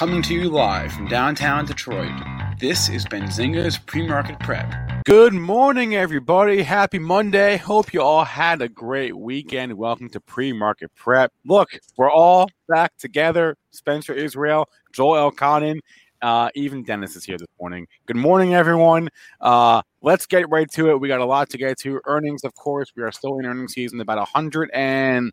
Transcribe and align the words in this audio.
Coming 0.00 0.22
to 0.22 0.34
you 0.34 0.48
live 0.48 0.92
from 0.92 1.08
downtown 1.08 1.66
Detroit, 1.66 2.10
this 2.58 2.88
is 2.88 3.04
Benzinga's 3.04 3.76
Pre-Market 3.76 4.40
Prep. 4.40 5.04
Good 5.04 5.34
morning, 5.34 5.94
everybody. 5.94 6.62
Happy 6.62 6.98
Monday. 6.98 7.58
Hope 7.58 7.92
you 7.92 8.00
all 8.00 8.24
had 8.24 8.62
a 8.62 8.68
great 8.70 9.14
weekend. 9.14 9.74
Welcome 9.74 10.08
to 10.08 10.18
Pre-Market 10.18 10.90
Prep. 10.94 11.34
Look, 11.44 11.68
we're 11.98 12.10
all 12.10 12.48
back 12.66 12.96
together. 12.96 13.58
Spencer 13.72 14.14
Israel, 14.14 14.70
Joel 14.90 15.30
Elconin, 15.30 15.80
uh, 16.22 16.48
even 16.54 16.82
Dennis 16.82 17.14
is 17.14 17.24
here 17.24 17.36
this 17.36 17.48
morning. 17.60 17.86
Good 18.06 18.16
morning, 18.16 18.54
everyone. 18.54 19.10
Uh, 19.38 19.82
let's 20.00 20.24
get 20.24 20.48
right 20.48 20.70
to 20.70 20.88
it. 20.92 20.98
We 20.98 21.08
got 21.08 21.20
a 21.20 21.26
lot 21.26 21.50
to 21.50 21.58
get 21.58 21.78
to. 21.80 22.00
Earnings, 22.06 22.42
of 22.44 22.54
course. 22.54 22.90
We 22.96 23.02
are 23.02 23.12
still 23.12 23.38
in 23.38 23.44
earnings 23.44 23.74
season. 23.74 24.00
About 24.00 24.16
a 24.16 24.24
hundred 24.24 24.70
and 24.72 25.30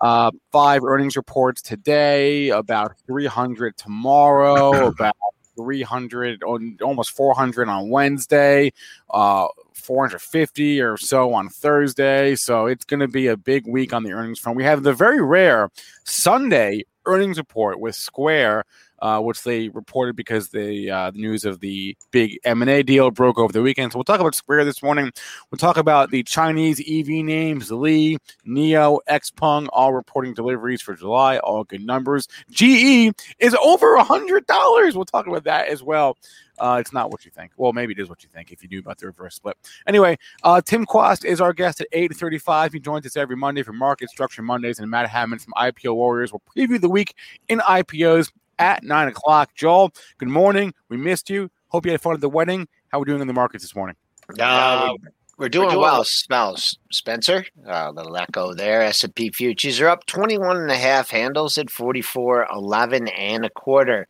uh, 0.00 0.30
five 0.52 0.82
earnings 0.84 1.16
reports 1.16 1.62
today, 1.62 2.48
about 2.50 2.94
300 3.06 3.76
tomorrow, 3.76 4.86
about 4.88 5.14
300 5.56 6.42
on 6.42 6.78
almost 6.82 7.10
400 7.12 7.68
on 7.68 7.90
Wednesday, 7.90 8.72
uh, 9.10 9.46
450 9.74 10.80
or 10.80 10.96
so 10.96 11.34
on 11.34 11.48
Thursday. 11.48 12.34
So 12.34 12.66
it's 12.66 12.84
going 12.84 13.00
to 13.00 13.08
be 13.08 13.26
a 13.26 13.36
big 13.36 13.66
week 13.66 13.92
on 13.92 14.02
the 14.02 14.12
earnings 14.12 14.38
front. 14.38 14.56
We 14.56 14.64
have 14.64 14.82
the 14.82 14.94
very 14.94 15.20
rare 15.20 15.70
Sunday 16.04 16.84
earnings 17.06 17.38
report 17.38 17.80
with 17.80 17.94
Square 17.94 18.64
uh, 19.00 19.20
which 19.20 19.42
they 19.42 19.68
reported 19.70 20.16
because 20.16 20.48
the, 20.50 20.90
uh, 20.90 21.10
the 21.10 21.18
news 21.18 21.44
of 21.44 21.60
the 21.60 21.96
big 22.10 22.38
M&A 22.44 22.82
deal 22.82 23.10
broke 23.10 23.38
over 23.38 23.52
the 23.52 23.62
weekend. 23.62 23.92
So 23.92 23.98
we'll 23.98 24.04
talk 24.04 24.20
about 24.20 24.34
Square 24.34 24.64
this 24.64 24.82
morning. 24.82 25.10
We'll 25.50 25.58
talk 25.58 25.76
about 25.76 26.10
the 26.10 26.22
Chinese 26.22 26.80
EV 26.80 27.24
names, 27.24 27.70
Li, 27.70 28.18
NIO, 28.46 28.98
Xpeng, 29.08 29.68
all 29.72 29.92
reporting 29.92 30.34
deliveries 30.34 30.82
for 30.82 30.94
July, 30.94 31.38
all 31.38 31.64
good 31.64 31.84
numbers. 31.84 32.28
GE 32.50 33.12
is 33.38 33.56
over 33.62 33.96
a 33.96 34.04
$100. 34.04 34.94
We'll 34.94 35.04
talk 35.04 35.26
about 35.26 35.44
that 35.44 35.68
as 35.68 35.82
well. 35.82 36.16
Uh, 36.60 36.76
it's 36.78 36.92
not 36.92 37.10
what 37.10 37.24
you 37.24 37.30
think. 37.30 37.52
Well, 37.56 37.72
maybe 37.72 37.94
it 37.94 37.98
is 37.98 38.08
what 38.10 38.22
you 38.22 38.28
think 38.28 38.52
if 38.52 38.62
you 38.62 38.68
knew 38.68 38.80
about 38.80 38.98
the 38.98 39.06
reverse 39.06 39.34
split. 39.34 39.56
Anyway, 39.86 40.18
uh, 40.44 40.60
Tim 40.60 40.84
Quast 40.84 41.24
is 41.24 41.40
our 41.40 41.54
guest 41.54 41.80
at 41.80 41.90
8.35. 41.90 42.74
He 42.74 42.80
joins 42.80 43.06
us 43.06 43.16
every 43.16 43.36
Monday 43.36 43.62
for 43.62 43.72
Market 43.72 44.10
Structure 44.10 44.42
Mondays, 44.42 44.78
and 44.78 44.90
Matt 44.90 45.08
Hammond 45.08 45.40
from 45.40 45.54
IPO 45.56 45.94
Warriors 45.94 46.32
will 46.32 46.42
preview 46.54 46.78
the 46.78 46.90
week 46.90 47.14
in 47.48 47.60
IPOs 47.60 48.30
at 48.60 48.84
nine 48.84 49.08
o'clock. 49.08 49.54
Joel, 49.54 49.92
good 50.18 50.28
morning. 50.28 50.72
We 50.88 50.96
missed 50.96 51.30
you. 51.30 51.50
Hope 51.68 51.86
you 51.86 51.92
had 51.92 52.00
fun 52.00 52.14
at 52.14 52.20
the 52.20 52.28
wedding. 52.28 52.68
How 52.88 52.98
are 52.98 53.00
we 53.00 53.06
doing 53.06 53.20
in 53.20 53.26
the 53.26 53.32
markets 53.32 53.64
this 53.64 53.74
morning? 53.74 53.96
Uh, 54.38 54.92
we're, 55.38 55.48
doing 55.48 55.66
we're 55.66 55.72
doing 55.72 55.80
well, 55.80 56.04
smells 56.04 56.78
Spencer. 56.92 57.44
A 57.66 57.86
uh, 57.86 57.90
little 57.92 58.16
echo 58.16 58.54
there. 58.54 58.82
S&P 58.82 59.30
futures 59.30 59.80
are 59.80 59.88
up 59.88 60.06
21 60.06 60.56
and 60.56 60.70
a 60.70 60.76
half 60.76 61.10
handles 61.10 61.58
at 61.58 61.66
44.11 61.66 63.10
and 63.16 63.44
a 63.44 63.50
quarter. 63.50 64.06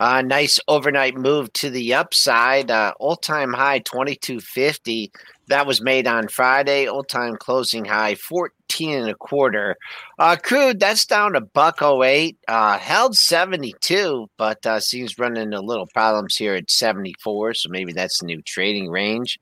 Uh, 0.00 0.20
nice 0.22 0.58
overnight 0.66 1.16
move 1.16 1.52
to 1.54 1.70
the 1.70 1.94
upside. 1.94 2.70
Uh, 2.70 2.92
all-time 2.98 3.52
high 3.52 3.78
2250 3.78 5.12
that 5.52 5.66
was 5.66 5.82
made 5.82 6.06
on 6.06 6.28
Friday. 6.28 6.88
Old 6.88 7.10
time 7.10 7.36
closing 7.36 7.84
high 7.84 8.14
14 8.14 9.00
and 9.00 9.10
a 9.10 9.14
quarter. 9.14 9.76
Uh, 10.18 10.34
crude, 10.42 10.80
that's 10.80 11.04
down 11.04 11.34
to 11.34 11.42
buck 11.42 11.82
08. 11.82 12.38
Uh, 12.48 12.78
held 12.78 13.14
72, 13.14 14.30
but 14.38 14.64
uh, 14.64 14.80
seems 14.80 15.18
running 15.18 15.42
into 15.42 15.60
little 15.60 15.86
problems 15.88 16.36
here 16.36 16.54
at 16.54 16.70
74. 16.70 17.52
So 17.52 17.68
maybe 17.68 17.92
that's 17.92 18.20
the 18.20 18.26
new 18.26 18.40
trading 18.40 18.88
range. 18.88 19.38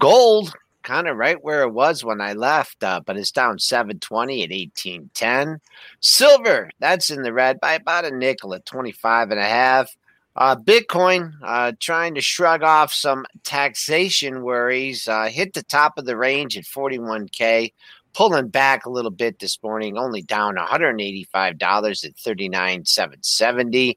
Gold, 0.00 0.52
kind 0.82 1.06
of 1.06 1.16
right 1.16 1.38
where 1.40 1.62
it 1.62 1.72
was 1.72 2.04
when 2.04 2.20
I 2.20 2.32
left, 2.32 2.82
uh, 2.82 3.00
but 3.06 3.16
it's 3.16 3.30
down 3.30 3.60
720 3.60 4.42
at 4.42 4.50
1810. 4.50 5.60
Silver, 6.00 6.68
that's 6.80 7.10
in 7.10 7.22
the 7.22 7.32
red 7.32 7.60
by 7.60 7.74
about 7.74 8.04
a 8.04 8.10
nickel 8.10 8.54
at 8.54 8.66
25 8.66 9.30
and 9.30 9.38
a 9.38 9.44
half. 9.44 9.88
Uh, 10.36 10.56
Bitcoin 10.56 11.32
uh, 11.42 11.72
trying 11.78 12.14
to 12.14 12.20
shrug 12.20 12.62
off 12.62 12.92
some 12.92 13.24
taxation 13.44 14.42
worries, 14.42 15.06
uh, 15.06 15.26
hit 15.26 15.52
the 15.54 15.62
top 15.62 15.96
of 15.96 16.06
the 16.06 16.16
range 16.16 16.58
at 16.58 16.64
41K, 16.64 17.72
pulling 18.14 18.48
back 18.48 18.84
a 18.84 18.90
little 18.90 19.12
bit 19.12 19.38
this 19.38 19.62
morning, 19.62 19.96
only 19.96 20.22
down 20.22 20.56
$185 20.56 22.04
at 22.04 22.16
39,770. 22.16 23.96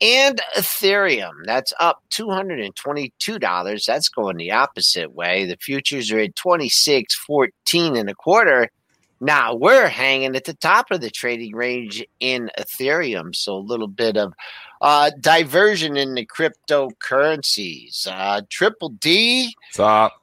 And 0.00 0.40
Ethereum, 0.56 1.32
that's 1.44 1.72
up 1.78 2.02
$222. 2.10 3.86
That's 3.86 4.08
going 4.08 4.36
the 4.36 4.50
opposite 4.52 5.12
way. 5.12 5.46
The 5.46 5.56
futures 5.56 6.10
are 6.10 6.18
at 6.18 6.34
26.14 6.34 7.98
and 7.98 8.10
a 8.10 8.14
quarter. 8.14 8.68
Now 9.20 9.54
we're 9.54 9.86
hanging 9.86 10.34
at 10.34 10.42
the 10.42 10.54
top 10.54 10.90
of 10.90 11.00
the 11.00 11.10
trading 11.10 11.54
range 11.54 12.04
in 12.18 12.50
Ethereum. 12.58 13.32
So 13.36 13.56
a 13.56 13.58
little 13.58 13.86
bit 13.86 14.16
of 14.16 14.32
uh, 14.82 15.10
diversion 15.20 15.96
in 15.96 16.14
the 16.14 16.26
cryptocurrencies. 16.26 18.06
Uh, 18.06 18.42
Triple 18.50 18.90
D. 18.90 19.54
Stop. 19.70 20.20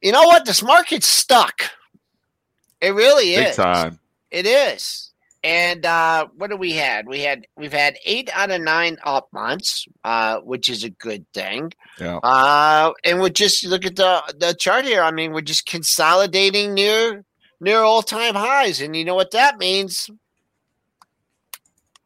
You 0.00 0.12
know 0.12 0.22
what? 0.22 0.46
This 0.46 0.62
market's 0.62 1.08
stuck. 1.08 1.62
It 2.80 2.94
really 2.94 3.34
Big 3.34 3.48
is. 3.48 3.56
time. 3.56 3.98
It 4.30 4.46
is. 4.46 5.10
And 5.42 5.84
uh, 5.84 6.28
what 6.36 6.48
do 6.48 6.56
we 6.56 6.72
had? 6.72 7.06
We 7.06 7.20
had 7.20 7.46
we've 7.56 7.72
had 7.72 7.96
eight 8.06 8.30
out 8.32 8.50
of 8.50 8.62
nine 8.62 8.96
up 9.04 9.28
months, 9.32 9.86
uh, 10.02 10.38
which 10.38 10.70
is 10.70 10.84
a 10.84 10.90
good 10.90 11.26
thing. 11.34 11.72
Yeah. 12.00 12.16
Uh, 12.18 12.92
and 13.04 13.20
we're 13.20 13.28
just 13.28 13.66
look 13.66 13.84
at 13.84 13.96
the 13.96 14.22
the 14.38 14.54
chart 14.54 14.86
here. 14.86 15.02
I 15.02 15.10
mean, 15.10 15.32
we're 15.32 15.42
just 15.42 15.66
consolidating 15.66 16.72
near 16.72 17.24
near 17.60 17.80
all 17.80 18.02
time 18.02 18.34
highs, 18.34 18.80
and 18.80 18.96
you 18.96 19.04
know 19.04 19.14
what 19.14 19.32
that 19.32 19.58
means. 19.58 20.08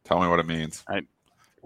Tell 0.04 0.20
me 0.20 0.26
what 0.26 0.40
it 0.40 0.46
means. 0.46 0.82
I, 0.88 1.02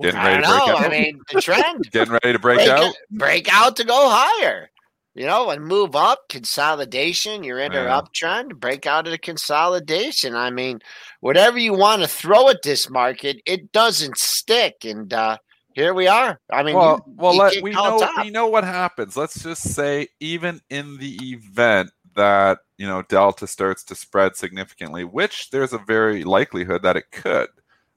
Getting 0.01 0.21
I 0.21 0.25
ready 0.41 0.43
to 0.43 0.49
break 0.49 0.67
know. 0.67 0.77
out. 0.77 0.85
I 0.85 0.89
mean, 0.89 1.21
the 1.33 1.41
trend 1.43 1.89
Getting 1.93 2.13
ready 2.13 2.33
to 2.33 2.39
break, 2.39 2.59
break, 2.59 2.69
out. 2.69 2.95
break 3.11 3.49
out 3.53 3.77
to 3.77 3.85
go 3.85 4.09
higher. 4.11 4.71
You 5.15 5.27
know, 5.27 5.51
and 5.51 5.63
move 5.63 5.95
up, 5.95 6.21
consolidation. 6.31 7.45
You're 7.45 7.59
in 7.59 7.73
an 7.75 7.85
Yeah. 7.85 8.01
uptrend, 8.01 8.59
break 8.59 8.87
out 8.87 9.07
of 9.07 9.11
the 9.11 9.19
consolidation. 9.19 10.35
I 10.35 10.51
mean, 10.51 10.81
whatever 11.21 11.59
you 11.59 11.75
want 11.75 12.01
to 12.03 12.09
throw 12.09 12.49
at 12.49 12.63
this 12.63 12.89
market, 12.89 13.43
it 13.45 13.73
doesn't 13.73 14.17
stick. 14.17 14.77
And 14.85 15.13
uh 15.13 15.37
here 15.75 15.95
we 15.95 16.07
are. 16.07 16.39
I 16.51 16.63
mean, 16.63 16.77
well, 16.77 17.03
you- 17.07 17.15
well, 17.17 17.33
you 17.35 17.41
let, 17.41 17.63
we 17.63 17.71
know 17.73 17.99
top. 17.99 18.25
we 18.25 18.31
know 18.31 18.47
what 18.47 18.65
happens. 18.65 19.17
Let's 19.17 19.43
just 19.43 19.63
say, 19.75 20.09
even 20.21 20.61
in 20.71 20.99
the 20.99 21.15
event 21.33 21.91
that 22.15 22.59
you 22.79 22.87
know 22.87 23.03
Delta 23.03 23.47
starts 23.47 23.85
to 23.85 23.95
spread 23.95 24.37
significantly, 24.37 25.05
which 25.05 25.51
there's 25.51 25.73
a 25.75 25.79
very 25.79 26.25
likelihood 26.25 26.83
that 26.83 26.97
it 26.97 27.11
could. 27.11 27.49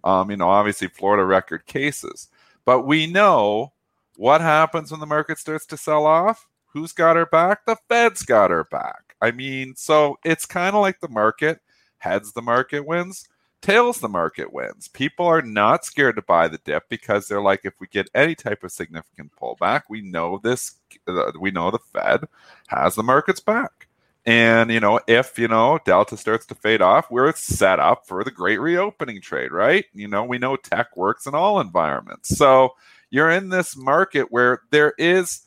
Um, 0.06 0.32
you 0.32 0.38
know, 0.38 0.50
obviously 0.50 0.88
Florida 0.88 1.26
record 1.26 1.66
cases, 1.66 2.30
but 2.64 2.82
we 2.82 3.08
know 3.08 3.74
what 4.16 4.40
happens 4.40 4.92
when 4.92 5.00
the 5.00 5.06
market 5.06 5.40
starts 5.40 5.66
to 5.68 5.78
sell 5.78 6.06
off. 6.06 6.48
Who's 6.68 6.92
got 6.92 7.16
her 7.16 7.26
back? 7.26 7.66
The 7.66 7.76
Fed's 7.90 8.24
got 8.24 8.52
her 8.52 8.66
back. 8.66 9.16
I 9.22 9.32
mean, 9.32 9.76
so 9.76 10.18
it's 10.24 10.46
kind 10.46 10.76
of 10.76 10.82
like 10.82 11.00
the 11.00 11.10
market. 11.10 11.60
Heads 11.98 12.34
the 12.34 12.42
market 12.42 12.86
wins 12.86 13.28
tails 13.66 14.00
the 14.00 14.08
market 14.08 14.54
wins. 14.54 14.88
People 14.90 15.26
are 15.26 15.42
not 15.42 15.84
scared 15.84 16.16
to 16.16 16.22
buy 16.22 16.48
the 16.48 16.60
dip 16.60 16.88
because 16.88 17.28
they're 17.28 17.42
like, 17.42 17.62
if 17.64 17.74
we 17.80 17.88
get 17.88 18.10
any 18.14 18.36
type 18.36 18.64
of 18.64 18.72
significant 18.72 19.32
pullback, 19.42 19.84
we 19.90 20.02
know 20.02 20.40
this, 20.44 20.76
uh, 21.08 21.32
we 21.40 21.50
know 21.50 21.72
the 21.72 21.80
Fed 21.92 22.26
has 22.68 22.94
the 22.94 23.02
markets 23.02 23.40
back. 23.40 23.88
And 24.26 24.72
you 24.72 24.80
know, 24.80 25.00
if 25.08 25.38
you 25.38 25.48
know 25.48 25.80
Delta 25.86 26.18
starts 26.18 26.46
to 26.48 26.56
fade 26.56 26.82
off, 26.82 27.12
we're 27.12 27.34
set 27.36 27.80
up 27.80 28.08
for 28.08 28.24
the 28.24 28.32
great 28.32 28.60
reopening 28.60 29.22
trade, 29.22 29.52
right? 29.52 29.86
You 29.94 30.08
know, 30.08 30.24
we 30.24 30.40
know 30.40 30.56
tech 30.56 30.98
works 30.98 31.28
in 31.28 31.36
all 31.36 31.60
environments. 31.60 32.36
So 32.36 32.72
you're 33.12 33.30
in 33.30 33.50
this 33.50 33.78
market 33.78 34.32
where 34.32 34.62
there 34.72 34.94
is 34.98 35.42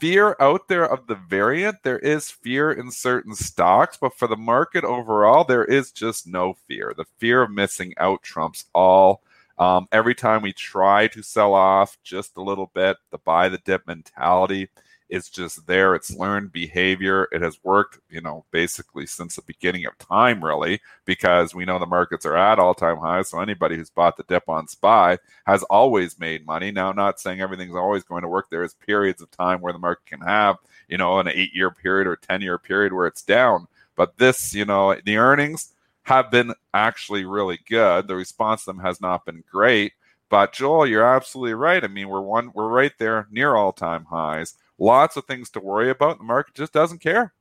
fear 0.00 0.34
out 0.40 0.66
there 0.68 0.84
of 0.90 1.06
the 1.06 1.14
variant. 1.14 1.82
There 1.82 1.98
is 1.98 2.30
fear 2.30 2.72
in 2.72 2.90
certain 2.90 3.34
stocks, 3.34 3.98
but 4.00 4.16
for 4.16 4.26
the 4.26 4.36
market 4.36 4.82
overall, 4.82 5.44
there 5.44 5.64
is 5.64 5.92
just 5.92 6.26
no 6.26 6.54
fear. 6.66 6.94
The 6.96 7.04
fear 7.18 7.42
of 7.42 7.50
missing 7.50 7.92
out 7.98 8.22
trumps 8.22 8.64
all. 8.74 9.22
Um, 9.58 9.86
every 9.92 10.14
time 10.14 10.42
we 10.42 10.54
try 10.54 11.06
to 11.08 11.22
sell 11.22 11.52
off 11.52 11.98
just 12.02 12.36
a 12.38 12.42
little 12.42 12.70
bit, 12.74 12.96
the 13.10 13.18
buy 13.18 13.50
the 13.50 13.58
dip 13.58 13.86
mentality 13.86 14.70
is 15.12 15.28
just 15.28 15.66
there. 15.66 15.94
It's 15.94 16.16
learned 16.16 16.52
behavior. 16.52 17.28
It 17.32 17.42
has 17.42 17.62
worked, 17.62 18.00
you 18.08 18.22
know, 18.22 18.46
basically 18.50 19.06
since 19.06 19.36
the 19.36 19.42
beginning 19.42 19.84
of 19.84 19.96
time, 19.98 20.42
really, 20.42 20.80
because 21.04 21.54
we 21.54 21.66
know 21.66 21.78
the 21.78 21.86
markets 21.86 22.24
are 22.24 22.36
at 22.36 22.58
all 22.58 22.74
time 22.74 22.96
highs. 22.96 23.28
So 23.28 23.38
anybody 23.38 23.76
who's 23.76 23.90
bought 23.90 24.16
the 24.16 24.24
dip 24.24 24.48
on 24.48 24.66
SPY 24.66 25.18
has 25.46 25.62
always 25.64 26.18
made 26.18 26.46
money. 26.46 26.70
Now, 26.72 26.88
I'm 26.88 26.96
not 26.96 27.20
saying 27.20 27.42
everything's 27.42 27.76
always 27.76 28.04
going 28.04 28.22
to 28.22 28.28
work. 28.28 28.48
There 28.50 28.64
is 28.64 28.74
periods 28.74 29.20
of 29.20 29.30
time 29.30 29.60
where 29.60 29.74
the 29.74 29.78
market 29.78 30.06
can 30.06 30.22
have, 30.22 30.56
you 30.88 30.96
know, 30.96 31.20
an 31.20 31.28
eight 31.28 31.54
year 31.54 31.70
period 31.70 32.06
or 32.06 32.16
10 32.16 32.40
year 32.40 32.58
period 32.58 32.94
where 32.94 33.06
it's 33.06 33.22
down. 33.22 33.68
But 33.96 34.16
this, 34.16 34.54
you 34.54 34.64
know, 34.64 34.96
the 35.04 35.18
earnings 35.18 35.74
have 36.04 36.30
been 36.30 36.54
actually 36.72 37.26
really 37.26 37.60
good. 37.68 38.08
The 38.08 38.16
response 38.16 38.64
to 38.64 38.70
them 38.70 38.80
has 38.80 39.00
not 39.00 39.26
been 39.26 39.44
great. 39.52 39.92
But 40.30 40.54
Joel, 40.54 40.86
you're 40.86 41.04
absolutely 41.04 41.52
right. 41.52 41.84
I 41.84 41.88
mean, 41.88 42.08
we're 42.08 42.22
one, 42.22 42.52
we're 42.54 42.68
right 42.68 42.92
there 42.98 43.28
near 43.30 43.54
all 43.54 43.74
time 43.74 44.06
highs. 44.06 44.54
Lots 44.82 45.16
of 45.16 45.24
things 45.26 45.48
to 45.50 45.60
worry 45.60 45.90
about. 45.90 46.18
The 46.18 46.24
market 46.24 46.54
just 46.56 46.72
doesn't 46.72 46.98
care. 46.98 47.32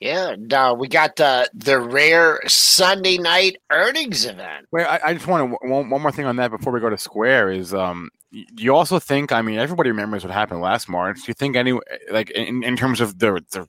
Yeah, 0.00 0.36
no, 0.38 0.72
we 0.72 0.88
got 0.88 1.20
uh, 1.20 1.44
the 1.52 1.78
rare 1.78 2.40
Sunday 2.46 3.18
night 3.18 3.58
earnings 3.70 4.24
event. 4.24 4.68
Wait, 4.72 4.84
I, 4.84 5.00
I 5.04 5.12
just 5.12 5.26
want 5.26 5.50
to 5.50 5.68
one, 5.68 5.90
one 5.90 6.00
more 6.00 6.10
thing 6.10 6.24
on 6.24 6.36
that 6.36 6.50
before 6.50 6.72
we 6.72 6.80
go 6.80 6.88
to 6.88 6.96
Square 6.96 7.50
is 7.50 7.74
um, 7.74 8.08
do 8.32 8.62
you 8.62 8.74
also 8.74 8.98
think? 8.98 9.32
I 9.32 9.42
mean, 9.42 9.58
everybody 9.58 9.90
remembers 9.90 10.24
what 10.24 10.32
happened 10.32 10.62
last 10.62 10.88
March. 10.88 11.16
Do 11.16 11.24
you 11.26 11.34
think 11.34 11.56
any 11.56 11.78
like 12.10 12.30
in, 12.30 12.64
in 12.64 12.74
terms 12.74 13.02
of 13.02 13.18
the 13.18 13.44
the 13.50 13.68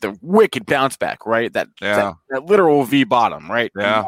the 0.00 0.18
wicked 0.22 0.66
bounce 0.66 0.96
back, 0.96 1.24
right? 1.24 1.52
That 1.52 1.68
yeah. 1.80 1.96
that, 1.96 2.14
that 2.30 2.46
literal 2.46 2.82
V 2.82 3.04
bottom, 3.04 3.48
right? 3.48 3.70
Yeah. 3.78 4.06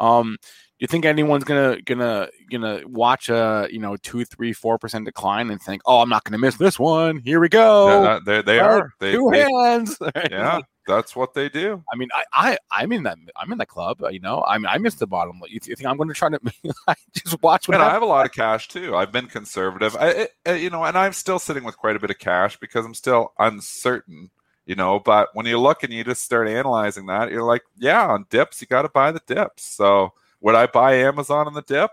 Um, 0.00 0.36
you 0.78 0.86
think 0.86 1.04
anyone's 1.04 1.44
gonna 1.44 1.80
gonna 1.82 2.28
gonna 2.50 2.82
watch 2.86 3.28
a 3.28 3.68
you 3.70 3.78
know 3.78 3.96
two, 3.96 4.24
three, 4.24 4.52
four 4.52 4.78
percent 4.78 5.04
decline 5.04 5.50
and 5.50 5.60
think, 5.62 5.82
oh, 5.86 6.00
I'm 6.00 6.08
not 6.08 6.24
gonna 6.24 6.38
miss 6.38 6.56
this 6.56 6.78
one. 6.78 7.18
Here 7.18 7.40
we 7.40 7.48
go. 7.48 8.20
They 8.24 8.42
they 8.42 8.58
Right, 8.58 8.66
are. 8.66 8.92
They, 9.00 9.12
Two 9.12 9.30
they- 9.32 9.42
hands. 9.50 9.96
yeah, 10.30 10.60
that's 10.86 11.14
what 11.16 11.32
they 11.34 11.48
do. 11.48 11.82
I 11.92 11.96
mean, 11.96 12.08
I, 12.12 12.24
I, 12.32 12.58
I'm 12.70 12.92
in 12.92 13.04
that, 13.04 13.16
I'm 13.36 13.50
in 13.52 13.58
that 13.58 13.68
club. 13.68 14.02
You 14.10 14.20
know, 14.20 14.44
I 14.46 14.58
mean, 14.58 14.66
I 14.66 14.76
missed 14.78 14.98
the 14.98 15.06
bottom. 15.06 15.40
You, 15.48 15.60
you 15.64 15.76
think 15.76 15.86
I'm 15.86 15.96
going 15.96 16.08
to 16.08 16.14
try 16.14 16.28
to 16.28 16.40
just 17.14 17.40
watch 17.42 17.68
what 17.68 17.74
And 17.76 17.82
I 17.82 17.90
have 17.90 18.02
a 18.02 18.06
lot 18.06 18.26
of 18.26 18.32
cash 18.32 18.68
too. 18.68 18.94
I've 18.96 19.12
been 19.12 19.26
conservative. 19.26 19.96
I, 19.98 20.28
uh, 20.46 20.52
you 20.52 20.68
know, 20.70 20.84
and 20.84 20.98
I'm 20.98 21.12
still 21.14 21.38
sitting 21.38 21.64
with 21.64 21.78
quite 21.78 21.96
a 21.96 22.00
bit 22.00 22.10
of 22.10 22.18
cash 22.18 22.58
because 22.58 22.84
I'm 22.84 22.94
still 22.94 23.32
uncertain. 23.38 24.30
You 24.66 24.74
know, 24.74 24.98
but 24.98 25.28
when 25.34 25.46
you 25.46 25.58
look 25.58 25.82
and 25.84 25.92
you 25.92 26.04
just 26.04 26.22
start 26.22 26.48
analyzing 26.48 27.06
that, 27.06 27.30
you're 27.30 27.42
like, 27.44 27.62
yeah, 27.78 28.06
on 28.06 28.26
dips, 28.30 28.60
you 28.60 28.66
got 28.66 28.82
to 28.82 28.88
buy 28.88 29.12
the 29.12 29.20
dips. 29.26 29.64
So 29.64 30.12
would 30.44 30.54
I 30.54 30.66
buy 30.66 30.94
Amazon 30.96 31.46
on 31.48 31.54
the 31.54 31.62
dip? 31.62 31.90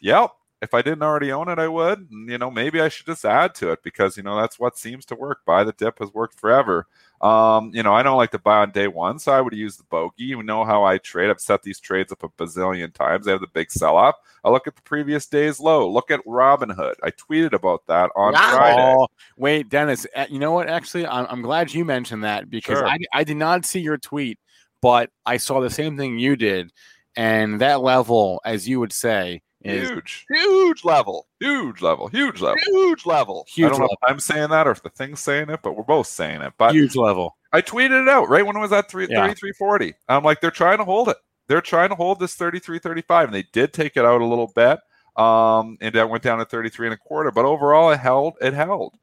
Yep. 0.00 0.30
If 0.60 0.74
I 0.74 0.82
didn't 0.82 1.04
already 1.04 1.30
own 1.30 1.48
it, 1.48 1.60
I 1.60 1.68
would. 1.68 2.08
And, 2.10 2.28
you 2.28 2.36
know, 2.36 2.50
maybe 2.50 2.80
I 2.80 2.88
should 2.88 3.06
just 3.06 3.24
add 3.24 3.54
to 3.56 3.70
it 3.70 3.78
because 3.84 4.16
you 4.16 4.24
know 4.24 4.36
that's 4.36 4.58
what 4.58 4.76
seems 4.76 5.04
to 5.06 5.14
work. 5.14 5.38
Buy 5.46 5.62
the 5.62 5.72
dip 5.72 6.00
has 6.00 6.12
worked 6.12 6.38
forever. 6.38 6.86
Um, 7.20 7.70
you 7.72 7.82
know, 7.84 7.94
I 7.94 8.02
don't 8.02 8.16
like 8.16 8.32
to 8.32 8.40
buy 8.40 8.58
on 8.58 8.72
day 8.72 8.88
one, 8.88 9.20
so 9.20 9.30
I 9.32 9.40
would 9.40 9.52
use 9.54 9.76
the 9.76 9.84
bogey. 9.84 10.24
You 10.24 10.42
know 10.42 10.64
how 10.64 10.84
I 10.84 10.98
trade. 10.98 11.30
I've 11.30 11.40
set 11.40 11.62
these 11.62 11.78
trades 11.78 12.10
up 12.10 12.24
a 12.24 12.28
bazillion 12.28 12.92
times. 12.92 13.28
I 13.28 13.32
have 13.32 13.40
the 13.40 13.46
big 13.46 13.70
sell 13.70 13.96
off. 13.96 14.16
I 14.44 14.50
look 14.50 14.66
at 14.66 14.74
the 14.74 14.82
previous 14.82 15.26
day's 15.26 15.60
low. 15.60 15.88
Look 15.88 16.10
at 16.10 16.24
Robinhood. 16.26 16.94
I 17.04 17.12
tweeted 17.12 17.52
about 17.52 17.86
that 17.86 18.10
on 18.16 18.32
Wow. 18.32 18.50
Friday. 18.56 18.94
Oh, 18.98 19.06
wait, 19.36 19.68
Dennis. 19.68 20.06
uh, 20.16 20.26
You 20.28 20.40
know 20.40 20.52
what? 20.52 20.68
Actually, 20.68 21.06
I'm, 21.06 21.26
I'm 21.30 21.42
glad 21.42 21.72
you 21.72 21.84
mentioned 21.84 22.24
that 22.24 22.50
because 22.50 22.78
Sure. 22.78 22.86
I, 22.86 22.98
I 23.14 23.22
did 23.24 23.36
not 23.36 23.64
see 23.64 23.80
your 23.80 23.98
tweet, 23.98 24.38
but 24.82 25.10
I 25.24 25.36
saw 25.36 25.60
the 25.60 25.70
same 25.70 25.96
thing 25.96 26.18
you 26.18 26.34
did, 26.36 26.72
and 27.18 27.60
that 27.60 27.80
level, 27.80 28.40
as 28.44 28.68
you 28.68 28.78
would 28.78 28.92
say, 28.92 29.42
is 29.62 29.88
Huge, 29.90 30.24
huge 30.30 30.84
level, 30.84 31.26
huge 31.40 31.82
level, 31.82 32.06
huge 32.06 32.40
level, 32.40 32.60
huge 32.64 33.04
level. 33.04 33.44
Huge 33.48 33.66
I 33.66 33.70
don't 33.70 33.80
know 33.80 33.88
if 33.90 34.10
I'm 34.10 34.20
saying 34.20 34.50
that 34.50 34.68
or 34.68 34.70
if 34.70 34.84
the 34.84 34.90
thing's 34.90 35.18
saying 35.18 35.50
it, 35.50 35.60
but 35.64 35.76
we're 35.76 35.82
both 35.82 36.06
saying 36.06 36.42
it. 36.42 36.52
But 36.56 36.74
huge 36.74 36.94
level. 36.94 37.36
I 37.52 37.60
tweeted 37.60 38.02
it 38.02 38.08
out 38.08 38.28
right 38.28 38.46
when 38.46 38.56
it 38.56 38.60
was 38.60 38.72
at 38.72 38.88
three, 38.88 39.08
Yeah. 39.10 39.26
3340. 39.26 39.94
I'm 40.08 40.22
like, 40.22 40.40
they're 40.40 40.52
trying 40.52 40.78
to 40.78 40.84
hold 40.84 41.08
it. 41.08 41.16
They're 41.48 41.60
trying 41.60 41.88
to 41.88 41.96
hold 41.96 42.20
this 42.20 42.36
3335, 42.36 43.28
and 43.28 43.34
they 43.34 43.46
did 43.52 43.72
take 43.72 43.96
it 43.96 44.04
out 44.04 44.20
a 44.20 44.24
little 44.24 44.52
bit. 44.54 44.78
Um, 45.16 45.76
and 45.80 45.92
that 45.96 46.08
went 46.08 46.22
down 46.22 46.38
to 46.38 46.44
33 46.44 46.86
and 46.86 46.94
a 46.94 46.96
quarter, 46.96 47.32
but 47.32 47.44
overall 47.44 47.90
it 47.90 47.98
held. 47.98 48.34
It 48.40 48.54
held. 48.54 48.94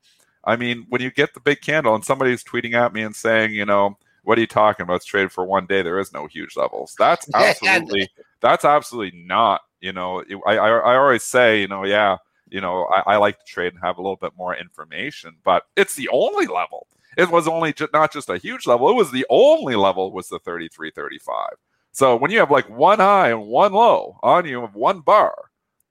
I 0.45 0.55
mean, 0.55 0.85
when 0.87 1.01
you 1.01 1.11
get 1.11 1.33
the 1.33 1.41
big 1.41 1.59
candle 1.59 1.95
and 1.95 2.05
somebody's 2.05 2.45
tweeting 2.45 2.75
at 2.75 2.93
me 2.93 3.01
and 3.01 3.13
saying, 3.13 3.51
you 3.51 3.65
know, 3.65 3.97
what 4.25 4.37
are 4.37 4.41
you 4.41 4.47
talking 4.47 4.83
about? 4.83 4.97
It's 4.97 5.05
traded 5.05 5.31
for 5.31 5.45
one 5.45 5.65
day. 5.65 5.81
There 5.81 5.99
is 5.99 6.11
no 6.11 6.27
huge 6.27 6.57
levels. 6.57 6.95
That's 6.97 7.27
absolutely. 7.35 8.09
that's 8.41 8.65
absolutely 8.65 9.19
not. 9.25 9.61
You 9.79 9.93
know, 9.93 10.23
I, 10.45 10.57
I 10.57 10.69
I 10.69 10.97
always 10.97 11.23
say, 11.23 11.61
you 11.61 11.67
know, 11.67 11.85
yeah, 11.85 12.17
you 12.49 12.59
know, 12.61 12.85
I, 12.85 13.13
I 13.13 13.17
like 13.17 13.37
to 13.39 13.45
trade 13.45 13.73
and 13.73 13.81
have 13.83 13.97
a 13.97 14.01
little 14.01 14.17
bit 14.17 14.33
more 14.37 14.55
information, 14.55 15.35
but 15.43 15.63
it's 15.75 15.95
the 15.95 16.09
only 16.09 16.47
level. 16.47 16.87
It 17.17 17.29
was 17.31 17.47
only 17.47 17.71
ju- 17.71 17.87
not 17.93 18.11
just 18.11 18.29
a 18.29 18.37
huge 18.37 18.67
level. 18.67 18.89
It 18.89 18.95
was 18.95 19.11
the 19.11 19.25
only 19.29 19.75
level 19.75 20.11
was 20.11 20.27
the 20.27 20.39
thirty 20.39 20.67
three 20.67 20.91
thirty 20.91 21.19
five. 21.19 21.55
So 21.91 22.15
when 22.15 22.31
you 22.31 22.39
have 22.39 22.51
like 22.51 22.69
one 22.69 22.99
high 22.99 23.29
and 23.29 23.47
one 23.47 23.71
low 23.71 24.19
on 24.21 24.45
you 24.45 24.61
of 24.63 24.75
one 24.75 24.99
bar, 24.99 25.35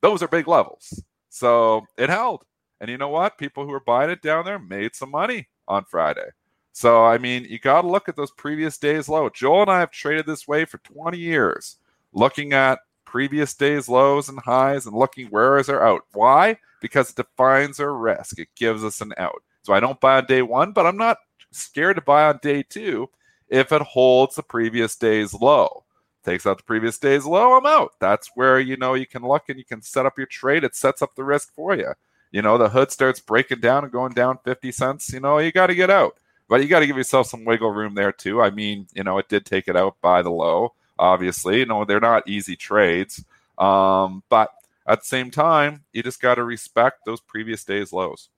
those 0.03 0.23
are 0.23 0.29
big 0.29 0.47
levels. 0.47 1.03
So 1.31 1.87
it 1.97 2.11
held. 2.11 2.45
And 2.81 2.91
you 2.91 2.99
know 2.99 3.09
what? 3.09 3.39
People 3.39 3.65
who 3.65 3.71
were 3.71 3.81
buying 3.81 4.11
it 4.11 4.21
down 4.21 4.45
there 4.45 4.59
made 4.59 4.95
some 4.95 5.11
money 5.11 5.49
on 5.67 5.85
Friday. 5.85 6.29
So 6.75 7.05
I 7.05 7.19
mean, 7.19 7.47
you 7.49 7.61
got 7.61 7.83
to 7.83 7.89
look 7.89 8.09
at 8.09 8.17
those 8.17 8.33
previous 8.33 8.77
days 8.77 9.09
low. 9.09 9.31
Joel 9.31 9.63
and 9.63 9.71
I 9.71 9.79
have 9.79 9.93
traded 9.93 10.27
this 10.27 10.49
way 10.49 10.65
for 10.65 10.79
20 10.79 11.17
years, 11.17 11.77
looking 12.13 12.53
at 12.53 12.81
previous 13.05 13.55
days 13.55 13.89
lows 13.89 14.29
and 14.29 14.41
highs 14.41 14.85
and 14.85 14.97
looking 14.97 15.29
where 15.29 15.57
is 15.59 15.69
our 15.69 15.87
out. 15.87 16.03
Why? 16.15 16.59
Because 16.81 17.11
it 17.11 17.17
defines 17.17 17.79
our 17.79 17.95
risk. 17.95 18.41
It 18.41 18.49
gives 18.57 18.83
us 18.83 19.01
an 19.01 19.15
out. 19.17 19.41
So 19.63 19.73
I 19.73 19.79
don't 19.79 20.01
buy 20.01 20.17
on 20.17 20.27
day 20.27 20.43
one, 20.43 20.73
but 20.73 20.85
I'm 20.85 20.97
not 20.97 21.19
scared 21.53 21.95
to 21.95 22.03
buy 22.03 22.25
on 22.25 22.41
day 22.43 22.65
two 22.65 23.09
if 23.49 23.71
it 23.71 23.83
holds 23.83 24.35
the 24.35 24.43
previous 24.43 24.97
day's 24.97 25.33
low. 25.33 25.85
Takes 26.25 26.45
out 26.45 26.57
the 26.57 26.65
previous 26.65 26.99
day's 26.99 27.25
low, 27.25 27.57
I'm 27.57 27.67
out. 27.67 27.93
That's 28.01 28.33
where 28.35 28.59
you 28.59 28.77
know 28.77 28.95
you 28.95 29.07
can 29.07 29.23
look 29.23 29.49
and 29.49 29.61
you 29.61 29.65
can 29.65 29.81
set 29.81 30.07
up 30.07 30.19
your 30.19 30.27
trade. 30.27 30.65
It 30.65 30.75
sets 30.75 31.03
up 31.03 31.15
the 31.15 31.23
risk 31.23 31.55
for 31.55 31.77
you. 31.77 31.93
You 32.33 32.43
know, 32.43 32.59
the 32.59 32.69
hood 32.69 32.91
starts 32.91 33.21
breaking 33.21 33.61
down 33.61 33.85
and 33.85 33.93
going 33.93 34.13
down 34.13 34.39
50 34.45 34.73
cents, 34.73 35.13
you 35.13 35.21
know, 35.21 35.39
you 35.39 35.53
got 35.53 35.69
to 35.69 35.75
get 35.77 35.89
out. 35.89 36.19
But 36.49 36.63
you 36.63 36.69
got 36.69 36.81
to 36.81 36.87
give 36.87 36.97
yourself 36.97 37.27
some 37.27 37.45
wiggle 37.45 37.71
room 37.71 37.95
there 37.95 38.13
too. 38.13 38.43
I 38.43 38.51
mean, 38.51 38.87
you 38.95 39.03
know, 39.03 39.19
it 39.19 39.29
did 39.29 39.47
take 39.47 39.69
it 39.69 39.77
out 39.77 39.97
by 40.01 40.23
the 40.23 40.31
low, 40.31 40.75
obviously. 40.99 41.61
You 41.61 41.67
know, 41.67 41.85
they're 41.85 42.01
not 42.01 42.29
easy 42.29 42.57
trades. 42.57 43.25
Um, 43.59 44.23
but 44.29 44.51
at 44.87 45.01
the 45.01 45.07
same 45.07 45.31
time, 45.31 45.85
you 45.93 46.03
just 46.03 46.21
got 46.21 46.35
to 46.35 46.45
respect 46.45 47.05
those 47.07 47.21
previous 47.21 47.65
days 47.65 47.93
lows. 47.93 48.29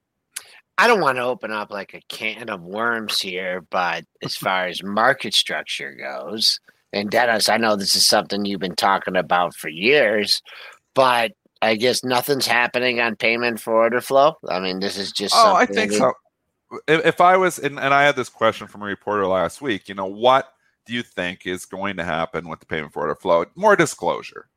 I 0.78 0.86
don't 0.86 1.00
want 1.00 1.16
to 1.16 1.22
open 1.24 1.52
up 1.52 1.70
like 1.70 1.94
a 1.94 2.02
can 2.08 2.50
of 2.50 2.62
worms 2.62 3.20
here, 3.20 3.62
but 3.70 4.04
as 4.22 4.36
far 4.36 4.66
as 4.66 4.82
market 4.82 5.34
structure 5.34 5.92
goes, 5.92 6.60
and 6.92 7.10
Dennis, 7.10 7.48
I 7.48 7.56
know 7.56 7.76
this 7.76 7.96
is 7.96 8.06
something 8.06 8.44
you've 8.44 8.60
been 8.60 8.76
talking 8.76 9.16
about 9.16 9.54
for 9.54 9.68
years, 9.68 10.42
but 10.94 11.32
I 11.62 11.74
guess 11.74 12.04
nothing's 12.04 12.46
happening 12.46 13.00
on 13.00 13.16
payment 13.16 13.60
for 13.60 13.74
order 13.74 14.00
flow. 14.00 14.36
I 14.48 14.60
mean, 14.60 14.80
this 14.80 14.96
is 14.96 15.12
just. 15.12 15.34
Oh, 15.36 15.54
I 15.54 15.66
think 15.66 15.92
so. 15.92 16.12
If, 16.88 17.20
I 17.20 17.36
was, 17.36 17.58
and, 17.58 17.78
and 17.78 17.94
I 17.94 18.04
had 18.04 18.16
this 18.16 18.28
question 18.28 18.66
from 18.66 18.82
a 18.82 18.86
reporter 18.86 19.26
last 19.26 19.62
week, 19.62 19.88
you 19.88 19.94
know, 19.94 20.06
what 20.06 20.52
do 20.84 20.92
you 20.92 21.02
think 21.02 21.46
is 21.46 21.64
going 21.64 21.96
to 21.96 22.04
happen 22.04 22.48
with 22.48 22.60
the 22.60 22.66
payment 22.66 22.92
for 22.92 23.02
order 23.02 23.14
flow? 23.14 23.44
More 23.54 23.76
disclosure. 23.76 24.48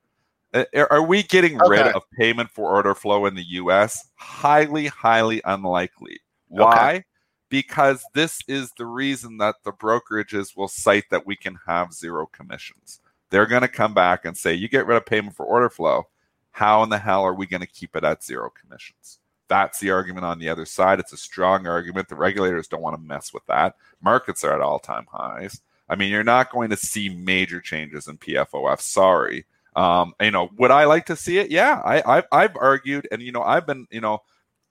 Are 0.54 0.92
are 0.92 1.04
we 1.04 1.22
getting 1.22 1.58
rid 1.58 1.82
of 1.88 2.02
payment 2.18 2.50
for 2.50 2.72
order 2.72 2.96
flow 2.96 3.28
in 3.28 3.36
the 3.36 3.46
US? 3.50 4.10
Highly, 4.16 4.88
highly 4.88 5.42
unlikely. 5.46 6.20
Why? 6.48 7.04
Because 7.50 8.04
this 8.16 8.40
is 8.48 8.72
the 8.78 8.86
reason 8.86 9.38
that 9.38 9.56
the 9.64 9.72
brokerages 9.72 10.58
will 10.58 10.68
cite 10.68 11.06
that 11.12 11.26
we 11.28 11.36
can 11.36 11.58
have 11.68 11.94
zero 11.94 12.26
commissions. 12.26 13.00
They're 13.30 13.46
going 13.46 13.62
to 13.62 13.68
come 13.68 13.94
back 13.94 14.26
and 14.26 14.36
say, 14.36 14.54
you 14.54 14.68
get 14.68 14.88
rid 14.88 14.98
of 14.98 15.06
payment 15.06 15.36
for 15.36 15.46
order 15.46 15.70
flow. 15.70 16.08
How 16.52 16.82
in 16.84 16.90
the 16.90 16.98
hell 16.98 17.24
are 17.24 17.34
we 17.34 17.46
going 17.46 17.62
to 17.62 17.68
keep 17.68 17.96
it 17.96 18.04
at 18.04 18.24
zero 18.24 18.50
commissions? 18.50 19.20
That's 19.50 19.80
the 19.80 19.92
argument 19.92 20.26
on 20.26 20.40
the 20.40 20.48
other 20.48 20.66
side. 20.66 21.00
It's 21.00 21.12
a 21.12 21.18
strong 21.18 21.68
argument. 21.68 22.08
The 22.08 22.16
regulators 22.16 22.68
don't 22.68 22.82
want 22.82 22.96
to 22.96 23.02
mess 23.02 23.34
with 23.34 23.46
that. 23.48 23.76
Markets 24.02 24.44
are 24.44 24.54
at 24.54 24.62
all 24.62 24.80
time 24.80 25.08
highs. 25.12 25.60
I 25.90 25.96
mean, 25.96 26.12
you're 26.12 26.24
not 26.24 26.52
going 26.52 26.70
to 26.70 26.78
see 26.78 27.10
major 27.10 27.60
changes 27.60 28.08
in 28.08 28.18
PFOF. 28.20 28.80
Sorry. 28.80 29.46
Um, 29.76 30.14
you 30.22 30.32
know, 30.32 30.50
would 30.58 30.72
I 30.72 30.86
like 30.86 31.08
to 31.08 31.16
see 31.16 31.40
it? 31.40 31.50
Yeah, 31.50 31.82
I, 31.84 32.18
I've, 32.18 32.26
I've 32.32 32.56
argued, 32.56 33.08
and 33.12 33.22
you 33.22 33.32
know, 33.32 33.42
I've 33.42 33.66
been, 33.66 33.88
you 33.90 34.02
know, 34.02 34.20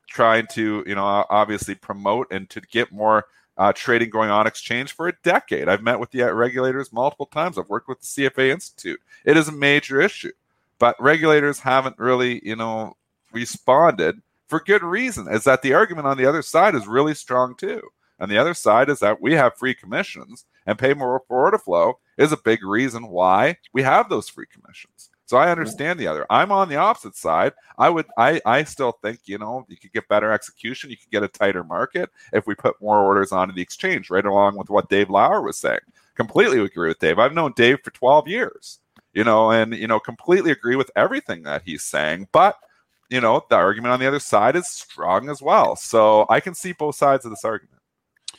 trying 0.09 0.47
to, 0.53 0.85
you 0.87 0.95
know, 0.95 1.25
obviously 1.29 1.75
promote 1.75 2.29
and 2.31 2.49
to 2.51 2.61
get 2.61 2.93
more 2.93 3.27
uh, 3.57 3.73
trading 3.73 4.11
going 4.11 4.31
on 4.31 4.47
exchange 4.47 4.93
for 4.93 5.09
a 5.09 5.17
decade. 5.25 5.69
I've 5.69 5.83
met 5.83 5.99
with 5.99 6.13
the 6.13 6.23
uh, 6.23 6.33
regulators 6.33 6.93
multiple 6.93 7.27
times. 7.27 7.59
I've 7.59 7.69
worked 7.69 7.89
with 7.89 8.01
the 8.01 8.07
CFA 8.07 8.51
Institute. 8.51 9.01
It 9.25 9.37
is 9.37 9.49
a 9.49 9.53
major 9.53 10.01
issue, 10.01 10.33
but 10.79 11.01
regulators 11.03 11.59
haven't 11.59 11.99
really, 11.99 12.41
you 12.47 12.55
know, 12.55 12.97
responded 13.33 14.23
for 14.49 14.61
good 14.61 14.83
reason. 14.83 15.29
Is 15.29 15.45
that 15.45 15.63
the 15.63 15.75
argument 15.75 16.07
on 16.07 16.17
the 16.17 16.27
other 16.27 16.43
side 16.43 16.75
is 16.75 16.87
really 16.87 17.15
strong 17.15 17.55
too. 17.57 17.83
And 18.19 18.31
the 18.31 18.39
other 18.39 18.55
side 18.55 18.89
is 18.89 18.99
that 19.01 19.21
we 19.21 19.35
have 19.35 19.57
free 19.57 19.75
commissions 19.75 20.45
and 20.67 20.79
pay 20.79 20.93
more 20.93 21.23
for 21.29 21.45
order 21.45 21.59
flow 21.59 21.99
is 22.17 22.33
a 22.33 22.37
big 22.37 22.65
reason 22.65 23.09
why 23.09 23.57
we 23.73 23.83
have 23.83 24.09
those 24.09 24.29
free 24.29 24.47
commissions. 24.53 25.11
So 25.27 25.37
I 25.37 25.51
understand 25.51 26.01
the 26.01 26.07
other. 26.07 26.27
I'm 26.31 26.51
on 26.51 26.71
the 26.71 26.77
opposite 26.77 27.15
side. 27.15 27.53
I 27.77 27.91
would 27.91 28.07
I 28.17 28.41
I 28.47 28.65
still 28.65 28.93
think, 29.03 29.21
you 29.27 29.37
know, 29.37 29.67
you 29.69 29.77
could 29.77 29.93
get 29.93 30.09
better 30.09 30.33
execution, 30.33 30.89
you 30.91 30.97
could 30.97 31.11
get 31.11 31.23
a 31.23 31.29
tighter 31.29 31.63
market 31.63 32.09
if 32.33 32.47
we 32.47 32.55
put 32.55 32.81
more 32.81 32.99
orders 33.01 33.31
onto 33.31 33.55
the 33.55 33.61
exchange, 33.61 34.09
right 34.09 34.25
along 34.25 34.57
with 34.57 34.71
what 34.71 34.89
Dave 34.89 35.11
Lauer 35.11 35.43
was 35.43 35.59
saying. 35.59 35.81
Completely 36.15 36.61
agree 36.61 36.89
with 36.89 36.99
Dave. 36.99 37.19
I've 37.19 37.35
known 37.35 37.53
Dave 37.55 37.81
for 37.85 37.91
12 37.91 38.27
years, 38.27 38.81
you 39.13 39.23
know, 39.23 39.51
and 39.51 39.75
you 39.75 39.87
know, 39.87 40.01
completely 40.01 40.51
agree 40.51 40.77
with 40.77 40.91
everything 40.97 41.43
that 41.43 41.63
he's 41.63 41.85
saying, 41.85 42.29
but 42.33 42.57
you 43.11 43.21
know, 43.21 43.45
the 43.49 43.57
argument 43.57 43.93
on 43.93 44.01
the 44.01 44.07
other 44.07 44.21
side 44.21 44.57
is 44.57 44.69
strong 44.69 45.29
as 45.31 45.41
well. 45.41 45.77
So 45.77 46.27
I 46.29 46.41
can 46.41 46.55
see 46.55 46.73
both 46.73 46.97
sides 46.97 47.25
of 47.25 47.31
this 47.31 47.45
argument. 47.45 47.81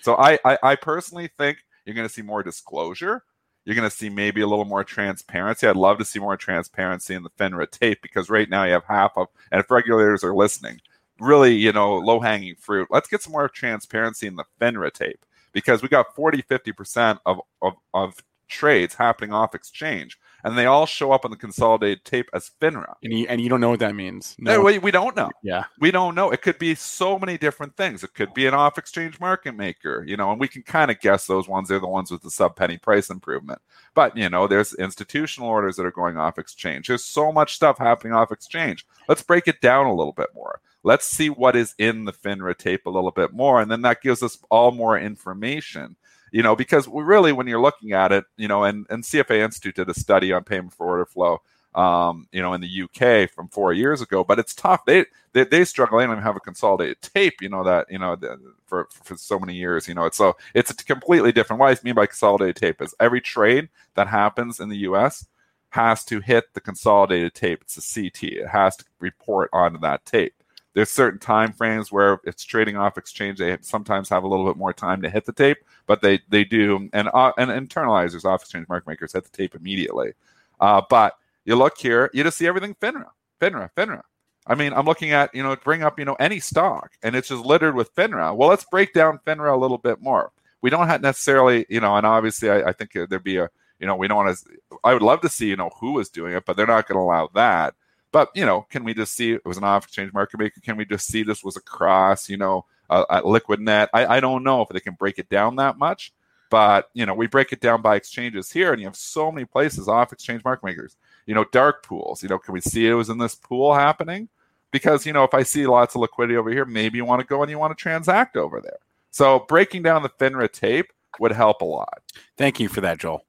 So 0.02 0.16
I 0.16 0.40
I, 0.46 0.58
I 0.64 0.76
personally 0.76 1.30
think 1.38 1.58
you're 1.86 1.96
going 1.96 2.08
to 2.08 2.14
see 2.14 2.22
more 2.22 2.44
disclosure 2.44 3.24
you're 3.70 3.76
going 3.76 3.90
to 3.90 3.96
see 3.96 4.10
maybe 4.10 4.42
a 4.42 4.48
little 4.48 4.66
more 4.66 4.84
transparency. 4.84 5.68
I'd 5.68 5.76
love 5.76 6.00
to 6.00 6.06
see 6.06 6.18
more 6.18 6.36
transparency 6.36 7.14
in 7.14 7.22
the 7.22 7.30
FINRA 7.30 7.70
tape 7.70 8.02
because 8.02 8.28
right 8.28 8.50
now 8.50 8.64
you 8.64 8.72
have 8.72 8.86
half 8.86 9.12
of, 9.16 9.28
and 9.52 9.60
if 9.60 9.70
regulators 9.70 10.24
are 10.24 10.34
listening, 10.34 10.82
really, 11.20 11.54
you 11.54 11.72
know, 11.72 11.98
low 11.98 12.20
hanging 12.20 12.56
fruit. 12.56 12.88
Let's 12.90 13.08
get 13.08 13.22
some 13.22 13.34
more 13.34 13.48
transparency 13.48 14.26
in 14.26 14.36
the 14.36 14.46
FINRA 14.60 14.92
tape 14.92 15.24
because 15.52 15.84
we 15.84 15.88
got 15.88 16.16
40, 16.16 16.42
50% 16.42 17.20
of, 17.28 17.42
of, 17.62 17.74
of 17.94 18.16
trades 18.48 18.96
happening 18.96 19.34
off 19.34 19.54
exchange 19.54 20.18
and 20.44 20.58
they 20.58 20.66
all 20.66 20.86
show 20.86 21.12
up 21.12 21.26
on 21.26 21.32
the 21.32 21.38
consolidated 21.38 22.06
tape 22.06 22.30
as 22.34 22.52
FINRA. 22.62 22.94
And 23.04 23.14
you, 23.14 23.26
and 23.28 23.42
you 23.42 23.50
don't 23.50 23.62
know 23.62 23.70
what 23.70 23.80
that 23.80 23.96
means. 23.96 24.36
No, 24.40 24.62
we, 24.62 24.78
we 24.80 24.92
don't 24.92 25.16
know. 25.16 25.30
Yeah. 25.44 25.66
We 25.80 25.92
don't 25.92 26.16
know. 26.16 26.32
It 26.32 26.42
could 26.42 26.58
be 26.58 26.76
so 26.76 27.20
many 27.20 27.38
different 27.38 27.76
things. 27.76 28.04
It 28.04 28.14
could 28.14 28.34
be 28.34 28.48
an 28.48 28.54
off 28.54 28.78
exchange 28.78 29.20
market 29.20 29.56
maker, 29.56 30.04
you 30.08 30.18
know, 30.18 30.32
and 30.32 30.40
we 30.40 30.48
can 30.48 30.64
kind 30.64 30.92
of 30.92 31.00
guess 31.00 31.28
those 31.28 31.48
ones. 31.48 31.70
They're 31.70 31.80
the 31.80 31.88
ones 31.88 32.12
with 32.12 32.22
the 32.22 32.32
sub 32.32 32.56
penny 32.56 32.78
price 32.78 33.10
improvement. 33.10 33.62
But, 33.94 34.16
you 34.16 34.30
know, 34.30 34.48
there's 34.48 34.74
institutional 34.76 35.50
orders 35.50 35.76
that 35.76 35.86
are 35.86 35.92
going 35.92 36.18
off 36.18 36.40
exchange. 36.40 36.88
There's 36.88 37.06
so 37.06 37.32
much 37.32 37.56
stuff 37.56 37.78
happening 37.78 38.14
off 38.14 38.32
exchange. 38.32 38.86
Let's 39.08 39.24
break 39.24 39.48
it 39.48 39.62
down 39.62 39.88
a 39.88 39.96
little 39.96 40.14
bit 40.14 40.30
more. 40.34 40.62
Let's 40.84 41.06
see 41.06 41.30
what 41.30 41.58
is 41.58 41.76
in 41.78 42.06
the 42.06 42.14
FINRA 42.14 42.58
tape 42.58 42.86
a 42.86 42.90
little 42.90 43.12
bit 43.12 43.34
more. 43.34 43.60
And 43.60 43.70
then 43.70 43.82
that 43.82 44.02
gives 44.02 44.24
us 44.24 44.38
all 44.50 44.72
more 44.72 44.98
information 44.98 45.98
you 46.32 46.44
know, 46.44 46.56
because 46.56 46.88
we 46.88 47.04
really 47.04 47.32
when 47.32 47.48
you're 47.48 47.62
looking 47.62 47.94
at 47.94 48.12
it, 48.12 48.26
you 48.38 48.48
know, 48.48 48.64
and, 48.64 48.86
and 48.90 49.04
CFA 49.04 49.40
Institute 49.44 49.76
did 49.76 49.90
a 49.90 49.94
study 49.94 50.32
on 50.32 50.44
payment 50.44 50.74
for 50.74 50.86
order 50.86 51.06
flow, 51.06 51.42
um, 51.76 52.28
you 52.32 52.42
know, 52.42 52.54
in 52.54 52.62
the 52.62 52.84
UK 52.84 53.30
from 53.30 53.48
four 53.50 53.74
years 53.74 54.02
ago, 54.02 54.24
but 54.24 54.40
it's 54.40 54.54
tough. 54.54 54.86
They, 54.86 55.06
they, 55.34 55.44
they 55.44 55.66
struggle. 55.66 55.98
They 56.00 56.06
don't 56.06 56.14
even 56.14 56.24
have 56.24 56.36
a 56.36 56.42
consolidated 56.42 57.02
tape, 57.02 57.42
you 57.42 57.50
know, 57.50 57.64
that, 57.64 57.88
you 57.90 58.00
know, 58.00 58.18
for, 58.66 58.88
for 58.92 59.18
so 59.18 59.40
many 59.40 59.56
years, 59.56 59.88
you 59.88 59.94
know, 59.94 60.06
it's 60.06 60.18
so 60.18 60.36
it's 60.54 60.72
a 60.72 60.76
completely 60.76 61.32
different. 61.32 61.60
What 61.60 61.78
I 61.78 61.80
mean 61.84 61.96
by 61.96 62.06
consolidated 62.06 62.56
tape 62.56 62.82
is 62.82 62.96
every 63.00 63.22
trade 63.22 63.70
that 63.96 64.08
happens 64.08 64.60
in 64.60 64.70
the 64.70 64.78
US 64.78 65.26
has 65.70 66.04
to 66.06 66.20
hit 66.20 66.54
the 66.54 66.62
consolidated 66.62 67.36
tape. 67.36 67.62
It's 67.62 67.78
a 67.78 68.02
CT. 68.02 68.24
It 68.24 68.48
has 68.48 68.76
to 68.78 68.86
report 69.00 69.50
onto 69.54 69.80
that 69.80 70.06
tape 70.06 70.34
there's 70.80 70.90
certain 70.90 71.20
time 71.20 71.52
frames 71.52 71.92
where 71.92 72.22
it's 72.24 72.46
trading 72.46 72.78
off 72.78 72.98
exchange. 72.98 73.38
They 73.38 73.58
sometimes 73.60 74.08
have 74.08 74.24
a 74.24 74.28
little 74.30 74.46
bit 74.46 74.56
more 74.56 74.72
time 74.72 75.02
to 75.02 75.10
hit 75.10 75.26
the 75.26 75.34
tape, 75.34 75.58
but 75.88 76.02
they 76.02 76.22
they 76.30 76.46
do. 76.46 76.88
And 76.94 77.10
uh, 77.14 77.34
and 77.38 77.52
internalizers, 77.52 78.24
off 78.24 78.44
exchange 78.44 78.70
market 78.70 78.88
makers, 78.88 79.12
hit 79.12 79.26
the 79.26 79.30
tape 79.30 79.56
immediately. 79.56 80.14
Uh, 80.62 80.82
but 80.90 81.18
you 81.44 81.58
look 81.58 81.78
here, 81.78 82.10
you 82.14 82.24
just 82.24 82.38
see 82.38 82.48
everything 82.48 82.76
FINRA, 82.76 83.08
FINRA, 83.42 83.70
FINRA. 83.76 84.04
I 84.48 84.56
mean, 84.56 84.72
I'm 84.72 84.86
looking 84.86 85.12
at 85.12 85.36
you 85.36 85.44
know 85.44 85.54
bring 85.58 85.84
up 85.84 86.00
you 86.00 86.06
know 86.06 86.16
any 86.18 86.40
stock, 86.40 86.92
and 87.04 87.14
it's 87.14 87.28
just 87.28 87.44
littered 87.44 87.76
with 87.76 87.94
FINRA. 87.94 88.34
Well, 88.34 88.48
let's 88.48 88.64
break 88.64 88.94
down 88.94 89.20
FINRA 89.28 89.54
a 89.54 89.60
little 89.60 89.80
bit 89.80 90.02
more. 90.02 90.32
We 90.62 90.70
don't 90.70 90.88
have 90.88 91.02
necessarily 91.02 91.66
you 91.68 91.82
know, 91.82 91.98
and 91.98 92.06
obviously 92.06 92.50
I, 92.50 92.70
I 92.70 92.72
think 92.72 92.94
there'd 92.94 93.22
be 93.22 93.36
a 93.36 93.50
you 93.82 93.86
know 93.86 93.98
we 93.98 94.08
don't 94.08 94.16
want 94.16 94.38
to. 94.38 94.78
I 94.86 94.94
would 94.94 95.02
love 95.02 95.20
to 95.22 95.30
see 95.30 95.50
you 95.50 95.58
know 95.58 95.72
who 95.82 96.00
is 96.00 96.08
doing 96.08 96.36
it, 96.36 96.46
but 96.46 96.56
they're 96.56 96.68
not 96.68 96.88
going 96.88 96.96
to 96.96 97.02
allow 97.02 97.30
that. 97.36 97.76
But 98.12 98.30
you 98.34 98.46
know, 98.46 98.66
can 98.70 98.84
we 98.84 98.94
just 98.94 99.14
see 99.16 99.34
it 99.34 99.46
was 99.46 99.58
an 99.58 99.64
off-exchange 99.64 100.14
market 100.14 100.40
maker? 100.40 100.62
Can 100.62 100.78
we 100.78 100.86
just 100.86 101.08
see 101.08 101.24
this 101.24 101.44
was 101.44 101.58
across, 101.58 102.30
you 102.30 102.38
know, 102.38 102.66
uh, 102.90 103.06
at 103.10 103.24
Liquidnet? 103.24 103.90
I, 103.94 104.18
I 104.18 104.20
don't 104.20 104.44
know 104.44 104.62
if 104.62 104.70
they 104.70 104.80
can 104.80 104.96
break 104.96 105.20
it 105.20 105.30
down 105.30 105.58
that 105.58 105.78
much, 105.78 106.12
but 106.50 106.90
you 106.94 107.06
know, 107.06 107.14
we 107.14 107.28
break 107.28 107.54
it 107.54 107.60
down 107.60 107.82
by 107.82 107.96
exchanges 107.96 108.52
here, 108.52 108.72
and 108.72 108.82
you 108.82 108.88
have 108.88 108.96
so 108.96 109.32
many 109.32 109.46
places 109.46 109.88
off-exchange 109.88 110.44
market 110.44 110.66
makers. 110.66 110.98
You 111.26 111.36
know, 111.36 111.46
dark 111.52 111.84
pools. 111.84 112.24
You 112.24 112.30
know, 112.30 112.40
can 112.40 112.54
we 112.54 112.62
see 112.62 112.88
it 112.88 112.94
was 112.94 113.10
in 113.10 113.20
this 113.20 113.36
pool 113.36 113.76
happening? 113.76 114.30
Because 114.72 115.06
you 115.06 115.14
know, 115.14 115.24
if 115.24 115.34
I 115.34 115.44
see 115.44 115.68
lots 115.68 115.96
of 115.96 116.02
liquidity 116.02 116.38
over 116.38 116.52
here, 116.52 116.66
maybe 116.66 116.98
you 116.98 117.06
want 117.06 117.22
to 117.22 117.28
go 117.28 117.42
and 117.42 117.52
you 117.52 117.60
want 117.60 117.78
to 117.78 117.82
transact 117.82 118.38
over 118.38 118.62
there. 118.62 118.78
So 119.12 119.46
breaking 119.48 119.84
down 119.84 120.04
the 120.04 120.10
FINRA 120.10 120.52
tape 120.52 120.92
would 121.20 121.32
help 121.32 121.62
a 121.62 121.66
lot. 121.66 122.02
Thank 122.38 122.60
you 122.60 122.70
for 122.70 122.82
that, 122.82 123.00
Joel. 123.00 123.26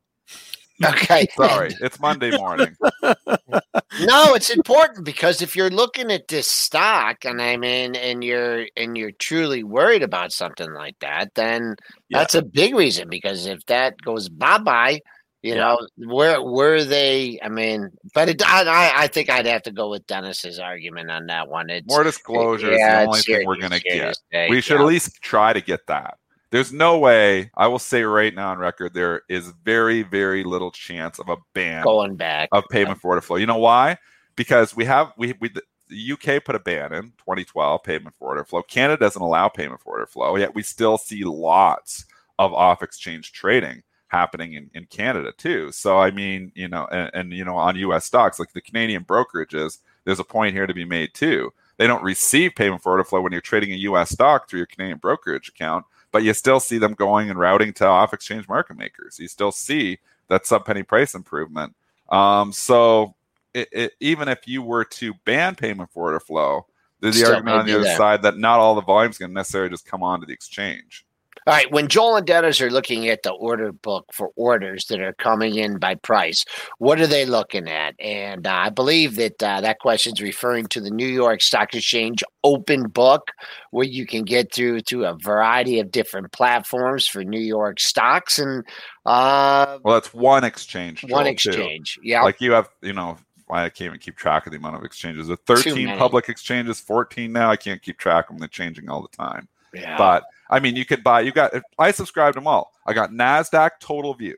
Okay. 0.85 1.27
Sorry, 1.37 1.77
it's 1.81 2.01
Monday 2.01 2.37
morning. 2.37 2.77
no, 3.03 4.35
it's 4.35 4.51
important 4.51 5.05
because 5.05 5.43
if 5.43 5.55
you're 5.55 5.71
looking 5.71 6.11
at 6.11 6.29
this 6.29 6.49
stock 6.49 7.25
and 7.25 7.41
I 7.41 7.57
mean 7.57 7.97
and 7.97 8.25
you're 8.25 8.67
and 8.77 8.97
you're 8.97 9.13
truly 9.13 9.63
worried 9.63 10.03
about 10.03 10.33
something 10.33 10.73
like 10.73 10.97
that, 11.01 11.35
then 11.35 11.77
yeah. 12.09 12.19
that's 12.19 12.35
a 12.35 12.43
big 12.43 12.75
reason 12.75 13.09
because 13.09 13.47
if 13.47 13.65
that 13.67 14.01
goes 14.03 14.29
bye-bye, 14.29 15.01
you 15.43 15.55
yeah. 15.55 15.59
know, 15.59 15.79
where 15.97 16.43
were 16.43 16.85
they? 16.85 17.39
I 17.43 17.49
mean, 17.49 17.91
but 18.15 18.29
it, 18.29 18.43
I 18.47 18.93
I 19.05 19.07
think 19.07 19.31
I'd 19.31 19.47
have 19.47 19.63
to 19.63 19.73
go 19.73 19.89
with 19.89 20.07
Dennis's 20.07 20.59
argument 20.59 21.11
on 21.11 21.27
that 21.27 21.49
one. 21.49 21.71
It's 21.71 21.87
more 21.87 22.05
disclosure 22.05 22.73
yeah, 22.73 23.01
is 23.01 23.05
the 23.05 23.09
only 23.09 23.21
thing 23.21 23.47
we're 23.47 23.57
gonna 23.57 23.81
get. 23.81 24.17
We 24.51 24.61
should 24.61 24.81
at 24.81 24.87
least 24.87 25.21
try 25.23 25.53
to 25.53 25.61
get 25.61 25.87
that 25.87 26.20
there's 26.51 26.73
no 26.73 26.99
way 26.99 27.51
I 27.57 27.69
will 27.69 27.79
say 27.79 28.03
right 28.03 28.35
now 28.35 28.51
on 28.51 28.59
record 28.59 28.95
there 28.95 29.23
is 29.29 29.53
very 29.65 30.03
very 30.03 30.45
little 30.45 30.71
chance 30.71 31.19
of 31.19 31.29
a 31.29 31.37
ban 31.55 31.85
going 31.85 32.17
back 32.17 32.49
of 32.53 32.65
payment 32.71 32.97
yeah. 32.99 33.01
for 33.01 33.09
order 33.09 33.21
flow. 33.21 33.37
You 33.37 33.47
know 33.47 33.59
why? 33.59 33.99
Because 34.37 34.75
we 34.75 34.85
have 34.85 35.13
we 35.17 35.35
we 35.41 35.51
the 35.89 36.13
UK 36.13 36.45
put 36.45 36.55
a 36.55 36.61
ban 36.61 36.93
in 36.93 37.13
2012 37.19 37.83
payment 37.83 38.15
for 38.17 38.29
order 38.29 38.45
flow. 38.45 38.63
Canada 38.63 38.99
doesn't 38.99 39.23
allow 39.23 39.49
payment 39.49 39.81
for 39.81 39.95
order 39.95 40.07
flow 40.07 40.37
yet 40.37 40.55
we 40.55 40.63
still 40.63 40.99
see 40.99 41.25
lots 41.25 42.05
of 42.39 42.53
off 42.53 42.83
exchange 42.83 43.33
trading 43.33 43.83
happening 44.09 44.55
in, 44.55 44.69
in 44.75 44.87
Canada 44.87 45.33
too. 45.37 45.71
So 45.71 45.99
I 45.99 46.11
mean, 46.11 46.51
you 46.55 46.69
know, 46.69 46.87
and, 46.91 47.11
and 47.15 47.33
you 47.33 47.45
know 47.45 47.57
on 47.57 47.77
US 47.77 48.05
stocks 48.05 48.39
like 48.39 48.53
the 48.53 48.61
Canadian 48.61 49.05
brokerages, 49.05 49.79
there's 50.05 50.21
a 50.21 50.25
point 50.25 50.55
here 50.55 50.67
to 50.67 50.75
be 50.75 50.85
made 50.85 51.15
too. 51.15 51.53
They 51.77 51.87
don't 51.87 52.03
receive 52.03 52.55
payment 52.57 52.83
for 52.83 52.93
order 52.93 53.05
flow 53.05 53.21
when 53.23 53.33
you're 53.33 53.41
trading 53.41 53.73
a 53.73 53.77
US 53.77 54.11
stock 54.11 54.49
through 54.49 54.59
your 54.59 54.67
Canadian 54.67 54.99
brokerage 54.99 55.49
account 55.49 55.85
but 56.13 56.23
you 56.23 56.33
still 56.35 56.61
see 56.61 56.79
them 56.79 56.95
going 56.95 57.31
and 57.31 57.39
routing 57.39 57.73
to 57.75 57.87
off 57.87 58.13
exchange 58.13 58.49
market 58.49 58.77
makers. 58.77 59.19
You 59.19 59.29
still 59.29 59.53
see 59.53 59.99
that 60.29 60.47
sub 60.47 60.65
penny 60.65 60.83
price 60.83 61.15
improvement. 61.15 61.75
Um, 62.09 62.53
so 62.53 63.15
it, 63.55 63.69
it, 63.73 63.93
even 64.01 64.29
if 64.29 64.47
you 64.47 64.63
were 64.63 64.85
to 64.85 65.15
ban 65.25 65.55
payment 65.55 65.91
for 65.91 66.05
order 66.05 66.21
flow, 66.21 66.67
there's 67.01 67.15
the 67.15 67.21
still 67.21 67.35
argument 67.35 67.57
on 67.57 67.67
the 67.67 67.75
other 67.75 67.97
side 67.97 68.23
that 68.23 68.39
not 68.39 68.61
all 68.61 68.75
the 68.75 68.83
volume 68.83 69.11
is 69.11 69.19
going 69.19 69.31
to 69.31 69.35
necessarily 69.35 69.71
just 69.71 69.87
come 69.87 70.03
onto 70.03 70.27
the 70.27 70.33
exchange. 70.33 71.07
All 71.51 71.57
right, 71.57 71.73
when 71.73 71.89
Joel 71.89 72.15
and 72.15 72.27
Dennis 72.27 72.61
are 72.61 72.71
looking 72.71 73.09
at 73.09 73.25
the 73.25 73.33
order 73.33 73.73
book 73.73 74.07
for 74.13 74.31
orders 74.37 74.85
that 74.85 75.01
are 75.01 75.15
coming 75.15 75.57
in 75.57 75.79
by 75.79 75.97
price, 75.97 76.45
what 76.79 77.01
are 77.01 77.09
they 77.09 77.27
looking 77.27 77.67
at? 77.67 77.97
And 77.99 78.47
uh, 78.47 78.53
I 78.53 78.69
believe 78.71 79.17
that 79.17 79.43
uh, 79.43 79.61
that 79.61 79.81
question 79.81 80.13
is 80.13 80.23
referring 80.23 80.67
to 80.67 80.81
the 80.81 80.93
New 80.93 81.09
York 81.09 81.43
Stock 81.43 81.75
Exchange 81.75 82.23
open 82.45 82.85
book, 82.85 83.33
where 83.73 83.85
you 83.85 84.07
can 84.07 84.23
get 84.23 84.55
through 84.55 84.83
to 84.83 85.07
a 85.07 85.15
variety 85.15 85.81
of 85.81 85.91
different 85.91 86.31
platforms 86.31 87.09
for 87.09 87.25
New 87.25 87.41
York 87.41 87.81
stocks. 87.81 88.39
And 88.39 88.65
uh, 89.05 89.81
well, 89.83 89.95
that's 89.95 90.15
one 90.15 90.45
exchange. 90.45 91.01
Joel, 91.01 91.11
one 91.11 91.27
exchange, 91.27 91.97
too. 91.97 92.03
yeah. 92.05 92.23
Like 92.23 92.41
you 92.41 92.53
have, 92.53 92.69
you 92.81 92.93
know, 92.93 93.17
I 93.51 93.71
can't 93.71 93.87
even 93.89 93.99
keep 93.99 94.15
track 94.15 94.47
of 94.47 94.53
the 94.53 94.59
amount 94.59 94.77
of 94.77 94.85
exchanges. 94.85 95.27
The 95.27 95.37
13 95.37 95.99
public 95.99 96.29
exchanges, 96.29 96.79
14 96.79 97.33
now. 97.33 97.51
I 97.51 97.57
can't 97.57 97.83
keep 97.83 97.99
track 97.99 98.31
of 98.31 98.37
them. 98.37 98.39
They're 98.39 98.47
changing 98.47 98.89
all 98.89 99.03
the 99.03 99.17
time. 99.17 99.49
Yeah. 99.73 99.97
But 99.97 100.25
I 100.49 100.61
mean, 100.61 100.77
you 100.77 100.85
could 100.85 101.05
buy. 101.05 101.21
You 101.21 101.33
got. 101.33 101.53
I 101.79 101.91
subscribed 101.93 102.37
them 102.37 102.47
all. 102.47 102.73
I 102.87 102.93
got 102.93 103.11
Nasdaq 103.11 103.73
Total 103.81 104.15
View. 104.15 104.37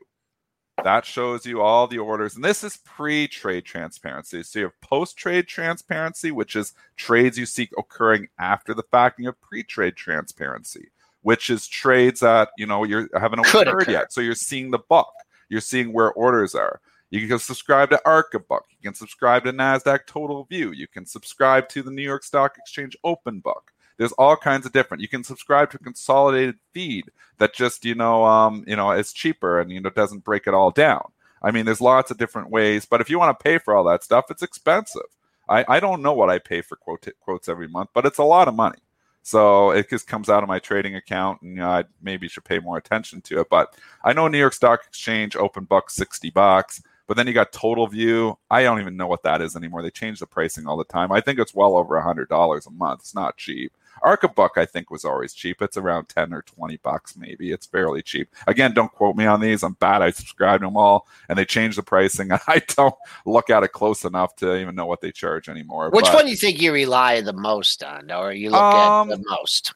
That 0.83 1.05
shows 1.05 1.45
you 1.45 1.61
all 1.61 1.87
the 1.87 1.99
orders, 1.99 2.35
and 2.35 2.43
this 2.43 2.63
is 2.63 2.77
pre-trade 2.77 3.63
transparency. 3.63 4.41
So 4.41 4.59
you 4.59 4.65
have 4.65 4.81
post-trade 4.81 5.47
transparency, 5.47 6.31
which 6.31 6.55
is 6.55 6.73
trades 6.97 7.37
you 7.37 7.45
see 7.45 7.69
occurring 7.77 8.27
after 8.39 8.73
the 8.73 8.81
fact, 8.81 9.17
and 9.17 9.23
you 9.23 9.29
have 9.29 9.39
pre-trade 9.39 9.95
transparency, 9.95 10.89
which 11.21 11.51
is 11.51 11.67
trades 11.67 12.21
that 12.21 12.49
you 12.57 12.65
know 12.65 12.83
you 12.83 13.07
haven't 13.13 13.39
occurred 13.39 13.87
yet. 13.87 14.11
So 14.11 14.19
you're 14.21 14.33
seeing 14.33 14.71
the 14.71 14.79
book. 14.79 15.13
You're 15.47 15.61
seeing 15.61 15.93
where 15.93 16.11
orders 16.13 16.55
are. 16.55 16.81
You 17.11 17.27
can 17.27 17.37
subscribe 17.37 17.91
to 17.91 18.01
Arcabook. 18.07 18.61
You 18.71 18.81
can 18.81 18.95
subscribe 18.95 19.43
to 19.43 19.53
NASDAQ 19.53 20.07
Total 20.07 20.43
View. 20.45 20.71
You 20.71 20.87
can 20.87 21.05
subscribe 21.05 21.69
to 21.69 21.83
the 21.83 21.91
New 21.91 22.01
York 22.01 22.23
Stock 22.23 22.57
Exchange 22.57 22.97
Open 23.03 23.39
Book. 23.39 23.71
There's 23.97 24.11
all 24.13 24.35
kinds 24.35 24.65
of 24.65 24.71
different. 24.73 25.01
You 25.01 25.07
can 25.07 25.23
subscribe 25.23 25.71
to 25.71 25.77
a 25.79 25.83
consolidated 25.83 26.55
feed 26.73 27.05
that 27.37 27.53
just 27.53 27.85
you 27.85 27.95
know 27.95 28.25
um, 28.25 28.63
you 28.67 28.75
know 28.75 28.91
is 28.91 29.13
cheaper 29.13 29.59
and 29.59 29.71
you 29.71 29.81
know 29.81 29.89
doesn't 29.89 30.23
break 30.23 30.47
it 30.47 30.53
all 30.53 30.71
down. 30.71 31.11
I 31.41 31.51
mean, 31.51 31.65
there's 31.65 31.81
lots 31.81 32.09
of 32.11 32.17
different 32.17 32.49
ways, 32.49 32.85
but 32.85 33.01
if 33.01 33.09
you 33.09 33.19
want 33.19 33.37
to 33.37 33.43
pay 33.43 33.57
for 33.57 33.75
all 33.75 33.83
that 33.85 34.03
stuff, 34.03 34.25
it's 34.29 34.43
expensive. 34.43 35.01
I, 35.49 35.65
I 35.67 35.79
don't 35.81 36.01
know 36.01 36.13
what 36.13 36.29
I 36.29 36.39
pay 36.39 36.61
for 36.61 36.77
quote, 36.77 37.05
quotes 37.19 37.49
every 37.49 37.67
month, 37.67 37.89
but 37.93 38.05
it's 38.05 38.17
a 38.17 38.23
lot 38.23 38.47
of 38.47 38.55
money. 38.55 38.79
So 39.23 39.71
it 39.71 39.89
just 39.89 40.07
comes 40.07 40.29
out 40.29 40.43
of 40.43 40.49
my 40.49 40.59
trading 40.59 40.95
account, 40.95 41.41
and 41.41 41.51
you 41.51 41.57
know, 41.57 41.69
I 41.69 41.83
maybe 42.01 42.27
should 42.29 42.45
pay 42.45 42.59
more 42.59 42.77
attention 42.77 43.21
to 43.23 43.41
it. 43.41 43.49
But 43.49 43.75
I 44.03 44.13
know 44.13 44.27
New 44.27 44.37
York 44.37 44.53
Stock 44.53 44.81
Exchange 44.87 45.35
open 45.35 45.65
book 45.65 45.89
sixty 45.89 46.29
bucks, 46.29 46.81
But 47.07 47.17
then 47.17 47.27
you 47.27 47.33
got 47.33 47.51
Total 47.51 47.87
View. 47.87 48.37
I 48.49 48.63
don't 48.63 48.79
even 48.79 48.95
know 48.97 49.07
what 49.07 49.23
that 49.23 49.41
is 49.41 49.55
anymore. 49.55 49.81
They 49.81 49.91
change 49.91 50.19
the 50.19 50.27
pricing 50.27 50.67
all 50.67 50.77
the 50.77 50.83
time. 50.85 51.11
I 51.11 51.21
think 51.21 51.39
it's 51.39 51.53
well 51.53 51.75
over 51.75 51.95
a 51.95 52.03
hundred 52.03 52.29
dollars 52.29 52.65
a 52.65 52.71
month. 52.71 53.01
It's 53.01 53.15
not 53.15 53.37
cheap. 53.37 53.73
Arcabook, 54.03 54.51
I 54.57 54.65
think, 54.65 54.89
was 54.91 55.05
always 55.05 55.33
cheap. 55.33 55.61
It's 55.61 55.77
around 55.77 56.09
10 56.09 56.33
or 56.33 56.41
20 56.41 56.77
bucks, 56.77 57.15
maybe. 57.17 57.51
It's 57.51 57.65
fairly 57.65 58.01
cheap. 58.01 58.29
Again, 58.47 58.73
don't 58.73 58.91
quote 58.91 59.15
me 59.15 59.25
on 59.25 59.39
these. 59.39 59.63
I'm 59.63 59.73
bad. 59.73 60.01
I 60.01 60.11
subscribe 60.11 60.61
to 60.61 60.67
them 60.67 60.77
all, 60.77 61.07
and 61.29 61.37
they 61.37 61.45
change 61.45 61.75
the 61.75 61.83
pricing. 61.83 62.31
I 62.47 62.61
don't 62.69 62.95
look 63.25 63.49
at 63.49 63.63
it 63.63 63.71
close 63.71 64.05
enough 64.05 64.35
to 64.37 64.55
even 64.57 64.75
know 64.75 64.85
what 64.85 65.01
they 65.01 65.11
charge 65.11 65.49
anymore. 65.49 65.89
Which 65.91 66.05
but, 66.05 66.15
one 66.15 66.25
do 66.25 66.31
you 66.31 66.37
think 66.37 66.61
you 66.61 66.73
rely 66.73 67.21
the 67.21 67.33
most 67.33 67.83
on, 67.83 68.11
or 68.11 68.33
you 68.33 68.49
look 68.49 68.61
Um, 68.61 69.11
at 69.11 69.17
the 69.17 69.25
most? 69.29 69.73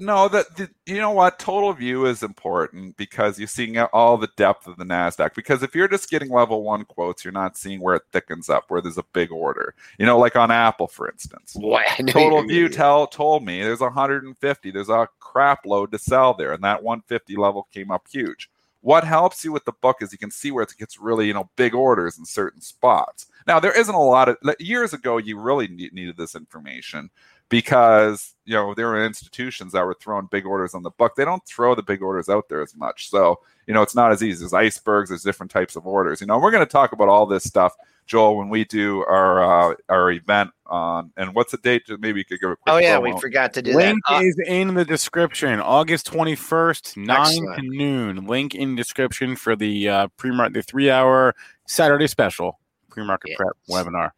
No, 0.00 0.28
that 0.28 0.70
you 0.86 0.98
know 0.98 1.10
what? 1.10 1.40
Total 1.40 1.72
view 1.72 2.06
is 2.06 2.22
important 2.22 2.96
because 2.96 3.36
you're 3.36 3.48
seeing 3.48 3.78
all 3.78 4.16
the 4.16 4.30
depth 4.36 4.68
of 4.68 4.76
the 4.76 4.84
Nasdaq. 4.84 5.34
Because 5.34 5.64
if 5.64 5.74
you're 5.74 5.88
just 5.88 6.08
getting 6.08 6.30
level 6.30 6.62
one 6.62 6.84
quotes, 6.84 7.24
you're 7.24 7.32
not 7.32 7.56
seeing 7.56 7.80
where 7.80 7.96
it 7.96 8.02
thickens 8.12 8.48
up, 8.48 8.66
where 8.68 8.80
there's 8.80 8.98
a 8.98 9.04
big 9.12 9.32
order. 9.32 9.74
You 9.98 10.06
know, 10.06 10.16
like 10.16 10.36
on 10.36 10.52
Apple, 10.52 10.86
for 10.86 11.10
instance. 11.10 11.54
Boy, 11.60 11.82
Total 12.06 12.44
View 12.44 12.68
tell 12.68 13.08
told 13.08 13.44
me 13.44 13.60
there's 13.60 13.80
150. 13.80 14.70
There's 14.70 14.88
a 14.88 15.08
crap 15.18 15.66
load 15.66 15.90
to 15.90 15.98
sell 15.98 16.32
there, 16.32 16.52
and 16.52 16.62
that 16.62 16.84
150 16.84 17.36
level 17.36 17.66
came 17.72 17.90
up 17.90 18.06
huge. 18.08 18.48
What 18.82 19.02
helps 19.02 19.44
you 19.44 19.50
with 19.50 19.64
the 19.64 19.72
book 19.72 19.96
is 20.00 20.12
you 20.12 20.18
can 20.18 20.30
see 20.30 20.52
where 20.52 20.62
it 20.62 20.72
gets 20.78 21.00
really, 21.00 21.26
you 21.26 21.34
know, 21.34 21.50
big 21.56 21.74
orders 21.74 22.16
in 22.16 22.24
certain 22.24 22.60
spots. 22.60 23.26
Now 23.48 23.58
there 23.58 23.76
isn't 23.76 23.94
a 23.94 24.00
lot 24.00 24.28
of 24.28 24.36
years 24.60 24.92
ago. 24.92 25.16
You 25.16 25.40
really 25.40 25.66
needed 25.66 26.16
this 26.16 26.36
information 26.36 27.10
because 27.48 28.34
you 28.44 28.54
know 28.54 28.74
there 28.74 28.88
were 28.88 29.04
institutions 29.04 29.72
that 29.72 29.84
were 29.84 29.96
throwing 30.00 30.28
big 30.30 30.46
orders 30.46 30.74
on 30.74 30.82
the 30.82 30.90
book. 30.90 31.14
They 31.16 31.24
don't 31.24 31.44
throw 31.46 31.74
the 31.74 31.82
big 31.82 32.02
orders 32.02 32.28
out 32.28 32.48
there 32.48 32.62
as 32.62 32.74
much, 32.76 33.10
so 33.10 33.40
you 33.66 33.74
know 33.74 33.82
it's 33.82 33.94
not 33.94 34.12
as 34.12 34.22
easy. 34.22 34.40
There's 34.40 34.52
icebergs. 34.52 35.10
There's 35.10 35.22
different 35.22 35.50
types 35.50 35.76
of 35.76 35.86
orders. 35.86 36.20
You 36.20 36.26
know, 36.26 36.38
we're 36.38 36.50
going 36.50 36.64
to 36.64 36.70
talk 36.70 36.92
about 36.92 37.08
all 37.08 37.26
this 37.26 37.44
stuff, 37.44 37.74
Joel, 38.06 38.36
when 38.36 38.48
we 38.48 38.64
do 38.64 39.04
our 39.04 39.72
uh, 39.72 39.74
our 39.88 40.10
event 40.10 40.50
on. 40.66 41.12
And 41.16 41.34
what's 41.34 41.52
the 41.52 41.58
date? 41.58 41.82
Maybe 41.88 42.20
you 42.20 42.24
could 42.24 42.40
give 42.40 42.50
a 42.50 42.56
quick. 42.56 42.72
Oh 42.72 42.78
yeah, 42.78 42.96
promo. 42.96 43.14
we 43.14 43.20
forgot 43.20 43.52
to 43.54 43.62
do 43.62 43.74
Link 43.74 44.00
that. 44.08 44.16
Uh, 44.16 44.22
is 44.22 44.38
in 44.46 44.74
the 44.74 44.84
description. 44.84 45.60
August 45.60 46.10
21st, 46.10 46.96
9 46.96 47.56
to 47.56 47.62
noon. 47.62 48.26
Link 48.26 48.54
in 48.54 48.76
description 48.76 49.36
for 49.36 49.56
the 49.56 49.88
uh, 49.88 50.08
pre 50.16 50.30
the 50.50 50.62
three 50.62 50.90
hour 50.90 51.34
Saturday 51.66 52.06
special 52.06 52.58
pre 52.90 53.04
market 53.04 53.30
Yes. 53.30 53.38
prep 53.38 53.56
webinar. 53.70 54.10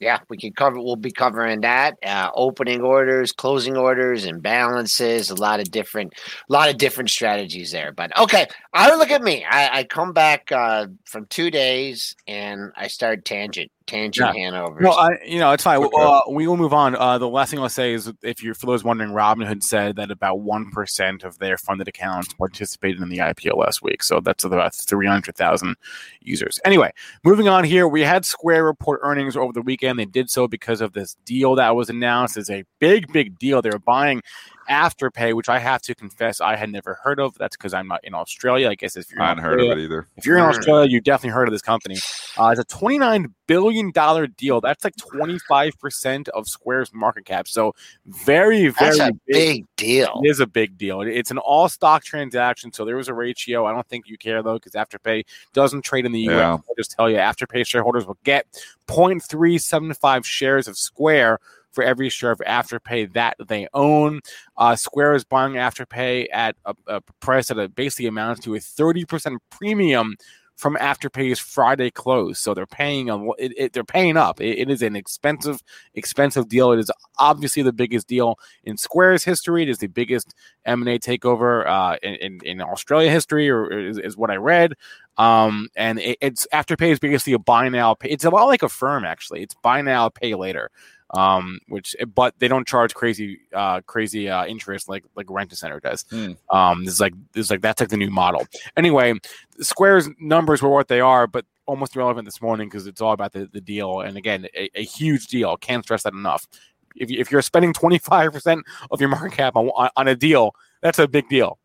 Yeah, 0.00 0.18
we 0.28 0.36
can 0.36 0.52
cover. 0.52 0.76
We'll 0.76 0.96
be 0.96 1.10
covering 1.10 1.62
that 1.62 1.96
uh, 2.04 2.30
opening 2.34 2.82
orders, 2.82 3.32
closing 3.32 3.76
orders, 3.76 4.24
and 4.24 4.42
balances. 4.42 5.30
A 5.30 5.34
lot 5.34 5.60
of 5.60 5.70
different, 5.70 6.12
a 6.48 6.52
lot 6.52 6.68
of 6.68 6.76
different 6.76 7.10
strategies 7.10 7.72
there. 7.72 7.92
But 7.92 8.16
okay, 8.18 8.46
I 8.74 8.94
look 8.96 9.10
at 9.10 9.22
me. 9.22 9.44
I, 9.44 9.78
I 9.78 9.84
come 9.84 10.12
back 10.12 10.52
uh, 10.52 10.88
from 11.04 11.26
two 11.26 11.50
days 11.50 12.14
and 12.26 12.72
I 12.76 12.88
start 12.88 13.24
tangent, 13.24 13.70
tangent 13.86 14.36
Hanover. 14.36 14.80
No, 14.80 14.90
I, 14.90 15.18
you 15.24 15.38
know, 15.38 15.52
it's 15.52 15.64
fine. 15.64 15.82
Okay. 15.82 15.96
Uh, 15.96 16.20
we 16.30 16.46
will 16.46 16.56
move 16.56 16.72
on. 16.72 16.94
Uh, 16.94 17.18
the 17.18 17.28
last 17.28 17.50
thing 17.50 17.60
I'll 17.60 17.68
say 17.68 17.92
is 17.92 18.12
if 18.22 18.42
you're, 18.42 18.54
for 18.54 18.66
those 18.66 18.84
wondering, 18.84 19.10
Robinhood 19.10 19.62
said 19.62 19.96
that 19.96 20.10
about 20.10 20.38
1% 20.38 21.24
of 21.24 21.38
their 21.38 21.56
funded 21.56 21.88
accounts 21.88 22.32
participated 22.34 23.00
in 23.00 23.08
the 23.08 23.18
IPO 23.18 23.56
last 23.56 23.82
week. 23.82 24.02
So 24.02 24.20
that's 24.20 24.44
about 24.44 24.74
300,000 24.74 25.76
users. 26.20 26.58
Anyway, 26.64 26.92
moving 27.24 27.48
on 27.48 27.64
here, 27.64 27.86
we 27.88 28.02
had 28.02 28.24
Square 28.24 28.64
report 28.64 29.00
earnings 29.02 29.36
over 29.36 29.52
the 29.52 29.62
weekend. 29.62 29.98
They 29.98 30.04
did 30.04 30.30
so 30.30 30.48
because 30.48 30.80
of 30.80 30.92
this 30.92 31.16
deal 31.24 31.54
that 31.56 31.74
was 31.74 31.88
announced. 31.88 32.36
It's 32.36 32.50
a 32.50 32.64
big, 32.80 33.12
big 33.12 33.38
deal. 33.38 33.62
They're 33.62 33.78
buying 33.78 34.22
Afterpay, 34.68 35.34
which 35.34 35.48
I 35.48 35.58
have 35.58 35.82
to 35.82 35.94
confess 35.94 36.40
I 36.40 36.56
had 36.56 36.70
never 36.70 36.98
heard 37.02 37.18
of. 37.20 37.36
That's 37.38 37.56
because 37.56 37.74
I'm 37.74 37.88
not 37.88 38.04
in 38.04 38.14
Australia. 38.14 38.68
I 38.70 38.74
guess 38.74 38.96
if 38.96 39.10
you're 39.10 39.20
I 39.22 39.24
in 39.32 39.38
hadn't 39.38 39.44
heard 39.44 39.60
of 39.60 39.64
Australia- 39.66 39.82
it 39.82 39.84
either. 39.84 40.08
if 40.16 40.26
you're 40.26 40.38
in 40.38 40.44
Mm. 40.44 40.48
Australia, 40.48 40.90
you 40.90 41.00
definitely 41.00 41.34
heard 41.34 41.48
of 41.48 41.52
this 41.52 41.62
company. 41.62 41.96
Uh, 42.38 42.48
it's 42.56 42.60
a 42.60 42.64
$29 42.64 43.32
billion 43.46 43.90
deal. 44.36 44.60
That's 44.60 44.84
like 44.84 44.94
25% 44.96 46.28
of 46.28 46.46
Square's 46.48 46.92
market 46.92 47.24
cap. 47.24 47.48
So 47.48 47.74
very, 48.06 48.68
very 48.68 48.96
That's 48.96 48.98
a 48.98 49.12
big. 49.26 49.26
big 49.26 49.66
deal. 49.76 50.20
It 50.24 50.28
is 50.28 50.40
a 50.40 50.46
big 50.46 50.76
deal. 50.76 51.00
It's 51.02 51.30
an 51.30 51.38
all 51.38 51.68
stock 51.68 52.04
transaction. 52.04 52.72
So 52.72 52.84
there 52.84 52.96
was 52.96 53.08
a 53.08 53.14
ratio. 53.14 53.64
I 53.66 53.72
don't 53.72 53.86
think 53.88 54.08
you 54.08 54.18
care 54.18 54.42
though, 54.42 54.54
because 54.58 54.72
Afterpay 54.72 55.24
doesn't 55.52 55.82
trade 55.82 56.04
in 56.06 56.12
the 56.12 56.20
US. 56.28 56.32
Yeah. 56.32 56.50
I'll 56.52 56.64
just 56.76 56.90
tell 56.90 57.08
you, 57.08 57.16
Afterpay 57.16 57.66
shareholders 57.66 58.06
will 58.06 58.18
get 58.24 58.46
0.375 58.86 60.24
shares 60.24 60.68
of 60.68 60.76
Square 60.76 61.38
for 61.76 61.84
every 61.84 62.08
share 62.08 62.32
of 62.32 62.40
Afterpay 62.40 63.12
that 63.12 63.36
they 63.46 63.68
own. 63.74 64.20
Uh, 64.56 64.74
Square 64.74 65.14
is 65.14 65.24
buying 65.24 65.52
Afterpay 65.52 66.26
at 66.32 66.56
a, 66.64 66.74
a 66.88 67.00
price 67.20 67.48
that 67.48 67.74
basically 67.76 68.06
amounts 68.06 68.40
to 68.44 68.56
a 68.56 68.58
30% 68.58 69.36
premium 69.50 70.16
from 70.56 70.74
Afterpay's 70.76 71.38
Friday 71.38 71.90
close. 71.90 72.40
So 72.40 72.54
they're 72.54 72.64
paying 72.66 73.10
a, 73.10 73.22
it, 73.32 73.52
it, 73.58 73.72
they're 73.74 73.84
paying 73.84 74.16
up. 74.16 74.40
It- 74.40 74.58
it 74.58 74.70
is 74.70 74.80
an 74.80 74.96
expensive, 74.96 75.60
expensive 75.92 76.48
deal. 76.48 76.72
It 76.72 76.78
is 76.78 76.90
obviously 77.18 77.62
the 77.62 77.74
biggest 77.74 78.08
deal 78.08 78.38
in 78.64 78.78
Square's 78.78 79.22
history. 79.22 79.64
It 79.64 79.68
is 79.68 79.78
the 79.78 79.86
biggest 79.86 80.34
M 80.64 80.80
and 80.80 80.88
A 80.88 80.98
takeover 80.98 81.66
uh, 81.66 81.98
in, 82.02 82.14
in 82.14 82.40
in 82.44 82.60
Australia 82.62 83.10
history, 83.10 83.50
or 83.50 83.70
is, 83.70 83.98
is 83.98 84.16
what 84.16 84.30
I 84.30 84.36
read. 84.36 84.72
Um, 85.18 85.68
and 85.76 85.98
it, 85.98 86.16
it's 86.22 86.46
Afterpay 86.54 86.90
is 86.92 86.98
basically 87.00 87.34
a 87.34 87.38
buy 87.38 87.68
now. 87.68 87.92
Pay, 87.92 88.08
it's 88.08 88.24
a 88.24 88.30
lot 88.30 88.44
like 88.46 88.62
Affirm 88.62 89.04
actually. 89.04 89.42
It's 89.42 89.54
buy 89.62 89.82
now, 89.82 90.08
pay 90.08 90.34
later. 90.34 90.70
Um, 91.16 91.60
which 91.68 91.96
but 92.14 92.34
they 92.38 92.48
don't 92.48 92.66
charge 92.66 92.94
crazy, 92.94 93.40
uh, 93.52 93.80
crazy 93.82 94.28
uh, 94.28 94.46
interest 94.46 94.88
like 94.88 95.04
like 95.16 95.26
Rent 95.30 95.52
a 95.52 95.56
Center 95.56 95.80
does. 95.80 96.04
Hmm. 96.10 96.32
Um, 96.50 96.84
this 96.84 96.94
is 96.94 97.00
like 97.00 97.14
this 97.32 97.46
is 97.46 97.50
like 97.50 97.62
that's 97.62 97.80
like 97.80 97.90
the 97.90 97.96
new 97.96 98.10
model. 98.10 98.46
Anyway, 98.76 99.14
Square's 99.60 100.08
numbers 100.20 100.62
were 100.62 100.70
what 100.70 100.88
they 100.88 101.00
are, 101.00 101.26
but 101.26 101.44
almost 101.66 101.96
irrelevant 101.96 102.24
this 102.24 102.40
morning 102.40 102.68
because 102.68 102.86
it's 102.86 103.00
all 103.00 103.12
about 103.12 103.32
the, 103.32 103.48
the 103.52 103.60
deal. 103.60 104.00
And 104.00 104.16
again, 104.16 104.46
a, 104.54 104.70
a 104.74 104.84
huge 104.84 105.26
deal. 105.26 105.56
Can't 105.56 105.84
stress 105.84 106.04
that 106.04 106.12
enough. 106.12 106.46
If, 106.94 107.10
you, 107.10 107.20
if 107.20 107.30
you're 107.30 107.42
spending 107.42 107.72
25% 107.72 108.62
of 108.90 109.00
your 109.00 109.10
market 109.10 109.32
cap 109.32 109.56
on, 109.56 109.90
on, 109.96 110.08
a 110.08 110.16
deal, 110.16 110.54
that's 110.80 110.98
a 110.98 111.06
big 111.06 111.28
deal. 111.28 111.58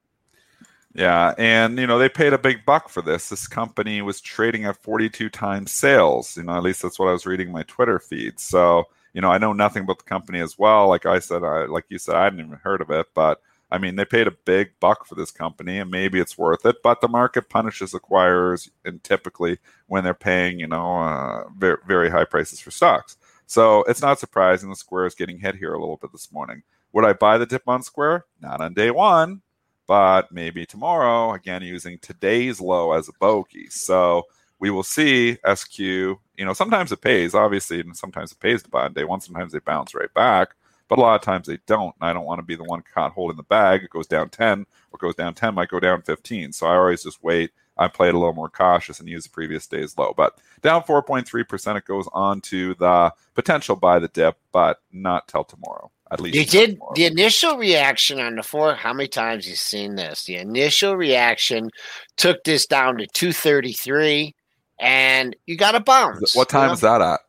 Yeah, 0.94 1.34
and 1.38 1.80
you 1.80 1.88
know 1.88 1.98
they 1.98 2.10
paid 2.10 2.34
a 2.34 2.38
big 2.38 2.66
buck 2.66 2.90
for 2.90 3.02
this. 3.02 3.30
This 3.30 3.48
company 3.48 4.02
was 4.02 4.20
trading 4.20 4.66
at 4.66 4.76
42 4.76 5.30
times 5.30 5.72
sales. 5.72 6.36
You 6.36 6.44
know, 6.44 6.54
at 6.54 6.64
least 6.64 6.82
that's 6.82 7.00
what 7.00 7.08
I 7.08 7.14
was 7.14 7.26
reading 7.26 7.48
in 7.48 7.54
my 7.54 7.64
Twitter 7.64 7.98
feed. 7.98 8.42
So 8.42 8.90
you 9.14 9.22
know, 9.22 9.30
I 9.30 9.38
know 9.38 9.54
nothing 9.54 9.84
about 9.84 10.00
the 10.00 10.06
company 10.06 10.40
as 10.40 10.58
well. 10.58 10.88
Like 10.88 11.06
I 11.06 11.20
said, 11.20 11.44
I 11.44 11.66
like 11.66 11.86
you 11.90 11.98
said, 11.98 12.16
I 12.16 12.26
hadn't 12.26 12.40
even 12.40 12.60
heard 12.64 12.82
of 12.82 12.90
it, 12.90 13.08
but 13.14 13.42
I 13.72 13.78
mean, 13.78 13.96
they 13.96 14.06
paid 14.06 14.28
a 14.28 14.32
big 14.32 14.72
buck 14.82 15.06
for 15.06 15.16
this 15.16 15.32
company, 15.32 15.80
and 15.80 15.90
maybe 15.90 16.20
it's 16.20 16.38
worth 16.38 16.66
it. 16.66 16.78
But 16.84 17.00
the 17.00 17.08
market 17.08 17.50
punishes 17.50 17.94
acquirers, 17.94 18.70
and 18.84 19.02
typically 19.04 19.60
when 19.88 20.04
they're 20.04 20.14
paying, 20.14 20.60
you 20.60 20.68
know, 20.68 20.98
uh, 20.98 21.50
very 21.58 21.78
very 21.88 22.10
high 22.10 22.26
prices 22.26 22.60
for 22.60 22.72
stocks. 22.72 23.18
So 23.48 23.84
it's 23.84 24.02
not 24.02 24.20
surprising 24.20 24.70
the 24.70 24.76
Square 24.76 25.08
is 25.08 25.16
getting 25.16 25.40
hit 25.40 25.56
here 25.56 25.74
a 25.74 25.80
little 25.80 25.98
bit 25.98 26.12
this 26.14 26.32
morning. 26.32 26.64
Would 26.94 27.06
I 27.06 27.14
buy 27.14 27.38
the 27.38 27.46
dip 27.46 27.68
on 27.68 27.84
Square? 27.84 28.26
Not 28.42 28.62
on 28.62 28.74
day 28.74 28.92
one, 28.92 29.42
but 29.88 30.32
maybe 30.32 30.66
tomorrow, 30.66 31.34
again, 31.34 31.62
using 31.62 32.00
today's 32.00 32.62
low 32.62 32.94
as 32.94 33.10
a 33.10 33.14
bogey. 33.20 33.68
So 33.70 34.24
we 34.62 34.70
will 34.70 34.84
see 34.84 35.38
SQ. 35.54 35.80
You 35.80 36.18
know, 36.38 36.54
sometimes 36.54 36.92
it 36.94 37.02
pays, 37.02 37.36
obviously, 37.36 37.82
and 37.82 37.98
sometimes 37.98 38.32
it 38.32 38.40
pays 38.40 38.64
to 38.64 38.70
buy 38.70 38.86
on 38.86 38.94
day 38.94 39.04
one. 39.04 39.20
Sometimes 39.20 39.52
they 39.52 39.60
bounce 39.60 39.94
right 39.94 40.14
back, 40.14 40.52
but 40.88 41.00
a 41.00 41.02
lot 41.02 41.16
of 41.16 41.22
times 41.22 41.48
they 41.48 41.58
don't. 41.68 41.94
And 42.00 42.10
I 42.10 42.14
don't 42.14 42.26
want 42.26 42.40
to 42.40 42.46
be 42.46 42.56
the 42.56 42.64
one 42.64 42.84
caught 42.94 43.12
holding 43.12 43.38
the 43.38 43.44
bag. 43.44 43.84
It 43.84 43.90
goes 43.90 44.08
down 44.08 44.30
10, 44.30 44.66
or 44.92 44.98
goes 45.00 45.16
down 45.16 45.34
10, 45.34 45.56
might 45.56 45.70
go 45.70 45.80
down 45.80 46.04
15. 46.04 46.54
So 46.54 46.68
I 46.68 46.76
always 46.78 47.04
just 47.04 47.22
wait. 47.24 47.52
I 47.78 47.88
play 47.88 48.10
it 48.10 48.14
a 48.16 48.20
little 48.20 48.34
more 48.34 48.50
cautious 48.50 49.00
and 49.00 49.10
use 49.10 49.24
the 49.24 49.32
previous 49.32 49.66
day's 49.66 49.98
low. 49.98 50.14
But 50.16 50.38
down 50.62 50.84
4.3%, 50.84 51.76
it 51.78 51.86
goes 51.86 52.08
on 52.14 52.40
to 52.42 52.76
the 52.76 53.12
potential 53.34 53.76
buy 53.76 53.98
the 53.98 54.10
dip, 54.10 54.38
but 54.52 54.78
not 54.92 55.28
till 55.28 55.44
tomorrow. 55.44 55.90
At 56.12 56.20
least 56.20 56.36
You 56.36 56.46
did 56.46 56.72
tomorrow. 56.74 56.94
the 56.94 57.06
initial 57.06 57.58
reaction 57.58 58.20
on 58.20 58.36
the 58.36 58.44
four. 58.44 58.76
How 58.76 58.94
many 58.94 59.08
times 59.08 59.48
you 59.50 59.56
seen 59.56 59.96
this? 59.96 60.26
The 60.26 60.36
initial 60.36 60.96
reaction 60.98 61.70
took 62.18 62.44
this 62.44 62.68
down 62.68 62.98
to 62.98 63.08
two 63.08 63.32
thirty 63.32 63.72
three, 63.72 64.36
and 64.82 65.36
you 65.46 65.56
got 65.56 65.76
a 65.76 65.80
bounce. 65.80 66.36
What 66.36 66.50
time 66.50 66.70
you 66.70 66.74
is 66.74 66.82
that 66.82 67.02
at? 67.02 67.22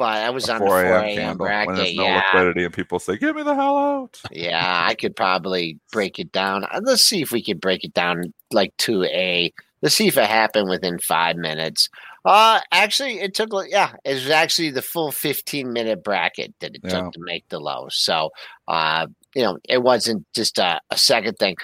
I 0.00 0.30
was 0.30 0.48
on 0.48 0.60
the 0.60 0.66
four 0.66 0.82
a.m. 0.82 1.14
candle 1.14 1.46
when 1.46 1.76
there's 1.76 1.94
no 1.94 2.04
yeah, 2.04 2.22
liquidity 2.32 2.64
and 2.64 2.72
people 2.72 2.98
say, 2.98 3.16
"Get 3.18 3.36
me 3.36 3.42
the 3.42 3.54
hell 3.54 3.76
out." 3.76 4.20
yeah. 4.30 4.84
I 4.88 4.94
could 4.94 5.14
probably 5.14 5.78
break 5.92 6.18
it 6.18 6.32
down. 6.32 6.64
Uh, 6.64 6.80
Let's 6.82 7.02
see 7.02 7.20
if 7.20 7.30
we 7.30 7.42
could 7.42 7.60
break 7.60 7.84
it 7.84 7.92
down 7.92 8.32
like 8.52 8.74
two 8.78 9.04
a. 9.04 9.52
Let's 9.82 9.94
see 9.94 10.08
if 10.08 10.16
it 10.16 10.24
happened 10.28 10.70
within 10.70 10.98
five 10.98 11.36
minutes. 11.36 11.88
Uh 12.24 12.60
actually, 12.72 13.20
it 13.20 13.34
took. 13.34 13.50
Yeah, 13.68 13.92
it 14.04 14.14
was 14.14 14.30
actually 14.30 14.70
the 14.70 14.82
full 14.82 15.12
fifteen 15.12 15.72
minute 15.72 16.02
bracket 16.02 16.54
that 16.60 16.74
it 16.74 16.80
Yeah. 16.82 16.90
took 17.02 17.12
to 17.12 17.20
make 17.20 17.48
the 17.50 17.60
low. 17.60 17.88
So, 17.90 18.30
uh, 18.66 19.06
you 19.34 19.42
know, 19.42 19.58
it 19.68 19.82
wasn't 19.82 20.26
just 20.34 20.58
a, 20.58 20.80
a 20.90 20.96
second 20.96 21.36
thing. 21.38 21.56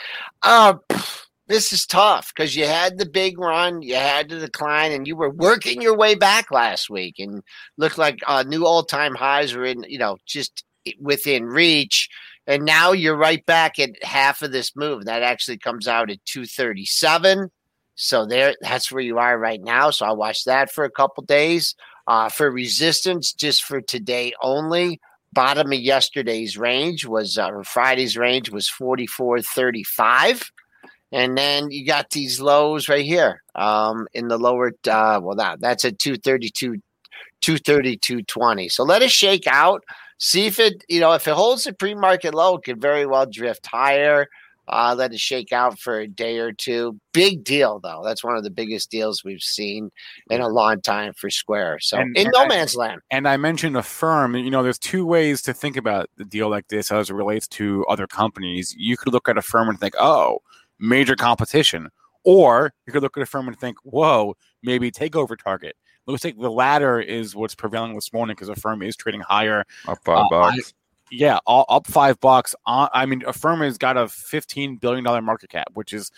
Uh, 0.42 0.74
this 1.48 1.72
is 1.72 1.86
tough 1.86 2.32
because 2.34 2.54
you 2.56 2.66
had 2.66 2.98
the 2.98 3.06
big 3.06 3.38
run, 3.38 3.82
you 3.82 3.96
had 3.96 4.28
the 4.28 4.38
decline, 4.38 4.92
and 4.92 5.06
you 5.06 5.16
were 5.16 5.30
working 5.30 5.82
your 5.82 5.96
way 5.96 6.14
back 6.14 6.50
last 6.50 6.88
week, 6.88 7.16
and 7.18 7.42
looked 7.76 7.98
like 7.98 8.18
uh, 8.26 8.42
new 8.42 8.64
all 8.64 8.84
time 8.84 9.14
highs 9.14 9.54
were 9.54 9.64
in, 9.64 9.84
you 9.88 9.98
know, 9.98 10.18
just 10.26 10.64
within 11.00 11.44
reach. 11.44 12.08
And 12.46 12.64
now 12.64 12.92
you're 12.92 13.16
right 13.16 13.44
back 13.46 13.78
at 13.78 13.90
half 14.02 14.42
of 14.42 14.52
this 14.52 14.74
move. 14.74 15.04
That 15.04 15.22
actually 15.22 15.58
comes 15.58 15.86
out 15.86 16.10
at 16.10 16.24
237. 16.24 17.50
So 17.94 18.26
there, 18.26 18.56
that's 18.60 18.90
where 18.90 19.02
you 19.02 19.18
are 19.18 19.38
right 19.38 19.60
now. 19.60 19.90
So 19.90 20.06
I 20.06 20.12
watched 20.12 20.46
that 20.46 20.72
for 20.72 20.84
a 20.84 20.90
couple 20.90 21.22
days. 21.24 21.74
Uh, 22.08 22.28
for 22.28 22.50
resistance, 22.50 23.32
just 23.32 23.62
for 23.62 23.80
today 23.80 24.32
only, 24.42 25.00
bottom 25.32 25.72
of 25.72 25.78
yesterday's 25.78 26.58
range 26.58 27.06
was 27.06 27.38
uh, 27.38 27.62
Friday's 27.64 28.16
range 28.16 28.50
was 28.50 28.68
44.35. 28.68 30.50
And 31.12 31.36
then 31.36 31.70
you 31.70 31.86
got 31.86 32.10
these 32.10 32.40
lows 32.40 32.88
right 32.88 33.04
here 33.04 33.42
um, 33.54 34.06
in 34.14 34.28
the 34.28 34.38
lower, 34.38 34.72
uh, 34.88 35.20
well, 35.22 35.36
that, 35.36 35.60
that's 35.60 35.84
at 35.84 35.98
232, 35.98 36.80
232.20. 37.42 38.70
So 38.70 38.82
let 38.82 39.02
it 39.02 39.10
shake 39.10 39.46
out. 39.46 39.84
See 40.18 40.46
if 40.46 40.58
it, 40.58 40.84
you 40.88 41.00
know, 41.00 41.12
if 41.12 41.26
it 41.26 41.34
holds 41.34 41.64
the 41.64 41.72
pre 41.72 41.94
market 41.94 42.34
low, 42.34 42.56
it 42.56 42.64
could 42.64 42.80
very 42.80 43.06
well 43.06 43.26
drift 43.26 43.66
higher. 43.66 44.28
Uh, 44.68 44.94
let 44.96 45.12
it 45.12 45.18
shake 45.18 45.52
out 45.52 45.76
for 45.80 45.98
a 45.98 46.06
day 46.06 46.38
or 46.38 46.52
two. 46.52 46.96
Big 47.12 47.42
deal, 47.42 47.80
though. 47.80 48.00
That's 48.04 48.22
one 48.22 48.36
of 48.36 48.44
the 48.44 48.50
biggest 48.50 48.92
deals 48.92 49.24
we've 49.24 49.42
seen 49.42 49.90
in 50.30 50.40
a 50.40 50.46
long 50.48 50.80
time 50.80 51.12
for 51.14 51.28
Square. 51.30 51.80
So 51.80 51.98
And- 51.98 52.16
in 52.16 52.26
and 52.26 52.32
no 52.32 52.44
I- 52.44 52.48
man's 52.48 52.76
land. 52.76 53.00
And 53.10 53.26
I 53.26 53.36
mentioned 53.36 53.76
Affirm. 53.76 54.36
You 54.36 54.50
know, 54.52 54.62
there's 54.62 54.78
two 54.78 55.04
ways 55.04 55.42
to 55.42 55.52
think 55.52 55.76
about 55.76 56.08
the 56.16 56.24
deal 56.24 56.48
like 56.48 56.68
this 56.68 56.92
as 56.92 57.10
it 57.10 57.14
relates 57.14 57.48
to 57.48 57.84
other 57.86 58.06
companies. 58.06 58.72
You 58.78 58.96
could 58.96 59.12
look 59.12 59.28
at 59.28 59.36
Affirm 59.36 59.68
and 59.68 59.80
think, 59.80 59.94
oh, 59.98 60.38
major 60.82 61.16
competition. 61.16 61.88
Or 62.24 62.72
you 62.86 62.92
could 62.92 63.02
look 63.02 63.16
at 63.16 63.22
Affirm 63.22 63.48
and 63.48 63.58
think, 63.58 63.78
whoa, 63.84 64.36
maybe 64.62 64.90
takeover 64.90 65.36
target. 65.36 65.74
Looks 66.06 66.24
like 66.24 66.36
the 66.38 66.50
latter 66.50 67.00
is 67.00 67.34
what's 67.34 67.54
prevailing 67.54 67.94
this 67.94 68.12
morning 68.12 68.34
because 68.34 68.48
Affirm 68.48 68.82
is 68.82 68.96
trading 68.96 69.20
higher. 69.22 69.64
Up 69.88 69.98
five 70.04 70.26
Uh, 70.26 70.28
bucks. 70.28 70.74
Yeah, 71.10 71.38
all, 71.46 71.64
up 71.68 71.86
five 71.86 72.18
bucks. 72.20 72.54
On, 72.66 72.88
I 72.92 73.06
mean, 73.06 73.22
Affirm 73.26 73.60
has 73.60 73.78
got 73.78 73.96
a 73.96 74.04
$15 74.04 74.80
billion 74.80 75.04
market 75.24 75.50
cap, 75.50 75.68
which 75.74 75.92
is 75.92 76.10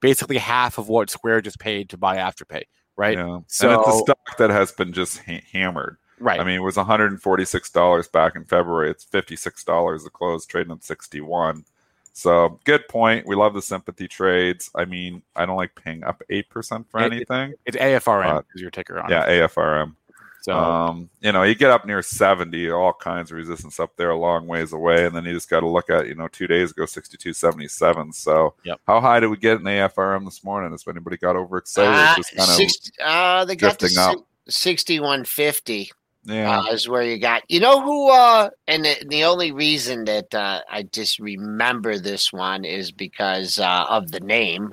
basically 0.00 0.38
half 0.38 0.78
of 0.78 0.88
what 0.88 1.10
Square 1.10 1.42
just 1.42 1.58
paid 1.58 1.88
to 1.90 1.96
buy 1.96 2.16
Afterpay, 2.16 2.62
right? 2.96 3.16
yeah. 3.16 3.34
and 3.34 3.44
it's 3.46 3.62
a 3.62 3.98
stock 3.98 4.36
that 4.38 4.50
has 4.50 4.72
been 4.72 4.92
just 4.92 5.18
ha- 5.26 5.42
hammered. 5.52 5.96
Right. 6.20 6.38
I 6.38 6.44
mean, 6.44 6.56
it 6.56 6.62
was 6.62 6.76
$146 6.76 8.12
back 8.12 8.36
in 8.36 8.44
February. 8.44 8.90
It's 8.90 9.04
$56 9.04 10.04
to 10.04 10.10
close, 10.10 10.46
trading 10.46 10.72
at 10.72 10.84
61. 10.84 11.64
So 12.12 12.60
good 12.64 12.86
point. 12.88 13.26
We 13.26 13.34
love 13.36 13.54
the 13.54 13.62
sympathy 13.62 14.06
trades. 14.06 14.70
I 14.74 14.84
mean, 14.84 15.22
I 15.34 15.46
don't 15.46 15.56
like 15.56 15.74
paying 15.74 16.04
up 16.04 16.22
8% 16.30 16.86
for 16.90 17.00
It- 17.00 17.04
it- 17.06 17.12
anything. 17.30 17.54
it's 17.64 17.76
AFRM 17.76 18.36
Uh, 18.36 18.42
is 18.54 18.60
your 18.60 18.70
ticker 18.70 19.00
on 19.00 19.10
Yeah, 19.10 19.24
it. 19.24 19.40
AFRM. 19.42 19.96
So 20.42 20.52
Um, 20.58 21.08
you 21.20 21.30
know, 21.30 21.44
you 21.44 21.54
get 21.54 21.70
up 21.70 21.86
near 21.86 22.02
70, 22.02 22.68
all 22.68 22.92
kinds 22.92 23.30
of 23.30 23.36
resistance 23.36 23.78
up 23.78 23.96
there 23.96 24.10
a 24.10 24.16
long 24.18 24.46
ways 24.48 24.72
away. 24.72 25.06
And 25.06 25.14
then 25.14 25.24
you 25.24 25.32
just 25.32 25.48
got 25.48 25.60
to 25.60 25.68
look 25.68 25.88
at, 25.88 26.08
you 26.08 26.16
know, 26.16 26.26
two 26.26 26.48
days 26.48 26.72
ago, 26.72 26.84
62.77. 26.84 28.12
So 28.12 28.54
Yep. 28.64 28.80
how 28.86 29.00
high 29.00 29.20
did 29.20 29.28
we 29.28 29.36
get 29.36 29.58
in 29.60 29.66
AFRM 29.68 30.24
this 30.24 30.42
morning? 30.42 30.72
Has 30.72 30.84
anybody 30.88 31.16
got 31.16 31.36
overexcited? 31.36 31.94
Uh, 31.94 32.16
just 32.16 32.30
kind 32.36 32.50
of, 32.50 32.56
60, 32.56 32.90
uh, 33.00 33.44
they 33.44 33.54
got 33.54 33.78
to 33.78 33.86
drifting 33.86 33.98
up. 33.98 34.16
si- 34.48 34.50
6150. 34.50 35.92
Yeah. 36.24 36.60
uh, 36.60 36.72
is 36.72 36.88
where 36.88 37.02
you 37.02 37.18
got. 37.18 37.42
You 37.48 37.60
know 37.60 37.80
who? 37.80 38.10
Uh, 38.10 38.50
and 38.66 38.84
the, 38.84 38.96
the 39.06 39.24
only 39.24 39.52
reason 39.52 40.04
that 40.04 40.34
uh, 40.34 40.60
I 40.70 40.84
just 40.84 41.18
remember 41.18 41.98
this 41.98 42.32
one 42.32 42.64
is 42.64 42.92
because 42.92 43.58
uh, 43.58 43.86
of 43.88 44.10
the 44.10 44.20
name, 44.20 44.72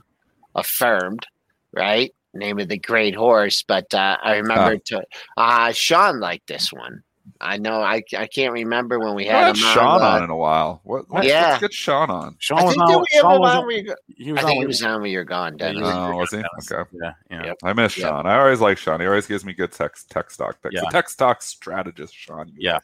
affirmed, 0.56 1.26
right? 1.74 2.14
Name 2.34 2.60
of 2.60 2.68
the 2.68 2.78
great 2.78 3.16
horse. 3.16 3.64
But 3.64 3.94
uh, 3.94 4.18
I 4.22 4.38
remember 4.38 4.78
to 4.78 5.04
uh, 5.38 5.72
Sean 5.72 6.20
liked 6.20 6.48
this 6.48 6.72
one. 6.72 7.04
I 7.42 7.58
know. 7.58 7.82
I, 7.82 8.04
I 8.18 8.28
can't 8.28 8.54
remember 8.54 9.00
when 9.00 9.16
we 9.16 9.26
had 9.26 9.40
had 9.40 9.50
him 9.50 9.56
Sean 9.56 10.02
on. 10.02 10.18
on 10.18 10.24
in 10.24 10.30
a 10.30 10.36
while. 10.36 10.82
What, 10.84 11.06
let's, 11.10 11.28
Yeah. 11.28 11.50
let's 11.52 11.62
get 11.62 11.74
Sean 11.74 12.10
on. 12.10 12.36
Sean 12.40 12.60
I 12.60 12.64
was 12.64 12.74
think 12.74 12.84
on. 12.84 12.92
that 12.92 12.98
we 13.00 13.06
have 13.14 13.22
Sean 13.22 13.34
him 13.36 13.40
was 13.42 13.52
on. 13.52 13.58
on- 13.58 13.68
when 13.68 13.76
you 13.78 13.84
go- 13.84 13.96
he 14.18 14.32
was 14.32 14.40
I 14.40 14.42
on 14.42 14.48
think 14.48 14.54
he 14.56 14.60
when- 14.60 14.68
was 14.68 14.84
on 14.84 15.02
when 15.02 15.12
you're 15.12 15.24
gone, 15.24 15.58
Yeah, 15.60 15.66
Dennis. 15.74 15.90
Oh, 15.92 16.16
was 16.16 16.32
he? 16.32 16.38
Okay. 16.38 16.90
Yeah, 17.02 17.14
yeah. 17.32 17.46
Yep. 17.46 17.58
I 17.64 17.74
miss 17.74 17.98
Yep. 17.98 18.08
Sean. 18.08 18.26
I 18.26 18.38
always 18.40 18.60
like 18.62 18.78
Sean. 18.78 19.00
He 19.00 19.08
always 19.08 19.28
gives 19.28 19.46
me 19.46 19.54
good 19.54 19.72
tech, 19.72 19.92
tech 20.10 20.32
stock 20.32 20.62
picks. 20.62 20.76
Yeah. 20.76 20.82
The 20.82 20.92
tech 20.92 21.10
stock 21.10 21.42
strategist, 21.42 22.14
Sean. 22.16 22.48
you 22.50 22.54
Yeah. 22.58 22.80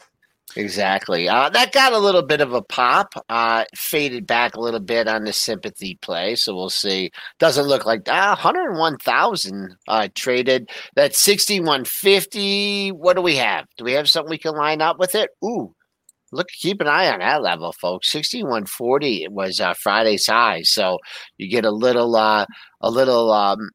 Exactly. 0.55 1.27
Uh, 1.27 1.49
that 1.49 1.73
got 1.73 1.91
a 1.91 1.97
little 1.97 2.21
bit 2.21 2.39
of 2.39 2.53
a 2.53 2.61
pop. 2.61 3.13
Uh, 3.29 3.65
faded 3.75 4.25
back 4.25 4.55
a 4.55 4.59
little 4.59 4.79
bit 4.79 5.07
on 5.07 5.23
the 5.25 5.33
sympathy 5.33 5.97
play, 6.01 6.35
so 6.35 6.55
we'll 6.55 6.69
see. 6.69 7.11
Doesn't 7.39 7.65
look 7.65 7.85
like 7.85 8.07
uh, 8.07 8.35
101,000 8.35 9.75
uh, 9.87 10.07
traded. 10.15 10.69
That 10.95 11.15
6150. 11.15 12.89
What 12.89 13.15
do 13.15 13.21
we 13.21 13.35
have? 13.37 13.65
Do 13.77 13.83
we 13.83 13.93
have 13.93 14.09
something 14.09 14.29
we 14.29 14.37
can 14.37 14.55
line 14.55 14.81
up 14.81 14.97
with 14.97 15.15
it? 15.15 15.31
Ooh, 15.43 15.73
look, 16.31 16.47
keep 16.49 16.79
an 16.79 16.87
eye 16.87 17.11
on 17.11 17.19
that 17.19 17.41
level, 17.41 17.73
folks. 17.73 18.11
6140 18.11 19.27
was 19.29 19.59
uh, 19.59 19.73
Friday's 19.73 20.27
high, 20.27 20.61
so 20.61 20.99
you 21.37 21.49
get 21.49 21.65
a 21.65 21.71
little, 21.71 22.15
uh, 22.15 22.45
a 22.81 22.89
little. 22.89 23.31
Um, 23.31 23.71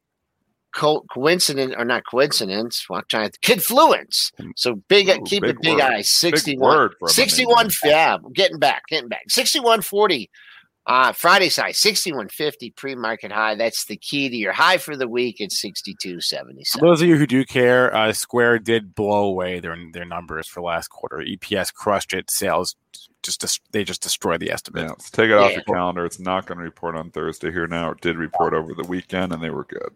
Co- 0.73 1.05
coincidence 1.11 1.73
or 1.77 1.83
not 1.85 2.03
coincidence? 2.09 2.85
Well, 2.89 2.99
I'm 2.99 3.05
trying 3.09 3.29
to 3.31 3.39
confluence. 3.41 4.31
So 4.55 4.75
big, 4.87 5.09
Ooh, 5.09 5.21
keep 5.25 5.43
big 5.43 5.57
a 5.57 5.59
big 5.61 5.73
word. 5.73 5.81
eye. 5.81 5.97
Big 5.97 6.05
61. 6.05 6.59
word 6.77 6.93
61 7.07 7.69
yeah 7.85 8.17
getting 8.33 8.57
back 8.59 8.83
getting 8.87 9.09
back 9.09 9.23
6140 9.29 10.29
uh 10.87 11.11
friday's 11.11 11.55
high 11.57 11.71
6150 11.71 12.71
pre-market 12.71 13.31
high 13.31 13.53
that's 13.55 13.85
the 13.85 13.97
key 13.97 14.29
to 14.29 14.35
your 14.35 14.51
high 14.53 14.77
for 14.77 14.95
the 14.95 15.07
week 15.07 15.39
at 15.41 15.51
For 15.51 15.55
6277 15.57 16.81
those 16.81 17.01
of 17.01 17.07
you 17.07 17.17
who 17.17 17.27
do 17.27 17.45
care, 17.45 17.93
uh, 17.95 18.11
Square 18.13 18.59
did 18.59 18.95
blow 18.95 19.25
away 19.25 19.59
their 19.59 19.75
their 19.93 20.05
numbers 20.05 20.47
for 20.47 20.61
last 20.61 20.87
quarter. 20.89 21.17
EPS 21.17 21.71
crushed 21.73 22.13
it. 22.13 22.31
Sales 22.31 22.75
just 23.23 23.41
dis- 23.41 23.59
they 23.71 23.83
just 23.83 24.01
destroyed 24.01 24.39
the 24.39 24.51
estimate. 24.51 24.83
Yeah, 24.83 24.89
let's 24.89 25.11
take 25.11 25.29
it 25.29 25.33
off 25.37 25.51
Yeah. 25.51 25.57
your 25.57 25.63
calendar. 25.65 26.05
It's 26.05 26.19
not 26.19 26.47
going 26.47 26.57
to 26.57 26.63
report 26.63 26.95
on 26.95 27.11
Thursday 27.11 27.51
here 27.51 27.67
now. 27.67 27.91
It 27.91 28.01
did 28.01 28.17
report 28.17 28.53
over 28.55 28.73
the 28.73 28.87
weekend, 28.87 29.31
and 29.31 29.43
they 29.43 29.51
were 29.51 29.65
good. 29.65 29.91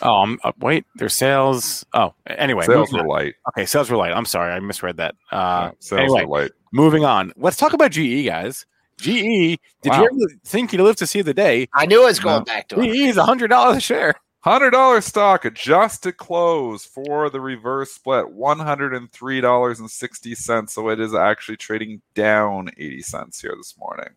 Oh, 0.00 0.10
um, 0.22 0.38
uh, 0.44 0.52
wait, 0.60 0.84
their 0.94 1.08
sales. 1.08 1.84
Oh, 1.92 2.14
anyway, 2.26 2.64
Sales 2.64 2.92
were 2.92 3.02
light. 3.06 3.34
okay. 3.48 3.66
Sales 3.66 3.90
were 3.90 3.96
light. 3.96 4.12
I'm 4.12 4.26
sorry, 4.26 4.52
I 4.52 4.60
misread 4.60 4.96
that. 4.98 5.16
Uh, 5.32 5.70
Yeah, 5.70 5.70
sales 5.80 6.00
anyway, 6.14 6.24
were 6.24 6.40
light. 6.42 6.50
moving 6.72 7.04
on. 7.04 7.32
Let's 7.36 7.56
talk 7.56 7.72
about 7.72 7.90
GE, 7.90 8.24
guys. 8.24 8.64
GE. 9.00 9.58
Did 9.82 9.90
Wow. 9.90 10.02
you 10.02 10.06
ever 10.06 10.34
think 10.44 10.72
you'd 10.72 10.82
live 10.82 10.96
to 10.96 11.06
see 11.06 11.22
the 11.22 11.34
day? 11.34 11.68
i 11.74 11.84
knew 11.86 12.02
it 12.02 12.06
was 12.06 12.20
going 12.20 12.38
No. 12.40 12.44
back 12.44 12.68
to 12.68 12.80
it 12.80 12.92
GE 12.92 13.08
is 13.08 13.16
hundred 13.16 13.48
dollars 13.48 13.78
a 13.78 13.80
share. 13.80 14.14
Hundred 14.42 14.70
dollar 14.70 15.00
stock 15.00 15.44
adjusted 15.44 16.16
close 16.16 16.84
for 16.84 17.28
the 17.28 17.40
reverse 17.40 17.90
split, 17.90 18.30
one 18.30 18.60
hundred 18.60 18.94
and 18.94 19.10
three 19.10 19.40
dollars 19.40 19.80
and 19.80 19.90
sixty 19.90 20.34
cents. 20.36 20.74
So 20.74 20.88
it 20.90 21.00
is 21.00 21.12
actually 21.12 21.56
trading 21.56 22.02
down 22.14 22.70
eighty 22.76 23.02
cents 23.02 23.40
here 23.40 23.54
this 23.56 23.74
morning. 23.76 24.10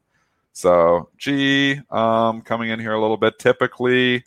So 0.53 1.09
G 1.17 1.79
um, 1.89 2.41
coming 2.41 2.69
in 2.69 2.79
here 2.79 2.93
a 2.93 3.01
little 3.01 3.17
bit. 3.17 3.39
Typically, 3.39 4.23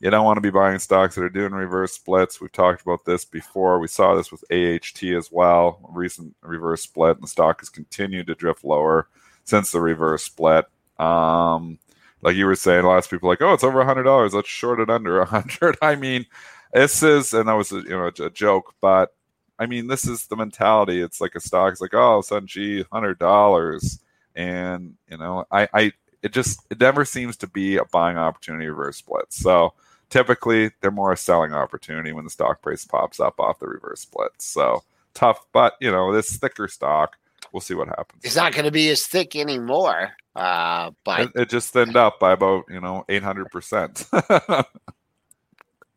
you 0.00 0.10
don't 0.10 0.24
want 0.24 0.36
to 0.36 0.42
be 0.42 0.50
buying 0.50 0.78
stocks 0.78 1.14
that 1.14 1.24
are 1.24 1.28
doing 1.28 1.52
reverse 1.52 1.92
splits. 1.92 2.40
We've 2.40 2.52
talked 2.52 2.82
about 2.82 3.04
this 3.04 3.24
before. 3.24 3.78
We 3.78 3.88
saw 3.88 4.14
this 4.14 4.30
with 4.30 4.44
AHT 4.50 5.02
as 5.16 5.30
well. 5.32 5.80
Recent 5.90 6.34
reverse 6.42 6.82
split, 6.82 7.16
and 7.16 7.24
the 7.24 7.28
stock 7.28 7.60
has 7.60 7.68
continued 7.68 8.28
to 8.28 8.34
drift 8.34 8.64
lower 8.64 9.08
since 9.44 9.72
the 9.72 9.80
reverse 9.80 10.22
split. 10.22 10.66
Um, 10.98 11.78
like 12.22 12.36
you 12.36 12.46
were 12.46 12.54
saying, 12.54 12.84
a 12.84 12.88
lot 12.88 12.98
of 12.98 13.10
people 13.10 13.28
like, 13.28 13.42
oh, 13.42 13.52
it's 13.52 13.64
over 13.64 13.84
hundred 13.84 14.04
dollars. 14.04 14.34
Let's 14.34 14.48
short 14.48 14.80
it 14.80 14.90
under 14.90 15.20
a 15.20 15.24
hundred. 15.24 15.76
I 15.82 15.96
mean, 15.96 16.26
this 16.72 17.02
is, 17.02 17.34
and 17.34 17.48
that 17.48 17.54
was 17.54 17.72
a, 17.72 17.76
you 17.76 17.90
know 17.90 18.06
a, 18.06 18.30
joke, 18.30 18.74
but 18.80 19.14
I 19.58 19.66
mean, 19.66 19.88
this 19.88 20.06
is 20.06 20.26
the 20.26 20.36
mentality. 20.36 21.00
It's 21.00 21.20
like 21.20 21.34
a 21.34 21.40
stock. 21.40 21.72
It's 21.72 21.80
like, 21.80 21.94
oh, 21.94 22.20
son, 22.20 22.46
gee, 22.46 22.84
hundred 22.92 23.18
dollars, 23.18 23.98
and 24.38 24.94
you 25.10 25.18
know, 25.18 25.44
I, 25.50 25.68
I, 25.74 25.92
it 26.22 26.32
just, 26.32 26.66
it 26.70 26.80
never 26.80 27.04
seems 27.04 27.36
to 27.38 27.46
be 27.46 27.76
a 27.76 27.84
buying 27.84 28.16
opportunity 28.16 28.68
reverse 28.68 28.96
split. 28.96 29.26
So 29.30 29.74
typically, 30.08 30.70
they're 30.80 30.90
more 30.90 31.12
a 31.12 31.16
selling 31.16 31.52
opportunity 31.52 32.12
when 32.12 32.24
the 32.24 32.30
stock 32.30 32.62
price 32.62 32.86
pops 32.86 33.20
up 33.20 33.38
off 33.38 33.58
the 33.58 33.68
reverse 33.68 34.00
split. 34.00 34.32
So 34.38 34.82
tough, 35.12 35.44
but 35.52 35.74
you 35.80 35.90
know, 35.90 36.12
this 36.12 36.36
thicker 36.36 36.68
stock. 36.68 37.16
We'll 37.52 37.60
see 37.60 37.74
what 37.74 37.88
happens. 37.88 38.22
it's 38.24 38.36
not 38.36 38.52
going 38.52 38.66
to 38.66 38.70
be 38.70 38.90
as 38.90 39.06
thick 39.06 39.34
anymore 39.34 40.10
uh 40.36 40.90
but 41.02 41.20
It, 41.20 41.30
it 41.34 41.48
just 41.48 41.72
thinned 41.72 41.96
up 41.96 42.20
by 42.20 42.32
about 42.32 42.64
you 42.68 42.80
know 42.80 43.04
eight 43.08 43.22
hundred 43.22 43.50
percent. 43.50 44.06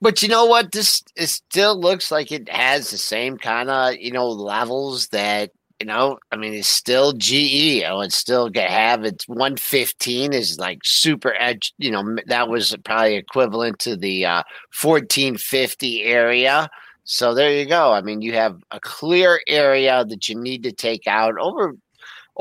But 0.02 0.24
you 0.24 0.30
know 0.30 0.46
what? 0.46 0.72
This 0.72 1.04
it 1.16 1.28
still 1.28 1.80
looks 1.80 2.10
like 2.12 2.32
it 2.32 2.50
has 2.50 2.90
the 2.90 2.98
same 2.98 3.38
kind 3.38 3.70
of 3.70 3.96
you 3.96 4.12
know 4.12 4.28
levels 4.28 5.08
that 5.10 5.52
you 5.82 5.86
know. 5.86 6.20
I 6.32 6.36
mean, 6.38 6.54
it's 6.54 6.68
still 6.68 7.14
GE. 7.14 7.82
Know, 7.82 8.02
it's 8.02 8.16
still 8.16 8.50
gonna 8.50 8.70
have 8.70 9.04
its 9.04 9.28
one 9.28 9.58
fifteen 9.58 10.32
is 10.32 10.60
like 10.60 10.80
super 10.84 11.34
edge. 11.40 11.74
You 11.80 11.90
know, 11.90 12.18
that 12.28 12.50
was 12.50 12.76
probably 12.86 13.16
equivalent 13.16 13.80
to 13.80 13.98
the 13.98 14.26
uh, 14.26 14.44
fourteen 14.72 15.38
fifty 15.38 16.04
area. 16.04 16.70
So 17.04 17.34
there 17.34 17.52
you 17.52 17.66
go. 17.66 17.94
I 17.94 18.02
mean, 18.02 18.22
you 18.22 18.34
have 18.34 18.58
a 18.70 18.80
clear 18.80 19.42
area 19.48 20.06
that 20.06 20.30
you 20.30 20.40
need 20.40 20.62
to 20.64 20.72
take 20.72 21.08
out 21.08 21.34
over 21.40 21.74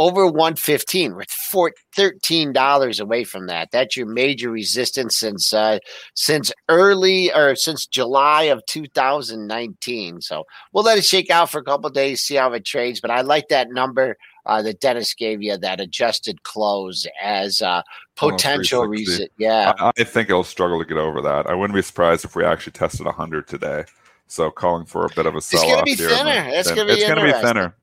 over 0.01 0.27
115 0.27 1.15
we're 1.15 1.25
four, 1.51 1.73
$13 1.95 3.01
away 3.01 3.23
from 3.23 3.47
that 3.47 3.71
that's 3.71 3.97
your 3.99 4.07
major 4.07 4.51
resistance 4.51 5.19
since 5.19 5.53
uh 5.53 5.79
since 6.15 6.51
early 6.71 7.33
or 7.35 7.55
since 7.55 7.87
july 7.87 8.45
of 8.45 8.65
2019 8.67 10.23
so 10.23 10.45
we'll 10.73 10.83
let 10.83 10.97
it 10.97 11.05
shake 11.05 11.31
out 11.31 11.51
for 11.51 11.59
a 11.59 11.65
couple 11.65 11.91
days 11.91 12.23
see 12.23 12.37
how 12.37 12.51
it 12.55 12.65
trades 12.65 12.99
but 13.01 13.11
i 13.11 13.21
like 13.21 13.49
that 13.49 13.69
number 13.71 14.17
uh, 14.47 14.63
that 14.63 14.81
Dennis 14.81 15.13
gave 15.13 15.43
you 15.43 15.57
that 15.59 15.81
adjusted 15.81 16.43
close 16.45 17.07
as 17.23 17.61
uh, 17.61 17.83
Almost 18.21 18.43
potential 18.43 18.87
reason. 18.87 19.29
Yeah. 19.37 19.75
I, 19.79 19.93
I 19.99 20.03
think 20.03 20.31
it'll 20.31 20.45
struggle 20.45 20.79
to 20.79 20.85
get 20.87 20.97
over 20.97 21.21
that. 21.21 21.47
I 21.47 21.55
wouldn't 21.55 21.75
be 21.75 21.83
surprised 21.83 22.25
if 22.25 22.35
we 22.35 22.43
actually 22.43 22.73
tested 22.73 23.05
100 23.05 23.47
today. 23.47 23.85
So 24.29 24.51
calling 24.51 24.87
for 24.87 25.05
a 25.05 25.09
bit 25.15 25.27
of 25.27 25.37
a 25.37 25.43
sell 25.43 25.69
off 25.71 25.87
here. 25.87 26.09
thinner. 26.09 26.49
It's 26.49 26.71
gonna 26.71 26.87
be 26.87 26.93
it's 26.93 27.07
gonna 27.07 27.23
be 27.23 27.33
thinner. 27.33 27.77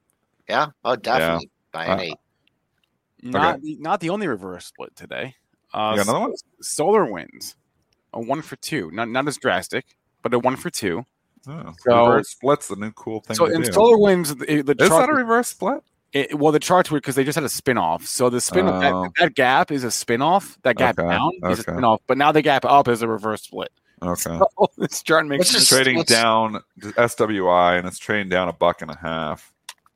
Yeah. 0.49 0.67
Oh, 0.83 0.95
definitely. 0.95 1.51
By 1.71 1.85
an 1.85 1.99
Uh, 1.99 2.01
eight. 2.03 2.17
Not 3.23 3.61
the, 3.61 3.75
not 3.79 3.99
the 3.99 4.09
only 4.09 4.27
reverse 4.27 4.65
split 4.65 4.95
today. 4.95 5.35
Uh, 5.73 5.91
You 5.97 6.03
got 6.03 6.07
another 6.09 6.19
one? 6.29 6.33
SolarWinds 6.61 7.55
a 8.13 8.21
one 8.21 8.41
for 8.41 8.55
two. 8.57 8.89
Not 8.91 9.09
not 9.09 9.27
as 9.27 9.37
drastic, 9.37 9.85
but 10.23 10.33
a 10.33 10.39
one 10.39 10.55
for 10.55 10.69
two. 10.69 11.03
Oh, 11.47 11.73
So- 11.79 12.07
reverse 12.09 12.29
split's 12.29 12.67
the 12.67 12.75
new 12.75 12.91
cool 12.91 13.21
thing. 13.21 13.35
So 13.35 13.47
to 13.47 13.53
in 13.53 13.61
do. 13.61 13.69
SolarWinds, 13.69 14.39
the, 14.39 14.61
the 14.61 14.83
Is 14.83 14.89
chart, 14.89 15.07
that 15.07 15.09
a 15.09 15.15
reverse 15.15 15.49
split? 15.49 15.83
it, 16.13 16.37
well, 16.37 16.51
the 16.51 16.59
charts 16.59 16.89
were 16.89 16.99
because 16.99 17.15
they 17.15 17.23
just 17.23 17.35
had 17.35 17.43
a 17.43 17.49
spin 17.49 17.77
off. 17.77 18.05
So 18.05 18.29
the 18.29 18.39
spin 18.41 18.67
Oh. 18.67 18.79
that, 18.79 19.11
that 19.19 19.35
gap 19.35 19.71
is 19.71 19.83
a 19.83 19.91
spin 19.91 20.21
off. 20.21 20.57
That 20.63 20.77
gap 20.77 20.97
Okay, 20.99 21.07
down 21.09 21.31
is 21.35 21.41
a 21.43 21.47
okay. 21.61 21.61
spin 21.73 21.83
off, 21.83 22.01
but 22.07 22.17
now 22.17 22.31
the 22.31 22.41
gap 22.41 22.65
up 22.65 22.87
is 22.87 23.01
a 23.01 23.07
reverse 23.07 23.41
split. 23.43 23.71
Okay. 24.01 24.39
So 24.57 24.67
this 24.77 25.01
chart 25.03 25.25
makes 25.25 25.39
Let's 25.39 25.51
just- 25.53 25.69
trading 25.69 25.97
let's- 25.97 26.11
down 26.11 26.59
SWI 26.81 27.77
and 27.79 27.87
it's 27.87 27.97
trading 27.99 28.29
down 28.29 28.47
a 28.47 28.53
buck 28.53 28.81
and 28.81 28.91
a 28.91 28.97
half. 28.97 29.53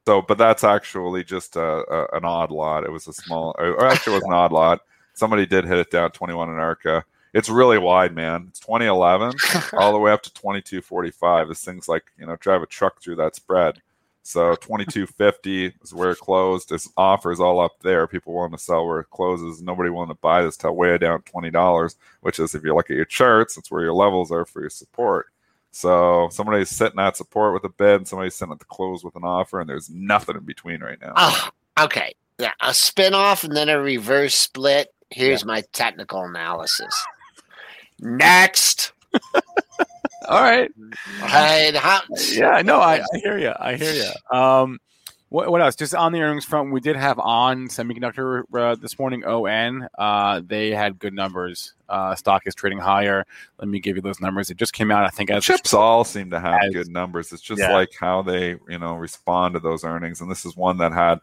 So, 0.08 0.22
but 0.22 0.38
that's 0.38 0.64
actually 0.64 1.24
just 1.24 1.56
a, 1.56 1.62
a, 1.62 2.18
an 2.18 2.26
odd 2.26 2.52
lot. 2.52 2.84
It 2.84 2.92
was 2.92 3.08
a 3.08 3.14
small, 3.14 3.56
or 3.58 3.86
actually, 3.86 4.14
it 4.14 4.18
was 4.18 4.26
an 4.26 4.34
odd 4.34 4.52
lot. 4.52 4.82
Somebody 5.14 5.46
did 5.46 5.66
hit 5.66 5.78
it 5.78 5.92
down 5.92 6.12
21 6.12 6.50
in 6.50 6.56
ARCA. 6.56 7.04
It's 7.34 7.50
really 7.50 7.78
wide, 7.78 8.14
man. 8.14 8.48
It's 8.50 8.60
2011 8.60 9.34
all 9.74 9.94
the 9.94 10.00
way 10.00 10.12
up 10.12 10.24
to 10.24 10.34
2245. 10.34 11.48
This 11.48 11.64
thing's 11.64 11.88
like, 11.88 12.04
you 12.18 12.26
know, 12.26 12.36
drive 12.38 12.62
a 12.62 12.66
truck 12.66 13.02
through 13.02 13.18
that 13.18 13.36
spread. 13.36 13.82
So 14.24 14.56
2250 14.56 15.74
is 15.82 15.94
where 15.94 16.12
it 16.12 16.20
closed. 16.20 16.70
This 16.70 16.90
offer 16.96 17.32
is 17.32 17.40
all 17.40 17.60
up 17.60 17.80
there. 17.82 18.06
People 18.06 18.34
willing 18.34 18.52
to 18.52 18.58
sell 18.58 18.86
where 18.86 19.00
it 19.00 19.10
closes. 19.10 19.62
Nobody 19.62 19.90
willing 19.90 20.10
to 20.10 20.16
buy 20.16 20.44
this 20.44 20.58
till 20.58 20.76
way 20.76 20.98
down 20.98 21.22
$20, 21.24 21.96
which 22.22 22.40
is 22.40 22.54
if 22.54 22.64
you 22.64 22.76
look 22.76 22.92
at 22.92 22.96
your 22.96 23.06
charts, 23.06 23.56
that's 23.56 23.72
where 23.72 23.82
your 23.82 23.94
levels 23.94 24.32
are 24.32 24.46
for 24.46 24.62
your 24.62 24.70
support. 24.70 25.31
So 25.72 26.28
somebody's 26.32 26.70
sitting 26.70 27.00
at 27.00 27.18
support 27.18 27.54
with 27.54 27.64
a 27.64 27.70
bid, 27.70 27.96
and 27.96 28.08
somebody's 28.08 28.36
sitting 28.36 28.52
at 28.52 28.60
the 28.60 28.66
close 28.66 29.04
with 29.04 29.16
an 29.16 29.24
offer, 29.24 29.60
and 29.60 29.70
there's 29.70 29.90
nothing 29.90 30.36
in 30.36 30.44
between 30.44 30.82
right 30.82 31.00
now. 31.02 31.14
Oh, 31.16 31.50
okay. 31.80 32.14
Yeah, 32.38 32.52
a 32.62 32.74
spin 32.74 33.14
off 33.14 33.44
and 33.44 33.56
then 33.56 33.70
a 33.70 33.80
reverse 33.80 34.36
split. 34.36 34.94
Here's 35.12 35.46
my 35.46 35.62
technical 35.74 36.24
analysis. 36.24 36.94
Next. 38.00 38.94
All 40.28 40.42
right. 40.42 40.72
How, 41.20 42.02
Yeah, 42.32 42.62
no, 42.64 42.80
I, 42.80 43.02
I 43.02 43.18
hear 43.22 43.38
you. 43.38 43.54
I 43.60 43.76
hear 43.76 43.94
you. 43.94 44.38
Um, 44.38 44.80
what, 45.32 45.50
what 45.50 45.62
else? 45.62 45.78
Just 45.78 45.96
on 45.96 46.12
the 46.12 46.22
earnings 46.22 46.44
front, 46.44 46.74
we 46.74 46.82
did 46.82 46.98
have 46.98 47.18
on 47.18 47.70
semiconductor 47.70 48.44
uh, 48.54 48.76
this 48.76 49.00
morning. 49.00 49.24
On 49.24 49.88
uh, 49.98 50.42
they 50.46 50.72
had 50.72 51.00
good 51.00 51.14
numbers. 51.14 51.74
Uh, 51.88 52.14
stock 52.16 52.44
is 52.48 52.54
trading 52.54 52.80
higher. 52.80 53.26
Let 53.58 53.70
me 53.70 53.80
give 53.80 53.96
you 53.96 54.02
those 54.02 54.20
numbers. 54.20 54.50
It 54.50 54.58
just 54.58 54.74
came 54.74 54.92
out. 54.92 55.06
I 55.06 55.10
think 55.10 55.32
as 55.32 55.46
Chips 55.46 55.74
all 55.74 56.04
seem 56.04 56.32
to 56.32 56.40
have 56.42 56.60
as- 56.66 56.74
good 56.74 56.90
numbers. 56.90 57.32
It's 57.32 57.42
just 57.42 57.62
Yeah. 57.62 57.72
like 57.72 57.94
how 57.98 58.22
they, 58.22 58.58
you 58.68 58.78
know, 58.78 58.96
respond 58.96 59.54
to 59.54 59.62
those 59.62 59.86
earnings. 59.86 60.20
And 60.20 60.30
this 60.30 60.46
is 60.46 60.58
one 60.58 60.78
that 60.80 60.92
had 60.92 61.22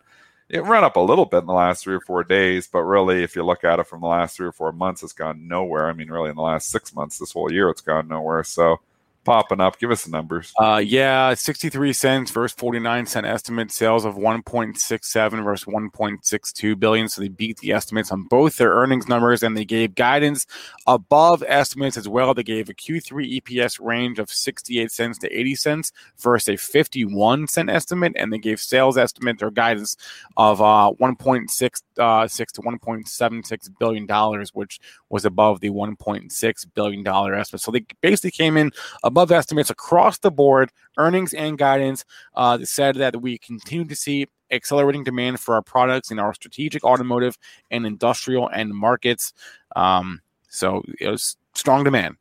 it 0.49 0.65
ran 0.65 0.85
up 0.85 0.97
a 0.97 1.01
little 1.01 1.27
bit 1.27 1.41
in 1.41 1.47
the 1.47 1.53
last 1.53 1.85
three 1.85 1.95
or 1.95 2.01
four 2.01 2.25
days, 2.25 2.67
but 2.67 2.81
really, 2.85 3.23
if 3.23 3.37
you 3.37 3.45
look 3.45 3.65
at 3.65 3.79
it 3.79 3.87
from 3.87 4.01
the 4.01 4.07
last 4.07 4.35
three 4.39 4.47
or 4.47 4.53
four 4.53 4.73
months, 4.73 5.03
it's 5.03 5.13
gone 5.13 5.47
nowhere. 5.47 5.87
I 5.87 5.93
mean, 5.93 6.11
really, 6.11 6.31
in 6.31 6.37
the 6.37 6.41
last 6.43 6.71
six 6.71 6.95
months, 6.95 7.19
this 7.19 7.33
whole 7.33 7.53
year, 7.53 7.69
it's 7.69 7.83
gone 7.83 8.09
nowhere. 8.09 8.43
So, 8.43 8.81
popping 9.29 9.61
up, 9.61 9.79
give 9.79 9.91
us 9.91 10.05
the 10.05 10.11
numbers. 10.11 10.55
Uh, 10.59 10.83
yeah, 10.83 11.35
63 11.35 11.93
cents 11.93 12.31
versus 12.31 12.57
49 12.59 13.05
cent 13.05 13.27
estimate. 13.27 13.71
Sales 13.71 14.07
of 14.07 14.15
1.67 14.15 15.45
versus 15.45 15.67
1.62 15.67 16.79
billion. 16.81 17.09
So 17.11 17.21
they 17.21 17.29
beat 17.29 17.59
the 17.59 17.73
estimates 17.73 18.11
on 18.11 18.23
both 18.23 18.57
their 18.57 18.73
earnings 18.73 19.07
numbers 19.07 19.43
and 19.43 19.55
they 19.55 19.67
gave 19.67 19.95
guidance 19.95 20.47
above 20.87 21.45
estimates 21.47 21.99
as 21.99 22.09
well. 22.09 22.33
They 22.33 22.43
gave 22.43 22.71
a 22.71 22.75
Q3 22.75 23.43
EPS 23.43 23.79
range 23.79 24.19
of 24.19 24.31
68 24.31 24.91
cents 24.91 25.19
to 25.19 25.31
80 25.31 25.55
cents 25.57 25.93
versus 26.17 26.49
a 26.49 26.57
51 26.57 27.49
cent 27.49 27.69
estimate. 27.69 28.15
And 28.17 28.33
they 28.33 28.39
gave 28.39 28.61
sales 28.61 28.97
estimate 28.97 29.43
or 29.43 29.51
guidance 29.51 29.99
of 30.39 30.63
uh, 30.63 30.93
1.6 30.99 31.83
uh, 31.99 32.27
to 32.29 32.63
1.76 32.63 33.79
billion 33.79 34.07
dollars, 34.07 34.55
which 34.55 34.81
was 35.11 35.27
above 35.27 35.61
the 35.61 35.69
1.6 35.69 36.67
billion 36.75 37.03
dollar 37.03 37.35
estimate. 37.35 37.61
So 37.61 37.71
they 37.71 37.85
basically 38.01 38.31
came 38.31 38.57
in 38.57 38.71
above 39.05 39.18
estimates 39.27 39.71
across 39.71 40.19
the 40.19 40.31
board, 40.31 40.71
earnings 40.97 41.35
and 41.35 41.59
guidance. 41.59 42.05
Uh, 42.35 42.59
said 42.65 42.97
that 42.97 43.21
we 43.21 43.39
continue 43.39 43.87
to 43.87 43.97
see 43.97 44.27
accelerating 44.51 45.05
demand 45.05 45.39
for 45.41 45.55
our 45.55 45.63
products 45.63 46.11
in 46.11 46.19
our 46.19 46.33
strategic 46.33 46.83
automotive 46.85 47.37
and 47.71 47.85
industrial 47.87 48.49
end 48.55 48.75
markets. 48.75 49.33
Um, 49.77 50.21
so 50.49 50.83
it 51.01 51.09
was 51.09 51.37
strong 51.55 51.85
demand, 51.85 52.17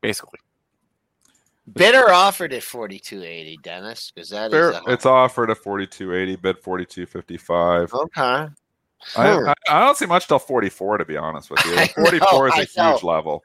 basically. 0.00 0.38
bidder 1.72 2.10
offered 2.12 2.52
at 2.52 2.62
4280, 2.62 3.58
Dennis, 3.62 4.12
because 4.14 4.28
that 4.30 4.46
is 4.46 4.50
Fair, 4.52 4.70
a- 4.70 4.82
it's 4.92 5.06
offered 5.06 5.50
at 5.50 5.58
forty 5.58 5.86
two 5.86 6.14
eighty, 6.14 6.36
bid 6.36 6.58
forty 6.58 6.84
two 6.84 7.06
fifty 7.06 7.36
five. 7.36 7.92
okay. 7.94 8.20
I. 8.20 8.52
I, 9.16 9.54
I 9.68 9.80
don't 9.80 9.96
see 9.96 10.06
much 10.06 10.28
till 10.28 10.38
44, 10.38 10.98
to 10.98 11.04
be 11.04 11.16
honest 11.16 11.50
with 11.50 11.64
you. 11.64 11.74
44 12.04 12.18
know, 12.30 12.44
is 12.46 12.52
a 12.52 12.80
I 12.80 12.84
know. 12.86 12.92
huge 12.92 13.02
level. 13.02 13.42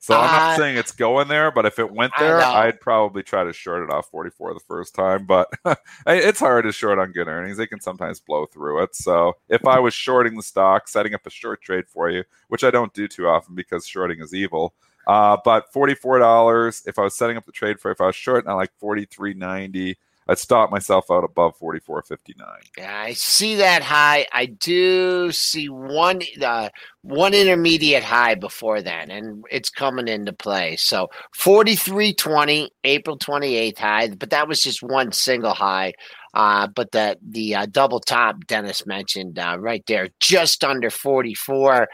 So 0.00 0.14
I'm 0.14 0.28
Uh, 0.28 0.32
not 0.32 0.56
saying 0.58 0.76
it's 0.76 0.92
going 0.92 1.28
there, 1.28 1.50
but 1.50 1.66
if 1.66 1.78
it 1.78 1.90
went 1.90 2.12
there. 2.18 2.38
I'd 2.40 2.80
probably 2.80 3.22
try 3.22 3.44
to 3.44 3.52
short 3.52 3.82
it 3.82 3.90
off 3.90 4.08
44 4.10 4.54
the 4.54 4.60
first 4.60 4.94
time. 4.94 5.26
But 5.26 5.48
it's 6.06 6.40
hard 6.40 6.64
to 6.64 6.72
short 6.72 6.98
on 6.98 7.12
good 7.12 7.26
earnings. 7.28 7.56
They 7.56 7.66
can 7.66 7.80
sometimes 7.80 8.20
blow 8.20 8.46
through 8.46 8.82
it. 8.84 8.94
So 8.94 9.34
if 9.48 9.66
I 9.66 9.78
was 9.80 9.94
shorting 9.94 10.36
the 10.36 10.42
stock, 10.42 10.88
setting 10.88 11.14
up 11.14 11.26
a 11.26 11.30
short 11.30 11.62
trade 11.62 11.88
for 11.88 12.10
you, 12.10 12.24
which 12.48 12.64
I 12.64 12.70
don't 12.70 12.92
do 12.94 13.08
too 13.08 13.26
often 13.28 13.54
because 13.54 13.86
shorting 13.86 14.20
is 14.20 14.32
evil. 14.34 14.74
Uh, 15.06 15.36
but 15.44 15.72
$44, 15.72 16.86
if 16.86 16.98
I 16.98 17.02
was 17.02 17.16
setting 17.16 17.36
up 17.36 17.46
the 17.46 17.52
trade 17.52 17.80
for, 17.80 17.90
if 17.90 18.00
I 18.00 18.06
was 18.06 18.16
shorting 18.16 18.50
at 18.50 18.54
like 18.54 18.70
43.90, 18.82 19.96
I'd 20.30 20.38
stop 20.38 20.70
myself 20.70 21.10
out 21.10 21.24
above 21.24 21.58
44.59. 21.58 22.34
Yeah, 22.76 23.00
I 23.00 23.14
see 23.14 23.54
that 23.56 23.82
high. 23.82 24.26
I 24.32 24.46
do 24.46 25.32
see 25.32 25.70
one 25.70 26.20
uh, 26.42 26.68
one 27.00 27.32
intermediate 27.32 28.02
high 28.02 28.34
before 28.34 28.82
that, 28.82 29.08
and 29.08 29.42
it's 29.50 29.70
coming 29.70 30.06
into 30.06 30.34
play. 30.34 30.76
So 30.76 31.08
forty 31.34 31.74
three 31.76 32.12
twenty, 32.12 32.70
April 32.84 33.16
twenty 33.16 33.56
eighth 33.56 33.78
high, 33.78 34.08
but 34.08 34.30
that 34.30 34.48
was 34.48 34.62
just 34.62 34.82
one 34.82 35.12
single 35.12 35.54
high. 35.54 35.94
Uh, 36.34 36.66
but 36.66 36.92
the 36.92 37.16
the 37.26 37.54
uh, 37.54 37.66
double 37.66 38.00
top 38.00 38.46
Dennis 38.46 38.84
mentioned 38.86 39.38
uh, 39.38 39.56
right 39.58 39.84
there, 39.86 40.08
just 40.20 40.62
under 40.62 40.90
forty 40.90 41.34
four. 41.34 41.88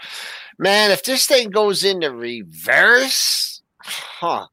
Man, 0.59 0.91
if 0.91 1.05
this 1.05 1.27
thing 1.27 1.51
goes 1.51 1.85
into 1.85 2.11
reverse, 2.13 3.63
huh? 3.81 4.47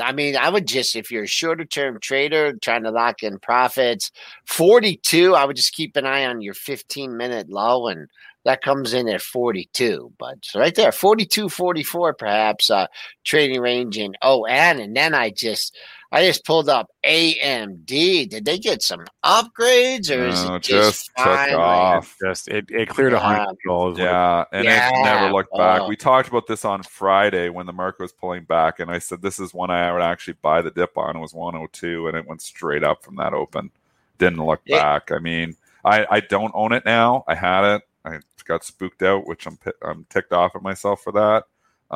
I 0.00 0.12
mean, 0.12 0.36
I 0.36 0.48
would 0.48 0.66
just, 0.66 0.96
if 0.96 1.10
you're 1.10 1.24
a 1.24 1.28
shorter 1.28 1.64
term 1.64 1.98
trader 2.00 2.54
trying 2.54 2.84
to 2.84 2.90
lock 2.90 3.22
in 3.22 3.38
profits, 3.38 4.10
42, 4.46 5.34
I 5.34 5.44
would 5.44 5.56
just 5.56 5.74
keep 5.74 5.96
an 5.96 6.06
eye 6.06 6.24
on 6.24 6.40
your 6.40 6.54
15 6.54 7.16
minute 7.16 7.50
low, 7.50 7.88
and 7.88 8.08
that 8.44 8.62
comes 8.62 8.94
in 8.94 9.08
at 9.08 9.20
42. 9.20 10.12
But 10.18 10.38
so 10.42 10.60
right 10.60 10.74
there, 10.74 10.92
42, 10.92 11.50
44, 11.50 12.14
perhaps, 12.14 12.70
uh, 12.70 12.86
trading 13.24 13.60
range 13.60 13.98
in 13.98 14.14
ON. 14.22 14.80
And 14.80 14.96
then 14.96 15.14
I 15.14 15.30
just, 15.30 15.76
I 16.14 16.24
just 16.24 16.44
pulled 16.44 16.68
up 16.68 16.86
AMD. 17.04 18.28
Did 18.30 18.44
they 18.44 18.56
get 18.56 18.82
some 18.82 19.04
upgrades 19.24 20.10
or 20.10 20.24
is 20.24 20.44
No, 20.44 20.54
it 20.54 20.62
just, 20.62 21.10
just 21.16 21.16
took 21.16 21.58
off. 21.58 22.16
Just 22.22 22.46
it, 22.48 22.70
it 22.70 22.88
cleared 22.88 23.14
a 23.14 23.16
Yeah. 23.16 23.20
hundred 23.20 23.56
dollars. 23.66 23.98
Yeah, 23.98 24.44
and 24.52 24.64
Yeah, 24.64 24.88
it 24.88 25.04
never 25.04 25.32
looked 25.32 25.56
back. 25.56 25.82
oh. 25.82 25.88
We 25.88 25.96
talked 25.96 26.28
about 26.28 26.46
this 26.46 26.64
on 26.64 26.84
Friday 26.84 27.48
when 27.48 27.66
the 27.66 27.72
market 27.72 28.00
was 28.00 28.12
pulling 28.12 28.44
back, 28.44 28.78
and 28.78 28.90
I 28.92 29.00
said 29.00 29.22
this 29.22 29.40
is 29.40 29.52
one 29.52 29.70
I 29.70 29.92
would 29.92 30.02
actually 30.02 30.36
buy 30.40 30.62
the 30.62 30.70
dip 30.70 30.96
on. 30.96 31.16
It 31.16 31.20
was 31.20 31.34
102, 31.34 32.06
and 32.06 32.16
it 32.16 32.26
went 32.26 32.42
straight 32.42 32.84
up 32.84 33.02
from 33.04 33.16
that 33.16 33.34
open. 33.34 33.72
Didn't 34.18 34.44
look 34.44 34.60
Yeah. 34.66 34.78
back. 34.78 35.10
I 35.10 35.18
mean, 35.18 35.56
I, 35.84 36.06
I 36.08 36.20
don't 36.20 36.52
own 36.54 36.72
it 36.72 36.84
now. 36.84 37.24
I 37.26 37.34
had 37.34 37.64
it. 37.74 37.82
I 38.04 38.20
got 38.44 38.62
spooked 38.64 39.02
out, 39.02 39.26
which 39.26 39.46
I'm 39.46 39.58
I'm 39.82 40.06
ticked 40.10 40.32
off 40.32 40.54
at 40.54 40.62
myself 40.62 41.02
for 41.02 41.12
that. 41.12 41.44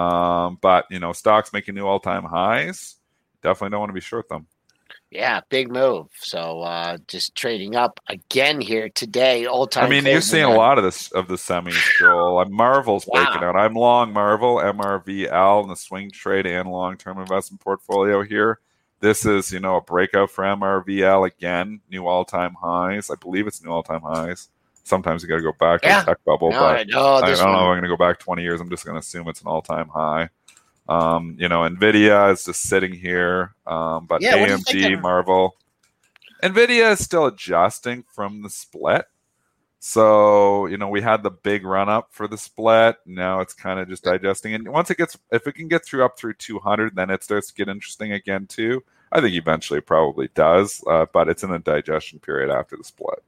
Um, 0.01 0.59
but 0.61 0.87
you 0.91 0.99
know, 0.99 1.13
stocks 1.13 1.53
making 1.53 1.77
new 1.77 1.87
all 1.87 2.01
time 2.01 2.25
highs. 2.25 2.97
Definitely 3.43 3.71
don't 3.71 3.81
want 3.81 3.91
to 3.91 3.95
be 3.95 4.01
short 4.01 4.29
them. 4.29 4.47
Yeah, 5.11 5.41
big 5.49 5.71
move. 5.71 6.09
So 6.21 6.61
uh, 6.61 6.99
just 7.07 7.35
trading 7.35 7.77
up 7.77 7.99
again 8.09 8.61
here 8.61 8.91
today. 8.91 9.47
All 9.47 9.67
time. 9.67 9.87
I 9.87 9.89
mean, 9.89 10.05
you're 10.05 10.21
seeing 10.21 10.45
a 10.45 10.55
lot 10.55 10.77
of 10.77 10.85
this 10.85 11.11
of 11.13 11.29
the 11.29 11.37
semis, 11.37 11.99
Joel. 11.99 12.41
I'm 12.41 12.53
Marvell's 12.53 13.07
Wow. 13.07 13.25
breaking 13.25 13.43
out. 13.43 13.57
I'm 13.57 13.75
long 13.75 14.13
Marvell, 14.13 14.57
MRVL, 14.57 15.63
in 15.63 15.69
the 15.71 15.77
swing 15.77 16.11
trade 16.11 16.47
and 16.47 16.71
long 16.71 16.99
term 16.99 17.19
investment 17.19 17.61
portfolio 17.63 18.23
here. 18.23 18.61
This 19.01 19.25
is, 19.25 19.53
you 19.53 19.61
know, 19.61 19.77
a 19.77 19.81
breakout 19.81 20.31
for 20.31 20.45
MRVL 20.45 21.27
again, 21.27 21.81
new 21.91 22.07
all 22.07 22.25
time 22.25 22.55
highs. 22.61 23.11
I 23.11 23.15
believe 23.15 23.47
it's 23.47 23.65
new 23.65 23.71
all 23.71 23.83
time 23.83 24.03
highs. 24.03 24.49
Sometimes 24.85 25.23
you 25.23 25.29
got 25.29 25.37
to 25.37 25.43
go 25.43 25.53
back 25.53 25.83
to 25.83 25.89
the 25.89 26.13
tech 26.13 26.25
bubble, 26.25 26.51
No, 26.51 26.59
but 26.61 26.77
I 26.77 26.81
I 26.81 27.37
don't 27.37 27.53
know 27.53 27.59
if. 27.59 27.67
I'm 27.69 27.73
going 27.75 27.83
to 27.83 27.89
go 27.89 27.97
back 27.97 28.19
20 28.19 28.43
years. 28.43 28.61
I'm 28.61 28.71
just 28.71 28.85
going 28.85 28.95
to 28.95 29.01
assume 29.01 29.29
it's 29.29 29.41
an 29.41 29.47
all 29.47 29.63
time 29.63 29.89
high. 29.89 30.29
Um, 30.89 31.37
you 31.39 31.49
know, 31.49 31.61
Nvidia 31.61 32.33
is 32.33 32.45
just 32.45 32.63
sitting 32.63 32.93
here, 32.93 33.55
um, 33.67 34.07
but 34.07 34.23
Yeah, 34.23 34.41
what 34.41 34.65
do 34.67 34.79
you 34.79 34.97
AMD, 34.97 35.03
Marvell, 35.03 35.57
Nvidia 36.43 36.93
is 36.93 37.05
still 37.05 37.27
adjusting 37.27 38.05
from 38.15 38.43
the 38.43 38.51
split. 38.51 39.05
So, 39.81 40.67
you 40.67 40.77
know, 40.77 40.89
we 40.89 41.01
had 41.03 41.23
the 41.23 41.31
big 41.31 41.65
run 41.65 41.89
up 41.89 42.09
for 42.11 42.27
the 42.27 42.39
split. 42.39 42.97
Now 43.07 43.41
it's 43.41 43.55
kind 43.55 43.79
of 43.79 43.89
just 43.89 44.03
digesting. 44.03 44.55
And 44.55 44.69
once 44.69 44.91
it 44.91 44.99
gets, 44.99 45.17
if 45.31 45.47
it 45.47 45.53
can 45.53 45.69
get 45.69 45.85
through 45.85 46.05
up 46.05 46.19
through 46.19 46.35
200, 46.35 46.97
then 46.97 47.11
it 47.11 47.23
starts 47.23 47.49
to 47.49 47.55
get 47.55 47.69
interesting 47.69 48.13
again, 48.13 48.47
too. 48.47 48.83
I 49.13 49.21
think 49.21 49.37
eventually 49.37 49.79
it 49.79 49.87
probably 49.87 50.29
does, 50.35 50.83
uh, 50.87 51.07
but 51.13 51.29
it's 51.29 51.43
in 51.43 51.53
a 51.53 51.59
digestion 51.59 52.19
period 52.19 52.51
after 52.51 52.77
the 52.77 52.85
split. 52.85 53.23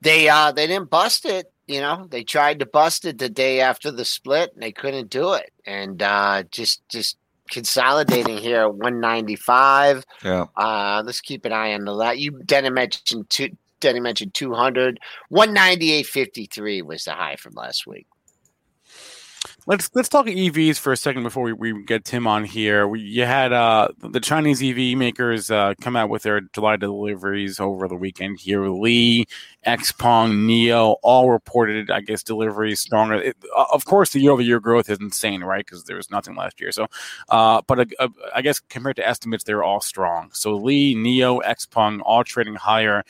They 0.00 0.28
uh 0.28 0.52
they 0.52 0.66
didn't 0.66 0.90
bust 0.90 1.26
it, 1.26 1.52
you 1.66 1.80
know. 1.80 2.06
They 2.10 2.24
tried 2.24 2.58
to 2.60 2.66
bust 2.66 3.04
it 3.04 3.18
the 3.18 3.28
day 3.28 3.60
after 3.60 3.90
the 3.90 4.04
split 4.04 4.52
and 4.54 4.62
they 4.62 4.72
couldn't 4.72 5.10
do 5.10 5.34
it. 5.34 5.52
And 5.64 6.02
uh 6.02 6.44
just 6.50 6.86
just 6.88 7.16
consolidating 7.50 8.38
here 8.38 8.62
at 8.62 8.74
195. 8.74 10.04
Yeah. 10.24 10.46
Uh 10.56 11.02
let's 11.04 11.20
keep 11.20 11.44
an 11.44 11.52
eye 11.52 11.74
on 11.74 11.84
the 11.84 11.92
lot. 11.92 12.18
You 12.18 12.32
Denny 12.44 12.70
mentioned 12.70 13.28
two 13.30 13.50
Denny 13.80 14.00
mentioned 14.00 14.34
200. 14.34 14.98
198.53 15.30 16.82
was 16.82 17.04
the 17.04 17.12
high 17.12 17.36
from 17.36 17.54
last 17.54 17.86
week. 17.86 18.06
Let's 19.66 19.90
let's 19.94 20.08
talk 20.08 20.26
EVs 20.26 20.78
for 20.78 20.92
a 20.92 20.96
second 20.96 21.22
before 21.22 21.42
we, 21.44 21.52
we 21.52 21.84
get 21.84 22.04
Tim 22.04 22.26
on 22.26 22.44
here. 22.44 22.86
We, 22.86 23.00
you 23.00 23.24
had 23.24 23.52
uh, 23.52 23.88
the 23.98 24.20
Chinese 24.20 24.62
EV 24.62 24.96
makers 24.96 25.50
uh, 25.50 25.74
come 25.80 25.96
out 25.96 26.08
with 26.08 26.22
their 26.22 26.40
July 26.54 26.76
deliveries 26.76 27.60
over 27.60 27.88
the 27.88 27.96
weekend 27.96 28.40
here. 28.40 28.66
Li, 28.68 29.26
Xpeng, 29.66 30.46
NIO, 30.46 30.96
all 31.02 31.30
reported, 31.30 31.90
I 31.90 32.00
guess, 32.00 32.22
deliveries 32.22 32.80
stronger. 32.80 33.14
It, 33.14 33.36
uh, 33.56 33.66
of 33.72 33.84
course, 33.84 34.10
the 34.10 34.20
year 34.20 34.32
over 34.32 34.42
year 34.42 34.60
growth 34.60 34.88
is 34.88 35.00
insane, 35.00 35.42
right? 35.42 35.64
Because 35.64 35.84
there 35.84 35.96
was 35.96 36.10
nothing 36.10 36.36
last 36.36 36.60
year. 36.60 36.72
So, 36.72 36.86
uh, 37.28 37.62
but 37.66 37.88
uh, 37.98 38.08
I 38.34 38.42
guess 38.42 38.60
compared 38.60 38.96
to 38.96 39.06
estimates, 39.06 39.44
they're 39.44 39.64
all 39.64 39.80
strong. 39.80 40.30
So 40.32 40.54
Li, 40.54 40.94
NIO, 40.94 41.42
Xpeng 41.42 42.00
all 42.04 42.24
trading 42.24 42.54
higher 42.54 43.04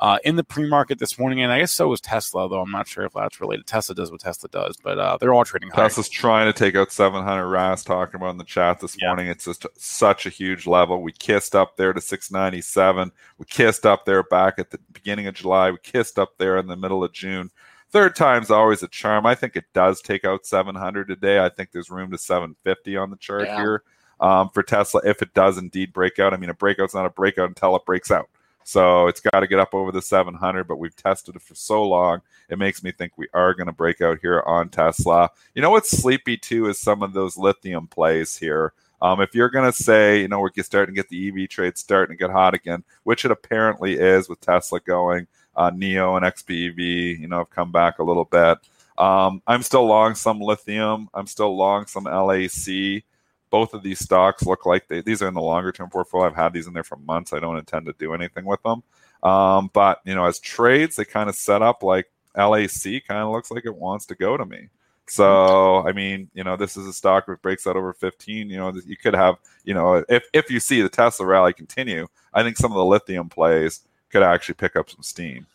uh, 0.00 0.18
in 0.24 0.34
the 0.36 0.42
pre-market 0.42 0.98
this 0.98 1.18
morning, 1.18 1.42
and 1.42 1.52
I 1.52 1.60
guess 1.60 1.72
so 1.72 1.88
was 1.88 2.00
Tesla. 2.00 2.48
Though 2.48 2.62
I'm 2.62 2.70
not 2.70 2.88
sure 2.88 3.04
if 3.04 3.12
that's 3.12 3.40
related. 3.40 3.66
Tesla 3.66 3.94
does 3.94 4.10
what 4.10 4.20
Tesla 4.20 4.48
does, 4.48 4.78
but 4.82 4.98
uh, 4.98 5.18
they're 5.20 5.34
all 5.34 5.44
trading 5.44 5.68
higher. 5.68 5.84
Tesla's 5.84 6.08
trying 6.08 6.50
to 6.50 6.58
take 6.58 6.74
out 6.74 6.90
700. 6.90 7.46
Ras 7.46 7.84
talking 7.84 8.16
about 8.16 8.30
in 8.30 8.38
the 8.38 8.44
chat 8.44 8.80
this 8.80 8.96
yeah. 8.98 9.08
morning. 9.08 9.26
It's 9.26 9.44
just 9.44 9.66
such 9.76 10.24
a 10.24 10.30
huge 10.30 10.66
level. 10.66 11.02
We 11.02 11.12
kissed 11.12 11.54
up 11.54 11.76
there 11.76 11.92
to 11.92 12.00
697. 12.00 13.12
We 13.36 13.44
kissed 13.44 13.84
up 13.84 14.06
there 14.06 14.22
back 14.22 14.58
at 14.58 14.70
the 14.70 14.78
beginning 14.92 15.26
of 15.26 15.34
July. 15.34 15.70
We 15.70 15.78
kissed 15.82 16.18
up 16.18 16.38
there 16.38 16.56
in 16.56 16.66
the 16.66 16.76
middle 16.76 17.04
of 17.04 17.12
June. 17.12 17.50
Third 17.90 18.16
time's 18.16 18.50
always 18.50 18.82
a 18.82 18.88
charm. 18.88 19.26
I 19.26 19.34
think 19.34 19.54
it 19.54 19.64
does 19.74 20.00
take 20.00 20.24
out 20.24 20.46
700 20.46 21.08
today. 21.08 21.44
I 21.44 21.50
think 21.50 21.72
there's 21.72 21.90
room 21.90 22.10
to 22.12 22.18
750 22.18 22.96
on 22.96 23.10
the 23.10 23.16
chart 23.16 23.46
yeah. 23.46 23.56
here 23.56 23.82
um, 24.20 24.48
for 24.54 24.62
Tesla 24.62 25.02
if 25.04 25.20
it 25.20 25.34
does 25.34 25.58
indeed 25.58 25.92
break 25.92 26.18
out. 26.18 26.32
I 26.32 26.38
mean, 26.38 26.50
a 26.50 26.54
breakout's 26.54 26.94
not 26.94 27.04
a 27.04 27.10
breakout 27.10 27.48
until 27.48 27.76
it 27.76 27.84
breaks 27.84 28.10
out. 28.10 28.30
So 28.64 29.08
it's 29.08 29.20
got 29.20 29.40
to 29.40 29.46
get 29.46 29.58
up 29.58 29.74
over 29.74 29.90
the 29.90 30.02
700, 30.02 30.64
but 30.64 30.78
we've 30.78 30.94
tested 30.94 31.36
it 31.36 31.42
for 31.42 31.54
so 31.54 31.82
long. 31.82 32.20
It 32.48 32.58
makes 32.58 32.82
me 32.82 32.92
think 32.92 33.12
we 33.16 33.26
are 33.34 33.54
going 33.54 33.66
to 33.66 33.72
break 33.72 34.00
out 34.00 34.18
here 34.20 34.42
on 34.46 34.68
Tesla. 34.68 35.30
You 35.54 35.62
know 35.62 35.70
what's 35.70 35.90
sleepy 35.90 36.36
too 36.36 36.68
is 36.68 36.78
some 36.78 37.02
of 37.02 37.12
those 37.12 37.36
lithium 37.36 37.86
plays 37.86 38.36
here. 38.36 38.72
Um, 39.02 39.20
if 39.20 39.34
you're 39.34 39.48
going 39.48 39.70
to 39.70 39.76
say, 39.76 40.20
you 40.20 40.28
know, 40.28 40.40
we're 40.40 40.62
starting 40.62 40.94
to 40.94 41.00
get 41.00 41.08
the 41.08 41.28
EV 41.28 41.48
trade 41.48 41.78
starting 41.78 42.16
to 42.16 42.20
get 42.20 42.30
hot 42.30 42.54
again, 42.54 42.84
which 43.04 43.24
it 43.24 43.30
apparently 43.30 43.94
is 43.94 44.28
with 44.28 44.40
Tesla 44.40 44.78
going, 44.80 45.26
uh, 45.56 45.70
NIO 45.70 46.16
and 46.16 46.26
XPEV, 46.26 47.18
you 47.18 47.26
know, 47.28 47.38
have 47.38 47.50
come 47.50 47.72
back 47.72 47.98
a 47.98 48.04
little 48.04 48.26
bit. 48.26 48.58
Um, 48.98 49.42
I'm 49.46 49.62
still 49.62 49.86
long 49.86 50.14
some 50.14 50.40
lithium. 50.40 51.08
I'm 51.14 51.26
still 51.26 51.56
long 51.56 51.86
some 51.86 52.04
LAC 52.04 53.02
both 53.50 53.74
of 53.74 53.82
these 53.82 53.98
stocks 53.98 54.44
look 54.44 54.64
like 54.64 54.88
they, 54.88 55.00
these 55.02 55.22
are 55.22 55.28
in 55.28 55.34
the 55.34 55.40
longer 55.40 55.72
term 55.72 55.90
portfolio. 55.90 56.26
I've 56.26 56.36
had 56.36 56.52
these 56.52 56.66
in 56.66 56.72
there 56.72 56.84
for 56.84 56.96
months. 56.96 57.32
I 57.32 57.40
don't 57.40 57.58
intend 57.58 57.86
to 57.86 57.94
do 57.98 58.14
anything 58.14 58.44
with 58.44 58.62
them. 58.62 58.82
Um, 59.22 59.70
but 59.72 60.00
you 60.04 60.14
know, 60.14 60.24
as 60.24 60.38
trades, 60.38 60.96
they 60.96 61.04
kind 61.04 61.28
of 61.28 61.34
set 61.34 61.62
up 61.62 61.82
like 61.82 62.10
LAC 62.36 63.04
kind 63.06 63.20
of 63.22 63.30
looks 63.30 63.50
like 63.50 63.66
it 63.66 63.76
wants 63.76 64.06
to 64.06 64.14
go 64.14 64.36
to 64.36 64.46
me. 64.46 64.68
So 65.06 65.86
I 65.86 65.92
mean, 65.92 66.30
you 66.34 66.44
know, 66.44 66.56
this 66.56 66.76
is 66.76 66.86
a 66.86 66.92
stock 66.92 67.26
that 67.26 67.42
breaks 67.42 67.66
out 67.66 67.76
over 67.76 67.92
15. 67.92 68.48
You 68.48 68.56
know, 68.56 68.72
you 68.86 68.96
could 68.96 69.14
have, 69.14 69.36
you 69.64 69.74
know, 69.74 70.04
if 70.08 70.24
if 70.32 70.50
you 70.50 70.60
see 70.60 70.80
the 70.80 70.88
Tesla 70.88 71.26
rally 71.26 71.52
continue, 71.52 72.06
I 72.32 72.42
think 72.42 72.56
some 72.56 72.70
of 72.70 72.76
the 72.76 72.84
lithium 72.84 73.28
plays 73.28 73.80
could 74.10 74.22
actually 74.22 74.54
pick 74.54 74.76
up 74.76 74.88
some 74.88 75.02
steam. 75.02 75.46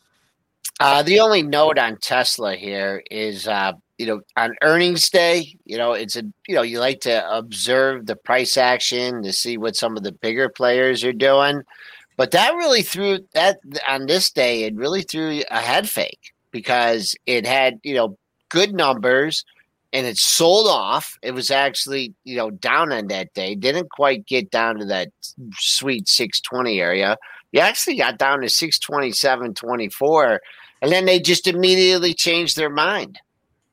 Uh, 0.80 1.04
the 1.04 1.20
only 1.20 1.42
note 1.42 1.78
on 1.78 1.98
Tesla 1.98 2.56
here 2.56 3.02
is 3.10 3.48
uh, 3.48 3.72
you 3.98 4.06
know, 4.06 4.22
on 4.36 4.56
earnings 4.62 5.10
day, 5.10 5.56
you 5.66 5.78
know, 5.78 5.94
it's 5.94 6.16
a, 6.16 6.24
you 6.48 6.56
know, 6.56 6.62
you 6.62 6.80
like 6.80 7.00
to 7.02 7.30
observe 7.32 8.06
the 8.06 8.16
price 8.16 8.58
action 8.58 9.24
to 9.24 9.32
see 9.32 9.58
what 9.58 9.76
some 9.76 9.96
of 9.96 10.04
the 10.04 10.12
bigger 10.12 10.50
players 10.50 11.04
are 11.04 11.14
doing. 11.14 11.62
But 12.18 12.32
that 12.32 12.56
really 12.56 12.82
threw 12.82 13.20
that 13.34 13.60
on 13.88 14.06
this 14.06 14.32
day, 14.32 14.64
it 14.64 14.76
really 14.76 15.02
threw 15.02 15.42
a 15.50 15.60
head 15.60 15.90
fake 15.90 16.34
because 16.52 17.16
it 17.26 17.46
had, 17.46 17.80
you 17.84 17.94
know, 17.94 18.18
good 18.50 18.74
numbers 18.74 19.44
and 19.94 20.06
it 20.06 20.18
sold 20.18 20.68
off. 20.68 21.18
It 21.22 21.32
was 21.32 21.52
actually, 21.52 22.14
you 22.26 22.36
know, 22.36 22.52
down 22.52 22.92
on 22.92 23.08
that 23.08 23.34
day. 23.34 23.56
Didn't 23.56 23.90
quite 23.92 24.26
get 24.26 24.50
down 24.52 24.78
to 24.80 24.86
that 24.86 25.10
sweet 25.58 26.08
620 26.08 26.80
area. 26.82 27.18
You 27.52 27.62
actually 27.62 27.98
got 27.98 28.18
down 28.18 28.42
to 28.42 28.50
627, 28.50 29.54
24. 29.54 30.42
And 30.86 30.94
then 30.94 31.06
they 31.06 31.20
just 31.20 31.48
immediately 31.48 32.14
changed 32.14 32.56
their 32.56 32.70
mind 32.70 33.20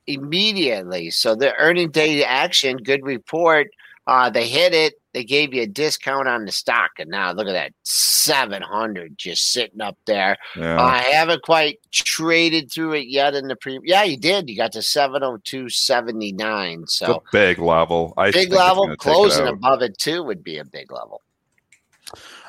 immediately. 0.06 1.10
So 1.10 1.34
the 1.34 1.54
earning 1.56 1.90
day 1.90 2.24
action, 2.24 2.78
good 2.78 3.04
report. 3.04 3.68
Uh, 4.06 4.30
they 4.30 4.48
hit 4.48 4.72
it. 4.72 4.94
They 5.12 5.22
gave 5.22 5.52
you 5.52 5.60
a 5.60 5.66
discount 5.66 6.26
on 6.26 6.46
the 6.46 6.52
stock, 6.52 6.92
and 6.98 7.10
now 7.10 7.32
look 7.32 7.46
at 7.46 7.52
that, 7.52 7.74
seven 7.82 8.62
hundred 8.62 9.18
just 9.18 9.52
sitting 9.52 9.82
up 9.82 9.98
there. 10.06 10.38
Yeah. 10.56 10.78
Uh, 10.78 10.84
I 10.84 11.02
haven't 11.02 11.42
quite 11.42 11.80
traded 11.90 12.72
through 12.72 12.94
it 12.94 13.08
yet 13.08 13.34
in 13.34 13.46
the 13.46 13.56
pre. 13.56 13.78
Yeah, 13.84 14.04
you 14.04 14.16
did. 14.16 14.48
You 14.48 14.56
got 14.56 14.72
to 14.72 14.80
seven 14.80 15.20
hundred 15.20 15.44
two 15.44 15.68
seventy 15.68 16.32
nine. 16.32 16.86
So 16.86 17.22
big 17.30 17.58
level. 17.58 18.14
I 18.16 18.30
big 18.30 18.52
level. 18.52 18.96
Closing 18.96 19.48
above 19.48 19.82
it 19.82 19.98
too 19.98 20.22
would 20.22 20.42
be 20.42 20.56
a 20.56 20.64
big 20.64 20.90
level. 20.90 21.20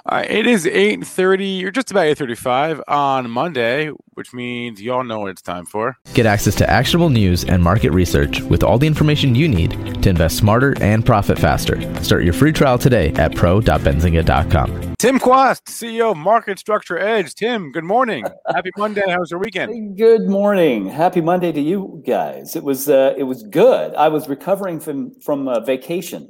Uh, 0.06 0.26
it 0.28 0.46
is 0.46 0.66
8.30 0.66 1.63
or 1.63 1.72
just 1.72 1.89
about 1.89 2.06
8.35 2.06 2.82
on 2.89 3.30
Monday, 3.30 3.89
which 4.16 4.34
means 4.34 4.82
you 4.82 4.92
all 4.92 5.04
know 5.04 5.22
what 5.22 5.30
it's 5.30 5.42
time 5.42 5.66
for. 5.66 5.96
Get 6.13 6.26
access 6.26 6.56
to 6.56 6.70
actionable 6.70 7.10
news 7.10 7.46
and 7.46 7.63
market 7.63 7.92
research 7.92 8.42
with 8.42 8.63
all 8.63 8.78
the 8.78 8.88
information 8.88 9.34
you 9.34 9.48
need 9.48 10.04
to 10.04 10.10
invest 10.10 10.38
smarter 10.38 10.76
and 10.82 11.06
profit 11.06 11.39
faster. 11.39 11.82
Start 12.04 12.26
your 12.26 12.34
free 12.34 12.52
trial 12.52 12.78
today 12.78 13.13
at 13.13 13.34
pro.benzinga.com. 13.34 14.96
Tim 15.00 15.20
Quast, 15.20 15.66
CEO 15.66 16.12
of 16.12 16.18
Market 16.18 16.60
Structure 16.60 16.98
Edge. 16.98 17.34
Tim, 17.36 17.72
good 17.72 17.84
morning. 17.84 18.26
Happy 18.54 18.72
Monday. 18.78 19.04
How 19.08 19.20
was 19.20 19.32
your 19.32 19.39
weekend? 19.39 19.98
Good 19.98 20.28
morning. 20.30 20.88
Happy 20.88 21.22
Monday 21.22 21.52
to 21.52 21.62
you 21.62 22.02
guys. 22.06 22.56
It 22.56 22.63
was 22.63 22.89
uh, 22.89 23.13
it 23.18 23.24
was 23.24 23.44
good. 23.44 23.94
I 23.96 24.08
was 24.10 24.30
recovering 24.30 24.80
from 24.80 25.20
from 25.20 25.48
a 25.48 25.60
vacation 25.60 26.30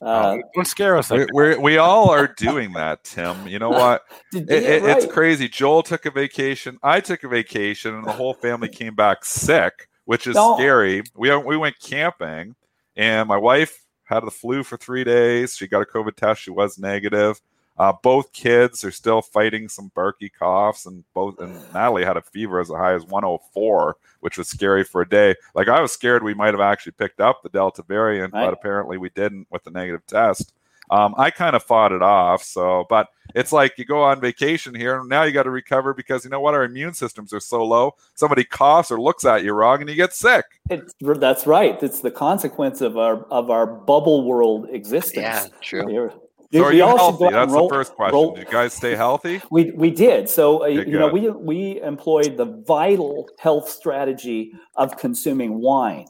uh, 0.00 0.38
don't 0.54 0.66
scare 0.66 0.96
us. 0.96 1.10
Like 1.10 1.32
we 1.32 1.56
we 1.56 1.78
all 1.78 2.10
are 2.10 2.28
doing 2.36 2.72
that, 2.74 3.04
Tim. 3.04 3.46
You 3.48 3.58
know 3.58 3.70
what? 3.70 4.02
it, 4.32 4.48
it, 4.50 4.82
right. 4.82 4.96
It's 4.96 5.12
crazy. 5.12 5.48
Joel 5.48 5.82
took 5.82 6.06
a 6.06 6.10
vacation. 6.10 6.78
I 6.82 7.00
took 7.00 7.24
a 7.24 7.28
vacation, 7.28 7.94
and 7.94 8.06
the 8.06 8.12
whole 8.12 8.34
family 8.34 8.68
came 8.68 8.94
back 8.94 9.24
sick, 9.24 9.88
which 10.04 10.26
is 10.26 10.34
don't. 10.34 10.56
scary. 10.56 11.02
We 11.16 11.36
we 11.36 11.56
went 11.56 11.80
camping, 11.80 12.54
and 12.96 13.28
my 13.28 13.36
wife 13.36 13.84
had 14.04 14.20
the 14.20 14.30
flu 14.30 14.62
for 14.62 14.76
three 14.76 15.04
days. 15.04 15.56
She 15.56 15.66
got 15.66 15.82
a 15.82 15.86
COVID 15.86 16.14
test. 16.14 16.42
She 16.42 16.50
was 16.50 16.78
negative. 16.78 17.40
Uh, 17.78 17.92
both 18.02 18.32
kids 18.32 18.84
are 18.84 18.90
still 18.90 19.22
fighting 19.22 19.68
some 19.68 19.92
barky 19.94 20.28
coughs, 20.28 20.86
and 20.86 21.04
both 21.14 21.38
and 21.38 21.54
Natalie 21.72 22.04
had 22.04 22.16
a 22.16 22.22
fever 22.22 22.60
as 22.60 22.68
high 22.68 22.94
as 22.94 23.04
104, 23.04 23.96
which 24.20 24.36
was 24.36 24.48
scary 24.48 24.82
for 24.82 25.02
a 25.02 25.08
day. 25.08 25.34
Like 25.54 25.68
I 25.68 25.80
was 25.80 25.92
scared 25.92 26.22
we 26.22 26.34
might 26.34 26.54
have 26.54 26.60
actually 26.60 26.92
picked 26.92 27.20
up 27.20 27.42
the 27.42 27.48
Delta 27.48 27.82
variant, 27.82 28.34
right. 28.34 28.46
but 28.46 28.52
apparently 28.52 28.98
we 28.98 29.10
didn't 29.10 29.46
with 29.50 29.62
the 29.64 29.70
negative 29.70 30.06
test. 30.06 30.52
Um, 30.90 31.14
I 31.18 31.30
kind 31.30 31.54
of 31.54 31.62
fought 31.62 31.92
it 31.92 32.02
off. 32.02 32.42
So, 32.42 32.86
but 32.88 33.08
it's 33.34 33.52
like 33.52 33.76
you 33.76 33.84
go 33.84 34.02
on 34.02 34.20
vacation 34.20 34.74
here, 34.74 34.98
and 34.98 35.08
now 35.08 35.24
you 35.24 35.32
got 35.32 35.42
to 35.42 35.50
recover 35.50 35.92
because 35.92 36.24
you 36.24 36.30
know 36.30 36.40
what? 36.40 36.54
Our 36.54 36.64
immune 36.64 36.94
systems 36.94 37.32
are 37.32 37.40
so 37.40 37.64
low. 37.64 37.94
Somebody 38.14 38.44
coughs 38.44 38.90
or 38.90 39.00
looks 39.00 39.24
at 39.24 39.44
you 39.44 39.52
wrong, 39.52 39.80
and 39.80 39.90
you 39.90 39.96
get 39.96 40.14
sick. 40.14 40.44
It's, 40.70 40.94
that's 41.00 41.46
right. 41.46 41.80
It's 41.82 42.00
the 42.00 42.10
consequence 42.10 42.80
of 42.80 42.96
our 42.96 43.24
of 43.24 43.50
our 43.50 43.66
bubble 43.66 44.24
world 44.24 44.68
existence. 44.70 45.22
Yeah, 45.22 45.46
true. 45.60 46.20
So 46.52 46.64
are 46.64 46.72
you 46.72 46.82
healthy? 46.82 47.28
That's 47.30 47.52
roll, 47.52 47.68
the 47.68 47.74
first 47.74 47.94
question. 47.94 48.14
Roll. 48.14 48.34
Did 48.34 48.46
you 48.46 48.52
guys 48.52 48.72
stay 48.72 48.94
healthy? 48.94 49.42
We 49.50 49.70
we 49.72 49.90
did. 49.90 50.30
So 50.30 50.64
uh, 50.64 50.66
you 50.66 50.98
know 50.98 51.08
we 51.08 51.28
we 51.28 51.80
employed 51.82 52.36
the 52.36 52.46
vital 52.66 53.28
health 53.38 53.68
strategy 53.68 54.52
of 54.76 54.96
consuming 54.96 55.60
wine. 55.60 56.06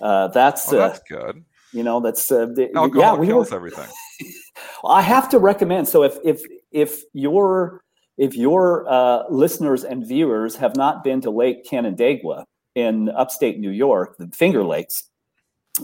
Uh, 0.00 0.28
that's 0.28 0.72
oh, 0.72 0.76
that's 0.76 0.98
uh, 0.98 1.02
good. 1.08 1.44
You 1.72 1.82
know 1.82 2.00
that's 2.00 2.32
uh, 2.32 2.46
the, 2.46 2.74
Alcohol 2.74 3.00
yeah 3.00 3.14
we 3.14 3.26
kills 3.26 3.50
were, 3.50 3.56
everything. 3.56 3.88
I 4.84 5.02
have 5.02 5.28
to 5.30 5.38
recommend. 5.38 5.88
So 5.88 6.04
if 6.04 6.16
if 6.24 6.40
if 6.70 7.02
your 7.12 7.82
if 8.16 8.34
your 8.34 8.88
uh, 8.88 9.24
listeners 9.28 9.84
and 9.84 10.06
viewers 10.06 10.56
have 10.56 10.74
not 10.74 11.04
been 11.04 11.20
to 11.20 11.30
Lake 11.30 11.66
Canandaigua 11.66 12.46
in 12.74 13.10
upstate 13.10 13.58
New 13.58 13.70
York, 13.70 14.16
the 14.16 14.28
Finger 14.28 14.64
Lakes, 14.64 15.02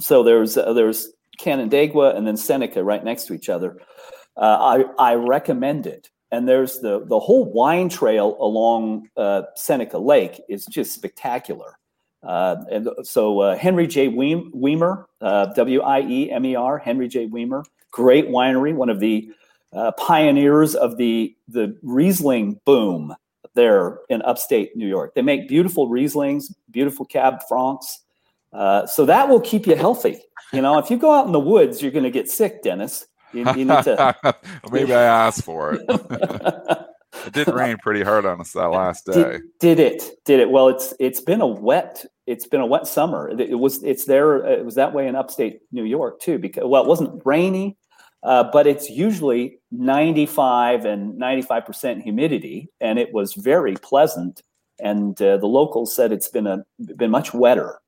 so 0.01 0.23
there's 0.23 0.57
uh, 0.57 0.73
there's 0.73 1.09
Canandaigua 1.39 2.15
and 2.15 2.27
then 2.27 2.37
Seneca 2.37 2.83
right 2.83 3.05
next 3.05 3.25
to 3.27 3.35
each 3.35 3.49
other. 3.49 3.79
Uh, 4.37 4.85
I, 4.99 5.13
I 5.13 5.15
recommend 5.15 5.87
it 5.87 6.11
and 6.33 6.49
there's 6.49 6.81
the 6.81 7.05
the 7.07 7.21
whole 7.21 7.45
wine 7.53 7.89
trail 7.89 8.37
along 8.41 9.09
uh, 9.17 9.43
Seneca 9.55 9.99
Lake 9.99 10.43
is 10.49 10.67
just 10.67 10.95
spectacular. 10.95 11.79
Uh, 12.23 12.57
and 12.71 12.89
so 13.03 13.41
uh, 13.41 13.57
Henry 13.57 13.87
J. 13.87 14.09
Wiemer, 14.09 15.05
uh, 15.21 15.47
W 15.47 15.81
I 15.83 16.01
E 16.01 16.31
M 16.31 16.47
E 16.47 16.57
R, 16.57 16.79
Henry 16.79 17.07
J. 17.07 17.29
Wiemer, 17.29 17.65
great 17.91 18.29
winery, 18.29 18.75
one 18.75 18.89
of 18.89 19.01
the 19.01 19.31
uh, 19.73 19.93
pioneers 19.93 20.75
of 20.75 20.97
the 20.97 21.37
the 21.49 21.77
Riesling 21.83 22.61
boom 22.65 23.15
there 23.55 23.99
in 24.09 24.23
upstate 24.23 24.75
New 24.75 24.89
York. 24.89 25.15
They 25.15 25.23
make 25.23 25.49
beautiful 25.49 25.89
Rieslings, 25.89 26.55
beautiful 26.71 27.05
Cab 27.05 27.41
Francs. 27.47 28.02
Uh, 28.53 28.87
so 28.87 29.05
that 29.07 29.29
will 29.29 29.41
keep 29.41 29.67
you 29.67 29.77
healthy. 29.77 30.21
You 30.53 30.61
know, 30.61 30.79
if 30.79 30.91
you 30.91 30.99
go 30.99 31.13
out 31.13 31.27
in 31.27 31.33
the 31.33 31.41
woods, 31.41 31.81
you're 31.81 31.93
going 31.93 32.05
to 32.05 32.11
get 32.11 32.31
sick, 32.31 32.63
Dennis. 32.63 33.07
You, 33.33 33.47
you 33.57 33.65
need 33.65 33.83
to. 33.85 34.37
Maybe 34.71 34.95
I 34.95 35.03
asked 35.03 35.45
for 35.45 35.75
it. 35.75 35.81
it 37.27 37.33
did 37.33 37.49
rain 37.49 37.79
pretty 37.79 38.03
hard 38.03 38.27
on 38.27 38.41
us 38.41 38.53
that 38.53 38.67
last 38.67 39.07
day. 39.07 39.15
Did, 39.15 39.43
did, 39.59 39.81
it? 39.81 40.11
Did 40.27 40.41
it? 40.41 40.51
Well, 40.51 40.69
it's 40.69 40.93
it's 41.01 41.23
been 41.23 41.41
a 41.41 41.47
wet 41.47 42.05
it's 42.27 42.47
been 42.47 42.61
a 42.61 42.67
wet 42.67 42.87
summer. 42.87 43.29
It, 43.29 43.41
it 43.41 43.55
was 43.55 43.83
it's 43.83 44.05
there. 44.05 44.45
It 44.47 44.65
was 44.65 44.75
that 44.77 44.93
way 44.93 45.07
in 45.07 45.17
upstate 45.17 45.61
New 45.73 45.85
York 45.85 46.21
too. 46.21 46.39
Because 46.39 46.65
well, 46.67 46.83
it 46.83 46.89
wasn't 46.89 47.23
rainy, 47.25 47.77
uh, 48.23 48.45
but 48.53 48.67
it's 48.67 48.89
usually 48.91 49.59
95 49.71 50.85
and 50.85 51.19
95 51.19 51.67
percent 51.67 52.03
humidity, 52.03 52.69
and 52.81 52.99
it 52.99 53.13
was 53.13 53.35
very 53.35 53.75
pleasant. 53.75 54.43
And 54.81 55.21
uh, 55.23 55.37
the 55.37 55.47
locals 55.47 55.95
said 55.95 56.13
it's 56.13 56.29
been 56.29 56.47
a 56.47 56.65
been 56.97 57.11
much 57.11 57.35
wetter, 57.35 57.81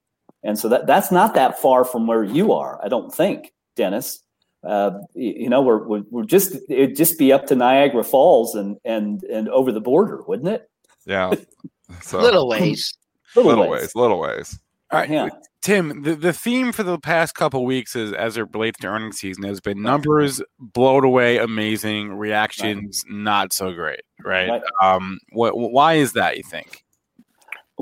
and 0.45 0.59
so 0.59 0.69
that 0.69 0.87
that's 0.87 1.11
not 1.11 1.35
that 1.35 1.59
far 1.59 1.85
from 1.85 2.07
where 2.07 2.23
you 2.23 2.53
are. 2.53 2.79
I 2.85 2.89
don't 2.89 3.13
think, 3.13 3.53
Dennis. 3.75 4.21
Uh, 4.63 4.99
you 5.15 5.49
know, 5.49 5.61
we're, 5.61 5.87
we're, 5.87 6.03
we're 6.11 6.25
just 6.25 6.57
it'd 6.69 6.97
just 6.97 7.19
be 7.19 7.33
up 7.33 7.47
to 7.47 7.55
Niagara 7.55 8.05
Falls 8.05 8.55
and 8.55 8.77
and 8.85 9.23
and 9.25 9.49
over 9.49 9.73
the 9.73 9.81
border, 9.81 10.23
wouldn't 10.27 10.49
it? 10.49 10.71
Yeah, 11.07 11.33
so. 12.03 12.21
little 12.21 12.49
ways, 12.49 12.95
little, 13.35 13.51
little 13.51 13.69
ways. 13.69 13.83
ways, 13.83 13.95
little 13.95 14.21
ways. 14.21 14.59
All 14.91 15.01
right, 15.01 15.11
yeah. 15.11 15.29
Tim. 15.63 16.03
The, 16.03 16.15
the 16.15 16.33
theme 16.33 16.73
for 16.73 16.83
the 16.83 16.99
past 16.99 17.35
couple 17.35 17.65
weeks 17.65 17.97
is 17.97 18.13
as 18.13 18.37
it 18.37 18.47
relates 18.53 18.79
to 18.81 18.87
earnings 18.87 19.19
season 19.19 19.45
has 19.45 19.61
been 19.61 19.83
numbers 19.83 20.43
blowed 20.59 21.05
away, 21.05 21.39
amazing 21.39 22.15
reactions, 22.15 23.03
right. 23.09 23.17
not 23.17 23.53
so 23.53 23.73
great. 23.73 24.03
Right? 24.23 24.49
right. 24.51 24.63
Um. 24.83 25.19
What? 25.33 25.57
Why 25.57 25.95
is 25.95 26.13
that? 26.13 26.37
You 26.37 26.43
think? 26.43 26.84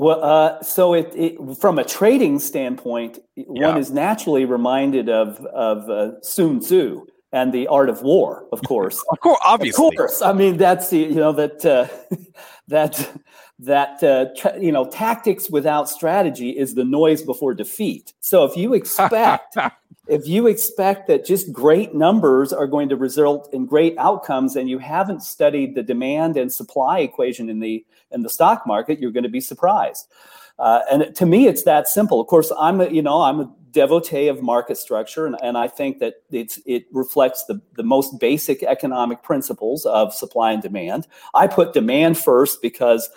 Well, 0.03 0.21
uh, 0.21 0.61
so 0.61 0.93
it, 0.93 1.13
it, 1.15 1.37
from 1.61 1.79
a 1.79 1.85
trading 1.85 2.39
standpoint, 2.39 3.19
yeah. 3.37 3.69
one 3.69 3.77
is 3.77 3.89
naturally 3.89 4.43
reminded 4.43 5.07
of 5.07 5.39
of 5.45 5.89
uh, 5.89 6.19
Sun 6.21 6.59
Tzu 6.59 7.05
and 7.31 7.53
the 7.53 7.67
art 7.67 7.87
of 7.87 8.01
war, 8.01 8.45
of 8.51 8.61
course. 8.67 9.01
of 9.11 9.19
course, 9.21 9.39
obviously. 9.45 9.87
Of 9.87 9.95
course, 9.95 10.21
I 10.21 10.33
mean 10.33 10.57
that's 10.57 10.89
the 10.89 10.99
you 10.99 11.15
know 11.15 11.31
that 11.31 11.65
uh, 11.65 11.87
that 12.67 13.17
that 13.59 14.03
uh, 14.03 14.25
tra- 14.35 14.59
you 14.59 14.73
know 14.73 14.83
tactics 14.83 15.49
without 15.49 15.87
strategy 15.87 16.49
is 16.49 16.75
the 16.75 16.83
noise 16.83 17.21
before 17.21 17.53
defeat. 17.53 18.13
So 18.19 18.43
if 18.43 18.57
you 18.57 18.73
expect 18.79 19.55
if 20.07 20.27
you 20.27 20.47
expect 20.47 21.07
that 21.07 21.25
just 21.25 21.51
great 21.53 21.93
numbers 21.93 22.51
are 22.51 22.67
going 22.67 22.89
to 22.89 22.95
result 22.95 23.49
in 23.53 23.65
great 23.65 23.97
outcomes 23.97 24.55
and 24.55 24.69
you 24.69 24.77
haven't 24.77 25.23
studied 25.23 25.75
the 25.75 25.83
demand 25.83 26.35
and 26.35 26.51
supply 26.51 26.99
equation 26.99 27.49
in 27.49 27.59
the 27.59 27.85
in 28.11 28.21
the 28.21 28.29
stock 28.29 28.67
market, 28.67 28.99
you're 28.99 29.11
going 29.11 29.23
to 29.23 29.29
be 29.29 29.41
surprised. 29.41 30.07
Uh, 30.59 30.81
and 30.91 31.15
to 31.15 31.25
me, 31.25 31.47
it's 31.47 31.63
that 31.63 31.87
simple. 31.87 32.21
Of 32.21 32.27
course, 32.27 32.51
I'm 32.59 32.81
a, 32.81 32.89
you 32.89 33.01
know 33.01 33.21
I'm 33.21 33.39
a 33.39 33.51
devotee 33.71 34.27
of 34.27 34.43
market 34.43 34.77
structure, 34.77 35.25
and, 35.25 35.35
and 35.41 35.57
I 35.57 35.67
think 35.67 35.99
that 35.99 36.15
it's 36.31 36.59
it 36.65 36.85
reflects 36.91 37.45
the 37.45 37.61
the 37.75 37.83
most 37.83 38.19
basic 38.19 38.61
economic 38.61 39.23
principles 39.23 39.85
of 39.85 40.13
supply 40.13 40.51
and 40.51 40.61
demand. 40.61 41.07
I 41.33 41.47
put 41.47 41.73
demand 41.73 42.17
first 42.17 42.61
because. 42.61 43.09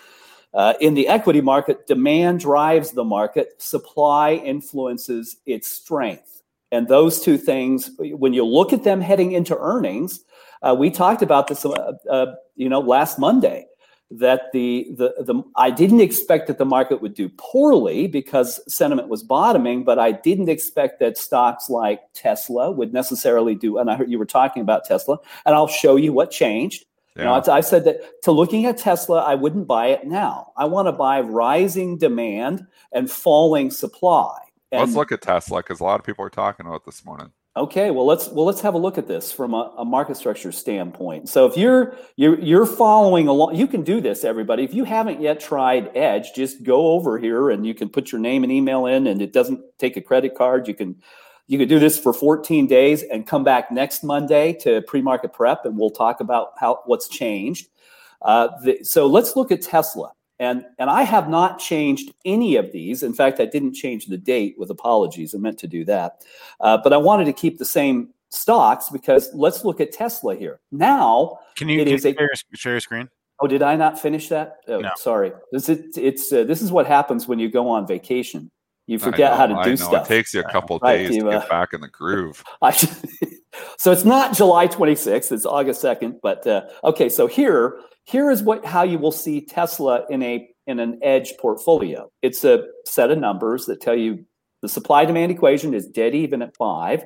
Uh, 0.53 0.73
in 0.79 0.93
the 0.95 1.09
equity 1.09 1.41
market, 1.41 1.85
demand 1.85 2.39
drives 2.39 2.91
the 2.91 3.03
market, 3.03 3.61
supply 3.61 4.31
influences 4.31 5.35
its 5.45 5.69
strength. 5.69 6.36
And 6.71 6.87
those 6.87 7.21
two 7.21 7.37
things, 7.37 7.91
when 7.97 8.33
you 8.33 8.45
look 8.45 8.73
at 8.73 8.83
them 8.83 9.01
heading 9.01 9.31
into 9.31 9.57
earnings, 9.57 10.23
uh, 10.61 10.75
we 10.77 10.89
talked 10.89 11.21
about 11.21 11.47
this, 11.47 11.65
uh, 11.65 11.93
uh 12.09 12.35
you 12.55 12.67
know, 12.67 12.79
last 12.79 13.19
Monday 13.19 13.67
that 14.09 14.51
the, 14.53 14.87
the 14.91 15.13
the 15.19 15.43
I 15.55 15.69
didn't 15.69 15.99
expect 15.99 16.47
that 16.47 16.57
the 16.57 16.65
market 16.65 17.01
would 17.01 17.13
do 17.13 17.29
poorly 17.37 18.07
because 18.07 18.61
sentiment 18.73 19.09
was 19.09 19.21
bottoming, 19.21 19.83
but 19.83 19.99
I 19.99 20.13
didn't 20.13 20.49
expect 20.49 20.99
that 20.99 21.17
stocks 21.17 21.69
like 21.69 22.01
Tesla 22.13 22.71
would 22.71 22.93
necessarily 22.93 23.53
do. 23.53 23.77
And 23.77 23.91
I 23.91 23.95
heard 23.95 24.09
you 24.09 24.19
were 24.19 24.25
talking 24.25 24.61
about 24.61 24.85
Tesla, 24.85 25.19
and 25.45 25.55
I'll 25.55 25.67
show 25.67 25.97
you 25.97 26.13
what 26.13 26.31
changed. 26.31 26.85
Yeah. 27.15 27.23
You 27.35 27.41
know, 27.41 27.53
I 27.53 27.61
said 27.61 27.83
that 27.85 28.21
to 28.23 28.31
looking 28.31 28.65
at 28.65 28.77
Tesla, 28.77 29.23
I 29.23 29.35
wouldn't 29.35 29.67
buy 29.67 29.87
it 29.87 30.05
now. 30.05 30.51
I 30.55 30.65
want 30.65 30.87
to 30.87 30.91
buy 30.91 31.19
rising 31.19 31.97
demand 31.97 32.65
and 32.91 33.09
falling 33.09 33.71
supply. 33.71 34.37
And 34.71 34.81
Let's 34.81 34.95
look 34.95 35.11
at 35.11 35.21
Tesla 35.21 35.59
because 35.59 35.79
a 35.79 35.83
lot 35.83 35.99
of 35.99 36.05
people 36.05 36.25
are 36.25 36.29
talking 36.29 36.65
about 36.65 36.85
this 36.85 37.05
morning. 37.05 37.31
Okay, 37.55 37.89
well 37.89 38.05
let's 38.05 38.27
well 38.27 38.45
let's 38.45 38.61
have 38.61 38.75
a 38.75 38.77
look 38.77 38.99
at 38.99 39.07
this 39.07 39.31
from 39.31 39.55
a, 39.55 39.73
a, 39.79 39.85
market 39.85 40.15
structure 40.15 40.51
standpoint. 40.51 41.27
So 41.27 41.47
if 41.47 41.57
you're 41.57 41.97
you're 42.15 42.39
you're 42.39 42.67
following 42.67 43.27
along, 43.27 43.55
you 43.55 43.65
can 43.65 43.81
do 43.81 43.99
this, 43.99 44.23
everybody. 44.23 44.63
If 44.63 44.75
you 44.75 44.83
haven't 44.83 45.21
yet 45.21 45.39
tried 45.39 45.89
Edge, 45.97 46.33
just 46.35 46.61
go 46.61 46.89
over 46.91 47.17
here 47.17 47.49
and 47.49 47.65
you 47.65 47.73
can 47.73 47.89
put 47.89 48.11
your 48.11 48.21
name 48.21 48.43
and 48.43 48.51
email 48.51 48.85
in, 48.85 49.07
and 49.07 49.23
it 49.23 49.33
doesn't 49.33 49.59
take 49.79 49.97
a 49.97 50.01
credit 50.01 50.35
card. 50.35 50.67
You 50.67 50.75
can 50.75 51.01
you 51.47 51.57
can 51.57 51.67
do 51.67 51.79
this 51.79 51.97
for 51.97 52.13
14 52.13 52.67
days 52.67 53.01
and 53.01 53.25
come 53.25 53.43
back 53.43 53.71
next 53.71 54.03
Monday 54.03 54.53
to 54.61 54.83
pre-market 54.83 55.33
prep, 55.33 55.65
and 55.65 55.79
we'll 55.79 55.89
talk 55.89 56.19
about 56.19 56.49
how 56.59 56.81
what's 56.85 57.07
changed. 57.07 57.69
Uh, 58.21 58.49
the, 58.63 58.83
so 58.83 59.07
let's 59.07 59.35
look 59.35 59.51
at 59.51 59.63
Tesla. 59.63 60.11
And, 60.39 60.65
and 60.77 60.89
I 60.89 61.03
have 61.03 61.29
not 61.29 61.59
changed 61.59 62.13
any 62.23 62.57
of 62.57 62.71
these. 62.71 63.01
In 63.01 63.13
fact, 63.13 63.39
I 63.39 63.45
didn't 63.45 63.73
change 63.73 64.05
the 64.05 64.17
date 64.17 64.55
with 64.57 64.69
apologies. 64.69 65.33
I 65.33 65.39
meant 65.39 65.57
to 65.59 65.67
do 65.67 65.83
that. 65.85 66.23
Uh, 66.59 66.77
but 66.77 66.93
I 66.93 66.97
wanted 66.97 67.25
to 67.25 67.33
keep 67.33 67.57
the 67.57 67.65
same 67.65 68.09
stocks 68.29 68.89
because 68.89 69.29
let's 69.33 69.65
look 69.65 69.81
at 69.81 69.91
Tesla 69.91 70.35
here. 70.35 70.59
Now, 70.71 71.39
can 71.55 71.69
you, 71.69 71.81
it 71.81 71.85
can 71.85 71.93
is 71.95 72.05
a, 72.05 72.13
share, 72.13 72.29
share 72.53 72.73
your 72.73 72.81
screen? 72.81 73.09
Oh, 73.39 73.47
did 73.47 73.61
I 73.61 73.75
not 73.75 73.99
finish 73.99 74.29
that? 74.29 74.57
Oh, 74.67 74.79
no. 74.79 74.91
sorry. 74.97 75.31
This, 75.51 75.69
it, 75.69 75.85
it's, 75.95 76.31
uh, 76.31 76.43
this 76.43 76.61
is 76.61 76.71
what 76.71 76.87
happens 76.87 77.27
when 77.27 77.39
you 77.39 77.49
go 77.49 77.69
on 77.69 77.87
vacation. 77.87 78.51
You 78.87 78.99
forget 78.99 79.31
know, 79.31 79.37
how 79.37 79.45
to 79.47 79.69
do 79.69 79.75
stuff. 79.75 80.05
It 80.05 80.07
takes 80.07 80.33
you 80.33 80.39
a 80.39 80.49
couple 80.49 80.79
right, 80.79 80.97
days 80.97 81.15
you, 81.15 81.27
uh, 81.27 81.33
to 81.33 81.39
get 81.39 81.49
back 81.49 81.73
in 81.73 81.81
the 81.81 81.89
groove. 81.89 82.41
I, 82.61 82.71
so 83.77 83.91
it's 83.91 84.05
not 84.05 84.33
July 84.33 84.67
26th, 84.67 85.31
it's 85.33 85.45
August 85.45 85.83
2nd. 85.83 86.19
But 86.23 86.47
uh, 86.47 86.61
okay, 86.85 87.09
so 87.09 87.27
here 87.27 87.79
here 88.07 88.31
is 88.31 88.41
what 88.41 88.65
how 88.65 88.83
you 88.83 88.97
will 88.97 89.11
see 89.11 89.41
Tesla 89.41 90.05
in 90.09 90.23
a 90.23 90.49
in 90.65 90.79
an 90.79 90.99
edge 91.03 91.33
portfolio. 91.39 92.09
It's 92.21 92.43
a 92.43 92.65
set 92.85 93.11
of 93.11 93.19
numbers 93.19 93.65
that 93.65 93.81
tell 93.81 93.95
you 93.95 94.25
the 94.61 94.69
supply 94.69 95.05
demand 95.05 95.31
equation 95.31 95.73
is 95.73 95.87
dead 95.87 96.15
even 96.15 96.41
at 96.41 96.55
five. 96.55 97.03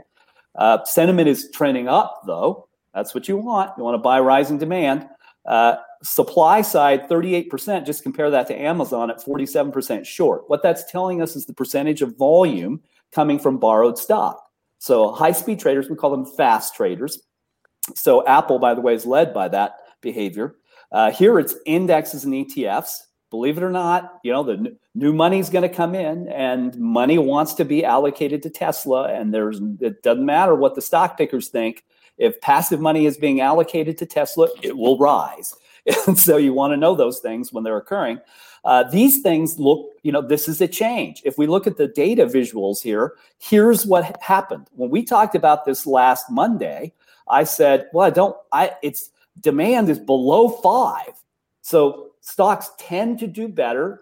Uh, 0.56 0.84
sentiment 0.86 1.28
is 1.28 1.50
trending 1.54 1.88
up 1.88 2.22
though. 2.28 2.68
That's 2.94 3.16
what 3.16 3.28
you 3.28 3.38
want. 3.38 3.72
You 3.78 3.84
want 3.84 3.96
to 3.96 4.02
buy 4.02 4.20
rising 4.20 4.58
demand. 4.58 5.08
Uh, 5.46 5.78
supply 6.04 6.62
side 6.62 7.10
38%. 7.10 7.86
Just 7.86 8.04
compare 8.04 8.30
that 8.30 8.48
to 8.48 8.60
Amazon 8.60 9.10
at 9.10 9.24
47% 9.24 10.06
short. 10.06 10.44
What 10.50 10.62
that's 10.62 10.92
telling 10.92 11.22
us 11.22 11.36
is 11.36 11.46
the 11.46 11.54
percentage 11.54 12.02
of 12.02 12.18
volume 12.18 12.82
coming 13.12 13.40
from 13.40 13.58
borrowed 13.58 13.98
stock. 13.98 14.44
So 14.78 15.12
high 15.12 15.32
speed 15.32 15.60
traders, 15.60 15.90
we 15.90 15.96
call 15.96 16.12
them 16.12 16.26
fast 16.26 16.76
traders. 16.76 17.22
So 17.96 18.26
Apple, 18.28 18.60
by 18.60 18.74
the 18.74 18.82
way, 18.82 18.94
is 18.94 19.06
led 19.06 19.34
by 19.34 19.48
that 19.50 19.78
behavior. 20.02 20.56
Uh, 20.92 21.12
here 21.12 21.40
it's 21.40 21.56
indexes 21.66 22.26
and 22.26 22.34
ETFs. 22.34 23.04
Believe 23.30 23.58
it 23.58 23.64
or 23.64 23.72
not, 23.72 24.20
you 24.24 24.32
know, 24.34 24.44
the 24.44 24.54
n- 24.54 24.78
new 24.94 25.14
money 25.14 25.40
is 25.40 25.50
going 25.50 25.62
to 25.62 25.74
come 25.74 25.96
in 25.96 26.28
and 26.28 26.78
money 26.78 27.18
wants 27.18 27.54
to 27.54 27.66
be 27.66 27.86
allocated 27.86 28.44
to 28.44 28.50
Tesla. 28.50 29.08
And 29.08 29.34
there's, 29.34 29.62
it 29.80 30.04
doesn't 30.04 30.26
matter 30.26 30.54
what 30.54 30.76
the 30.76 30.82
stock 30.82 31.18
pickers 31.18 31.48
think. 31.48 31.86
If 32.18 32.42
passive 32.42 32.82
money 32.82 33.06
is 33.06 33.18
being 33.18 33.40
allocated 33.40 33.98
to 34.00 34.06
Tesla, 34.06 34.50
it 34.62 34.78
will 34.78 34.98
rise. 34.98 35.56
And 36.06 36.20
so 36.20 36.38
you 36.38 36.54
want 36.54 36.74
to 36.74 36.78
know 36.78 36.94
those 36.94 37.18
things 37.20 37.52
when 37.52 37.64
they're 37.64 37.78
occurring. 37.78 38.20
Uh, 38.64 38.84
these 38.84 39.22
things 39.24 39.58
look, 39.58 39.90
you 40.04 40.12
know, 40.12 40.22
this 40.22 40.48
is 40.48 40.62
a 40.62 40.68
change. 40.68 41.24
If 41.26 41.40
we 41.40 41.48
look 41.48 41.66
at 41.66 41.78
the 41.78 41.88
data 41.88 42.28
visuals 42.28 42.84
here, 42.84 43.16
here's 43.40 43.84
what 43.84 44.22
happened. 44.22 44.68
When 44.74 44.92
we 44.92 45.02
talked 45.02 45.34
about 45.34 45.66
this 45.66 45.88
last 45.88 46.30
Monday, 46.30 46.94
I 47.28 47.46
said, 47.46 47.90
well, 47.94 48.06
I 48.06 48.12
don't, 48.12 48.36
I, 48.52 48.74
it's, 48.84 49.10
demand 49.42 49.90
is 49.90 50.00
below 50.00 50.50
five. 50.50 51.14
So 51.62 52.12
stocks 52.22 52.72
tend 52.78 53.20
to 53.20 53.28
do 53.28 53.48
better. 53.48 54.02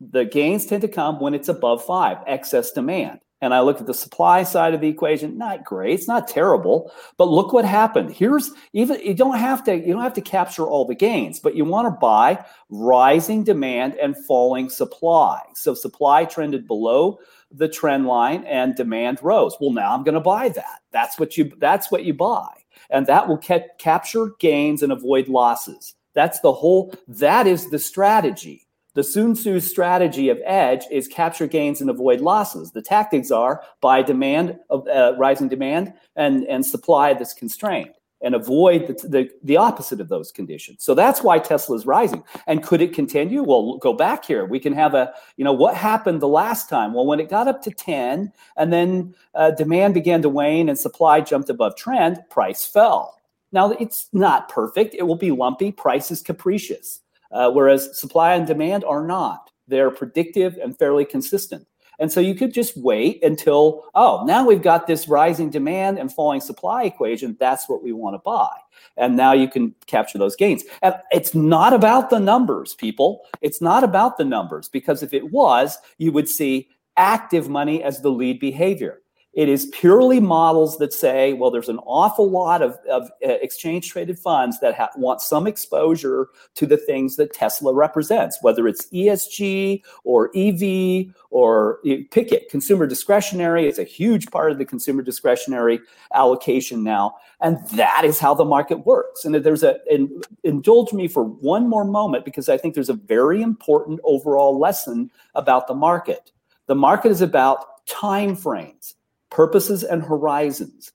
The 0.00 0.24
gains 0.24 0.66
tend 0.66 0.82
to 0.82 0.88
come 0.88 1.20
when 1.20 1.34
it's 1.34 1.48
above 1.48 1.84
five, 1.84 2.18
excess 2.26 2.70
demand. 2.72 3.20
And 3.42 3.54
I 3.54 3.60
look 3.60 3.80
at 3.80 3.86
the 3.86 3.94
supply 3.94 4.42
side 4.42 4.74
of 4.74 4.82
the 4.82 4.88
equation, 4.88 5.38
not 5.38 5.64
great, 5.64 5.94
it's 5.94 6.08
not 6.08 6.28
terrible, 6.28 6.92
but 7.16 7.28
look 7.28 7.54
what 7.54 7.64
happened. 7.64 8.12
Here's 8.12 8.50
even 8.74 9.00
you 9.00 9.14
don't 9.14 9.38
have 9.38 9.64
to 9.64 9.74
you 9.74 9.94
don't 9.94 10.02
have 10.02 10.14
to 10.14 10.20
capture 10.20 10.66
all 10.66 10.84
the 10.84 10.94
gains, 10.94 11.40
but 11.40 11.56
you 11.56 11.64
want 11.64 11.86
to 11.86 11.98
buy 11.98 12.44
rising 12.68 13.42
demand 13.42 13.94
and 13.94 14.14
falling 14.26 14.68
supply. 14.68 15.40
So 15.54 15.72
supply 15.72 16.26
trended 16.26 16.66
below 16.66 17.18
the 17.50 17.68
trend 17.68 18.06
line 18.06 18.44
and 18.44 18.74
demand 18.74 19.20
rose. 19.22 19.56
Well, 19.58 19.72
now 19.72 19.94
I'm 19.94 20.04
going 20.04 20.14
to 20.14 20.20
buy 20.20 20.50
that. 20.50 20.80
That's 20.92 21.18
what 21.18 21.38
you 21.38 21.50
that's 21.58 21.90
what 21.90 22.04
you 22.04 22.12
buy. 22.12 22.59
And 22.90 23.06
that 23.06 23.28
will 23.28 23.38
ca- 23.38 23.68
capture 23.78 24.32
gains 24.38 24.82
and 24.82 24.92
avoid 24.92 25.28
losses. 25.28 25.94
That's 26.14 26.40
the 26.40 26.52
whole, 26.52 26.94
that 27.08 27.46
is 27.46 27.70
the 27.70 27.78
strategy. 27.78 28.66
The 28.94 29.04
Sun 29.04 29.34
Tzu 29.34 29.60
strategy 29.60 30.28
of 30.30 30.40
edge 30.44 30.82
is 30.90 31.06
capture 31.06 31.46
gains 31.46 31.80
and 31.80 31.88
avoid 31.88 32.20
losses. 32.20 32.72
The 32.72 32.82
tactics 32.82 33.30
are 33.30 33.62
buy 33.80 34.02
demand, 34.02 34.58
uh, 34.68 35.14
rising 35.16 35.48
demand, 35.48 35.94
and, 36.16 36.44
and 36.44 36.66
supply 36.66 37.14
that's 37.14 37.32
constrained 37.32 37.94
and 38.22 38.34
avoid 38.34 38.86
the, 38.86 39.08
the, 39.08 39.30
the, 39.42 39.56
opposite 39.56 40.00
of 40.00 40.08
those 40.08 40.30
conditions. 40.30 40.84
So 40.84 40.94
that's 40.94 41.22
why 41.22 41.38
Tesla 41.38 41.76
is 41.76 41.86
rising. 41.86 42.22
And 42.46 42.62
could 42.62 42.82
it 42.82 42.92
continue? 42.92 43.42
Well, 43.42 43.78
go 43.78 43.92
back 43.92 44.24
here. 44.24 44.44
We 44.44 44.60
can 44.60 44.72
have 44.74 44.94
a, 44.94 45.12
you 45.36 45.44
know, 45.44 45.52
what 45.52 45.74
happened 45.74 46.20
the 46.20 46.28
last 46.28 46.68
time? 46.68 46.92
Well, 46.92 47.06
when 47.06 47.20
it 47.20 47.30
got 47.30 47.48
up 47.48 47.62
to 47.62 47.70
10 47.70 48.32
and 48.56 48.72
then 48.72 49.14
uh, 49.34 49.52
demand 49.52 49.94
began 49.94 50.22
to 50.22 50.28
wane 50.28 50.68
and 50.68 50.78
supply 50.78 51.20
jumped 51.20 51.48
above 51.48 51.76
trend, 51.76 52.22
price 52.28 52.66
fell. 52.66 53.18
Now, 53.52 53.72
it's 53.72 54.08
not 54.12 54.48
perfect. 54.48 54.94
It 54.94 55.02
will 55.02 55.16
be 55.16 55.30
lumpy. 55.30 55.72
Price 55.72 56.10
is 56.10 56.22
capricious, 56.22 57.00
uh, 57.32 57.50
whereas 57.50 57.98
supply 57.98 58.34
and 58.34 58.46
demand 58.46 58.84
are 58.84 59.04
not. 59.04 59.50
They're 59.66 59.90
predictive 59.90 60.56
and 60.56 60.78
fairly 60.78 61.04
consistent. 61.04 61.66
And 62.00 62.10
so 62.10 62.18
you 62.18 62.34
could 62.34 62.52
just 62.52 62.76
wait 62.76 63.22
until, 63.22 63.84
oh, 63.94 64.24
now 64.26 64.44
we've 64.44 64.62
got 64.62 64.86
this 64.86 65.06
rising 65.06 65.50
demand 65.50 65.98
and 65.98 66.12
falling 66.12 66.40
supply 66.40 66.84
equation. 66.84 67.36
That's 67.38 67.68
what 67.68 67.82
we 67.82 67.92
want 67.92 68.14
to 68.14 68.18
buy. 68.18 68.56
And 68.96 69.16
now 69.16 69.32
you 69.32 69.48
can 69.48 69.74
capture 69.86 70.18
those 70.18 70.34
gains. 70.34 70.64
And 70.82 70.94
it's 71.12 71.34
not 71.34 71.72
about 71.72 72.10
the 72.10 72.18
numbers, 72.18 72.74
people. 72.74 73.20
It's 73.42 73.60
not 73.60 73.84
about 73.84 74.16
the 74.16 74.24
numbers, 74.24 74.68
because 74.68 75.02
if 75.02 75.12
it 75.12 75.30
was, 75.30 75.78
you 75.98 76.10
would 76.10 76.28
see 76.28 76.70
active 76.96 77.48
money 77.48 77.82
as 77.82 78.00
the 78.00 78.10
lead 78.10 78.40
behavior. 78.40 79.02
It 79.32 79.48
is 79.48 79.66
purely 79.66 80.18
models 80.18 80.78
that 80.78 80.92
say, 80.92 81.34
well, 81.34 81.52
there's 81.52 81.68
an 81.68 81.78
awful 81.86 82.28
lot 82.28 82.62
of, 82.62 82.76
of 82.90 83.08
uh, 83.24 83.34
exchange 83.40 83.88
traded 83.88 84.18
funds 84.18 84.58
that 84.58 84.74
ha- 84.74 84.90
want 84.96 85.20
some 85.20 85.46
exposure 85.46 86.28
to 86.56 86.66
the 86.66 86.76
things 86.76 87.14
that 87.14 87.32
Tesla 87.32 87.72
represents, 87.72 88.38
whether 88.42 88.66
it's 88.66 88.86
ESG 88.90 89.82
or 90.02 90.32
EV 90.36 91.14
or 91.30 91.78
pick 92.10 92.32
it, 92.32 92.50
consumer 92.50 92.88
discretionary. 92.88 93.68
It's 93.68 93.78
a 93.78 93.84
huge 93.84 94.32
part 94.32 94.50
of 94.50 94.58
the 94.58 94.64
consumer 94.64 95.00
discretionary 95.00 95.78
allocation 96.12 96.82
now. 96.82 97.14
And 97.40 97.64
that 97.68 98.04
is 98.04 98.18
how 98.18 98.34
the 98.34 98.44
market 98.44 98.84
works. 98.84 99.24
And 99.24 99.32
there's 99.36 99.62
a, 99.62 99.78
and 99.88 100.24
indulge 100.42 100.92
me 100.92 101.06
for 101.06 101.22
one 101.22 101.68
more 101.68 101.84
moment 101.84 102.24
because 102.24 102.48
I 102.48 102.56
think 102.56 102.74
there's 102.74 102.88
a 102.88 102.94
very 102.94 103.42
important 103.42 104.00
overall 104.02 104.58
lesson 104.58 105.08
about 105.36 105.68
the 105.68 105.74
market. 105.74 106.32
The 106.66 106.74
market 106.74 107.12
is 107.12 107.20
about 107.20 107.86
time 107.86 108.34
frames 108.34 108.96
purposes 109.30 109.84
and 109.84 110.02
horizons. 110.02 110.92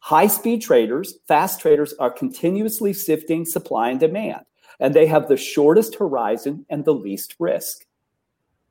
High 0.00 0.28
speed 0.28 0.62
traders, 0.62 1.18
fast 1.26 1.60
traders 1.60 1.94
are 1.94 2.10
continuously 2.10 2.92
sifting 2.92 3.44
supply 3.44 3.90
and 3.90 4.00
demand, 4.00 4.44
and 4.80 4.94
they 4.94 5.06
have 5.06 5.28
the 5.28 5.36
shortest 5.36 5.96
horizon 5.96 6.64
and 6.70 6.84
the 6.84 6.94
least 6.94 7.34
risk. 7.38 7.84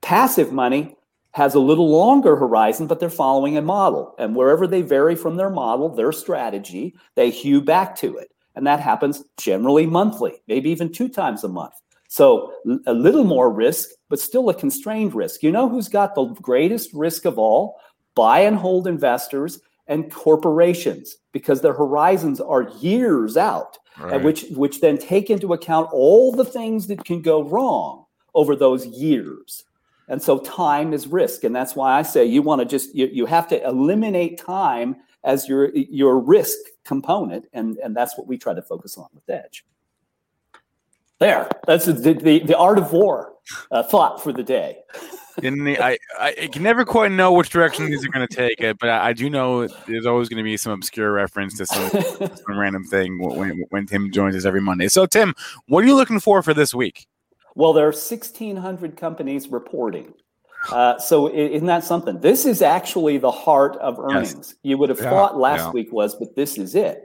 Passive 0.01 0.51
money 0.51 0.95
has 1.32 1.53
a 1.53 1.60
little 1.60 1.89
longer 1.89 2.38
horizon, 2.38 2.88
but 2.88 2.99
they're 3.01 3.10
following 3.10 3.58
a 3.58 3.62
model. 3.62 4.16
And 4.18 4.36
wherever 4.36 4.66
they 4.66 4.82
vary 4.82 5.16
from 5.16 5.36
their 5.36 5.49
model, 5.49 5.89
their 5.89 6.14
strategy, 6.14 6.95
they 7.16 7.30
hew 7.30 7.60
back 7.60 7.97
to 7.97 8.18
it. 8.18 8.32
And 8.56 8.66
that 8.66 8.80
happens 8.80 9.24
generally 9.38 9.86
monthly, 9.86 10.41
maybe 10.47 10.70
even 10.70 10.93
two 10.93 11.10
times 11.10 11.43
a 11.43 11.49
month. 11.49 11.74
So 12.08 12.53
a 12.88 12.93
little 12.93 13.26
more 13.26 13.51
risk, 13.51 13.89
but 14.08 14.22
still 14.22 14.47
a 14.47 14.53
constrained 14.53 15.14
risk. 15.14 15.43
You 15.43 15.51
know 15.51 15.68
who's 15.68 15.89
got 15.89 16.16
the 16.16 16.28
greatest 16.41 16.93
risk 16.93 17.26
of 17.26 17.38
all? 17.38 17.82
Buy 18.16 18.39
and 18.39 18.57
hold 18.57 18.88
investors 18.88 19.59
and 19.88 20.11
corporations 20.11 21.18
because 21.32 21.61
their 21.61 21.74
horizons 21.74 22.41
are 22.41 22.70
years 22.80 23.38
out 23.38 23.78
right. 23.99 24.24
which 24.24 24.45
which 24.51 24.82
then 24.82 24.97
take 24.97 25.30
into 25.30 25.53
account 25.53 25.89
all 25.91 26.32
the 26.32 26.45
things 26.45 26.88
that 26.88 27.03
can 27.05 27.22
go 27.22 27.43
wrong 27.43 28.05
over 28.34 28.55
those 28.55 28.86
years. 28.88 29.63
And 30.07 30.22
so 30.22 30.39
time 30.39 30.93
is 30.93 31.07
risk. 31.07 31.43
And 31.43 31.55
that's 31.55 31.76
why 31.76 31.97
i 31.97 32.01
say 32.01 32.26
you 32.26 32.41
want 32.41 32.61
to 32.61 32.66
just 32.66 32.93
you, 32.93 33.07
you 33.07 33.26
have 33.26 33.47
to 33.49 33.63
eliminate 33.66 34.38
time 34.38 34.97
as 35.24 35.47
your 35.47 35.74
your 35.76 36.20
risk 36.20 36.57
component. 36.84 37.45
And 37.53 37.78
and 37.78 37.95
that's 37.95 38.18
what 38.18 38.28
we 38.28 38.38
try 38.38 38.53
to 38.53 38.61
focus 38.61 38.97
on 38.97 39.07
with 39.13 39.30
edge. 39.30 39.66
There. 41.20 41.49
That's 41.66 41.86
the 41.86 41.93
the, 41.93 42.39
the 42.39 42.57
art 42.57 42.78
of 42.78 42.91
war 42.91 43.34
uh, 43.72 43.84
thought 43.84 44.22
for 44.22 44.34
the 44.34 44.43
day 44.43 44.80
in 45.43 45.63
the 45.63 45.79
I, 45.79 45.97
I 46.19 46.49
can 46.51 46.63
never 46.63 46.86
quite 46.86 47.11
know 47.11 47.33
which 47.33 47.49
direction 47.49 47.86
these 47.86 48.05
are 48.05 48.09
going 48.09 48.27
to 48.27 48.36
take 48.36 48.61
it, 48.61 48.77
but 48.79 48.89
I, 48.89 49.09
I, 49.09 49.13
do 49.13 49.29
know 49.29 49.67
there's 49.88 50.05
always 50.05 50.29
going 50.29 50.38
to 50.38 50.43
be 50.43 50.57
some 50.57 50.71
obscure 50.71 51.11
reference 51.11 51.57
to 51.57 51.65
some, 51.65 51.89
some 52.36 52.57
random 52.57 52.83
thing 52.83 53.19
when, 53.19 53.63
when 53.69 53.86
Tim 53.86 54.11
joins 54.11 54.36
us 54.36 54.45
every 54.45 54.61
Monday. 54.61 54.88
So, 54.88 55.05
Tim, 55.05 55.33
what 55.67 55.83
are 55.83 55.88
you 55.88 55.95
looking 55.95 56.19
for 56.19 56.41
for 56.41 56.53
this 56.53 56.73
week? 56.73 57.07
Well, 57.55 57.73
there 57.73 57.86
are 57.86 57.91
1,600 57.91 58.97
companies 58.97 59.47
reporting. 59.47 60.13
Uh, 60.71 60.97
so 60.97 61.33
isn't 61.33 61.67
that 61.67 61.83
something? 61.83 62.19
This 62.19 62.45
is 62.45 62.61
actually 62.61 63.17
the 63.17 63.31
heart 63.31 63.75
of 63.77 63.99
earnings. 63.99 64.33
Yes. 64.36 64.55
You 64.63 64.77
would 64.77 64.89
have 64.89 64.99
yeah, 64.99 65.09
thought 65.09 65.38
last 65.38 65.65
yeah. 65.65 65.71
week 65.71 65.91
was, 65.91 66.15
but 66.15 66.36
this 66.36 66.57
is 66.57 66.75
it. 66.75 67.05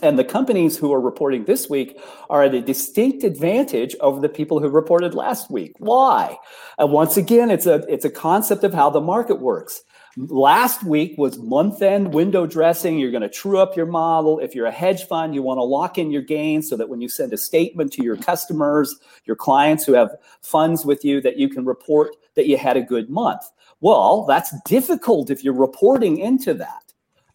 And 0.00 0.18
the 0.18 0.24
companies 0.24 0.76
who 0.76 0.92
are 0.92 1.00
reporting 1.00 1.44
this 1.44 1.68
week 1.68 2.00
are 2.30 2.44
at 2.44 2.54
a 2.54 2.62
distinct 2.62 3.24
advantage 3.24 3.94
over 4.00 4.20
the 4.20 4.28
people 4.28 4.58
who 4.58 4.68
reported 4.68 5.14
last 5.14 5.50
week. 5.50 5.74
Why? 5.78 6.38
And 6.78 6.92
once 6.92 7.16
again, 7.16 7.50
it's 7.50 7.66
a 7.66 7.84
it's 7.88 8.04
a 8.04 8.10
concept 8.10 8.64
of 8.64 8.72
how 8.72 8.88
the 8.90 9.00
market 9.00 9.40
works. 9.40 9.82
Last 10.16 10.84
week 10.84 11.14
was 11.16 11.38
month 11.38 11.80
end 11.80 12.12
window 12.12 12.46
dressing. 12.46 12.98
You're 12.98 13.10
going 13.10 13.22
to 13.22 13.30
true 13.30 13.58
up 13.58 13.76
your 13.76 13.86
model. 13.86 14.38
If 14.38 14.54
you're 14.54 14.66
a 14.66 14.72
hedge 14.72 15.06
fund, 15.06 15.34
you 15.34 15.42
want 15.42 15.56
to 15.58 15.62
lock 15.62 15.96
in 15.96 16.10
your 16.10 16.22
gains 16.22 16.68
so 16.68 16.76
that 16.76 16.90
when 16.90 17.00
you 17.00 17.08
send 17.08 17.32
a 17.32 17.38
statement 17.38 17.92
to 17.94 18.04
your 18.04 18.16
customers, 18.16 18.94
your 19.24 19.36
clients 19.36 19.84
who 19.84 19.94
have 19.94 20.14
funds 20.42 20.84
with 20.84 21.02
you, 21.02 21.22
that 21.22 21.38
you 21.38 21.48
can 21.48 21.64
report 21.64 22.14
that 22.34 22.46
you 22.46 22.58
had 22.58 22.76
a 22.76 22.82
good 22.82 23.08
month. 23.08 23.42
Well, 23.80 24.24
that's 24.26 24.54
difficult 24.62 25.30
if 25.30 25.42
you're 25.42 25.54
reporting 25.54 26.18
into 26.18 26.52
that. 26.54 26.81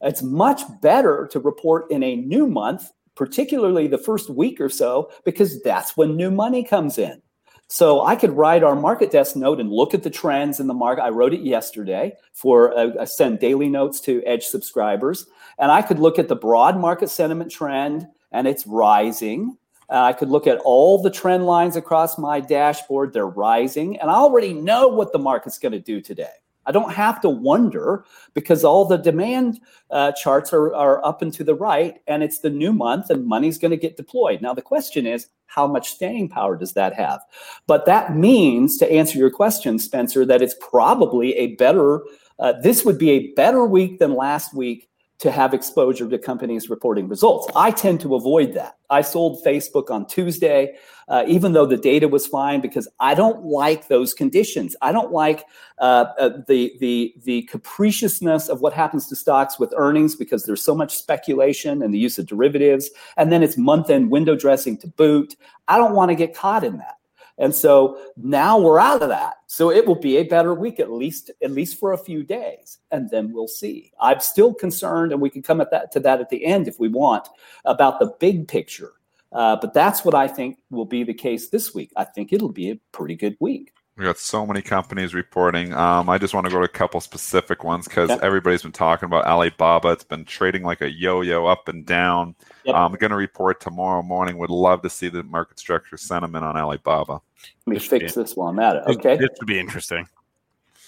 It's 0.02 0.22
much 0.22 0.62
better 0.82 1.28
to 1.32 1.40
report 1.40 1.90
in 1.92 2.04
a 2.04 2.16
new 2.16 2.48
month, 2.48 2.92
particularly 3.16 3.88
the 3.88 3.98
first 3.98 4.30
week 4.30 4.62
or 4.62 4.70
so, 4.70 5.12
because 5.26 5.62
that's 5.64 5.98
when 5.98 6.16
new 6.16 6.32
money 6.32 6.64
comes 6.64 6.98
in. 6.98 7.22
So 7.70 8.06
I 8.06 8.16
could 8.16 8.32
write 8.32 8.64
our 8.64 8.76
market 8.76 9.12
desk 9.12 9.36
note 9.36 9.60
and 9.60 9.70
look 9.70 9.94
at 9.94 10.04
the 10.04 10.10
trends 10.10 10.60
in 10.60 10.68
the 10.68 10.74
market. 10.74 11.04
I 11.04 11.10
wrote 11.10 11.34
it 11.34 11.42
yesterday 11.42 12.14
for 12.32 13.00
I 13.00 13.04
send 13.04 13.40
daily 13.40 13.68
notes 13.68 14.00
to 14.02 14.24
Edge 14.26 14.46
subscribers, 14.46 15.26
and 15.60 15.70
I 15.70 15.82
could 15.82 16.00
look 16.00 16.18
at 16.18 16.30
the 16.30 16.36
broad 16.36 16.80
market 16.80 17.10
sentiment 17.10 17.52
trend, 17.52 18.08
and 18.32 18.48
it's 18.48 18.66
rising. 18.66 19.58
Uh, 19.90 20.02
I 20.04 20.14
could 20.14 20.30
look 20.30 20.48
at 20.48 20.60
all 20.60 21.02
the 21.02 21.10
trend 21.10 21.46
lines 21.46 21.76
across 21.76 22.18
my 22.18 22.40
dashboard; 22.40 23.12
they're 23.12 23.28
rising, 23.28 24.00
and 24.00 24.10
I 24.10 24.16
already 24.16 24.54
know 24.54 24.88
what 24.88 25.12
the 25.12 25.20
market's 25.20 25.60
going 25.60 25.74
to 25.74 25.80
do 25.80 26.00
today. 26.00 26.36
I 26.68 26.72
don't 26.72 26.94
have 26.94 27.22
to 27.22 27.30
wonder 27.30 28.06
because 28.34 28.64
all 28.64 28.86
the 28.86 28.98
demand 28.98 29.62
uh, 29.90 30.12
charts 30.12 30.54
are, 30.54 30.76
are 30.76 31.04
up 31.04 31.22
and 31.22 31.34
to 31.34 31.44
the 31.44 31.56
right, 31.56 31.96
and 32.08 32.22
it's 32.22 32.40
the 32.40 32.50
new 32.50 32.74
month, 32.74 33.10
and 33.10 33.26
money's 33.26 33.58
going 33.58 33.72
to 33.72 33.78
get 33.78 33.98
deployed. 33.98 34.42
Now, 34.42 34.54
the 34.54 34.62
question 34.62 35.08
is, 35.08 35.28
how 35.46 35.66
much 35.66 35.92
staying 35.92 36.28
power 36.30 36.58
does 36.58 36.74
that 36.74 36.94
have? 36.94 37.22
But 37.68 37.86
that 37.86 38.16
means, 38.16 38.78
to 38.78 38.92
answer 38.92 39.18
your 39.18 39.32
question, 39.32 39.80
Spencer, 39.80 40.26
that 40.26 40.42
it's 40.42 40.56
probably 40.60 41.34
a 41.38 41.56
better, 41.56 42.04
uh, 42.38 42.54
this 42.62 42.84
would 42.84 42.98
be 42.98 43.12
a 43.12 43.32
better 43.34 43.66
week 43.66 44.00
than 44.00 44.14
last 44.14 44.54
week 44.54 44.87
to 45.20 45.32
have 45.32 45.54
exposure 45.54 46.08
to 46.08 46.20
companies 46.20 46.70
reporting 46.70 47.08
results. 47.08 47.48
I 47.56 47.72
tend 47.72 48.00
to 48.02 48.16
avoid 48.16 48.54
that. 48.54 48.78
I 48.90 49.02
sold 49.02 49.44
Facebook 49.44 49.90
on 49.90 50.06
Tuesday, 50.06 50.76
uh, 51.08 51.24
even 51.28 51.54
though 51.54 51.66
the 51.66 51.78
data 51.78 52.08
was 52.08 52.28
fine, 52.28 52.62
because 52.62 52.88
I 53.00 53.16
don't 53.16 53.44
like 53.44 53.88
those 53.88 54.14
conditions. 54.14 54.76
I 54.82 54.92
don't 54.92 55.12
like 55.12 55.44
uh, 55.80 56.06
uh, 56.20 56.30
the 56.48 56.74
the 56.80 57.16
the 57.24 57.42
capriciousness 57.44 58.48
of 58.48 58.62
what 58.62 58.74
happens 58.74 59.08
to 59.08 59.16
stocks 59.16 59.60
with 59.60 59.74
earnings 59.76 60.16
because 60.16 60.44
there's 60.46 60.64
so 60.64 60.76
much 60.76 60.96
speculation 60.96 61.82
and 61.82 61.94
the 61.94 62.00
use 62.00 62.20
of 62.20 62.28
derivatives, 62.28 62.90
and 63.18 63.32
then 63.32 63.42
it's 63.42 63.58
month 63.58 63.90
end 63.90 64.12
window 64.12 64.36
dressing 64.36 64.78
to 64.78 64.88
boot. 64.88 65.36
I 65.68 65.78
don't 65.78 65.96
want 65.96 66.10
to 66.10 66.16
get 66.16 66.36
caught 66.36 66.64
in 66.64 66.78
that. 66.78 66.97
And 67.38 67.54
so 67.54 68.00
now 68.16 68.58
we're 68.60 68.80
out 68.80 69.02
of 69.02 69.10
that. 69.10 69.36
So 69.46 69.72
it 69.72 69.86
will 69.86 70.00
be 70.00 70.18
a 70.18 70.24
better 70.24 70.54
week 70.54 70.80
at 70.80 70.92
least 70.92 71.32
at 71.42 71.52
least 71.52 71.80
for 71.80 71.94
a 71.94 71.98
few 71.98 72.24
days, 72.24 72.80
and 72.92 73.10
then 73.10 73.32
we'll 73.32 73.48
see. 73.48 73.92
I'm 74.02 74.20
still 74.20 74.54
concerned, 74.54 75.12
and 75.12 75.22
we 75.22 75.30
can 75.30 75.44
come 75.44 75.62
at 75.62 75.72
that 75.72 75.92
to 75.94 76.00
that 76.02 76.20
at 76.20 76.30
the 76.30 76.46
end 76.46 76.68
if 76.68 76.80
we 76.80 76.90
want 76.90 77.28
about 77.66 78.00
the 78.00 78.14
big 78.20 78.48
picture. 78.48 78.94
Uh, 79.32 79.58
but 79.58 79.74
that's 79.74 80.06
what 80.06 80.16
I 80.16 80.28
think 80.28 80.58
will 80.72 80.86
be 80.86 81.04
the 81.04 81.14
case 81.14 81.50
this 81.50 81.74
week. 81.74 81.92
I 81.96 82.06
think 82.06 82.34
it'll 82.34 82.52
be 82.52 82.72
a 82.72 82.80
pretty 82.92 83.16
good 83.16 83.38
week. 83.40 83.74
We 83.98 84.04
got 84.04 84.20
so 84.20 84.46
many 84.46 84.62
companies 84.62 85.16
reporting. 85.16 85.74
Um, 85.74 86.08
I 86.08 86.20
just 86.20 86.36
want 86.36 86.46
to 86.46 86.52
go 86.52 86.60
to 86.60 86.66
a 86.66 86.68
couple 86.68 87.02
specific 87.02 87.64
ones 87.64 87.88
because 87.88 88.10
yep. 88.10 88.22
everybody's 88.22 88.62
been 88.62 88.72
talking 88.72 89.08
about 89.08 89.26
Alibaba. 89.26 89.90
It's 89.90 90.04
been 90.04 90.24
trading 90.24 90.62
like 90.62 90.82
a 90.82 90.92
yo-yo 90.92 91.48
up 91.48 91.68
and 91.68 91.84
down. 91.84 92.36
Yep. 92.66 92.76
I'm 92.76 92.92
going 92.94 93.10
to 93.10 93.16
report 93.16 93.60
tomorrow 93.60 94.04
morning. 94.04 94.38
Would 94.38 94.52
love 94.52 94.84
to 94.84 94.90
see 94.92 95.10
the 95.10 95.24
market 95.24 95.58
structure 95.58 95.98
sentiment 95.98 96.46
on 96.46 96.56
Alibaba. 96.56 97.22
Let 97.66 97.74
me 97.74 97.80
fix 97.80 98.14
this 98.14 98.36
while 98.36 98.50
I'm 98.50 98.60
at 98.60 98.76
it. 98.76 98.84
Okay, 98.86 99.18
this 99.18 99.30
would 99.40 99.48
be 99.48 99.60
interesting. 99.60 100.08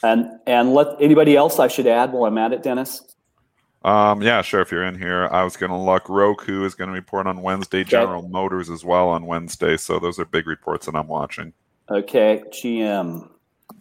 And 0.03 0.39
and 0.45 0.75
let 0.75 1.01
anybody 1.01 1.35
else 1.35 1.57
I 1.57 1.67
should 1.67 1.87
add 1.87 2.13
while 2.13 2.25
I'm 2.25 2.37
at 2.37 2.53
it, 2.53 2.61
Dennis. 2.61 3.15
Um, 3.83 4.21
yeah, 4.21 4.43
sure. 4.43 4.61
If 4.61 4.71
you're 4.71 4.83
in 4.83 4.97
here, 4.97 5.27
I 5.31 5.43
was 5.43 5.57
going 5.57 5.71
to 5.71 5.77
look. 5.77 6.09
Roku 6.09 6.63
is 6.63 6.75
going 6.75 6.89
to 6.89 6.93
report 6.93 7.25
on 7.25 7.41
Wednesday. 7.41 7.83
General 7.83 8.27
Motors 8.27 8.69
as 8.69 8.85
well 8.85 9.09
on 9.09 9.25
Wednesday. 9.25 9.77
So 9.77 9.97
those 9.97 10.19
are 10.19 10.25
big 10.25 10.45
reports 10.45 10.85
that 10.85 10.95
I'm 10.95 11.07
watching. 11.07 11.53
Okay, 11.91 12.43
GM. 12.49 13.29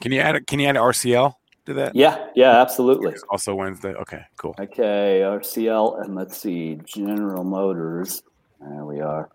Can 0.01 0.13
you 0.13 0.21
add? 0.21 0.47
Can 0.47 0.61
you 0.61 0.69
add 0.69 0.77
RCL 0.77 1.35
to 1.67 1.75
that? 1.75 1.95
Yeah, 1.95 2.27
yeah, 2.35 2.61
absolutely. 2.61 3.13
It's 3.13 3.25
also 3.31 3.55
Wednesday. 3.55 3.95
Okay, 3.95 4.23
cool. 4.37 4.55
Okay, 4.59 5.21
RCL, 5.25 6.03
and 6.03 6.15
let's 6.15 6.37
see, 6.37 6.79
General 6.85 7.45
Motors. 7.45 8.23
There 8.61 8.85
we 8.85 9.01
are. 9.01 9.31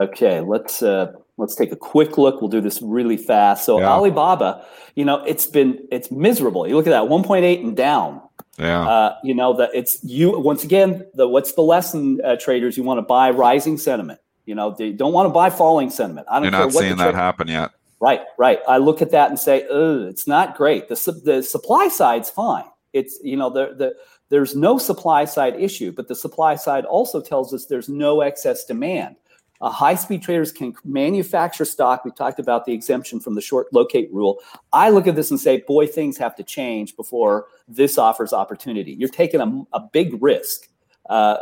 Okay, 0.00 0.40
let's 0.40 0.82
uh, 0.82 1.12
let's 1.36 1.54
take 1.54 1.72
a 1.72 1.76
quick 1.76 2.18
look. 2.18 2.40
We'll 2.40 2.50
do 2.50 2.60
this 2.60 2.82
really 2.82 3.16
fast. 3.16 3.64
So 3.64 3.78
Yeah. 3.78 3.90
Alibaba, 3.90 4.64
you 4.94 5.04
know, 5.04 5.22
it's 5.24 5.46
been 5.46 5.86
it's 5.90 6.10
miserable. 6.10 6.66
You 6.66 6.76
look 6.76 6.86
at 6.86 6.90
that, 6.90 7.04
1.8 7.04 7.60
and 7.62 7.76
down. 7.76 8.20
Yeah. 8.58 8.88
Uh, 8.88 9.16
you 9.22 9.34
know 9.34 9.54
that 9.56 9.70
it's 9.74 10.02
you 10.02 10.38
once 10.38 10.64
again. 10.64 11.06
The 11.14 11.28
what's 11.28 11.52
the 11.52 11.62
lesson, 11.62 12.20
uh, 12.24 12.36
traders? 12.36 12.76
You 12.76 12.82
want 12.82 12.98
to 12.98 13.02
buy 13.02 13.30
rising 13.30 13.78
sentiment. 13.78 14.18
You 14.46 14.54
know, 14.54 14.74
they 14.76 14.92
don't 14.92 15.12
want 15.12 15.26
to 15.26 15.32
buy 15.32 15.50
falling 15.50 15.90
sentiment. 15.90 16.26
I 16.30 16.36
don't 16.36 16.44
You're 16.44 16.52
care 16.52 16.60
not 16.60 16.74
what 16.74 16.82
seeing 16.82 16.96
that 16.96 17.10
tra- 17.10 17.20
happen 17.20 17.48
yet. 17.48 17.72
Right, 18.00 18.22
right. 18.38 18.60
I 18.68 18.78
look 18.78 19.02
at 19.02 19.10
that 19.10 19.30
and 19.30 19.38
say, 19.38 19.66
Ugh, 19.68 20.02
it's 20.02 20.26
not 20.26 20.56
great. 20.56 20.88
The, 20.88 20.96
su- 20.96 21.20
the 21.24 21.42
supply 21.42 21.88
side's 21.88 22.30
fine. 22.30 22.64
It's, 22.92 23.18
you 23.22 23.36
know, 23.36 23.50
the, 23.50 23.74
the, 23.74 23.96
there's 24.28 24.56
no 24.56 24.78
supply 24.78 25.24
side 25.24 25.54
issue, 25.56 25.92
but 25.92 26.08
the 26.08 26.14
supply 26.14 26.56
side 26.56 26.84
also 26.84 27.20
tells 27.20 27.52
us 27.52 27.66
there's 27.66 27.88
no 27.88 28.20
excess 28.22 28.64
demand. 28.64 29.16
Uh, 29.60 29.70
high 29.70 29.94
speed 29.94 30.22
traders 30.22 30.52
can 30.52 30.74
manufacture 30.84 31.64
stock. 31.64 32.04
We 32.04 32.10
talked 32.10 32.38
about 32.38 32.66
the 32.66 32.72
exemption 32.72 33.20
from 33.20 33.34
the 33.34 33.40
short 33.40 33.72
locate 33.72 34.12
rule. 34.12 34.38
I 34.72 34.90
look 34.90 35.06
at 35.06 35.16
this 35.16 35.30
and 35.30 35.40
say, 35.40 35.62
boy, 35.66 35.86
things 35.86 36.18
have 36.18 36.36
to 36.36 36.42
change 36.42 36.96
before 36.96 37.46
this 37.66 37.96
offers 37.96 38.32
opportunity. 38.32 38.92
You're 38.92 39.08
taking 39.08 39.40
a, 39.40 39.76
a 39.76 39.80
big 39.80 40.22
risk 40.22 40.68
uh, 41.08 41.38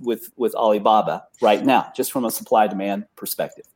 with, 0.00 0.30
with 0.36 0.54
Alibaba 0.54 1.24
right 1.40 1.64
now, 1.64 1.92
just 1.94 2.12
from 2.12 2.24
a 2.24 2.30
supply 2.30 2.66
demand 2.66 3.06
perspective. 3.16 3.66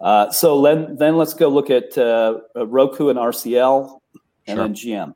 Uh, 0.00 0.30
so 0.30 0.62
then, 0.62 0.96
then 0.96 1.16
let's 1.16 1.34
go 1.34 1.48
look 1.48 1.70
at 1.70 1.96
uh, 1.98 2.40
Roku 2.54 3.08
and 3.08 3.18
RCL, 3.18 3.98
and 4.46 4.56
Sure. 4.56 4.64
then 4.64 4.74
GM. 4.74 5.14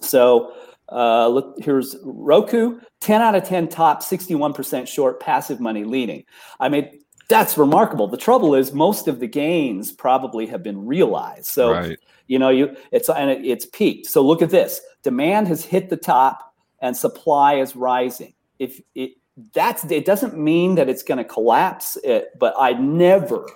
So 0.00 0.54
uh, 0.92 1.28
look, 1.28 1.56
here's 1.58 1.96
Roku, 2.02 2.80
10 3.00 3.22
out 3.22 3.34
of 3.34 3.44
10 3.44 3.68
top, 3.68 4.02
61% 4.02 4.86
short, 4.86 5.20
passive 5.20 5.60
money 5.60 5.84
leading. 5.84 6.24
I 6.60 6.68
mean, 6.68 7.00
that's 7.28 7.56
remarkable. 7.56 8.08
The 8.08 8.18
trouble 8.18 8.54
is, 8.54 8.72
most 8.72 9.08
of 9.08 9.18
the 9.18 9.26
gains 9.26 9.90
probably 9.90 10.46
have 10.46 10.62
been 10.62 10.84
realized. 10.84 11.46
So 11.46 11.72
right. 11.72 11.98
you 12.26 12.38
know, 12.38 12.50
you 12.50 12.76
it's 12.90 13.08
and 13.08 13.30
it, 13.30 13.44
it's 13.44 13.64
peaked. 13.64 14.06
So 14.06 14.20
look 14.22 14.42
at 14.42 14.50
this: 14.50 14.82
demand 15.02 15.48
has 15.48 15.64
hit 15.64 15.88
the 15.88 15.96
top, 15.96 16.54
and 16.80 16.94
supply 16.94 17.54
is 17.54 17.74
rising. 17.74 18.34
If 18.62 18.80
it 18.94 19.12
that's 19.54 19.84
it 19.90 20.04
doesn't 20.04 20.38
mean 20.38 20.74
that 20.76 20.88
it's 20.88 21.02
going 21.02 21.18
to 21.18 21.24
collapse. 21.24 21.96
It, 22.04 22.30
but 22.38 22.54
I 22.58 22.72
never, 22.72 23.46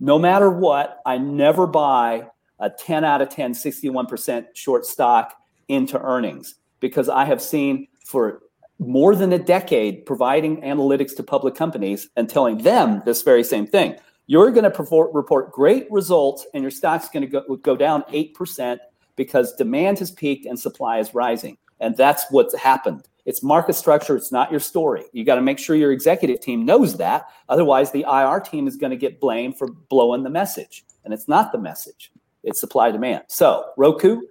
no 0.00 0.18
matter 0.18 0.50
what, 0.50 1.00
I 1.06 1.18
never 1.18 1.66
buy 1.66 2.28
a 2.58 2.70
10 2.70 3.04
out 3.04 3.22
of 3.22 3.28
10, 3.28 3.52
61% 3.52 4.46
short 4.54 4.86
stock 4.86 5.34
into 5.68 6.00
earnings 6.00 6.56
because 6.80 7.08
I 7.08 7.24
have 7.24 7.42
seen 7.42 7.88
for 8.04 8.42
more 8.78 9.14
than 9.14 9.32
a 9.32 9.38
decade 9.38 10.04
providing 10.06 10.60
analytics 10.62 11.16
to 11.16 11.22
public 11.22 11.54
companies 11.54 12.08
and 12.16 12.28
telling 12.28 12.58
them 12.58 13.02
this 13.04 13.22
very 13.22 13.44
same 13.44 13.66
thing. 13.66 13.96
You're 14.26 14.50
going 14.50 14.70
to 14.70 15.08
report 15.12 15.52
great 15.52 15.90
results 15.90 16.46
and 16.52 16.62
your 16.62 16.70
stock's 16.70 17.08
going 17.08 17.22
to 17.22 17.28
go, 17.28 17.56
go 17.56 17.76
down 17.76 18.02
8% 18.12 18.78
because 19.14 19.54
demand 19.54 19.98
has 20.00 20.10
peaked 20.10 20.46
and 20.46 20.58
supply 20.58 20.98
is 20.98 21.14
rising. 21.14 21.56
And 21.80 21.96
that's 21.96 22.24
what's 22.30 22.54
happened. 22.56 23.06
It's 23.26 23.42
market 23.42 23.74
structure. 23.74 24.16
It's 24.16 24.32
not 24.32 24.50
your 24.50 24.60
story. 24.60 25.04
You 25.12 25.24
got 25.24 25.34
to 25.34 25.42
make 25.42 25.58
sure 25.58 25.74
your 25.76 25.92
executive 25.92 26.40
team 26.40 26.64
knows 26.64 26.96
that. 26.98 27.26
Otherwise, 27.48 27.90
the 27.90 28.06
IR 28.08 28.40
team 28.40 28.68
is 28.68 28.76
going 28.76 28.92
to 28.92 28.96
get 28.96 29.20
blamed 29.20 29.58
for 29.58 29.66
blowing 29.68 30.22
the 30.22 30.30
message. 30.30 30.84
And 31.04 31.12
it's 31.12 31.28
not 31.28 31.52
the 31.52 31.58
message, 31.58 32.12
it's 32.42 32.60
supply 32.60 32.90
demand. 32.90 33.24
So, 33.28 33.72
Roku, 33.76 34.22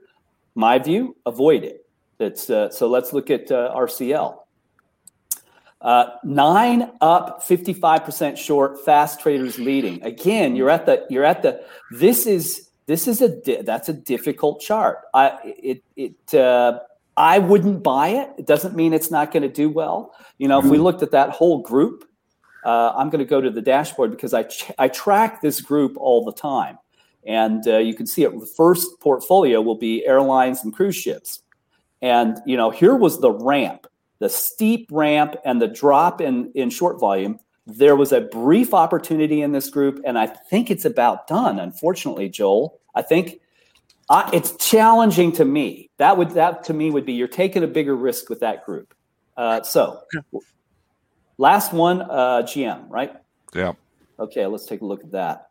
my 0.56 0.80
view, 0.80 1.16
avoid 1.26 1.64
it. 1.64 1.82
Uh, 2.50 2.70
so 2.70 2.88
let's 2.88 3.12
look 3.12 3.30
at 3.30 3.52
uh, 3.52 3.74
RCL. 3.76 4.40
Uh, 5.82 6.06
nine 6.24 6.92
up, 7.02 7.44
55% 7.44 8.38
short, 8.38 8.84
fast 8.84 9.20
traders 9.20 9.60
leading. 9.60 10.02
Again, 10.04 10.56
you're 10.56 10.70
at 10.70 10.86
the, 10.86 11.06
you're 11.10 11.26
at 11.26 11.44
the, 11.44 11.64
this 11.92 12.26
is, 12.26 12.70
this 12.88 13.08
is 13.08 13.22
a, 13.22 13.30
di- 13.42 13.62
that's 13.62 13.90
a 13.90 13.94
difficult 13.94 14.62
chart. 14.62 15.00
I, 15.14 15.38
it, 15.44 15.84
it, 15.96 16.34
uh, 16.34 16.80
I 17.18 17.40
wouldn't 17.40 17.82
buy 17.82 18.10
it. 18.10 18.30
It 18.38 18.46
doesn't 18.46 18.76
mean 18.76 18.94
it's 18.94 19.12
not 19.12 19.32
going 19.32 19.44
to 19.44 19.50
do 19.50 19.70
well. 19.70 20.14
You 20.38 20.48
know, 20.48 20.60
if 20.60 20.66
we 20.66 20.78
looked 20.78 21.02
at 21.02 21.12
that 21.12 21.30
whole 21.30 21.62
group, 21.62 22.06
uh, 22.66 22.92
I'm 22.96 23.10
going 23.10 23.20
to 23.20 23.30
go 23.30 23.40
to 23.40 23.50
the 23.50 23.62
dashboard 23.62 24.12
because 24.12 24.34
I, 24.34 24.44
ch- 24.44 24.72
I 24.78 24.90
track 24.90 25.42
this 25.42 25.62
group 25.62 25.96
all 25.98 26.26
the 26.26 26.34
time. 26.34 26.78
And 27.26 27.66
uh, 27.68 27.78
you 27.78 27.94
can 27.94 28.06
see 28.06 28.24
it. 28.24 28.38
The 28.38 28.46
first 28.46 29.00
portfolio 29.00 29.62
will 29.62 29.78
be 29.78 30.06
airlines 30.06 30.64
and 30.64 30.74
cruise 30.74 30.96
ships. 30.96 31.42
And, 32.02 32.38
you 32.46 32.58
know, 32.58 32.70
here 32.70 32.96
was 32.96 33.22
the 33.22 33.32
ramp, 33.32 33.88
the 34.20 34.30
steep 34.30 34.90
ramp 34.92 35.36
and 35.46 35.62
the 35.62 35.68
drop 35.68 36.22
in, 36.22 36.52
in 36.54 36.70
short 36.70 37.00
volume. 37.00 37.40
There 37.66 37.96
was 37.96 38.12
a 38.12 38.22
brief 38.22 38.74
opportunity 38.74 39.42
in 39.42 39.54
this 39.54 39.70
group, 39.70 40.00
and 40.06 40.20
I 40.20 40.28
think 40.28 40.70
it's 40.70 40.86
about 40.86 41.26
done, 41.28 41.58
unfortunately, 41.58 42.30
Joel. 42.30 42.80
I 42.94 43.02
think 43.02 43.40
uh, 44.10 44.30
it's 44.34 44.56
challenging 44.58 45.32
to 45.34 45.46
me. 45.46 45.90
That 45.98 46.18
would 46.18 46.32
that 46.32 46.64
to 46.66 46.74
me 46.74 46.92
would 46.92 47.06
be 47.06 47.14
you're 47.14 47.28
taking 47.28 47.64
a 47.64 47.68
bigger 47.68 47.96
risk 47.96 48.30
with 48.30 48.40
that 48.42 48.66
group. 48.66 48.94
Uh, 49.36 49.64
so, 49.64 50.02
last 51.38 51.74
one, 51.74 52.02
uh, 52.02 52.44
GM, 52.44 52.86
right? 52.90 53.14
Yeah. 53.54 53.74
Okay, 54.20 54.46
let's 54.46 54.66
take 54.66 54.82
a 54.82 54.86
look 54.86 55.04
at 55.04 55.12
that. 55.12 55.50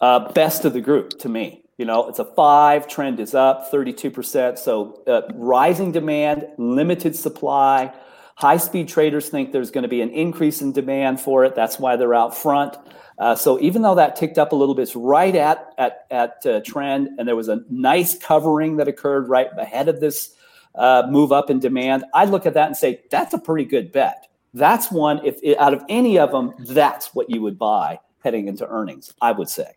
Uh, 0.00 0.30
best 0.32 0.64
of 0.64 0.72
the 0.72 0.80
group 0.80 1.18
to 1.20 1.28
me. 1.28 1.62
You 1.78 1.84
know, 1.84 2.08
it's 2.08 2.18
a 2.18 2.24
five, 2.24 2.86
trend 2.86 3.18
is 3.18 3.34
up 3.34 3.70
32%. 3.72 4.58
So, 4.58 5.02
uh, 5.06 5.22
rising 5.34 5.92
demand, 5.92 6.46
limited 6.58 7.16
supply. 7.16 7.92
High 8.36 8.58
speed 8.58 8.88
traders 8.88 9.28
think 9.28 9.52
there's 9.52 9.70
going 9.70 9.82
to 9.82 9.88
be 9.88 10.02
an 10.02 10.10
increase 10.10 10.60
in 10.60 10.72
demand 10.72 11.20
for 11.20 11.44
it. 11.44 11.54
That's 11.54 11.78
why 11.78 11.96
they're 11.96 12.14
out 12.14 12.36
front. 12.36 12.76
Uh, 13.18 13.34
so, 13.34 13.58
even 13.60 13.82
though 13.82 13.94
that 13.94 14.14
ticked 14.14 14.38
up 14.38 14.52
a 14.52 14.56
little 14.56 14.74
bit, 14.74 14.82
it's 14.82 14.96
right 14.96 15.34
at, 15.34 15.72
at, 15.78 16.06
at 16.10 16.46
uh, 16.46 16.60
trend, 16.60 17.08
and 17.18 17.26
there 17.26 17.36
was 17.36 17.48
a 17.48 17.62
nice 17.70 18.18
covering 18.18 18.76
that 18.76 18.88
occurred 18.88 19.28
right 19.28 19.48
ahead 19.56 19.88
of 19.88 20.00
this 20.00 20.34
uh, 20.74 21.04
move 21.08 21.32
up 21.32 21.48
in 21.48 21.58
demand. 21.58 22.04
I'd 22.14 22.28
look 22.28 22.44
at 22.44 22.54
that 22.54 22.66
and 22.66 22.76
say, 22.76 23.00
that's 23.10 23.32
a 23.32 23.38
pretty 23.38 23.64
good 23.64 23.90
bet. 23.90 24.28
That's 24.52 24.90
one, 24.90 25.24
if 25.24 25.38
out 25.58 25.74
of 25.74 25.82
any 25.88 26.18
of 26.18 26.30
them, 26.30 26.54
that's 26.58 27.14
what 27.14 27.28
you 27.30 27.42
would 27.42 27.58
buy 27.58 28.00
heading 28.22 28.48
into 28.48 28.66
earnings, 28.68 29.12
I 29.20 29.32
would 29.32 29.48
say. 29.48 29.70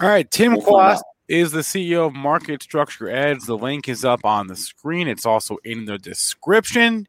All 0.00 0.08
right, 0.08 0.30
Tim 0.30 0.54
We'll 0.54 0.62
Quast 0.62 1.02
is 1.28 1.52
the 1.52 1.60
CEO 1.60 2.06
of 2.06 2.14
Market 2.14 2.62
Structure 2.62 3.08
Edge. 3.08 3.44
The 3.46 3.56
link 3.56 3.88
is 3.88 4.04
up 4.04 4.24
on 4.24 4.46
the 4.46 4.56
screen. 4.56 5.08
It's 5.08 5.26
also 5.26 5.58
in 5.64 5.84
the 5.84 5.98
description. 5.98 7.06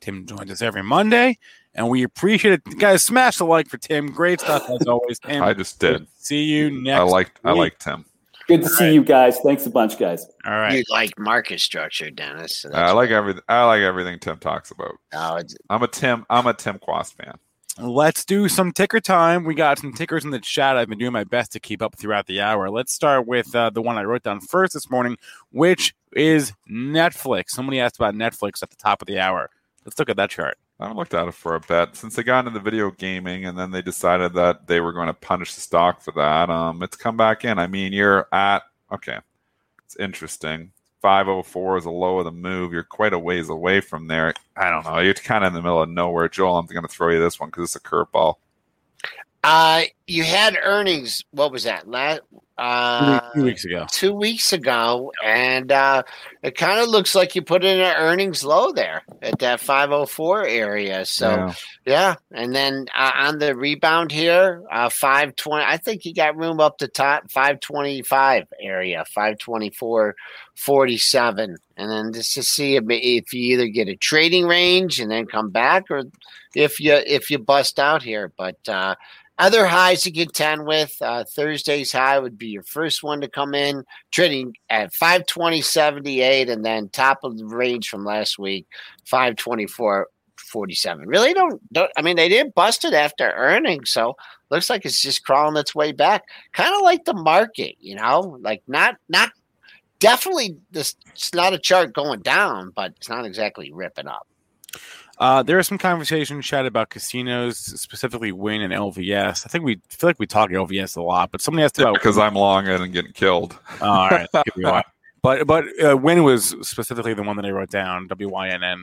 Tim 0.00 0.26
joins 0.26 0.50
us 0.50 0.62
every 0.62 0.82
Monday, 0.82 1.38
and 1.74 1.88
we 1.88 2.02
appreciate 2.02 2.54
it. 2.54 2.78
Guys, 2.78 3.04
smash 3.04 3.38
the 3.38 3.44
like 3.44 3.68
for 3.68 3.78
Tim. 3.78 4.06
Great 4.08 4.40
stuff 4.40 4.68
as 4.70 4.86
always. 4.86 5.18
Tim, 5.24 5.42
I 5.42 5.54
just 5.54 5.78
did. 5.80 6.06
see 6.18 6.42
you 6.44 6.70
next. 6.82 7.00
I 7.00 7.02
liked 7.02 7.40
I 7.44 7.52
week. 7.52 7.58
liked 7.58 7.82
Tim. 7.82 8.04
Good 8.48 8.62
to 8.62 8.68
see 8.68 8.92
you 8.92 9.04
guys. 9.04 9.38
Thanks 9.44 9.66
a 9.66 9.70
bunch, 9.70 9.98
guys. 9.98 10.26
All 10.44 10.52
right. 10.52 10.78
You 10.78 10.84
like 10.90 11.16
market 11.18 11.60
structure, 11.60 12.10
Dennis. 12.10 12.58
so 12.58 12.70
I 12.72 12.90
like 12.90 13.10
everything 13.10 13.42
I 13.48 13.64
like 13.64 13.82
everything 13.82 14.18
Tim 14.18 14.38
talks 14.38 14.70
about. 14.72 14.96
Oh, 15.14 15.40
I'm 15.70 15.82
a 15.82 15.88
Tim 15.88 16.26
I'm 16.28 16.46
a 16.46 16.52
Tim 16.54 16.78
Quast 16.78 17.16
fan. 17.16 17.34
Let's 17.78 18.26
do 18.26 18.48
some 18.50 18.72
ticker 18.72 19.00
time. 19.00 19.44
We 19.44 19.54
got 19.54 19.78
some 19.78 19.94
tickers 19.94 20.24
in 20.26 20.30
the 20.30 20.40
chat. 20.40 20.76
I've 20.76 20.90
been 20.90 20.98
doing 20.98 21.12
my 21.12 21.24
best 21.24 21.52
to 21.52 21.60
keep 21.60 21.80
up 21.80 21.96
throughout 21.96 22.26
the 22.26 22.40
hour. 22.42 22.68
Let's 22.68 22.92
start 22.92 23.26
with 23.26 23.54
uh, 23.54 23.70
the 23.70 23.80
one 23.80 23.96
I 23.96 24.02
wrote 24.02 24.24
down 24.24 24.40
first 24.40 24.74
this 24.74 24.90
morning, 24.90 25.16
which 25.52 25.94
is 26.12 26.52
Netflix. 26.70 27.44
Somebody 27.50 27.80
asked 27.80 27.96
about 27.96 28.14
Netflix 28.14 28.62
at 28.62 28.68
the 28.68 28.76
top 28.76 29.00
of 29.00 29.06
the 29.06 29.18
hour. 29.18 29.48
Let's 29.84 29.98
look 29.98 30.10
at 30.10 30.16
that 30.16 30.30
chart. 30.30 30.58
I 30.78 30.84
haven't 30.84 30.96
looked 30.96 31.14
at 31.14 31.28
it 31.28 31.34
for 31.34 31.54
a 31.54 31.60
bit 31.60 31.96
since 31.96 32.14
they 32.14 32.22
got 32.22 32.46
into 32.46 32.58
the 32.58 32.64
video 32.64 32.90
gaming, 32.90 33.46
and 33.46 33.58
then 33.58 33.70
they 33.70 33.82
decided 33.82 34.32
that 34.34 34.66
they 34.66 34.80
were 34.80 34.92
going 34.92 35.08
to 35.08 35.14
punish 35.14 35.54
the 35.54 35.60
stock 35.60 36.00
for 36.00 36.12
that. 36.12 36.50
Um, 36.50 36.82
it's 36.82 36.96
come 36.96 37.16
back 37.16 37.44
in. 37.44 37.58
I 37.58 37.66
mean, 37.66 37.92
you're 37.92 38.28
at 38.32 38.62
okay. 38.92 39.18
It's 39.84 39.96
interesting. 39.96 40.72
504 41.02 41.78
is 41.78 41.84
a 41.84 41.90
low 41.90 42.20
of 42.20 42.24
the 42.24 42.32
move. 42.32 42.72
You're 42.72 42.84
quite 42.84 43.12
a 43.12 43.18
ways 43.18 43.48
away 43.48 43.80
from 43.80 44.06
there. 44.06 44.32
I 44.56 44.70
don't 44.70 44.84
know. 44.84 45.00
You're 45.00 45.14
kind 45.14 45.44
of 45.44 45.48
in 45.48 45.54
the 45.54 45.62
middle 45.62 45.82
of 45.82 45.88
nowhere. 45.88 46.28
Joel, 46.28 46.58
I'm 46.58 46.66
going 46.66 46.82
to 46.82 46.88
throw 46.88 47.10
you 47.10 47.18
this 47.18 47.40
one 47.40 47.48
because 47.50 47.64
it's 47.64 47.76
a 47.76 47.80
curveball. 47.80 48.36
Uh, 49.42 49.82
you 50.06 50.24
had 50.24 50.58
earnings. 50.62 51.22
What 51.30 51.52
was 51.52 51.64
that? 51.64 51.88
Last 51.88 52.20
Two, 52.30 52.64
uh, 52.64 53.20
weeks- 53.34 53.34
two 53.34 53.42
weeks 53.44 53.64
ago. 53.64 53.86
two 53.90 54.12
weeks 54.12 54.52
ago, 54.52 55.10
and 55.24 55.72
uh, 55.72 56.02
it 56.42 56.56
kind 56.56 56.80
of 56.80 56.88
looks 56.88 57.14
like 57.14 57.34
you 57.34 57.42
put 57.42 57.64
in 57.64 57.80
an 57.80 57.96
earnings 57.96 58.44
low 58.44 58.72
there 58.72 59.02
at 59.22 59.38
that 59.40 59.58
504 59.58 60.44
area. 60.46 61.04
So, 61.06 61.30
Yeah. 61.30 61.54
yeah. 61.86 62.14
And 62.32 62.54
then 62.54 62.86
uh, 62.94 63.10
on 63.16 63.38
the 63.38 63.56
rebound 63.56 64.12
here, 64.12 64.62
uh, 64.70 64.90
520, 64.90 65.64
I 65.64 65.76
think 65.78 66.04
you 66.04 66.14
got 66.14 66.36
room 66.36 66.60
up 66.60 66.78
the 66.78 66.88
top, 66.88 67.30
525 67.32 68.44
area, 68.60 69.04
524, 69.12 70.14
47. 70.54 71.56
And 71.76 71.90
then 71.90 72.12
just 72.12 72.34
to 72.34 72.42
see 72.42 72.76
if, 72.76 72.84
if 72.88 73.32
you 73.32 73.54
either 73.54 73.66
get 73.68 73.88
a 73.88 73.96
trading 73.96 74.46
range 74.46 75.00
and 75.00 75.10
then 75.10 75.26
come 75.26 75.50
back 75.50 75.84
or 75.90 76.04
if 76.54 76.78
you 76.80 76.92
if 77.06 77.30
you 77.30 77.38
bust 77.38 77.78
out 77.80 78.02
here. 78.02 78.30
But 78.36 78.56
uh, 78.68 78.94
other 79.38 79.66
highs 79.92 80.02
to 80.02 80.10
contend 80.10 80.64
with. 80.64 80.96
Uh, 81.00 81.24
Thursday's 81.24 81.92
high 81.92 82.18
would 82.18 82.38
be 82.38 82.48
your 82.48 82.62
first 82.62 83.02
one 83.02 83.20
to 83.20 83.28
come 83.28 83.54
in, 83.54 83.84
trading 84.10 84.54
at 84.70 84.92
520.78, 84.92 86.50
and 86.50 86.64
then 86.64 86.88
top 86.88 87.20
of 87.24 87.36
the 87.38 87.44
range 87.44 87.88
from 87.88 88.04
last 88.04 88.38
week, 88.38 88.66
524.47. 89.06 90.04
Really 91.04 91.34
don't, 91.34 91.60
don't, 91.72 91.90
I 91.96 92.02
mean, 92.02 92.16
they 92.16 92.28
didn't 92.28 92.54
bust 92.54 92.84
it 92.84 92.94
after 92.94 93.30
earnings, 93.32 93.90
so 93.90 94.16
looks 94.50 94.70
like 94.70 94.84
it's 94.84 95.02
just 95.02 95.24
crawling 95.24 95.56
its 95.56 95.74
way 95.74 95.92
back. 95.92 96.24
Kind 96.52 96.74
of 96.74 96.82
like 96.82 97.04
the 97.04 97.14
market, 97.14 97.76
you 97.78 97.94
know, 97.94 98.38
like 98.40 98.62
not, 98.66 98.96
not, 99.08 99.30
definitely 99.98 100.56
this, 100.72 100.96
it's 101.10 101.32
not 101.32 101.52
a 101.52 101.58
chart 101.58 101.92
going 101.92 102.20
down, 102.22 102.72
but 102.74 102.92
it's 102.96 103.08
not 103.08 103.24
exactly 103.24 103.70
ripping 103.72 104.08
up. 104.08 104.26
Uh, 105.18 105.42
there 105.42 105.58
is 105.58 105.66
some 105.66 105.78
conversation 105.78 106.40
chat 106.42 106.66
about 106.66 106.90
casinos, 106.90 107.58
specifically 107.58 108.32
Wynn 108.32 108.62
and 108.62 108.72
LVS. 108.72 109.46
I 109.46 109.48
think 109.48 109.64
we 109.64 109.80
feel 109.88 110.08
like 110.08 110.18
we 110.18 110.26
talk 110.26 110.50
LVS 110.50 110.96
a 110.96 111.02
lot, 111.02 111.30
but 111.30 111.40
somebody 111.40 111.64
asked 111.64 111.78
about 111.78 111.94
because 111.94 112.18
I'm 112.18 112.34
long 112.34 112.66
and 112.66 112.92
getting 112.92 113.12
killed. 113.12 113.58
All 113.80 114.08
right, 114.08 114.28
give 114.32 114.56
me 114.56 114.64
one. 114.64 114.82
But 115.22 115.46
but 115.46 115.64
uh, 115.82 115.96
Wynn 115.96 116.24
was 116.24 116.56
specifically 116.62 117.14
the 117.14 117.22
one 117.22 117.36
that 117.36 117.46
I 117.46 117.50
wrote 117.50 117.70
down. 117.70 118.08
W 118.08 118.28
Y 118.28 118.48
N 118.48 118.64
N. 118.64 118.82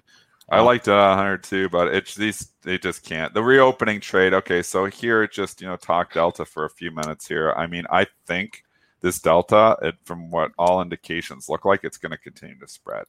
I 0.52 0.62
liked 0.62 0.88
uh, 0.88 1.14
102, 1.16 1.70
but 1.70 1.94
it's 1.94 2.16
these 2.16 2.54
they 2.64 2.78
just 2.78 3.04
can't. 3.04 3.34
The 3.34 3.44
reopening 3.44 4.00
trade. 4.00 4.34
Okay, 4.34 4.64
so 4.64 4.86
here 4.86 5.28
just 5.28 5.62
you 5.62 5.68
know 5.68 5.76
talk 5.76 6.14
delta 6.14 6.46
for 6.46 6.66
a 6.66 6.70
few 6.70 6.92
minutes 6.92 7.28
here. 7.28 7.54
I 7.56 7.68
mean, 7.68 7.86
I 7.92 8.08
think 8.26 8.64
this 9.02 9.20
delta, 9.20 9.78
it, 9.82 9.96
from 10.04 10.32
what 10.32 10.52
all 10.58 10.82
indications 10.82 11.50
look 11.50 11.66
like, 11.66 11.84
it's 11.84 11.98
going 11.98 12.12
to 12.12 12.18
continue 12.18 12.58
to 12.60 12.68
spread. 12.68 13.06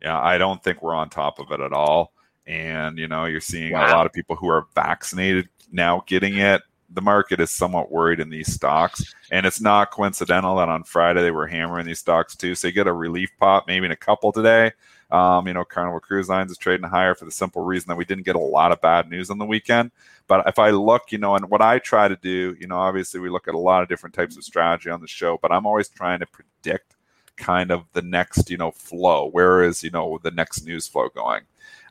Yeah, 0.00 0.20
I 0.20 0.38
don't 0.38 0.62
think 0.62 0.82
we're 0.82 0.94
on 0.94 1.10
top 1.10 1.38
of 1.38 1.50
it 1.50 1.60
at 1.60 1.72
all. 1.72 2.12
And 2.46 2.98
you 2.98 3.08
know, 3.08 3.24
you're 3.24 3.40
seeing 3.40 3.72
a 3.72 3.80
lot 3.80 4.06
of 4.06 4.12
people 4.12 4.36
who 4.36 4.48
are 4.48 4.66
vaccinated 4.74 5.48
now 5.72 6.04
getting 6.06 6.36
it. 6.36 6.62
The 6.90 7.00
market 7.00 7.40
is 7.40 7.50
somewhat 7.50 7.90
worried 7.90 8.20
in 8.20 8.30
these 8.30 8.52
stocks, 8.52 9.14
and 9.32 9.46
it's 9.46 9.60
not 9.60 9.90
coincidental 9.90 10.56
that 10.56 10.68
on 10.68 10.84
Friday 10.84 11.22
they 11.22 11.30
were 11.30 11.46
hammering 11.46 11.86
these 11.86 11.98
stocks 11.98 12.36
too. 12.36 12.54
So 12.54 12.68
you 12.68 12.72
get 12.72 12.86
a 12.86 12.92
relief 12.92 13.30
pop, 13.40 13.66
maybe 13.66 13.86
in 13.86 13.92
a 13.92 13.96
couple 13.96 14.30
today. 14.30 14.72
Um, 15.10 15.46
you 15.46 15.54
know, 15.54 15.64
Carnival 15.64 16.00
Cruise 16.00 16.28
Lines 16.28 16.50
is 16.50 16.58
trading 16.58 16.88
higher 16.88 17.14
for 17.14 17.24
the 17.24 17.30
simple 17.30 17.62
reason 17.62 17.88
that 17.88 17.96
we 17.96 18.04
didn't 18.04 18.24
get 18.24 18.36
a 18.36 18.40
lot 18.40 18.72
of 18.72 18.80
bad 18.80 19.08
news 19.08 19.30
on 19.30 19.38
the 19.38 19.44
weekend. 19.44 19.90
But 20.26 20.46
if 20.48 20.58
I 20.58 20.70
look, 20.70 21.12
you 21.12 21.18
know, 21.18 21.36
and 21.36 21.50
what 21.50 21.62
I 21.62 21.78
try 21.78 22.08
to 22.08 22.16
do, 22.16 22.56
you 22.58 22.66
know, 22.66 22.78
obviously 22.78 23.20
we 23.20 23.28
look 23.28 23.46
at 23.46 23.54
a 23.54 23.58
lot 23.58 23.82
of 23.82 23.88
different 23.88 24.14
types 24.14 24.36
of 24.36 24.44
strategy 24.44 24.90
on 24.90 25.00
the 25.00 25.06
show, 25.06 25.38
but 25.40 25.52
I'm 25.52 25.66
always 25.66 25.88
trying 25.88 26.20
to 26.20 26.26
predict 26.26 26.96
kind 27.36 27.70
of 27.70 27.84
the 27.92 28.02
next, 28.02 28.50
you 28.50 28.56
know, 28.56 28.70
flow. 28.70 29.28
Where 29.28 29.62
is, 29.62 29.82
you 29.82 29.90
know, 29.90 30.18
the 30.22 30.30
next 30.30 30.64
news 30.64 30.86
flow 30.86 31.08
going? 31.08 31.42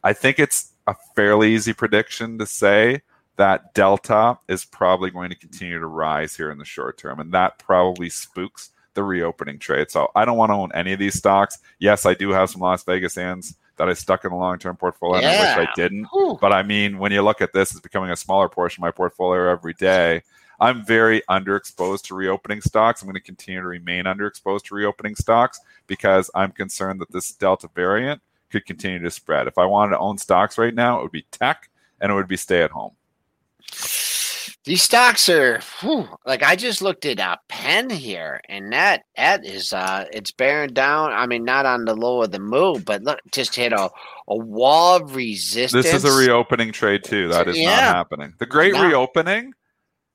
I 0.03 0.13
think 0.13 0.39
it's 0.39 0.73
a 0.87 0.95
fairly 1.15 1.53
easy 1.53 1.73
prediction 1.73 2.37
to 2.39 2.45
say 2.45 3.01
that 3.35 3.73
Delta 3.73 4.37
is 4.47 4.65
probably 4.65 5.09
going 5.09 5.29
to 5.29 5.35
continue 5.35 5.79
to 5.79 5.87
rise 5.87 6.35
here 6.35 6.51
in 6.51 6.57
the 6.57 6.65
short 6.65 6.97
term, 6.97 7.19
and 7.19 7.31
that 7.31 7.57
probably 7.57 8.09
spooks 8.09 8.71
the 8.93 9.03
reopening 9.03 9.57
trade. 9.59 9.89
So 9.89 10.11
I 10.15 10.25
don't 10.25 10.37
want 10.37 10.51
to 10.51 10.55
own 10.55 10.71
any 10.73 10.93
of 10.93 10.99
these 10.99 11.17
stocks. 11.17 11.59
Yes, 11.79 12.05
I 12.05 12.13
do 12.13 12.29
have 12.29 12.49
some 12.49 12.61
Las 12.61 12.83
Vegas 12.83 13.13
Sands 13.13 13.55
that 13.77 13.89
I 13.89 13.93
stuck 13.93 14.23
in 14.23 14.31
a 14.31 14.37
long 14.37 14.59
term 14.59 14.75
portfolio, 14.75 15.17
and 15.17 15.25
I 15.25 15.57
wish 15.57 15.67
I 15.67 15.71
didn't. 15.75 16.05
Whew. 16.13 16.37
But 16.39 16.53
I 16.53 16.63
mean, 16.63 16.99
when 16.99 17.11
you 17.11 17.21
look 17.21 17.41
at 17.41 17.53
this, 17.53 17.71
it's 17.71 17.79
becoming 17.79 18.11
a 18.11 18.15
smaller 18.15 18.49
portion 18.49 18.81
of 18.81 18.87
my 18.87 18.91
portfolio 18.91 19.49
every 19.49 19.73
day. 19.73 20.21
I'm 20.59 20.85
very 20.85 21.21
underexposed 21.29 22.03
to 22.03 22.15
reopening 22.15 22.61
stocks. 22.61 23.01
I'm 23.01 23.07
going 23.07 23.15
to 23.15 23.19
continue 23.19 23.61
to 23.61 23.67
remain 23.67 24.05
underexposed 24.05 24.65
to 24.65 24.75
reopening 24.75 25.15
stocks 25.15 25.59
because 25.87 26.29
I'm 26.35 26.51
concerned 26.51 27.01
that 27.01 27.11
this 27.11 27.31
Delta 27.31 27.69
variant 27.73 28.21
could 28.53 28.65
continue 28.65 28.99
to 28.99 29.11
spread. 29.11 29.47
If 29.47 29.57
I 29.57 29.65
wanted 29.65 29.91
to 29.91 29.99
own 29.99 30.17
stocks 30.17 30.57
right 30.57 30.73
now, 30.73 30.99
it 30.99 31.03
would 31.03 31.11
be 31.11 31.25
tech 31.31 31.69
and 31.99 32.11
it 32.11 32.15
would 32.15 32.27
be 32.27 32.37
stay 32.37 32.61
at 32.61 32.71
home. 32.71 32.93
These 34.65 34.83
stocks 34.83 35.27
are 35.27 35.59
whew, 35.81 36.07
like 36.25 36.41
I 36.41 36.55
just 36.55 36.81
looked 36.81 37.05
at 37.05 37.19
a 37.19 37.37
pen 37.49 37.89
here, 37.89 38.39
and 38.47 38.71
that 38.71 39.03
that 39.17 39.45
is 39.45 39.73
uh 39.73 40.05
it's 40.13 40.31
bearing 40.31 40.73
down. 40.73 41.11
I 41.11 41.25
mean, 41.25 41.43
not 41.43 41.65
on 41.65 41.83
the 41.83 41.95
low 41.95 42.21
of 42.23 42.31
the 42.31 42.39
move, 42.39 42.85
but 42.85 43.03
look, 43.03 43.19
just 43.31 43.55
hit 43.55 43.73
a, 43.73 43.89
a 44.29 44.37
wall 44.37 44.95
of 44.95 45.15
resistance. 45.15 45.83
This 45.83 45.93
is 45.93 46.05
a 46.05 46.17
reopening 46.17 46.71
trade 46.71 47.03
too. 47.03 47.27
That 47.27 47.49
is 47.49 47.61
not 47.61 47.79
happening. 47.79 48.35
The 48.37 48.45
great 48.45 48.73
No. 48.73 48.85
reopening 48.87 49.53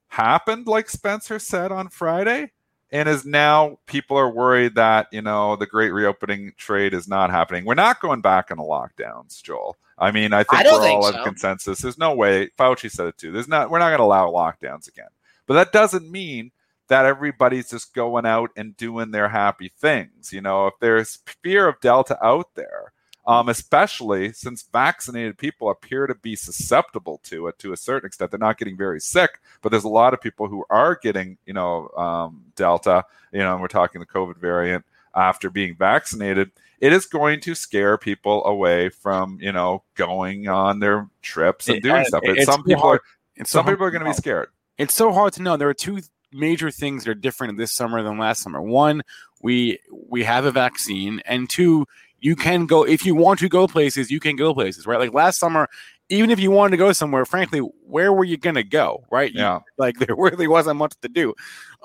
happened, 0.07 0.65
like 0.65 0.89
Spencer 0.89 1.37
said 1.37 1.71
on 1.71 1.89
Friday, 1.89 2.51
and 2.91 3.07
is 3.07 3.25
now 3.25 3.77
people 3.85 4.17
are 4.17 4.29
worried 4.29 4.75
that 4.75 5.07
you 5.11 5.21
know 5.21 5.55
the 5.55 5.67
great 5.67 5.91
reopening 5.91 6.53
trade 6.57 6.93
is 6.93 7.07
not 7.07 7.29
happening. 7.29 7.65
We're 7.65 7.75
not 7.75 8.01
going 8.01 8.21
back 8.21 8.51
into 8.51 8.63
lockdowns, 8.63 9.41
Joel. 9.41 9.77
I 9.97 10.11
mean, 10.11 10.33
I 10.33 10.43
think 10.43 10.65
I 10.65 10.71
we're 10.71 10.89
all 10.89 11.03
think 11.03 11.15
in 11.15 11.19
so. 11.19 11.23
consensus. 11.23 11.79
There's 11.81 11.97
no 11.97 12.13
way. 12.13 12.49
Fauci 12.57 12.89
said 12.89 13.07
it 13.07 13.17
too. 13.17 13.31
There's 13.31 13.47
not. 13.47 13.69
We're 13.69 13.79
not 13.79 13.89
going 13.89 13.99
to 13.99 14.03
allow 14.03 14.31
lockdowns 14.31 14.87
again. 14.87 15.09
But 15.45 15.55
that 15.55 15.71
doesn't 15.71 16.09
mean 16.09 16.51
that 16.87 17.05
everybody's 17.05 17.69
just 17.69 17.93
going 17.93 18.25
out 18.25 18.49
and 18.55 18.77
doing 18.77 19.11
their 19.11 19.29
happy 19.29 19.71
things. 19.77 20.31
You 20.31 20.41
know, 20.41 20.67
if 20.67 20.73
there's 20.79 21.19
fear 21.43 21.67
of 21.67 21.79
Delta 21.81 22.17
out 22.23 22.47
there, 22.55 22.93
um, 23.29 23.47
especially 23.47 24.33
since 24.33 24.63
vaccinated 24.73 25.37
people 25.37 25.69
appear 25.69 26.07
to 26.07 26.15
be 26.15 26.35
susceptible 26.35 27.19
to 27.25 27.45
it 27.45 27.59
to 27.59 27.73
a 27.73 27.77
certain 27.77 28.07
extent. 28.07 28.31
They're 28.31 28.39
not 28.39 28.57
getting 28.57 28.75
very 28.75 28.99
sick, 28.99 29.39
but 29.61 29.69
there's 29.69 29.83
a 29.83 29.87
lot 29.89 30.15
of 30.15 30.19
people 30.19 30.47
who 30.47 30.65
are 30.71 30.95
getting, 30.95 31.37
you 31.45 31.53
know, 31.53 31.89
um, 31.89 32.43
Delta. 32.55 33.05
You 33.31 33.41
know, 33.41 33.53
and 33.53 33.61
we're 33.61 33.67
talking 33.67 34.01
the 34.01 34.07
COVID 34.07 34.37
variant 34.37 34.83
after 35.15 35.51
being 35.51 35.75
vaccinated. 35.75 36.49
It 36.81 36.91
is 36.91 37.05
going 37.05 37.39
to 37.41 37.53
scare 37.53 37.99
people 37.99 38.43
away 38.45 38.89
from, 38.89 39.37
you 39.39 39.51
know, 39.51 39.83
going 39.93 40.47
on 40.47 40.79
their 40.79 41.07
trips 41.21 41.69
and 41.69 41.83
doing 41.83 42.01
uh, 42.01 42.05
stuff. 42.05 42.21
it's 42.23 42.45
some 42.45 42.63
people 42.63 42.81
hard- 42.81 42.99
are 43.01 43.03
It's 43.35 43.51
some 43.51 43.65
hard 43.65 43.75
people 43.75 43.85
are 43.85 43.91
going 43.91 44.05
to 44.05 44.09
be 44.09 44.15
scared. 44.15 44.47
It's 44.79 44.95
so 44.95 45.11
hard 45.11 45.33
to 45.33 45.43
know. 45.43 45.55
There 45.55 45.69
are 45.69 45.75
two 45.75 45.99
major 46.31 46.71
things 46.71 47.03
that 47.03 47.11
are 47.11 47.15
different 47.15 47.59
this 47.59 47.75
summer 47.75 48.01
than 48.01 48.17
last 48.17 48.41
summer. 48.41 48.59
One, 48.59 49.03
we 49.43 49.77
we 50.09 50.23
have 50.23 50.45
a 50.45 50.51
vaccine, 50.51 51.21
and 51.25 51.47
two, 51.47 51.85
you 52.21 52.35
can 52.35 52.65
go 52.65 52.83
if 52.83 53.05
you 53.05 53.15
want 53.15 53.39
to 53.39 53.49
go 53.49 53.67
places. 53.67 54.11
You 54.11 54.19
can 54.19 54.35
go 54.35 54.53
places, 54.53 54.85
right? 54.87 54.99
Like 54.99 55.13
last 55.13 55.39
summer, 55.39 55.67
even 56.09 56.29
if 56.31 56.39
you 56.39 56.51
wanted 56.51 56.71
to 56.71 56.77
go 56.77 56.91
somewhere, 56.91 57.25
frankly, 57.25 57.59
where 57.59 58.11
were 58.13 58.23
you 58.23 58.37
gonna 58.37 58.63
go, 58.63 59.03
right? 59.11 59.31
You- 59.31 59.41
Yeah. 59.41 59.59
like 59.77 59.97
there 59.99 60.15
really 60.17 60.47
wasn't 60.47 60.77
much 60.77 60.93
to 61.01 61.07
do. 61.09 61.33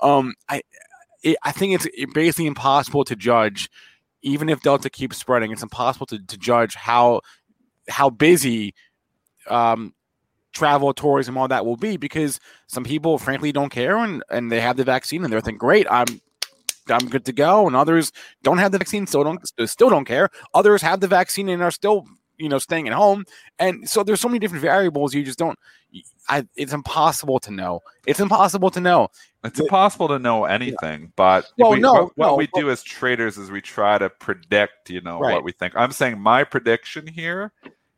Um, 0.01 0.33
I 0.49 0.61
it, 1.23 1.37
I 1.43 1.51
think 1.51 1.73
it's 1.73 1.87
basically 2.13 2.45
impossible 2.47 3.03
to 3.05 3.15
judge, 3.15 3.69
even 4.21 4.49
if 4.49 4.61
Delta 4.61 4.89
keeps 4.89 5.17
spreading. 5.17 5.51
It's 5.51 5.63
impossible 5.63 6.05
to, 6.07 6.19
to 6.19 6.37
judge 6.37 6.75
how 6.75 7.21
how 7.89 8.09
busy 8.09 8.73
um, 9.49 9.93
travel, 10.53 10.93
tourism, 10.93 11.37
all 11.37 11.47
that 11.47 11.65
will 11.65 11.77
be 11.77 11.97
because 11.97 12.39
some 12.67 12.83
people 12.83 13.17
frankly 13.17 13.51
don't 13.51 13.69
care 13.69 13.97
and, 13.97 14.23
and 14.31 14.51
they 14.51 14.59
have 14.61 14.77
the 14.77 14.83
vaccine 14.83 15.23
and 15.23 15.31
they're 15.31 15.41
thinking, 15.41 15.57
great, 15.59 15.85
I'm 15.89 16.05
I'm 16.89 17.07
good 17.07 17.25
to 17.25 17.33
go, 17.33 17.67
and 17.67 17.75
others 17.75 18.11
don't 18.43 18.57
have 18.57 18.71
the 18.71 18.77
vaccine, 18.77 19.07
still 19.07 19.23
don't 19.23 19.39
still 19.67 19.89
don't 19.89 20.05
care. 20.05 20.29
Others 20.53 20.81
have 20.81 20.99
the 20.99 21.07
vaccine 21.07 21.49
and 21.49 21.61
are 21.61 21.71
still 21.71 22.05
you 22.37 22.49
know 22.49 22.59
staying 22.59 22.87
at 22.87 22.93
home, 22.93 23.25
and 23.59 23.87
so 23.89 24.03
there's 24.03 24.21
so 24.21 24.27
many 24.27 24.39
different 24.39 24.61
variables. 24.61 25.13
You 25.13 25.23
just 25.23 25.39
don't. 25.39 25.57
I, 26.27 26.45
it's 26.57 26.73
impossible 26.73 27.39
to 27.39 27.51
know. 27.51 27.81
It's 28.05 28.19
impossible 28.19 28.69
to 28.71 28.81
know. 28.81 29.07
It's 29.45 29.59
impossible 29.59 30.09
to 30.09 30.19
know 30.19 30.45
anything, 30.45 31.13
but 31.15 31.49
Well, 31.57 31.71
we, 31.71 31.79
no, 31.79 31.93
what, 31.93 32.17
what 32.17 32.27
no, 32.27 32.35
we 32.35 32.47
do 32.47 32.69
as 32.69 32.83
traders 32.83 33.37
is 33.37 33.49
we 33.51 33.61
try 33.61 33.97
to 33.97 34.09
predict, 34.09 34.89
you 34.89 35.01
know, 35.01 35.19
Right. 35.19 35.35
what 35.35 35.43
we 35.43 35.51
think. 35.53 35.73
I'm 35.77 35.91
saying 35.91 36.19
my 36.19 36.43
prediction 36.43 37.07
here 37.07 37.53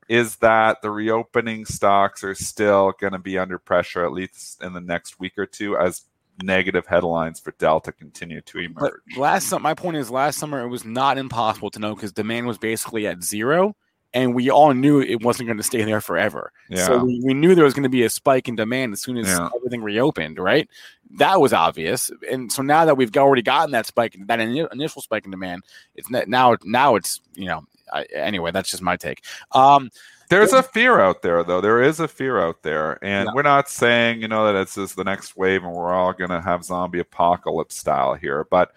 is 0.09 0.35
that 0.37 0.81
the 0.81 0.91
reopening 0.91 1.65
stocks 1.65 2.23
are 2.23 2.35
still 2.35 2.93
going 2.99 3.13
to 3.13 3.19
be 3.19 3.37
under 3.37 3.57
pressure 3.57 4.05
at 4.05 4.11
least 4.11 4.61
in 4.61 4.73
the 4.73 4.81
next 4.81 5.19
week 5.19 5.37
or 5.37 5.45
two 5.45 5.77
as 5.77 6.03
negative 6.43 6.85
headlines 6.87 7.39
for 7.39 7.51
Delta 7.57 7.91
continue 7.91 8.41
to 8.41 8.59
emerge. 8.59 8.75
But 8.79 8.93
last 9.17 9.51
my 9.59 9.73
point 9.73 9.97
is, 9.97 10.09
last 10.11 10.37
summer 10.39 10.61
it 10.61 10.67
was 10.69 10.85
not 10.85 11.17
impossible 11.17 11.69
to 11.71 11.79
know 11.79 11.95
because 11.95 12.11
demand 12.11 12.47
was 12.47 12.57
basically 12.57 13.07
at 13.07 13.23
zero, 13.23 13.75
and 14.13 14.33
we 14.35 14.49
all 14.49 14.73
knew 14.73 15.01
it 15.01 15.23
wasn't 15.23 15.47
going 15.47 15.57
to 15.57 15.63
stay 15.63 15.83
there 15.83 16.01
forever. 16.01 16.51
yeah. 16.69 16.85
So 16.85 17.03
we, 17.03 17.21
we 17.23 17.33
knew 17.33 17.55
there 17.55 17.65
was 17.65 17.73
going 17.73 17.83
to 17.83 17.89
be 17.89 18.03
a 18.03 18.09
spike 18.09 18.47
in 18.47 18.55
demand 18.55 18.93
as 18.93 19.01
soon 19.01 19.17
as 19.17 19.27
Yeah. 19.27 19.49
everything 19.55 19.81
reopened, 19.83 20.39
right? 20.39 20.69
That 21.11 21.39
was 21.41 21.53
obvious. 21.53 22.11
And 22.29 22.51
so 22.51 22.61
now 22.61 22.85
that 22.85 22.95
we've 22.97 23.15
already 23.17 23.41
gotten 23.41 23.71
that 23.71 23.85
spike, 23.85 24.17
that 24.27 24.39
ini- 24.39 24.71
initial 24.71 25.01
spike 25.01 25.25
in 25.25 25.31
demand, 25.31 25.63
it's 25.95 26.09
now 26.09 26.55
now 26.63 26.95
it's 26.95 27.21
you 27.35 27.45
know 27.45 27.65
I, 27.91 28.03
anyway. 28.13 28.51
That's 28.51 28.69
just 28.69 28.83
my 28.83 28.97
take. 28.97 29.23
Um, 29.53 29.89
There's 30.29 30.53
a 30.53 30.61
fear 30.63 30.99
out 30.99 31.21
there, 31.21 31.43
though. 31.43 31.61
There 31.61 31.81
is 31.81 31.99
a 31.99 32.07
fear 32.07 32.39
out 32.39 32.61
there, 32.63 32.99
and 33.03 33.27
Yeah. 33.27 33.33
we're 33.33 33.43
not 33.43 33.69
saying 33.69 34.21
you 34.21 34.27
know 34.27 34.45
that 34.45 34.59
it's 34.59 34.75
just 34.75 34.95
the 34.95 35.03
next 35.03 35.37
wave 35.37 35.63
and 35.63 35.73
we're 35.73 35.93
all 35.93 36.13
going 36.13 36.29
to 36.31 36.41
have 36.41 36.65
zombie 36.65 36.99
apocalypse 36.99 37.75
style 37.75 38.13
here. 38.13 38.45
But 38.49 38.73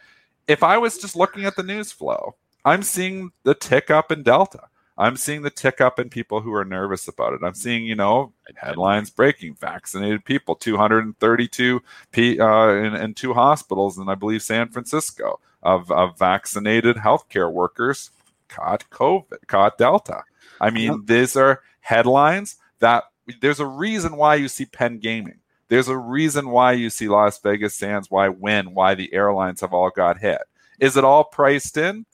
if 0.47 0.63
I 0.63 0.79
was 0.79 0.99
just 0.99 1.17
looking 1.17 1.45
at 1.45 1.57
the 1.57 1.63
news 1.63 1.91
flow, 1.93 2.37
I'm 2.65 2.83
seeing 2.83 3.33
the 3.43 3.55
tick 3.55 3.91
up 3.91 4.13
in 4.13 4.23
Delta. 4.23 4.61
I'm 4.99 5.17
seeing 5.17 5.41
the 5.43 5.51
tick 5.51 5.81
up 5.81 5.99
in 5.99 6.11
people 6.11 6.41
who 6.43 6.53
are 6.53 6.65
nervous 6.65 7.09
about 7.09 7.33
it. 7.33 7.41
I'm 7.43 7.55
seeing, 7.55 7.85
you 7.85 7.95
know, 7.95 8.33
headlines 8.57 9.09
breaking 9.09 9.55
vaccinated 9.55 10.25
people, 10.27 10.55
232 10.57 11.83
p 12.13 12.39
uh, 12.39 12.69
in, 12.75 12.95
in 12.95 13.15
two 13.15 13.33
hospitals 13.33 13.99
in 13.99 14.09
I 14.09 14.15
believe 14.15 14.43
San 14.43 14.69
Francisco 14.69 15.41
of, 15.63 15.91
of 15.91 16.19
vaccinated 16.19 16.97
healthcare 16.97 17.51
workers 17.51 18.11
caught 18.49 18.85
COVID, 18.91 19.47
caught 19.47 19.79
Delta. 19.79 20.23
I 20.61 20.71
mean, 20.71 20.93
Yep. 20.93 21.01
these 21.05 21.37
are 21.37 21.63
headlines 21.81 22.57
that 22.81 23.05
there's 23.41 23.61
a 23.61 23.67
reason 23.67 24.17
why 24.17 24.35
you 24.37 24.49
see 24.49 24.67
Penn 24.67 24.99
Gaming. 24.99 25.39
There's 25.69 25.89
a 25.89 25.97
reason 25.97 26.51
why 26.51 26.73
you 26.73 26.91
see 26.91 27.09
Las 27.09 27.39
Vegas 27.41 27.75
Sands, 27.75 28.11
why 28.11 28.29
Wynn, 28.29 28.75
why 28.75 28.95
the 28.95 29.13
airlines 29.15 29.61
have 29.61 29.73
all 29.73 29.91
got 29.91 30.19
hit. 30.19 30.43
Is 30.81 30.97
it 30.97 31.05
all 31.05 31.25
priced 31.25 31.77
in? 31.77 32.07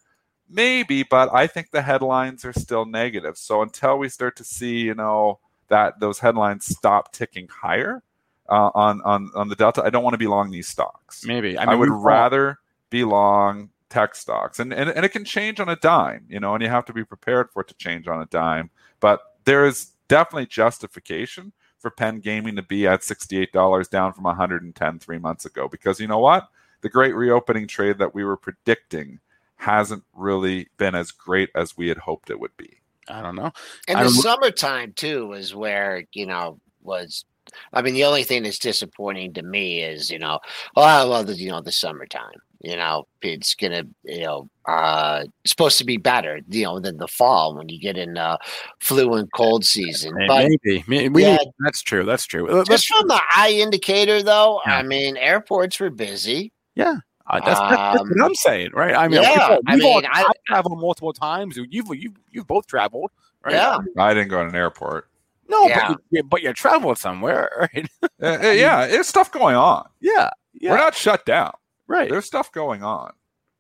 Maybe, 0.49 1.03
but 1.03 1.33
I 1.33 1.47
think 1.47 1.71
the 1.71 1.83
headlines 1.83 2.45
are 2.45 2.53
still 2.53 2.85
negative. 2.85 3.37
So 3.39 3.63
until 3.63 3.99
we 3.99 4.09
start 4.09 4.37
to 4.37 4.45
see, 4.45 4.81
you 4.81 4.95
know, 4.95 5.41
that 5.69 5.99
those 5.99 6.19
headlines 6.19 6.67
stop 6.67 7.13
ticking 7.13 7.49
higher 7.49 8.03
uh, 8.49 8.71
on 8.75 9.01
on 9.03 9.31
on 9.35 9.49
the 9.49 9.57
Delta, 9.57 9.83
I 9.83 9.91
don't 9.91 10.05
want 10.05 10.15
to 10.15 10.19
be 10.19 10.29
long 10.29 10.51
these 10.51 10.69
stocks. 10.69 11.25
Maybe. 11.25 11.57
I, 11.59 11.73
I, 11.73 11.75
would 11.75 11.91
rather 11.91 12.59
be 12.91 13.05
long 13.05 13.71
tech 13.89 14.15
stocks, 14.15 14.59
and, 14.59 14.73
and 14.73 14.91
and 14.91 15.05
it 15.05 15.11
can 15.11 15.25
change 15.25 15.61
on 15.61 15.69
a 15.69 15.77
dime, 15.77 16.25
you 16.29 16.41
know, 16.41 16.55
and 16.55 16.63
you 16.63 16.69
have 16.69 16.85
to 16.87 16.93
be 16.93 17.05
prepared 17.05 17.51
for 17.51 17.63
it 17.63 17.69
to 17.69 17.75
change 17.75 18.09
on 18.09 18.21
a 18.21 18.27
dime. 18.27 18.71
But 19.01 19.21
there 19.45 19.67
is 19.67 19.93
definitely 20.09 20.47
justification 20.47 21.53
for 21.79 21.91
Penn 21.91 22.21
Gaming 22.21 22.57
to 22.57 22.63
be 22.63 22.87
at 22.87 23.05
sixty-eight 23.05 23.53
dollars, 23.53 23.89
down 23.89 24.13
from 24.13 24.25
110 24.25 24.99
three 24.99 25.19
months 25.19 25.45
ago, 25.45 25.69
because 25.69 26.01
you 26.01 26.07
know 26.09 26.19
what, 26.19 26.49
the 26.81 26.89
great 26.89 27.15
reopening 27.15 27.67
trade 27.67 27.99
that 27.99 28.15
we 28.15 28.25
were 28.25 28.37
predicting 28.37 29.21
hasn't 29.57 30.03
really 30.13 30.69
been 30.77 30.95
as 30.95 31.11
great 31.11 31.49
as 31.55 31.77
we 31.77 31.89
had 31.89 31.97
hoped 31.99 32.29
it 32.31 32.39
would 32.39 32.57
be. 32.57 32.79
I 33.09 33.23
don't 33.23 33.37
know. 33.37 33.53
And 33.89 33.99
I 33.99 34.03
the 34.03 34.09
don't- 34.11 34.23
summertime 34.23 34.93
too 34.95 35.33
is 35.33 35.55
where 35.55 36.05
you 36.13 36.27
know 36.27 36.61
was. 36.83 37.25
I 37.73 37.81
mean, 37.81 37.95
the 37.95 38.03
only 38.05 38.25
thing 38.25 38.43
that's 38.43 38.59
disappointing 38.59 39.33
to 39.35 39.43
me 39.43 39.81
is 39.81 40.11
you 40.11 40.19
know, 40.19 40.41
oh 40.75 41.09
well, 41.09 41.23
the, 41.23 41.35
you 41.35 41.49
know, 41.49 41.61
the 41.61 41.71
summertime. 41.71 42.41
You 42.63 42.77
know, 42.77 43.07
it's 43.23 43.55
gonna 43.55 43.85
you 44.05 44.23
know, 44.25 44.49
uh, 44.67 45.25
supposed 45.47 45.79
to 45.79 45.85
be 45.85 45.97
better. 45.99 46.41
You 46.49 46.65
know, 46.65 46.81
than 46.81 46.97
the 46.97 47.07
fall 47.09 47.55
when 47.57 47.69
you 47.69 47.79
get 47.81 47.97
in 47.97 48.17
uh, 48.17 48.39
flu 48.81 49.15
and 49.15 49.31
cold 49.33 49.65
season. 49.65 50.15
May- 50.15 50.27
But 50.27 50.49
Maybe. 50.49 50.85
May- 50.87 51.09
we- 51.09 51.23
Yeah. 51.23 51.39
that's 51.61 51.83
true. 51.83 52.05
That's 52.05 52.25
true. 52.27 52.47
Just 52.49 52.71
Let's, 52.71 52.85
from 52.87 53.09
the 53.09 53.21
eye 53.37 53.51
indicator, 53.61 54.23
though, 54.23 54.61
Yeah. 54.67 54.79
I 54.79 54.83
mean, 54.83 55.17
airports 55.17 55.79
were 55.79 55.91
busy. 55.91 56.53
uh, 56.79 56.95
that's, 57.29 57.45
that's, 57.47 57.61
that's 57.61 58.01
Um, 58.01 58.09
what 58.09 58.25
I'm 58.25 58.35
saying, 58.37 58.71
right? 58.73 58.95
I 58.95 59.09
mean, 59.09 59.21
yeah, 59.23 59.51
we've 59.51 59.59
I 59.67 59.75
we've 59.75 59.85
all- 59.85 59.95
mean, 60.01 60.11
I- 60.13 60.21
I've 60.23 60.45
traveled 60.47 60.79
multiple 60.81 61.13
times. 61.13 61.57
You've 61.57 61.89
you've 61.95 62.15
you've 62.31 62.47
both 62.47 62.67
traveled, 62.67 63.11
right? 63.45 63.55
Yeah. 63.55 63.79
I 63.99 64.15
didn't 64.15 64.29
go 64.31 64.43
to 64.43 64.49
an 64.49 64.55
airport. 64.55 65.09
No, 65.49 65.67
Yeah. 65.69 65.89
but 65.89 65.91
you, 65.91 65.97
yeah, 66.11 66.23
but 66.23 66.43
you 66.43 66.53
traveled 66.55 66.99
somewhere, 66.99 67.69
right? 67.75 67.89
Uh, 68.03 68.39
uh, 68.43 68.51
yeah, 68.51 68.87
there's 68.87 69.07
stuff 69.09 69.31
going 69.31 69.57
on. 69.57 69.89
yeah. 70.01 70.31
Yeah. 70.59 70.71
We're 70.71 70.79
not 70.79 70.95
shut 70.95 71.27
down. 71.27 71.53
Right. 71.87 72.11
There's 72.11 72.27
stuff 72.27 72.53
going 72.53 72.83
on. 72.83 73.13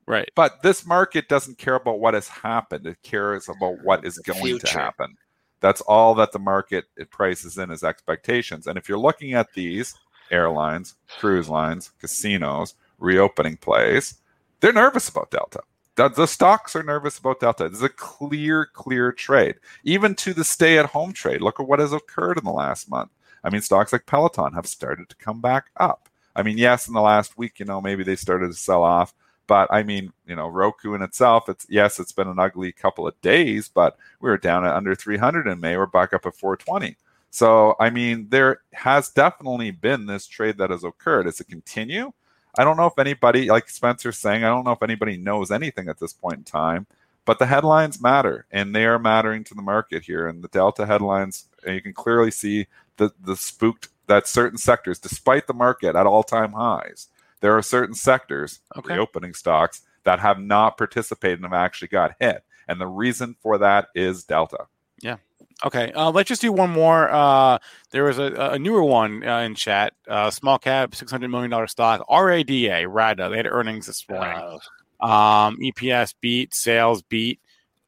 Right. 0.06 0.30
But 0.36 0.62
this 0.62 0.86
market 0.86 1.28
doesn't 1.28 1.58
care 1.58 1.74
about 1.74 1.98
what 1.98 2.14
has 2.14 2.28
happened. 2.28 2.86
It 2.86 3.02
cares 3.02 3.48
about 3.48 3.82
what 3.82 4.04
is 4.04 4.14
The 4.16 4.32
going 4.32 4.58
to 4.60 4.68
happen. 4.68 5.16
That's 5.60 5.80
all 5.80 6.14
that 6.16 6.32
the 6.32 6.38
market 6.38 6.84
it 6.96 7.10
prices 7.10 7.58
in 7.58 7.70
is 7.70 7.82
expectations. 7.82 8.66
And 8.66 8.78
if 8.78 8.88
you're 8.88 8.98
looking 8.98 9.34
at 9.34 9.52
these 9.54 9.96
airlines, 10.30 10.94
cruise 11.18 11.48
lines, 11.48 11.92
casinos, 11.98 12.74
reopening 12.98 13.56
plays, 13.56 14.18
they're 14.60 14.72
nervous 14.72 15.08
about 15.08 15.30
Delta. 15.30 15.60
The, 15.96 16.08
the 16.08 16.26
stocks 16.26 16.76
are 16.76 16.82
nervous 16.82 17.18
about 17.18 17.40
Delta. 17.40 17.68
There's 17.68 17.82
a 17.82 17.88
clear, 17.88 18.66
clear 18.66 19.12
trade. 19.12 19.56
Even 19.82 20.14
to 20.16 20.34
the 20.34 20.44
stay 20.44 20.78
at 20.78 20.86
home 20.86 21.12
trade, 21.12 21.40
look 21.40 21.58
at 21.58 21.66
what 21.66 21.80
has 21.80 21.92
occurred 21.92 22.38
in 22.38 22.44
the 22.44 22.52
last 22.52 22.90
month. 22.90 23.10
I 23.42 23.50
mean, 23.50 23.62
stocks 23.62 23.92
like 23.92 24.06
Peloton 24.06 24.52
have 24.52 24.66
started 24.66 25.08
to 25.08 25.16
come 25.16 25.40
back 25.40 25.66
up. 25.78 26.08
I 26.36 26.42
mean, 26.42 26.58
yes, 26.58 26.86
in 26.86 26.94
the 26.94 27.00
last 27.00 27.36
week, 27.38 27.58
you 27.58 27.64
know, 27.64 27.80
maybe 27.80 28.04
they 28.04 28.16
started 28.16 28.48
to 28.48 28.54
sell 28.54 28.82
off. 28.82 29.14
But 29.46 29.72
I 29.72 29.82
mean, 29.82 30.12
you 30.26 30.36
know, 30.36 30.48
Roku 30.48 30.94
in 30.94 31.02
itself, 31.02 31.48
it's 31.48 31.66
yes, 31.68 31.98
it's 31.98 32.12
been 32.12 32.28
an 32.28 32.38
ugly 32.38 32.72
couple 32.72 33.06
of 33.06 33.20
days, 33.20 33.68
but 33.68 33.96
we 34.20 34.28
were 34.28 34.38
down 34.38 34.64
at 34.64 34.74
under 34.74 34.94
300 34.94 35.46
in 35.46 35.60
May. 35.60 35.76
We're 35.76 35.86
back 35.86 36.12
up 36.12 36.26
at 36.26 36.36
420. 36.36 36.96
So, 37.30 37.76
I 37.78 37.90
mean, 37.90 38.28
there 38.30 38.62
has 38.72 39.10
definitely 39.10 39.70
been 39.70 40.06
this 40.06 40.26
trade 40.26 40.58
that 40.58 40.70
has 40.70 40.84
occurred. 40.84 41.24
Does 41.24 41.40
it 41.40 41.48
continue? 41.48 42.12
I 42.58 42.64
don't 42.64 42.76
know 42.76 42.86
if 42.86 42.98
anybody, 42.98 43.48
like 43.50 43.68
Spencer's 43.68 44.18
saying, 44.18 44.42
I 44.42 44.48
don't 44.48 44.64
know 44.64 44.72
if 44.72 44.82
anybody 44.82 45.16
knows 45.16 45.50
anything 45.50 45.88
at 45.88 45.98
this 45.98 46.14
point 46.14 46.38
in 46.38 46.44
time, 46.44 46.86
but 47.26 47.38
the 47.38 47.46
headlines 47.46 48.00
matter 48.00 48.46
and 48.50 48.74
they 48.74 48.86
are 48.86 48.98
mattering 48.98 49.44
to 49.44 49.54
the 49.54 49.62
market 49.62 50.04
here. 50.04 50.28
And 50.28 50.42
the 50.42 50.48
Delta 50.48 50.86
headlines, 50.86 51.48
you 51.66 51.82
can 51.82 51.92
clearly 51.92 52.30
see 52.30 52.68
the, 52.96 53.12
the 53.22 53.36
spooked 53.36 53.88
that 54.06 54.26
certain 54.28 54.58
sectors, 54.58 54.98
despite 54.98 55.46
the 55.46 55.54
market 55.54 55.96
at 55.96 56.06
all 56.06 56.22
time 56.22 56.52
highs, 56.52 57.08
there 57.40 57.56
are 57.56 57.62
certain 57.62 57.94
sectors, 57.94 58.60
Okay. 58.76 58.94
reopening 58.94 59.34
stocks, 59.34 59.82
that 60.04 60.20
have 60.20 60.38
not 60.38 60.78
participated 60.78 61.38
and 61.38 61.44
have 61.46 61.52
actually 61.52 61.88
got 61.88 62.14
hit. 62.20 62.44
And 62.68 62.80
the 62.80 62.86
reason 62.86 63.36
for 63.40 63.58
that 63.58 63.88
is 63.94 64.24
Delta. 64.24 64.66
Yeah. 65.02 65.16
Okay, 65.64 65.90
uh, 65.92 66.10
let's 66.10 66.28
just 66.28 66.42
do 66.42 66.52
one 66.52 66.70
more. 66.70 67.08
Uh, 67.10 67.58
there 67.90 68.04
was 68.04 68.18
a, 68.18 68.32
a 68.52 68.58
newer 68.58 68.82
one 68.82 69.26
uh, 69.26 69.38
in 69.40 69.54
chat. 69.54 69.94
Uh, 70.06 70.30
small 70.30 70.58
cap, 70.58 70.94
six 70.94 71.10
hundred 71.10 71.28
million 71.28 71.50
dollar 71.50 71.66
stock, 71.66 72.04
RADA, 72.10 72.86
RADA. 72.88 73.28
They 73.30 73.36
had 73.38 73.46
earnings 73.46 73.86
this 73.86 74.06
morning. 74.08 74.38
Uh, 74.38 74.58
Um, 75.06 75.58
EPS 75.62 76.14
beat, 76.20 76.54
sales 76.54 77.02
beat, 77.02 77.40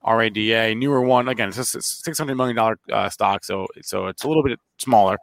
RADA. 0.07 0.75
Newer 0.75 1.03
one 1.03 1.29
again. 1.29 1.49
It's 1.49 1.59
a 1.75 1.83
six 1.83 2.19
hundred 2.19 2.37
million 2.37 2.57
dollar 2.57 2.79
uh, 2.91 3.09
stock, 3.11 3.45
so 3.45 3.67
so 3.83 4.07
it's 4.07 4.25
a 4.25 4.29
little 4.29 4.43
bit 4.43 4.59
smaller. 4.79 5.19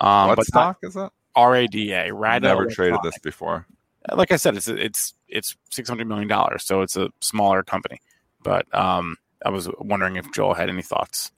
Um, 0.00 0.28
what 0.28 0.36
but 0.36 0.46
stock 0.46 0.78
is 0.82 0.96
it? 0.96 1.10
not 1.36 1.46
RADA, 1.50 2.12
RADA. 2.12 2.48
Never 2.48 2.66
traded 2.66 3.00
this 3.02 3.18
before. 3.18 3.66
Like 4.12 4.32
I 4.32 4.36
said, 4.36 4.56
it's 4.56 4.68
it's 4.68 5.14
it's 5.28 5.56
six 5.70 5.88
hundred 5.88 6.08
million 6.08 6.28
dollars, 6.28 6.64
so 6.64 6.82
it's 6.82 6.96
a 6.96 7.10
smaller 7.20 7.62
company. 7.62 7.98
But 8.42 8.72
um, 8.74 9.16
I 9.44 9.50
was 9.50 9.68
wondering 9.78 10.16
if 10.16 10.32
Joel 10.32 10.54
had 10.54 10.68
any 10.68 10.82
thoughts 10.82 11.30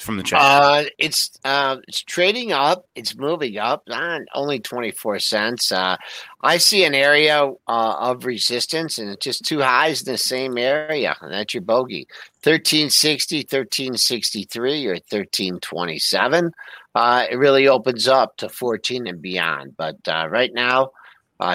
from 0.00 0.16
the 0.16 0.22
chat. 0.22 0.40
Uh, 0.40 0.84
it's 0.98 1.38
uh, 1.44 1.76
it's 1.86 2.02
trading 2.02 2.52
up. 2.52 2.86
It's 2.94 3.16
moving 3.16 3.58
up. 3.58 3.82
Uh, 3.88 4.20
only 4.34 4.58
twenty 4.58 4.90
four 4.90 5.18
cents. 5.18 5.70
Uh, 5.70 5.96
I 6.42 6.58
see 6.58 6.84
an 6.84 6.94
area 6.94 7.42
uh, 7.68 7.94
of 7.98 8.24
resistance, 8.24 8.98
and 8.98 9.10
it's 9.10 9.24
just 9.24 9.44
two 9.44 9.60
highs 9.60 10.02
in 10.02 10.12
the 10.12 10.18
same 10.18 10.58
area, 10.58 11.16
that's 11.22 11.54
your 11.54 11.62
bogey: 11.62 12.06
1360, 12.42 13.38
1363, 13.38 14.86
or 14.86 14.98
thirteen 14.98 15.60
twenty 15.60 15.98
seven. 15.98 16.52
Uh, 16.94 17.26
it 17.30 17.36
really 17.36 17.68
opens 17.68 18.08
up 18.08 18.36
to 18.38 18.48
fourteen 18.48 19.06
and 19.06 19.20
beyond. 19.20 19.76
But 19.76 19.96
uh, 20.08 20.28
right 20.28 20.52
now, 20.52 20.90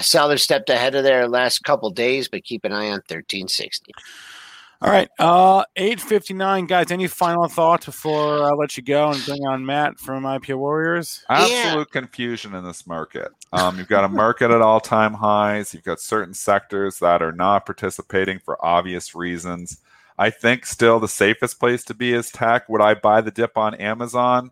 sellers 0.02 0.44
stepped 0.44 0.70
ahead 0.70 0.96
of 0.96 1.04
their 1.04 1.28
last 1.28 1.64
couple 1.64 1.90
days, 1.90 2.30
but 2.30 2.44
keep 2.44 2.64
an 2.64 2.74
eye 2.74 2.92
on 2.92 3.02
thirteen 3.02 3.48
sixty. 3.48 3.92
All 4.86 4.92
right, 4.92 5.10
uh, 5.18 5.64
eight 5.78 6.00
fifty 6.00 6.36
nine, 6.36 6.68
guys. 6.68 6.92
Any 6.92 7.08
final 7.08 7.48
thoughts 7.48 7.88
before 7.88 8.44
I 8.44 8.52
let 8.52 8.78
you 8.78 8.84
go 8.84 9.10
and 9.10 9.26
bring 9.26 9.44
on 9.48 9.66
Matt 9.66 9.98
from 9.98 10.26
IPO 10.26 10.60
Warriors? 10.60 11.26
Absolute 11.28 11.90
confusion 11.90 12.54
in 12.54 12.64
this 12.64 12.86
market. 12.86 13.30
Um, 13.52 13.80
you've 13.80 13.88
got 13.88 14.04
a 14.04 14.08
market 14.08 14.52
at 14.52 14.62
all 14.62 14.80
time 14.80 15.16
highs. 15.16 15.74
You've 15.74 15.86
got 15.86 16.00
certain 16.00 16.36
sectors 16.36 17.00
that 17.00 17.24
are 17.24 17.32
not 17.32 17.66
participating 17.66 18.38
for 18.38 18.64
obvious 18.64 19.16
reasons. 19.16 19.80
I 20.20 20.30
think 20.30 20.68
still 20.68 21.00
the 21.00 21.08
safest 21.08 21.60
place 21.60 21.84
to 21.86 21.96
be 21.96 22.14
is 22.14 22.30
tech. 22.30 22.70
Would 22.70 22.82
I 22.82 22.94
buy 22.94 23.22
the 23.22 23.32
dip 23.32 23.58
on 23.58 23.74
Amazon? 23.74 24.52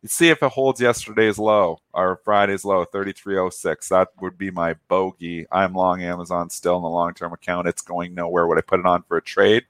You 0.00 0.08
see 0.08 0.30
if 0.30 0.42
it 0.42 0.52
holds 0.52 0.80
yesterday's 0.80 1.38
low 1.38 1.80
or 1.92 2.20
Friday's 2.24 2.64
low, 2.64 2.86
3306. 2.86 3.90
That 3.90 4.08
would 4.22 4.38
be 4.38 4.50
my 4.50 4.76
bogey. 4.88 5.46
I'm 5.52 5.74
long 5.74 6.02
Amazon 6.02 6.48
still 6.48 6.76
in 6.76 6.82
the 6.82 6.88
long 6.88 7.12
term 7.12 7.34
account. 7.34 7.68
It's 7.68 7.82
going 7.82 8.14
nowhere. 8.14 8.46
Would 8.46 8.56
I 8.56 8.62
put 8.62 8.80
it 8.80 8.86
on 8.86 9.02
for 9.02 9.18
a 9.18 9.22
trade? 9.22 9.64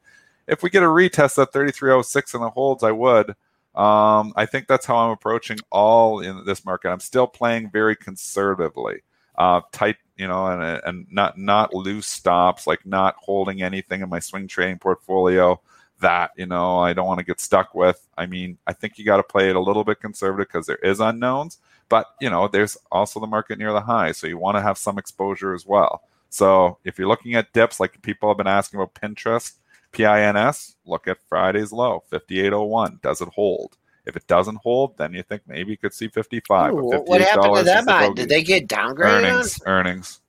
If 0.47 0.63
we 0.63 0.71
get 0.71 0.83
a 0.83 0.87
retest 0.87 1.41
at 1.41 1.53
3306 1.53 2.35
and 2.35 2.45
it 2.45 2.53
holds, 2.53 2.83
I 2.83 2.93
would. 2.93 3.31
Um, 3.75 4.33
I 4.37 4.47
think 4.47 4.69
that's 4.69 4.87
how 4.87 4.97
I'm 4.97 5.11
approaching 5.11 5.59
all 5.71 6.21
in 6.21 6.45
this 6.45 6.65
market. 6.65 6.91
I'm 6.91 7.01
still 7.01 7.27
playing 7.27 7.71
very 7.71 7.97
conservatively, 7.97 9.03
uh, 9.37 9.63
tight, 9.73 9.97
you 10.17 10.29
know, 10.29 10.47
and 10.47 10.81
and 10.85 11.07
not 11.11 11.37
not 11.39 11.75
loose 11.75 12.07
stops, 12.07 12.69
like 12.69 12.87
not 12.87 13.17
holding 13.19 13.63
anything 13.63 14.01
in 14.01 14.09
my 14.09 14.21
swing 14.21 14.47
trading 14.47 14.79
portfolio 14.79 15.61
that 16.01 16.31
you 16.37 16.47
know 16.47 16.79
I 16.79 16.93
don't 16.93 17.07
want 17.07 17.19
to 17.19 17.25
get 17.25 17.41
stuck 17.41 17.75
with. 17.75 18.07
I 18.17 18.27
mean, 18.27 18.59
I 18.67 18.73
think 18.75 18.97
you 18.97 19.05
got 19.05 19.17
to 19.17 19.25
play 19.25 19.51
it 19.51 19.57
a 19.57 19.61
little 19.61 19.83
bit 19.83 20.01
conservative 20.01 20.49
because 20.49 20.67
there 20.67 20.77
is 20.77 21.01
unknowns, 21.01 21.59
but 21.89 22.07
you 22.21 22.31
know, 22.31 22.47
there's 22.47 22.77
also 22.93 23.19
the 23.19 23.27
market 23.27 23.59
near 23.59 23.73
the 23.73 23.81
high, 23.81 24.13
so 24.13 24.29
you 24.29 24.39
want 24.39 24.57
to 24.57 24.63
have 24.63 24.79
some 24.79 24.99
exposure 24.99 25.53
as 25.53 25.67
well. 25.67 26.03
So 26.31 26.79
if 26.85 26.99
you're 26.99 27.09
looking 27.09 27.35
at 27.35 27.53
dips, 27.53 27.81
like 27.81 28.03
people 28.03 28.29
have 28.29 28.39
been 28.39 28.47
asking 28.47 28.81
about 28.81 28.95
Pinterest, 28.95 29.53
PINS, 29.95 30.77
look 30.85 31.09
at 31.09 31.19
Friday's 31.29 31.73
low, 31.73 32.03
5801. 32.11 33.01
Does 33.03 33.21
it 33.21 33.29
hold? 33.29 33.77
If 34.07 34.17
it 34.17 34.27
doesn't 34.27 34.57
hold, 34.57 34.99
then 34.99 35.15
you 35.15 35.23
think 35.23 35.43
maybe 35.47 35.71
you 35.71 35.79
could 35.79 35.95
see 35.95 36.09
55. 36.09 36.75
Ooh, 36.75 36.77
what 36.77 37.21
happened 37.23 37.57
to 37.57 37.63
them? 37.65 38.15
Did 38.15 38.29
they 38.29 38.43
get 38.43 38.69
downgraded? 38.69 39.25
Earnings. 39.25 39.61
On? 39.63 39.69
Earnings. 39.69 40.21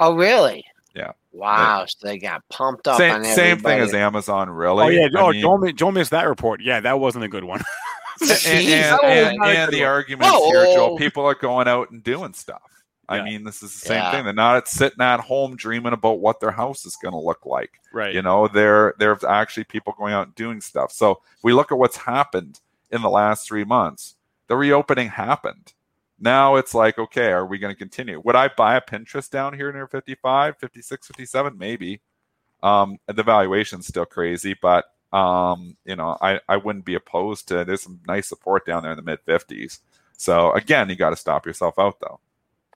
Oh, 0.00 0.14
really? 0.14 0.64
Yeah. 0.94 1.12
Wow. 1.32 1.84
So 1.86 2.08
they 2.08 2.18
got 2.18 2.42
pumped 2.48 2.88
up. 2.88 2.98
Same, 2.98 3.22
same 3.24 3.60
thing 3.60 3.80
as 3.80 3.94
Amazon, 3.94 4.50
really. 4.50 4.84
Oh, 4.84 4.88
yeah. 4.88 5.08
I 5.14 5.20
oh, 5.20 5.30
mean, 5.30 5.42
don't, 5.42 5.76
don't 5.76 5.94
miss 5.94 6.08
that 6.08 6.26
report. 6.28 6.60
Yeah, 6.60 6.80
that 6.80 6.98
wasn't 6.98 7.24
a 7.24 7.28
good 7.28 7.44
one. 7.44 7.62
and, 8.20 8.30
and, 8.46 9.00
and, 9.04 9.44
and 9.44 9.72
the 9.72 9.84
argument 9.84 10.30
oh. 10.32 10.50
here, 10.50 10.64
Joe, 10.74 10.96
people 10.96 11.24
are 11.24 11.34
going 11.34 11.68
out 11.68 11.90
and 11.90 12.02
doing 12.02 12.32
stuff. 12.34 12.79
I 13.10 13.16
yeah. 13.16 13.24
mean, 13.24 13.44
this 13.44 13.60
is 13.60 13.72
the 13.72 13.86
same 13.88 13.96
yeah. 13.96 14.12
thing. 14.12 14.24
They're 14.24 14.32
not 14.32 14.68
sitting 14.68 15.00
at 15.00 15.18
home 15.18 15.56
dreaming 15.56 15.92
about 15.92 16.20
what 16.20 16.38
their 16.38 16.52
house 16.52 16.86
is 16.86 16.96
going 16.96 17.12
to 17.12 17.18
look 17.18 17.44
like. 17.44 17.80
Right. 17.92 18.14
You 18.14 18.22
know, 18.22 18.46
they're 18.46 18.94
there's 18.98 19.24
actually 19.24 19.64
people 19.64 19.94
going 19.98 20.12
out 20.12 20.28
and 20.28 20.34
doing 20.36 20.60
stuff. 20.60 20.92
So 20.92 21.20
we 21.42 21.52
look 21.52 21.72
at 21.72 21.78
what's 21.78 21.96
happened 21.96 22.60
in 22.92 23.02
the 23.02 23.10
last 23.10 23.48
three 23.48 23.64
months. 23.64 24.14
The 24.46 24.56
reopening 24.56 25.08
happened. 25.08 25.72
Now 26.20 26.54
it's 26.54 26.72
like, 26.72 26.98
okay, 26.98 27.32
are 27.32 27.46
we 27.46 27.58
going 27.58 27.74
to 27.74 27.78
continue? 27.78 28.20
Would 28.24 28.36
I 28.36 28.48
buy 28.48 28.76
a 28.76 28.80
Pinterest 28.80 29.28
down 29.28 29.54
here 29.54 29.72
near 29.72 29.88
55, 29.88 30.58
56, 30.58 31.06
57? 31.08 31.58
Maybe. 31.58 32.00
Um, 32.62 32.98
the 33.06 33.22
valuation's 33.24 33.88
still 33.88 34.04
crazy, 34.04 34.54
but 34.60 34.84
um, 35.12 35.76
you 35.84 35.96
know, 35.96 36.16
I, 36.20 36.40
I 36.48 36.58
wouldn't 36.58 36.84
be 36.84 36.94
opposed 36.94 37.48
to. 37.48 37.64
There's 37.64 37.82
some 37.82 38.00
nice 38.06 38.28
support 38.28 38.66
down 38.66 38.84
there 38.84 38.92
in 38.92 38.96
the 38.96 39.02
mid 39.02 39.24
50s. 39.26 39.80
So 40.16 40.52
again, 40.52 40.88
you 40.88 40.94
got 40.94 41.10
to 41.10 41.16
stop 41.16 41.44
yourself 41.46 41.78
out 41.78 41.98
though. 42.00 42.20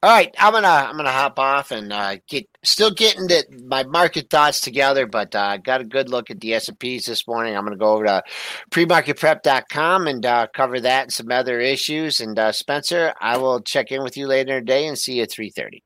All 0.04 0.10
right, 0.10 0.34
I'm 0.38 0.52
gonna 0.52 0.68
I'm 0.68 0.98
gonna 0.98 1.10
hop 1.10 1.38
off 1.38 1.70
and 1.70 1.90
uh, 1.90 2.16
get 2.28 2.46
still 2.62 2.90
getting 2.90 3.26
the, 3.26 3.42
my 3.66 3.84
market 3.84 4.28
thoughts 4.28 4.60
together, 4.60 5.06
but 5.06 5.34
uh, 5.34 5.56
got 5.56 5.80
a 5.80 5.84
good 5.84 6.10
look 6.10 6.30
at 6.30 6.40
the 6.40 6.52
S 6.52 6.68
and 6.68 6.78
P's 6.78 7.06
this 7.06 7.26
morning. 7.26 7.56
I'm 7.56 7.64
gonna 7.64 7.78
go 7.78 7.94
over 7.94 8.04
to 8.04 8.22
premarketprep.com 8.70 10.06
and 10.06 10.26
uh, 10.26 10.48
cover 10.52 10.78
that 10.80 11.04
and 11.04 11.12
some 11.14 11.30
other 11.30 11.58
issues. 11.58 12.20
And 12.20 12.38
uh, 12.38 12.52
Spencer, 12.52 13.14
I 13.18 13.38
will 13.38 13.62
check 13.62 13.92
in 13.92 14.02
with 14.02 14.18
you 14.18 14.26
later 14.26 14.60
today 14.60 14.86
and 14.86 14.98
see 14.98 15.14
you 15.14 15.22
at 15.22 15.30
three 15.30 15.48
thirty. 15.48 15.82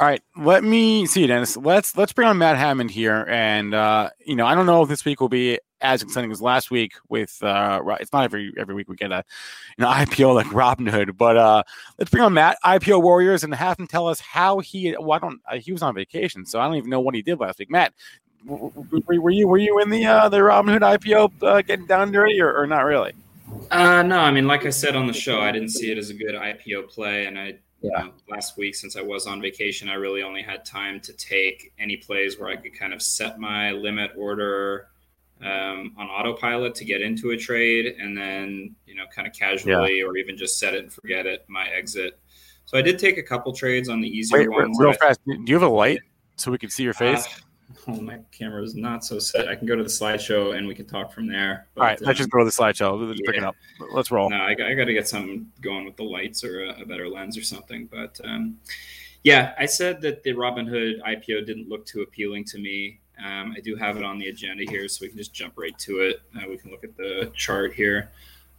All 0.00 0.08
right, 0.08 0.20
let 0.36 0.64
me 0.64 1.06
see, 1.06 1.26
Dennis. 1.26 1.56
Let's 1.56 1.96
let's 1.96 2.12
bring 2.12 2.26
on 2.26 2.36
Matt 2.36 2.56
Hammond 2.56 2.90
here, 2.90 3.26
and 3.28 3.74
uh, 3.74 4.10
you 4.24 4.34
know 4.34 4.44
I 4.44 4.56
don't 4.56 4.66
know 4.66 4.82
if 4.82 4.88
this 4.88 5.04
week 5.04 5.20
will 5.20 5.28
be 5.28 5.60
as 5.84 6.02
exciting 6.02 6.32
as 6.32 6.40
last 6.40 6.70
week 6.70 6.94
with 7.08 7.40
uh 7.42 7.80
it's 8.00 8.12
not 8.12 8.24
every 8.24 8.52
every 8.56 8.74
week 8.74 8.88
we 8.88 8.96
get 8.96 9.12
a 9.12 9.22
know 9.78 9.86
IPO 9.86 10.34
like 10.34 10.46
Robinhood, 10.46 11.16
but 11.16 11.36
uh 11.36 11.62
let's 11.98 12.10
bring 12.10 12.24
on 12.24 12.32
Matt 12.32 12.56
IPO 12.64 13.02
Warriors 13.02 13.44
and 13.44 13.54
have 13.54 13.78
him 13.78 13.86
tell 13.86 14.08
us 14.08 14.18
how 14.18 14.58
he 14.60 14.96
well 14.98 15.12
I 15.12 15.18
don't 15.18 15.40
uh, 15.48 15.56
he 15.58 15.70
was 15.70 15.82
on 15.82 15.94
vacation 15.94 16.46
so 16.46 16.58
I 16.58 16.66
don't 16.66 16.76
even 16.76 16.90
know 16.90 17.00
what 17.00 17.14
he 17.14 17.22
did 17.22 17.38
last 17.38 17.58
week. 17.58 17.70
Matt, 17.70 17.92
were, 18.46 18.70
were 19.06 19.30
you 19.30 19.46
were 19.46 19.58
you 19.58 19.78
in 19.80 19.90
the 19.90 20.06
uh 20.06 20.28
the 20.28 20.38
Robinhood 20.38 20.80
IPO 20.80 21.32
uh, 21.42 21.62
getting 21.62 21.86
down 21.86 22.10
dirty 22.10 22.40
or, 22.40 22.56
or 22.56 22.66
not 22.66 22.80
really? 22.80 23.12
Uh 23.70 24.02
no, 24.02 24.18
I 24.18 24.30
mean 24.30 24.46
like 24.46 24.64
I 24.64 24.70
said 24.70 24.96
on 24.96 25.06
the 25.06 25.12
show, 25.12 25.40
I 25.40 25.52
didn't 25.52 25.70
see 25.70 25.92
it 25.92 25.98
as 25.98 26.10
a 26.10 26.14
good 26.14 26.34
IPO 26.34 26.88
play 26.88 27.26
and 27.26 27.38
I 27.38 27.58
yeah. 27.84 28.08
last 28.28 28.56
week 28.56 28.74
since 28.74 28.96
I 28.96 29.02
was 29.02 29.26
on 29.26 29.40
vacation, 29.40 29.88
I 29.88 29.94
really 29.94 30.22
only 30.22 30.42
had 30.42 30.64
time 30.64 31.00
to 31.00 31.12
take 31.12 31.72
any 31.78 31.96
plays 31.96 32.38
where 32.38 32.48
I 32.48 32.56
could 32.56 32.78
kind 32.78 32.92
of 32.92 33.02
set 33.02 33.38
my 33.38 33.72
limit 33.72 34.12
order 34.16 34.88
um, 35.40 35.94
on 35.98 36.08
autopilot 36.08 36.74
to 36.76 36.84
get 36.84 37.02
into 37.02 37.30
a 37.30 37.36
trade 37.36 37.96
and 37.98 38.16
then 38.16 38.74
you 38.86 38.94
know 38.94 39.04
kind 39.14 39.26
of 39.26 39.34
casually 39.34 39.98
yeah. 39.98 40.04
or 40.04 40.16
even 40.16 40.36
just 40.36 40.58
set 40.58 40.74
it 40.74 40.84
and 40.84 40.92
forget 40.92 41.26
it 41.26 41.44
my 41.48 41.68
exit 41.68 42.18
so 42.64 42.78
i 42.78 42.82
did 42.82 42.98
take 42.98 43.18
a 43.18 43.22
couple 43.22 43.52
trades 43.52 43.88
on 43.88 44.00
the 44.00 44.08
easier 44.08 44.38
wait, 44.38 44.50
ones 44.50 44.76
real 44.80 44.92
fast 44.92 45.20
do 45.26 45.42
you 45.46 45.54
have 45.54 45.62
a 45.62 45.68
light 45.68 45.98
so 46.36 46.50
we 46.50 46.58
can 46.58 46.70
see 46.70 46.82
your 46.82 46.94
face 46.94 47.26
uh, 47.26 47.40
oh 47.88 48.00
my 48.00 48.18
camera 48.32 48.62
is 48.62 48.74
not 48.74 49.04
so 49.04 49.18
set 49.18 49.48
i 49.48 49.54
can 49.54 49.66
go 49.66 49.76
to 49.76 49.82
the 49.82 49.88
slideshow 49.88 50.56
and 50.56 50.66
we 50.66 50.74
can 50.74 50.86
talk 50.86 51.12
from 51.12 51.26
there 51.26 51.66
but, 51.74 51.80
all 51.80 51.86
right 51.86 51.98
um, 51.98 52.06
let's 52.06 52.18
just 52.18 52.30
go 52.30 52.38
to 52.38 52.44
the 52.44 52.50
slideshow 52.50 52.98
let's 52.98 53.20
yeah. 53.20 53.30
pick 53.30 53.36
it 53.38 53.44
up 53.44 53.56
let's 53.92 54.10
roll 54.10 54.30
no 54.30 54.36
i, 54.36 54.50
I 54.50 54.74
got 54.74 54.84
to 54.84 54.92
get 54.92 55.08
something 55.08 55.46
going 55.60 55.84
with 55.84 55.96
the 55.96 56.04
lights 56.04 56.44
or 56.44 56.64
a, 56.64 56.82
a 56.82 56.86
better 56.86 57.08
lens 57.08 57.36
or 57.36 57.42
something 57.42 57.86
but 57.90 58.20
um, 58.24 58.58
yeah 59.22 59.54
i 59.58 59.66
said 59.66 60.00
that 60.02 60.22
the 60.22 60.32
robinhood 60.32 61.00
ipo 61.02 61.44
didn't 61.44 61.68
look 61.68 61.84
too 61.86 62.02
appealing 62.02 62.44
to 62.44 62.58
me 62.58 63.00
um, 63.18 63.54
I 63.56 63.60
do 63.60 63.76
have 63.76 63.96
it 63.96 64.02
on 64.02 64.18
the 64.18 64.28
agenda 64.28 64.64
here, 64.68 64.88
so 64.88 65.02
we 65.02 65.08
can 65.08 65.18
just 65.18 65.32
jump 65.32 65.54
right 65.56 65.76
to 65.78 66.00
it. 66.00 66.20
Uh, 66.36 66.48
we 66.48 66.56
can 66.56 66.70
look 66.70 66.84
at 66.84 66.96
the 66.96 67.30
chart 67.34 67.72
here. 67.72 68.10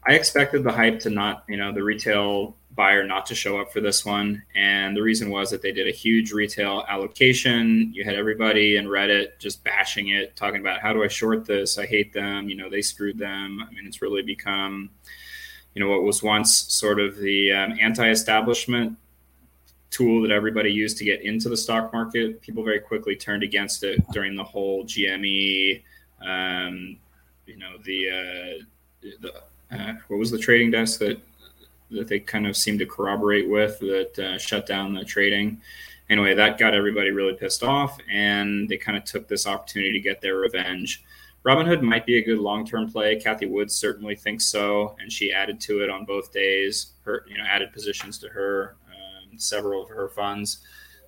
I 0.08 0.14
expected 0.14 0.64
the 0.64 0.72
hype 0.72 1.00
to 1.02 1.10
not, 1.10 1.44
you 1.50 1.58
know, 1.58 1.74
the 1.74 1.84
retail 1.84 2.56
buyer 2.76 3.06
not 3.06 3.26
to 3.28 3.36
show 3.36 3.60
up 3.60 3.72
for 3.72 3.80
this 3.80 4.06
one. 4.06 4.44
And 4.54 4.96
the 4.96 5.02
reason 5.02 5.30
was 5.30 5.50
that 5.50 5.62
they 5.62 5.72
did 5.72 5.88
a 5.88 5.92
huge 5.92 6.32
retail 6.32 6.84
allocation. 6.88 7.92
You 7.94 8.04
had 8.04 8.16
everybody 8.16 8.76
in 8.76 8.86
Reddit 8.86 9.40
just 9.40 9.64
bashing 9.64 10.10
it, 10.10 10.36
talking 10.36 10.60
about 10.60 10.82
how 10.82 10.92
do 10.94 11.04
I 11.04 11.08
short 11.08 11.46
this? 11.46 11.78
I 11.78 11.86
hate 11.86 12.14
them. 12.14 12.50
You 12.50 12.56
know, 12.56 12.70
they 12.70 12.82
screwed 12.82 13.18
them. 13.18 13.62
I 13.62 13.72
mean, 13.74 13.86
it's 13.86 14.02
really 14.02 14.22
become, 14.22 14.90
you 15.74 15.84
know, 15.84 15.90
what 15.90 16.04
was 16.04 16.22
once 16.22 16.54
sort 16.74 17.00
of 17.00 17.18
the 17.18 17.52
um, 17.54 17.78
anti 17.80 18.10
establishment 18.10 18.98
tool 19.90 20.22
that 20.24 20.32
everybody 20.32 20.70
used 20.70 20.98
to 20.98 21.06
get 21.06 21.22
into 21.22 21.48
the 21.48 21.56
stock 21.58 21.94
market. 21.94 22.42
People 22.42 22.64
very 22.64 22.80
quickly 22.80 23.16
turned 23.16 23.44
against 23.44 23.84
it 23.84 24.04
during 24.12 24.36
the 24.36 24.44
whole 24.44 24.84
GME, 24.84 25.82
um, 26.22 26.98
you 27.46 27.58
know, 27.58 27.78
the, 27.86 28.10
uh, 28.10 28.64
the 29.22 29.34
uh, 29.72 29.94
what 30.08 30.18
was 30.18 30.32
the 30.32 30.38
trading 30.38 30.72
desk 30.72 31.00
that 31.00 31.20
that 31.92 32.08
they 32.08 32.20
kind 32.20 32.48
of 32.48 32.58
seemed 32.58 32.80
to 32.80 32.86
corroborate 32.86 33.50
with 33.50 33.80
that 33.80 34.20
uh, 34.20 34.38
shut 34.38 34.66
down 34.66 34.94
the 34.94 35.04
trading. 35.04 35.62
Anyway, 36.10 36.34
that 36.34 36.58
got 36.58 36.74
everybody 36.74 37.12
really 37.12 37.34
pissed 37.34 37.64
off, 37.64 37.98
and 38.12 38.70
they 38.70 38.78
kind 38.78 38.98
of 38.98 39.04
took 39.04 39.28
this 39.28 39.48
opportunity 39.48 39.92
to 39.94 40.00
get 40.00 40.22
their 40.22 40.38
revenge. 40.38 41.04
Robinhood 41.46 41.82
might 41.82 42.06
be 42.06 42.18
a 42.18 42.24
good 42.24 42.40
long-term 42.40 42.92
play. 42.92 43.20
Cathie 43.20 43.50
Woods 43.50 43.76
certainly 43.76 44.16
thinks 44.16 44.46
so, 44.46 44.96
and 45.00 45.12
she 45.12 45.32
added 45.32 45.60
to 45.62 45.84
it 45.84 45.90
on 45.90 46.06
both 46.06 46.32
days. 46.32 46.94
Her, 47.04 47.24
you 47.28 47.38
know, 47.38 47.44
added 47.44 47.72
positions 47.72 48.18
to 48.20 48.30
her 48.30 48.78
several 49.40 49.82
of 49.82 49.90
her 49.90 50.10
funds. 50.10 50.60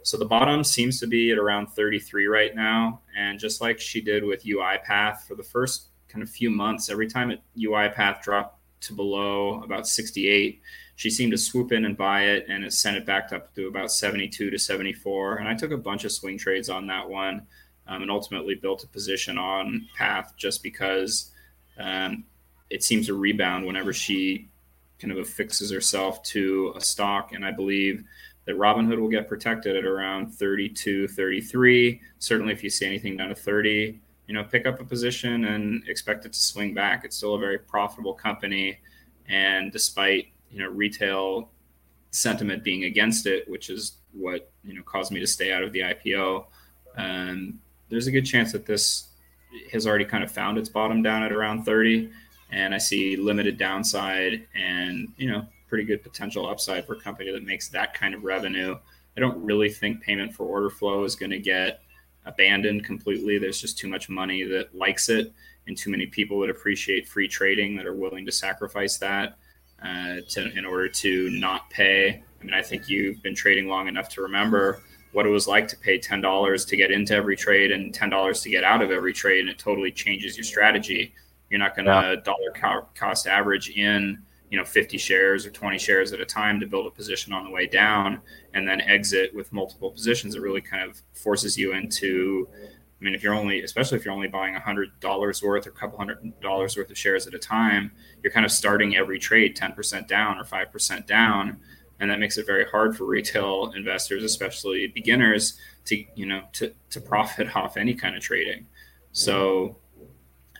So 0.03 0.17
the 0.17 0.25
bottom 0.25 0.63
seems 0.63 0.99
to 0.99 1.07
be 1.07 1.31
at 1.31 1.37
around 1.37 1.67
33 1.67 2.27
right 2.27 2.55
now. 2.55 3.01
And 3.17 3.39
just 3.39 3.61
like 3.61 3.79
she 3.79 4.01
did 4.01 4.23
with 4.23 4.45
UiPath 4.45 5.21
for 5.27 5.35
the 5.35 5.43
first 5.43 5.87
kind 6.07 6.23
of 6.23 6.29
few 6.29 6.49
months, 6.49 6.89
every 6.89 7.07
time 7.07 7.31
it, 7.31 7.41
UiPath 7.57 8.21
dropped 8.21 8.56
to 8.81 8.93
below 8.93 9.61
about 9.63 9.87
68, 9.87 10.61
she 10.95 11.09
seemed 11.09 11.31
to 11.31 11.37
swoop 11.37 11.71
in 11.71 11.85
and 11.85 11.95
buy 11.95 12.23
it 12.23 12.45
and 12.49 12.63
it 12.63 12.73
sent 12.73 12.97
it 12.97 13.05
back 13.05 13.31
up 13.31 13.53
to 13.55 13.67
about 13.67 13.91
72 13.91 14.49
to 14.49 14.57
74. 14.57 15.37
And 15.37 15.47
I 15.47 15.53
took 15.53 15.71
a 15.71 15.77
bunch 15.77 16.05
of 16.05 16.11
swing 16.11 16.37
trades 16.37 16.69
on 16.69 16.87
that 16.87 17.07
one 17.07 17.45
um, 17.87 18.01
and 18.01 18.11
ultimately 18.11 18.55
built 18.55 18.83
a 18.83 18.87
position 18.87 19.37
on 19.37 19.87
Path 19.95 20.33
just 20.37 20.63
because 20.63 21.31
um, 21.79 22.23
it 22.69 22.83
seems 22.83 23.07
to 23.07 23.13
rebound 23.13 23.65
whenever 23.65 23.93
she 23.93 24.47
kind 24.99 25.11
of 25.11 25.19
affixes 25.19 25.71
herself 25.71 26.23
to 26.23 26.73
a 26.75 26.81
stock. 26.81 27.33
And 27.33 27.45
I 27.45 27.51
believe 27.51 28.03
that 28.45 28.57
Robinhood 28.57 28.99
will 28.99 29.09
get 29.09 29.27
protected 29.27 29.75
at 29.75 29.85
around 29.85 30.33
32, 30.33 31.09
33. 31.09 32.01
Certainly, 32.19 32.53
if 32.53 32.63
you 32.63 32.69
see 32.69 32.85
anything 32.85 33.17
down 33.17 33.29
to 33.29 33.35
30, 33.35 33.99
you 34.27 34.33
know, 34.33 34.43
pick 34.43 34.65
up 34.65 34.79
a 34.79 34.83
position 34.83 35.45
and 35.45 35.87
expect 35.87 36.25
it 36.25 36.33
to 36.33 36.39
swing 36.39 36.73
back. 36.73 37.05
It's 37.05 37.15
still 37.15 37.35
a 37.35 37.39
very 37.39 37.57
profitable 37.57 38.13
company. 38.13 38.79
And 39.27 39.71
despite, 39.71 40.27
you 40.51 40.59
know, 40.59 40.69
retail 40.69 41.49
sentiment 42.11 42.63
being 42.63 42.83
against 42.83 43.25
it, 43.25 43.49
which 43.49 43.69
is 43.69 43.93
what, 44.13 44.51
you 44.63 44.73
know, 44.73 44.83
caused 44.83 45.11
me 45.11 45.19
to 45.19 45.27
stay 45.27 45.51
out 45.51 45.63
of 45.63 45.71
the 45.71 45.79
IPO, 45.79 46.45
um, 46.97 47.59
there's 47.89 48.07
a 48.07 48.11
good 48.11 48.25
chance 48.25 48.51
that 48.51 48.65
this 48.65 49.07
has 49.71 49.87
already 49.87 50.05
kind 50.05 50.23
of 50.23 50.31
found 50.31 50.57
its 50.57 50.69
bottom 50.69 51.01
down 51.01 51.23
at 51.23 51.31
around 51.31 51.63
30 51.63 52.11
and 52.51 52.73
I 52.73 52.77
see 52.77 53.15
limited 53.15 53.57
downside 53.57 54.45
and 54.55 55.09
you 55.17 55.29
know 55.29 55.45
pretty 55.67 55.83
good 55.83 56.01
potential 56.01 56.47
upside 56.47 56.85
for 56.85 56.93
a 56.93 56.99
company 56.99 57.31
that 57.31 57.43
makes 57.43 57.67
that 57.69 57.93
kind 57.93 58.13
of 58.13 58.23
revenue. 58.23 58.77
I 59.15 59.19
don't 59.19 59.43
really 59.43 59.69
think 59.69 60.01
payment 60.01 60.33
for 60.33 60.45
order 60.45 60.69
flow 60.69 61.03
is 61.03 61.15
going 61.15 61.31
to 61.31 61.39
get 61.39 61.81
abandoned 62.27 62.83
completely. 62.83 63.37
There's 63.37 63.59
just 63.59 63.77
too 63.77 63.87
much 63.87 64.09
money 64.09 64.43
that 64.43 64.75
likes 64.75 65.09
it, 65.09 65.33
and 65.65 65.77
too 65.77 65.89
many 65.89 66.05
people 66.05 66.39
that 66.41 66.49
appreciate 66.49 67.07
free 67.07 67.27
trading 67.27 67.75
that 67.77 67.85
are 67.85 67.95
willing 67.95 68.25
to 68.25 68.31
sacrifice 68.31 68.97
that 68.97 69.37
uh, 69.83 70.17
to, 70.29 70.51
in 70.57 70.65
order 70.65 70.87
to 70.89 71.29
not 71.31 71.69
pay. 71.69 72.23
I 72.39 72.43
mean, 72.43 72.53
I 72.53 72.61
think 72.61 72.87
you've 72.87 73.21
been 73.23 73.35
trading 73.35 73.67
long 73.67 73.87
enough 73.87 74.09
to 74.09 74.21
remember 74.21 74.81
what 75.13 75.25
it 75.25 75.29
was 75.29 75.47
like 75.47 75.67
to 75.69 75.77
pay 75.77 75.97
ten 75.97 76.21
dollars 76.21 76.65
to 76.65 76.77
get 76.77 76.91
into 76.91 77.13
every 77.13 77.35
trade 77.35 77.71
and 77.71 77.93
ten 77.93 78.09
dollars 78.09 78.41
to 78.41 78.49
get 78.49 78.63
out 78.63 78.81
of 78.81 78.91
every 78.91 79.13
trade, 79.13 79.41
and 79.41 79.49
it 79.49 79.57
totally 79.57 79.91
changes 79.91 80.37
your 80.37 80.43
strategy. 80.43 81.13
You're 81.49 81.59
not 81.59 81.75
going 81.75 81.85
to 81.85 81.91
yeah. 81.91 82.15
dollar 82.23 82.51
co- 82.53 82.87
cost 82.93 83.25
average 83.25 83.69
in 83.69 84.21
you 84.49 84.57
know 84.57 84.63
50 84.63 84.97
shares 84.97 85.45
or 85.45 85.51
20 85.51 85.77
shares 85.77 86.13
at 86.13 86.21
a 86.21 86.25
time 86.25 86.59
to 86.59 86.67
build 86.67 86.87
a 86.87 86.91
position 86.91 87.33
on 87.33 87.43
the 87.43 87.49
way 87.49 87.67
down 87.67 88.21
and 88.53 88.67
then 88.67 88.81
exit 88.81 89.33
with 89.35 89.51
multiple 89.51 89.91
positions. 89.91 90.35
It 90.35 90.41
really 90.41 90.61
kind 90.61 90.89
of 90.89 91.01
forces 91.13 91.57
you 91.57 91.73
into. 91.73 92.47
I 92.99 93.03
mean, 93.03 93.13
if 93.13 93.21
you're 93.21 93.35
only, 93.35 93.61
especially 93.61 93.99
if 93.99 94.05
you're 94.05 94.13
only 94.13 94.27
buying 94.27 94.55
hundred 94.55 94.99
dollars 94.99 95.43
worth 95.43 95.67
or 95.67 95.69
a 95.69 95.73
couple 95.73 95.99
hundred 95.99 96.39
dollars 96.39 96.75
worth 96.75 96.89
of 96.89 96.97
shares 96.97 97.27
at 97.27 97.33
a 97.35 97.39
time, 97.39 97.91
you're 98.23 98.33
kind 98.33 98.45
of 98.45 98.51
starting 98.51 98.95
every 98.95 99.19
trade 99.19 99.55
10% 99.55 100.07
down 100.07 100.39
or 100.39 100.43
5% 100.43 101.05
down. 101.05 101.59
and 101.99 102.09
that 102.09 102.19
makes 102.19 102.37
it 102.37 102.45
very 102.45 102.65
hard 102.65 102.95
for 102.95 103.05
retail 103.05 103.71
investors, 103.75 104.23
especially 104.23 104.87
beginners, 104.87 105.59
to 105.85 106.03
you 106.15 106.25
know 106.25 106.43
to 106.53 106.73
to 106.89 107.01
profit 107.01 107.55
off 107.55 107.77
any 107.77 107.93
kind 107.93 108.15
of 108.15 108.21
trading. 108.21 108.65
So 109.11 109.77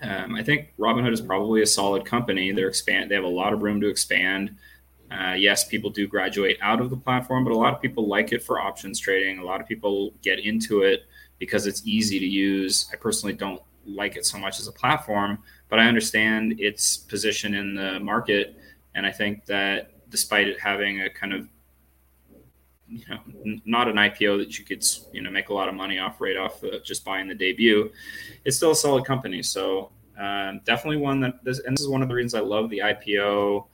um, 0.02 0.36
I 0.36 0.44
think 0.44 0.74
Robinhood 0.78 1.14
is 1.14 1.22
probably 1.22 1.62
a 1.62 1.68
solid 1.68 2.06
company. 2.06 2.52
They're 2.52 2.68
expand. 2.68 3.10
They 3.10 3.16
have 3.16 3.24
a 3.24 3.28
lot 3.28 3.54
of 3.54 3.62
room 3.62 3.82
to 3.82 3.88
expand. 3.88 4.56
Uh, 5.10 5.34
yes, 5.34 5.68
people 5.68 5.90
do 5.90 6.08
graduate 6.08 6.58
out 6.62 6.82
of 6.82 6.90
the 6.90 6.98
platform, 6.98 7.44
but 7.44 7.54
a 7.54 7.58
lot 7.58 7.74
of 7.74 7.82
people 7.82 8.08
like 8.08 8.34
it 8.34 8.44
for 8.44 8.60
options 8.60 9.00
trading. 9.00 9.40
A 9.40 9.44
lot 9.44 9.62
of 9.62 9.68
people 9.68 10.14
get 10.22 10.40
into 10.40 10.82
it 10.82 11.06
because 11.40 11.66
it's 11.66 11.86
easy 11.86 12.20
to 12.20 12.26
use. 12.26 12.90
I 12.92 12.98
personally 12.98 13.34
don't 13.34 13.62
like 13.86 14.18
it 14.18 14.26
so 14.26 14.38
much 14.38 14.60
as 14.60 14.68
a 14.68 14.72
platform, 14.72 15.40
but 15.70 15.80
I 15.80 15.88
understand 15.88 16.60
its 16.60 16.98
position 16.98 17.54
in 17.54 17.76
the 17.76 18.00
market, 18.00 18.58
and 18.96 19.06
I 19.06 19.12
think 19.12 19.46
that 19.46 20.10
despite 20.10 20.48
it 20.48 20.60
having 20.60 21.02
a 21.02 21.10
kind 21.10 21.34
of 21.34 21.48
you 22.90 23.04
know 23.10 23.20
not 23.66 23.88
an 23.88 23.96
IPO 23.96 24.38
that 24.40 24.58
you 24.58 24.66
could 24.66 24.86
you 25.12 25.22
know 25.22 25.30
make 25.30 25.50
a 25.50 25.54
lot 25.54 25.68
of 25.68 25.76
money 25.76 26.00
off 26.00 26.22
right 26.22 26.38
off 26.38 26.62
the, 26.62 26.82
just 26.84 27.04
buying 27.04 27.28
the 27.28 27.36
debut, 27.36 27.92
it's 28.46 28.58
still 28.58 28.72
a 28.72 28.76
solid 28.76 29.06
company. 29.06 29.44
So 29.44 29.92
um, 30.18 30.62
definitely 30.66 30.98
one 30.98 31.20
that 31.22 31.44
this, 31.44 31.60
and 31.60 31.76
this 31.76 31.82
is 31.82 31.90
one 31.90 32.02
of 32.02 32.08
the 32.08 32.16
reasons 32.16 32.34
I 32.34 32.40
love 32.40 32.70
the 32.70 32.80
IPO 32.80 33.66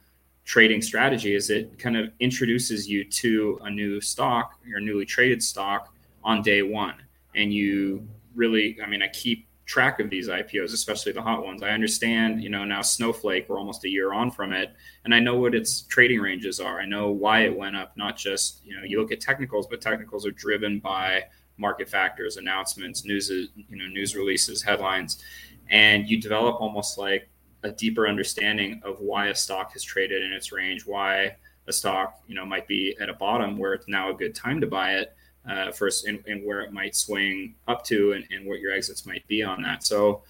trading 0.45 0.81
strategy 0.81 1.35
is 1.35 1.49
it 1.49 1.77
kind 1.79 1.95
of 1.95 2.11
introduces 2.19 2.87
you 2.87 3.05
to 3.05 3.59
a 3.63 3.69
new 3.69 4.01
stock 4.01 4.59
your 4.65 4.79
newly 4.79 5.05
traded 5.05 5.41
stock 5.41 5.95
on 6.23 6.41
day 6.41 6.61
one 6.61 6.95
and 7.35 7.53
you 7.53 8.05
really 8.35 8.77
i 8.83 8.85
mean 8.85 9.01
i 9.01 9.07
keep 9.07 9.47
track 9.65 9.99
of 9.99 10.09
these 10.09 10.27
IPOs, 10.27 10.73
especially 10.73 11.11
the 11.11 11.21
hot 11.21 11.43
ones. 11.43 11.63
I 11.63 11.69
understand, 11.69 12.43
you 12.43 12.49
know, 12.49 12.65
now 12.65 12.81
Snowflake, 12.81 13.47
we're 13.47 13.57
almost 13.57 13.85
a 13.85 13.89
year 13.89 14.13
on 14.13 14.29
from 14.29 14.51
it, 14.51 14.73
and 15.05 15.15
I 15.15 15.19
know 15.19 15.37
what 15.37 15.55
its 15.55 15.81
trading 15.83 16.19
ranges 16.19 16.59
are. 16.59 16.79
I 16.79 16.85
know 16.85 17.11
why 17.11 17.41
it 17.41 17.57
went 17.57 17.75
up, 17.75 17.95
not 17.95 18.17
just, 18.17 18.61
you 18.65 18.75
know, 18.75 18.83
you 18.83 18.99
look 18.99 19.11
at 19.11 19.21
technicals, 19.21 19.67
but 19.67 19.81
technicals 19.81 20.25
are 20.25 20.31
driven 20.31 20.79
by 20.79 21.23
market 21.57 21.87
factors, 21.87 22.37
announcements, 22.37 23.05
news, 23.05 23.29
you 23.29 23.49
know, 23.69 23.87
news 23.87 24.15
releases, 24.15 24.61
headlines, 24.61 25.23
and 25.69 26.09
you 26.09 26.19
develop 26.19 26.59
almost 26.59 26.97
like 26.97 27.29
a 27.63 27.71
deeper 27.71 28.07
understanding 28.07 28.81
of 28.83 28.99
why 28.99 29.27
a 29.27 29.35
stock 29.35 29.71
has 29.71 29.83
traded 29.83 30.23
in 30.23 30.33
its 30.33 30.51
range, 30.51 30.85
why 30.85 31.35
a 31.67 31.73
stock, 31.73 32.19
you 32.27 32.35
know, 32.35 32.45
might 32.45 32.67
be 32.67 32.95
at 32.99 33.09
a 33.09 33.13
bottom 33.13 33.57
where 33.57 33.73
it's 33.73 33.87
now 33.87 34.09
a 34.09 34.13
good 34.13 34.35
time 34.35 34.59
to 34.59 34.67
buy 34.67 34.95
it 34.95 35.15
uh, 35.49 35.71
first 35.71 36.07
and, 36.07 36.23
and, 36.27 36.45
where 36.45 36.61
it 36.61 36.71
might 36.71 36.95
swing 36.95 37.55
up 37.67 37.83
to 37.83 38.13
and, 38.13 38.25
and, 38.31 38.45
what 38.47 38.59
your 38.59 38.71
exits 38.71 39.05
might 39.05 39.27
be 39.27 39.43
on 39.43 39.61
that. 39.61 39.83
So, 39.83 40.21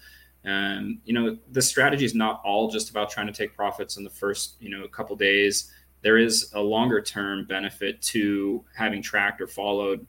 um, 0.44 0.98
you 1.04 1.12
know, 1.12 1.38
the 1.52 1.62
strategy 1.62 2.04
is 2.04 2.14
not 2.14 2.42
all 2.44 2.70
just 2.70 2.90
about 2.90 3.10
trying 3.10 3.26
to 3.26 3.32
take 3.32 3.54
profits 3.54 3.96
in 3.96 4.04
the 4.04 4.10
first, 4.10 4.56
you 4.60 4.70
know, 4.70 4.86
couple 4.88 5.14
days. 5.16 5.70
There 6.02 6.18
is 6.18 6.50
a 6.54 6.60
longer 6.60 7.00
term 7.00 7.44
benefit 7.44 8.02
to 8.02 8.64
having 8.76 9.02
tracked 9.02 9.40
or 9.40 9.46
followed 9.46 10.06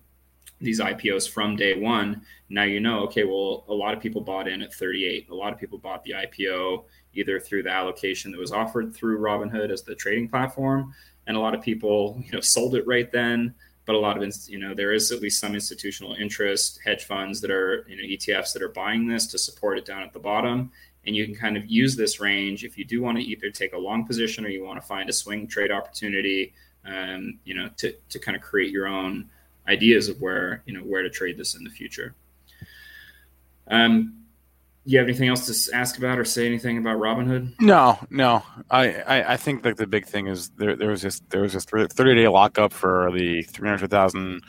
these 0.59 0.79
IPOs 0.79 1.29
from 1.29 1.55
day 1.55 1.79
one. 1.79 2.21
Now 2.49 2.63
you 2.63 2.79
know, 2.79 3.01
okay, 3.01 3.23
well, 3.23 3.65
a 3.67 3.73
lot 3.73 3.93
of 3.93 3.99
people 4.01 4.21
bought 4.21 4.47
in 4.47 4.61
at 4.61 4.73
38. 4.73 5.29
A 5.29 5.35
lot 5.35 5.53
of 5.53 5.59
people 5.59 5.77
bought 5.77 6.03
the 6.03 6.11
IPO 6.11 6.85
either 7.13 7.39
through 7.39 7.63
the 7.63 7.69
allocation 7.69 8.31
that 8.31 8.39
was 8.39 8.51
offered 8.51 8.93
through 8.93 9.19
Robinhood 9.19 9.71
as 9.71 9.83
the 9.83 9.95
trading 9.95 10.27
platform, 10.27 10.93
and 11.27 11.37
a 11.37 11.39
lot 11.39 11.53
of 11.53 11.61
people, 11.61 12.21
you 12.25 12.31
know, 12.31 12.41
sold 12.41 12.75
it 12.75 12.85
right 12.87 13.11
then 13.11 13.53
but 13.85 13.95
a 13.95 13.99
lot 13.99 14.21
of 14.21 14.35
you 14.47 14.57
know 14.57 14.73
there 14.73 14.93
is 14.93 15.11
at 15.11 15.21
least 15.21 15.39
some 15.39 15.53
institutional 15.53 16.13
interest 16.15 16.79
hedge 16.83 17.05
funds 17.05 17.39
that 17.41 17.51
are 17.51 17.85
you 17.87 17.95
know 17.95 18.03
etfs 18.03 18.53
that 18.53 18.61
are 18.61 18.69
buying 18.69 19.07
this 19.07 19.27
to 19.27 19.37
support 19.37 19.77
it 19.77 19.85
down 19.85 20.01
at 20.01 20.13
the 20.13 20.19
bottom. 20.19 20.71
And 21.07 21.15
you 21.15 21.25
can 21.25 21.35
kind 21.35 21.55
of 21.55 21.67
use 21.67 21.95
this 21.95 22.19
range 22.19 22.63
if 22.63 22.79
you 22.79 22.83
do 22.83 22.99
want 22.99 23.17
to 23.19 23.23
either 23.23 23.51
take 23.51 23.73
a 23.73 23.77
long 23.77 24.05
position 24.05 24.43
or 24.43 24.49
you 24.49 24.63
want 24.63 24.81
to 24.81 24.87
find 24.87 25.07
a 25.07 25.13
swing 25.13 25.45
trade 25.45 25.71
opportunity 25.71 26.53
um, 26.83 27.39
you 27.43 27.53
know 27.53 27.69
to, 27.77 27.93
to 28.09 28.19
kind 28.19 28.35
of 28.35 28.41
create 28.41 28.71
your 28.71 28.87
own 28.87 29.29
ideas 29.67 30.09
of 30.09 30.19
where 30.21 30.63
you 30.65 30.73
know 30.73 30.81
where 30.81 31.03
to 31.03 31.09
trade 31.09 31.37
this 31.37 31.55
in 31.55 31.63
the 31.63 31.69
future. 31.69 32.15
Um, 33.67 34.24
you 34.85 34.99
have 34.99 35.07
anything 35.07 35.29
else 35.29 35.47
to 35.47 35.75
ask 35.75 35.97
about 35.97 36.19
or 36.19 36.25
say 36.25 36.45
anything 36.45 36.77
about 36.77 36.99
Robinhood? 36.99 37.59
No, 37.59 37.97
no. 38.11 38.43
I, 38.69 38.93
I, 39.01 39.33
I 39.33 39.37
think 39.37 39.63
that 39.63 39.77
the 39.77 39.87
big 39.87 40.05
thing 40.05 40.27
is 40.27 40.49
there, 40.57 40.75
there 40.75 40.89
was 40.89 41.01
just 41.01 41.27
there 41.31 41.41
was 41.41 41.53
just 41.53 41.69
thirty 41.69 42.15
day 42.15 42.27
lockup 42.27 42.71
for 42.71 43.11
the 43.11 43.41
three 43.43 43.67
hundred 43.67 43.89
thousand 43.89 44.43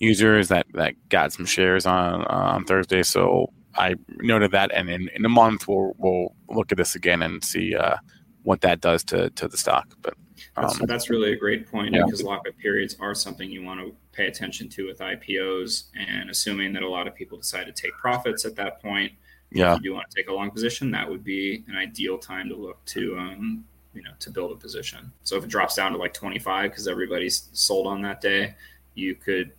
users 0.00 0.48
that, 0.48 0.66
that 0.74 0.94
got 1.08 1.32
some 1.32 1.46
shares 1.46 1.86
on 1.86 2.22
uh, 2.22 2.26
on 2.28 2.64
Thursday. 2.64 3.04
So 3.04 3.52
I 3.76 3.94
noted 4.08 4.50
that, 4.50 4.72
and 4.72 4.90
in, 4.90 5.08
in 5.14 5.24
a 5.24 5.28
month 5.28 5.68
we'll 5.68 5.94
we'll 5.98 6.34
look 6.48 6.72
at 6.72 6.78
this 6.78 6.96
again 6.96 7.22
and 7.22 7.44
see 7.44 7.76
uh, 7.76 7.96
what 8.42 8.62
that 8.62 8.80
does 8.80 9.04
to, 9.04 9.30
to 9.30 9.46
the 9.46 9.56
stock. 9.56 9.88
But 10.02 10.14
um, 10.56 10.64
that's, 10.64 10.78
that's 10.86 11.10
really 11.10 11.32
a 11.32 11.36
great 11.36 11.70
point 11.70 11.94
yeah. 11.94 12.02
because 12.04 12.24
lockup 12.24 12.58
periods 12.58 12.96
are 12.98 13.14
something 13.14 13.48
you 13.48 13.62
want 13.62 13.80
to 13.80 13.94
pay 14.10 14.26
attention 14.26 14.68
to 14.70 14.86
with 14.86 14.98
IPOs, 14.98 15.84
and 15.94 16.28
assuming 16.28 16.72
that 16.72 16.82
a 16.82 16.88
lot 16.88 17.06
of 17.06 17.14
people 17.14 17.38
decide 17.38 17.66
to 17.66 17.72
take 17.72 17.92
profits 17.92 18.44
at 18.44 18.56
that 18.56 18.82
point 18.82 19.12
yeah. 19.50 19.74
if 19.74 19.78
you 19.82 19.90
do 19.90 19.94
want 19.94 20.10
to 20.10 20.16
take 20.16 20.28
a 20.28 20.32
long 20.32 20.50
position, 20.50 20.90
that 20.92 21.08
would 21.08 21.24
be 21.24 21.64
an 21.68 21.76
ideal 21.76 22.18
time 22.18 22.48
to 22.48 22.56
look 22.56 22.84
to, 22.86 23.16
um, 23.18 23.64
you 23.94 24.02
know, 24.02 24.10
to 24.18 24.30
build 24.30 24.52
a 24.52 24.56
position. 24.56 25.10
So 25.24 25.36
if 25.36 25.44
it 25.44 25.50
drops 25.50 25.76
down 25.76 25.92
to 25.92 25.98
like 25.98 26.12
25 26.12 26.70
because 26.70 26.88
everybody's 26.88 27.48
sold 27.52 27.86
on 27.86 28.02
that 28.02 28.20
day, 28.20 28.54
you 28.94 29.14
could 29.14 29.52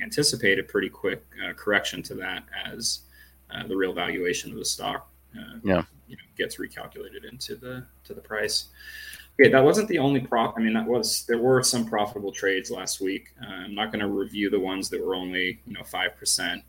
anticipate 0.00 0.58
a 0.58 0.62
pretty 0.62 0.88
quick 0.88 1.24
uh, 1.44 1.52
correction 1.52 2.02
to 2.04 2.14
that 2.14 2.44
as 2.66 3.00
uh, 3.50 3.66
the 3.66 3.76
real 3.76 3.92
valuation 3.92 4.50
of 4.50 4.58
the 4.58 4.64
stock, 4.64 5.08
uh, 5.36 5.58
yeah, 5.62 5.82
you 6.08 6.16
know, 6.16 6.22
gets 6.36 6.56
recalculated 6.56 7.28
into 7.28 7.56
the 7.56 7.84
to 8.04 8.14
the 8.14 8.20
price. 8.20 8.66
Okay, 9.40 9.50
that 9.50 9.64
wasn't 9.64 9.88
the 9.88 9.98
only 9.98 10.20
prop. 10.20 10.54
I 10.56 10.60
mean, 10.60 10.74
that 10.74 10.86
was 10.86 11.24
there 11.26 11.38
were 11.38 11.62
some 11.62 11.84
profitable 11.84 12.30
trades 12.30 12.70
last 12.70 13.00
week. 13.00 13.28
Uh, 13.42 13.46
I'm 13.46 13.74
not 13.74 13.90
going 13.90 14.00
to 14.00 14.08
review 14.08 14.48
the 14.48 14.60
ones 14.60 14.88
that 14.90 15.04
were 15.04 15.14
only 15.14 15.60
you 15.66 15.72
know 15.72 15.82
five 15.82 16.16
percent. 16.16 16.62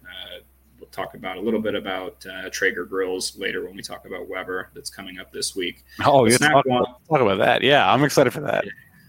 Talk 0.95 1.13
about 1.13 1.35
a 1.35 1.41
little 1.41 1.59
bit 1.59 1.75
about 1.75 2.25
uh, 2.25 2.49
Traeger 2.51 2.85
grills 2.85 3.37
later 3.37 3.65
when 3.65 3.75
we 3.75 3.81
talk 3.81 4.05
about 4.05 4.29
Weber 4.29 4.69
that's 4.73 4.89
coming 4.89 5.19
up 5.19 5.29
this 5.33 5.53
week. 5.53 5.83
Oh, 6.05 6.23
yeah, 6.25 6.37
talk, 6.37 6.65
one, 6.65 6.85
talk, 6.85 7.19
about 7.19 7.37
that. 7.39 7.61
Yeah, 7.63 7.91
I'm 7.91 8.01
excited 8.05 8.31
for 8.31 8.39
that. 8.39 8.63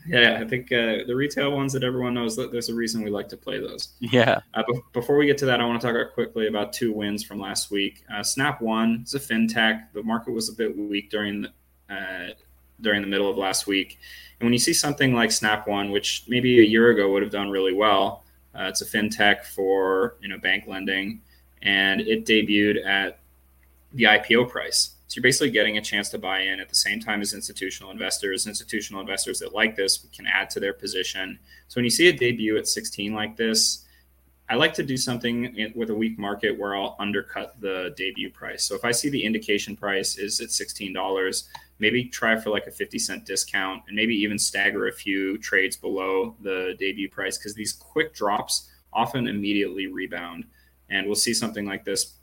Yeah, 0.04 0.20
yeah 0.20 0.40
I 0.40 0.48
think 0.48 0.72
uh, 0.72 1.06
the 1.06 1.14
retail 1.14 1.52
ones 1.52 1.72
that 1.74 1.84
everyone 1.84 2.14
knows 2.14 2.34
that 2.34 2.50
there's 2.50 2.70
a 2.70 2.74
reason 2.74 3.04
we 3.04 3.10
like 3.10 3.28
to 3.28 3.36
play 3.36 3.60
those. 3.60 3.90
Yeah. 4.00 4.40
Uh, 4.54 4.64
be- 4.66 4.80
before 4.92 5.16
we 5.16 5.26
get 5.26 5.38
to 5.38 5.46
that, 5.46 5.60
I 5.60 5.64
want 5.64 5.80
to 5.80 5.86
talk 5.86 6.12
quickly 6.12 6.48
about 6.48 6.72
two 6.72 6.92
wins 6.92 7.22
from 7.22 7.38
last 7.38 7.70
week. 7.70 8.02
Uh, 8.12 8.24
Snap 8.24 8.60
One 8.60 9.04
is 9.04 9.14
a 9.14 9.20
fintech. 9.20 9.92
The 9.92 10.02
market 10.02 10.32
was 10.32 10.48
a 10.48 10.54
bit 10.54 10.76
weak 10.76 11.08
during 11.08 11.42
the 11.42 11.50
uh, 11.88 12.30
during 12.80 13.00
the 13.00 13.08
middle 13.08 13.30
of 13.30 13.36
last 13.36 13.68
week, 13.68 14.00
and 14.40 14.46
when 14.46 14.52
you 14.52 14.58
see 14.58 14.72
something 14.72 15.14
like 15.14 15.30
Snap 15.30 15.68
One, 15.68 15.92
which 15.92 16.24
maybe 16.26 16.58
a 16.58 16.64
year 16.64 16.90
ago 16.90 17.12
would 17.12 17.22
have 17.22 17.30
done 17.30 17.48
really 17.48 17.72
well. 17.72 18.24
Uh, 18.58 18.64
it's 18.64 18.80
a 18.80 18.86
fintech 18.86 19.44
for 19.44 20.16
you 20.20 20.28
know 20.28 20.38
bank 20.38 20.64
lending 20.66 21.20
and 21.62 22.00
it 22.00 22.26
debuted 22.26 22.84
at 22.84 23.20
the 23.92 24.04
IPO 24.04 24.48
price. 24.48 24.90
So 25.08 25.18
you're 25.18 25.22
basically 25.22 25.50
getting 25.50 25.78
a 25.78 25.80
chance 25.80 26.08
to 26.10 26.18
buy 26.18 26.40
in 26.40 26.58
at 26.58 26.68
the 26.68 26.74
same 26.74 27.00
time 27.00 27.20
as 27.20 27.32
institutional 27.32 27.92
investors. 27.92 28.46
Institutional 28.46 29.00
investors 29.00 29.38
that 29.38 29.54
like 29.54 29.76
this 29.76 30.06
can 30.14 30.26
add 30.26 30.50
to 30.50 30.60
their 30.60 30.72
position. 30.72 31.38
So 31.68 31.78
when 31.78 31.84
you 31.84 31.90
see 31.90 32.08
a 32.08 32.12
debut 32.12 32.56
at 32.56 32.66
16 32.66 33.14
like 33.14 33.36
this, 33.36 33.84
I 34.48 34.54
like 34.54 34.74
to 34.74 34.82
do 34.84 34.96
something 34.96 35.72
with 35.74 35.90
a 35.90 35.94
weak 35.94 36.18
market 36.18 36.56
where 36.56 36.76
I'll 36.76 36.96
undercut 37.00 37.60
the 37.60 37.92
debut 37.96 38.30
price. 38.30 38.64
So 38.64 38.76
if 38.76 38.84
I 38.84 38.92
see 38.92 39.08
the 39.08 39.22
indication 39.22 39.76
price 39.76 40.18
is 40.18 40.40
at 40.40 40.48
$16, 40.48 41.44
maybe 41.80 42.04
try 42.04 42.36
for 42.38 42.50
like 42.50 42.66
a 42.66 42.70
50 42.70 42.98
cent 42.98 43.24
discount 43.24 43.82
and 43.88 43.96
maybe 43.96 44.14
even 44.14 44.38
stagger 44.38 44.86
a 44.86 44.92
few 44.92 45.36
trades 45.38 45.76
below 45.76 46.36
the 46.42 46.76
debut 46.78 47.08
price 47.08 47.38
because 47.38 47.54
these 47.54 47.72
quick 47.72 48.14
drops 48.14 48.70
often 48.92 49.26
immediately 49.26 49.88
rebound. 49.88 50.44
And 50.90 51.06
we'll 51.06 51.14
see 51.14 51.34
something 51.34 51.66
like 51.66 51.84
this. 51.84 52.14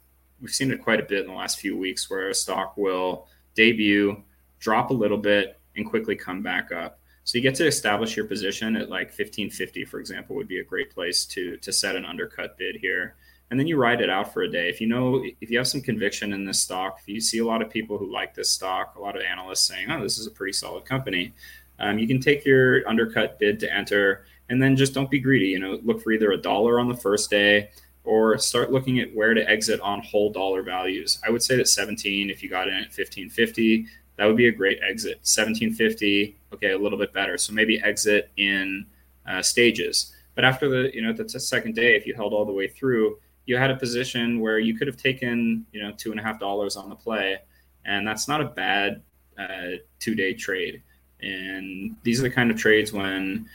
We've 0.41 0.51
seen 0.51 0.71
it 0.71 0.81
quite 0.81 0.99
a 0.99 1.03
bit 1.03 1.21
in 1.21 1.27
the 1.27 1.33
last 1.33 1.59
few 1.59 1.77
weeks 1.77 2.09
where 2.09 2.29
a 2.29 2.33
stock 2.33 2.75
will 2.77 3.27
debut, 3.55 4.21
drop 4.59 4.89
a 4.89 4.93
little 4.93 5.17
bit, 5.17 5.59
and 5.75 5.85
quickly 5.85 6.15
come 6.15 6.41
back 6.41 6.71
up. 6.71 6.99
So 7.25 7.37
you 7.37 7.41
get 7.41 7.55
to 7.55 7.67
establish 7.67 8.17
your 8.17 8.25
position 8.25 8.75
at 8.75 8.89
like 8.89 9.07
1550, 9.07 9.85
for 9.85 9.99
example, 9.99 10.35
would 10.35 10.47
be 10.47 10.59
a 10.59 10.63
great 10.63 10.93
place 10.93 11.25
to 11.25 11.57
to 11.57 11.71
set 11.71 11.95
an 11.95 12.05
undercut 12.05 12.57
bid 12.57 12.75
here. 12.75 13.15
And 13.49 13.59
then 13.59 13.67
you 13.67 13.77
ride 13.77 14.01
it 14.01 14.09
out 14.09 14.33
for 14.33 14.41
a 14.41 14.49
day. 14.49 14.67
If 14.67 14.81
you 14.81 14.87
know, 14.87 15.23
if 15.39 15.49
you 15.49 15.57
have 15.57 15.67
some 15.67 15.81
conviction 15.81 16.33
in 16.33 16.43
this 16.43 16.59
stock, 16.59 16.97
if 17.01 17.07
you 17.07 17.21
see 17.21 17.37
a 17.37 17.45
lot 17.45 17.61
of 17.61 17.69
people 17.69 17.97
who 17.97 18.11
like 18.11 18.33
this 18.33 18.49
stock, 18.49 18.95
a 18.95 19.01
lot 19.01 19.15
of 19.15 19.21
analysts 19.21 19.61
saying, 19.61 19.89
"Oh, 19.91 20.01
this 20.01 20.17
is 20.17 20.27
a 20.27 20.31
pretty 20.31 20.53
solid 20.53 20.85
company," 20.85 21.33
um, 21.79 21.99
you 21.99 22.07
can 22.07 22.19
take 22.19 22.45
your 22.45 22.87
undercut 22.87 23.39
bid 23.39 23.59
to 23.61 23.73
enter, 23.73 24.25
and 24.49 24.61
then 24.61 24.75
just 24.75 24.93
don't 24.93 25.09
be 25.09 25.19
greedy. 25.19 25.47
You 25.47 25.59
know, 25.59 25.79
look 25.83 26.01
for 26.01 26.11
either 26.11 26.31
a 26.31 26.37
dollar 26.37 26.79
on 26.79 26.89
the 26.89 26.95
first 26.95 27.29
day, 27.29 27.69
or 28.03 28.37
start 28.37 28.71
looking 28.71 28.99
at 28.99 29.13
where 29.15 29.33
to 29.33 29.49
exit 29.49 29.79
on 29.81 30.01
whole 30.01 30.31
dollar 30.31 30.61
values. 30.61 31.19
I 31.25 31.29
would 31.29 31.41
say 31.41 31.55
that 31.55 31.67
17, 31.67 32.29
if 32.29 32.43
you 32.43 32.49
got 32.49 32.67
in 32.67 32.73
at 32.73 32.87
1550, 32.87 33.85
that 34.17 34.25
would 34.25 34.37
be 34.37 34.47
a 34.47 34.51
great 34.51 34.79
exit. 34.87 35.17
1750, 35.23 36.35
okay, 36.53 36.71
a 36.71 36.77
little 36.77 36.97
bit 36.97 37.13
better. 37.13 37.37
So 37.37 37.53
maybe 37.53 37.81
exit 37.81 38.29
in 38.37 38.85
uh, 39.27 39.41
stages. 39.41 40.13
But 40.35 40.45
after 40.45 40.69
the, 40.69 40.93
you 40.93 41.01
know, 41.01 41.13
the 41.13 41.27
second 41.39 41.75
day, 41.75 41.95
if 41.95 42.05
you 42.05 42.13
held 42.13 42.33
all 42.33 42.45
the 42.45 42.51
way 42.51 42.67
through, 42.67 43.17
you 43.45 43.57
had 43.57 43.71
a 43.71 43.75
position 43.75 44.39
where 44.39 44.59
you 44.59 44.75
could 44.75 44.87
have 44.87 44.97
taken, 44.97 45.65
you 45.71 45.81
know, 45.81 45.91
two 45.97 46.11
and 46.11 46.19
a 46.19 46.23
half 46.23 46.39
dollars 46.39 46.75
on 46.75 46.89
the 46.89 46.95
play, 46.95 47.39
and 47.85 48.07
that's 48.07 48.27
not 48.27 48.41
a 48.41 48.45
bad 48.45 49.01
uh, 49.37 49.77
two-day 49.99 50.33
trade. 50.33 50.81
And 51.21 51.95
these 52.03 52.19
are 52.19 52.23
the 52.23 52.29
kind 52.29 52.51
of 52.51 52.57
trades 52.57 52.93
when 52.93 53.47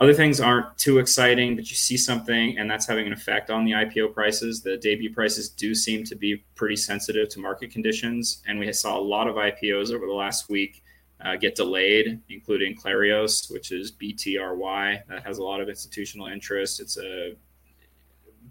Other 0.00 0.14
things 0.14 0.40
aren't 0.40 0.78
too 0.78 0.98
exciting, 0.98 1.56
but 1.56 1.68
you 1.68 1.74
see 1.74 1.96
something 1.96 2.56
and 2.56 2.70
that's 2.70 2.86
having 2.86 3.08
an 3.08 3.12
effect 3.12 3.50
on 3.50 3.64
the 3.64 3.72
IPO 3.72 4.14
prices. 4.14 4.62
The 4.62 4.76
debut 4.76 5.12
prices 5.12 5.48
do 5.48 5.74
seem 5.74 6.04
to 6.04 6.14
be 6.14 6.44
pretty 6.54 6.76
sensitive 6.76 7.28
to 7.30 7.40
market 7.40 7.72
conditions. 7.72 8.42
And 8.46 8.60
we 8.60 8.72
saw 8.72 8.96
a 8.96 9.00
lot 9.00 9.26
of 9.26 9.34
IPOs 9.34 9.92
over 9.92 10.06
the 10.06 10.12
last 10.12 10.48
week 10.48 10.84
uh, 11.24 11.34
get 11.34 11.56
delayed, 11.56 12.20
including 12.28 12.76
Clarios, 12.76 13.52
which 13.52 13.72
is 13.72 13.90
BTRY, 13.90 15.02
that 15.08 15.26
has 15.26 15.38
a 15.38 15.42
lot 15.42 15.60
of 15.60 15.68
institutional 15.68 16.28
interest. 16.28 16.78
It's 16.78 16.96
a 16.96 17.34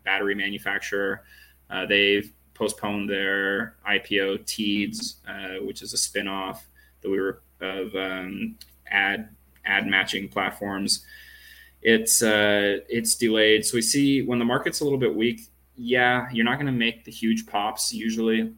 battery 0.04 0.36
manufacturer. 0.36 1.24
Uh, 1.70 1.86
they've 1.86 2.34
postponed 2.56 3.10
their 3.10 3.78
IPO 3.90 4.46
Teads, 4.46 5.22
uh, 5.26 5.64
which 5.64 5.82
is 5.82 5.94
a 5.94 5.98
spinoff 5.98 6.60
that 7.02 7.10
we 7.10 7.22
were 7.22 7.42
of 7.62 7.96
um, 7.96 8.58
ad 8.92 9.30
ad 9.66 9.88
matching 9.88 10.28
platforms 10.28 11.06
it's 11.88 12.22
uh, 12.22 12.80
it's 12.90 13.16
delayed. 13.16 13.66
So 13.66 13.76
we 13.76 13.82
see 13.82 14.22
when 14.22 14.40
the 14.40 14.46
market's 14.46 14.82
a 14.82 14.84
little 14.84 15.00
bit 15.00 15.16
weak, 15.16 15.48
yeah, 15.78 16.28
you're 16.34 16.44
not 16.44 16.56
going 16.56 16.66
to 16.66 16.74
make 16.74 17.06
the 17.06 17.12
huge 17.12 17.48
pops 17.48 17.94
usually, 17.94 18.52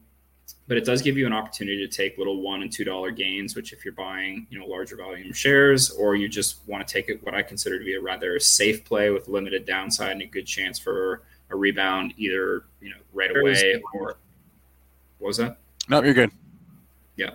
but 0.66 0.76
it 0.76 0.84
does 0.84 1.00
give 1.00 1.16
you 1.16 1.26
an 1.26 1.32
opportunity 1.32 1.86
to 1.86 1.96
take 1.96 2.18
little 2.18 2.42
one 2.42 2.62
and 2.62 2.72
two 2.72 2.82
dollar 2.82 3.12
gains. 3.12 3.54
Which 3.54 3.72
if 3.72 3.84
you're 3.84 3.94
buying 3.94 4.48
you 4.50 4.58
know 4.58 4.66
larger 4.66 4.96
volume 4.96 5.32
shares, 5.32 5.92
or 5.92 6.16
you 6.16 6.28
just 6.28 6.66
want 6.66 6.84
to 6.84 6.92
take 6.92 7.08
it 7.08 7.24
what 7.24 7.32
I 7.32 7.42
consider 7.42 7.78
to 7.78 7.84
be 7.84 7.94
a 7.94 8.00
rather 8.00 8.40
safe 8.40 8.84
play 8.84 9.10
with 9.10 9.28
limited 9.28 9.64
downside 9.64 10.10
and 10.10 10.22
a 10.22 10.26
good 10.26 10.46
chance 10.46 10.80
for 10.80 11.22
a 11.50 11.56
rebound, 11.56 12.14
either 12.16 12.64
you 12.80 12.90
know 12.90 12.96
right 13.12 13.30
away 13.30 13.80
or 13.94 14.16
what 15.18 15.28
was 15.28 15.36
that? 15.36 15.56
No, 15.88 16.02
you're 16.02 16.14
good. 16.14 16.32
Yeah. 17.14 17.30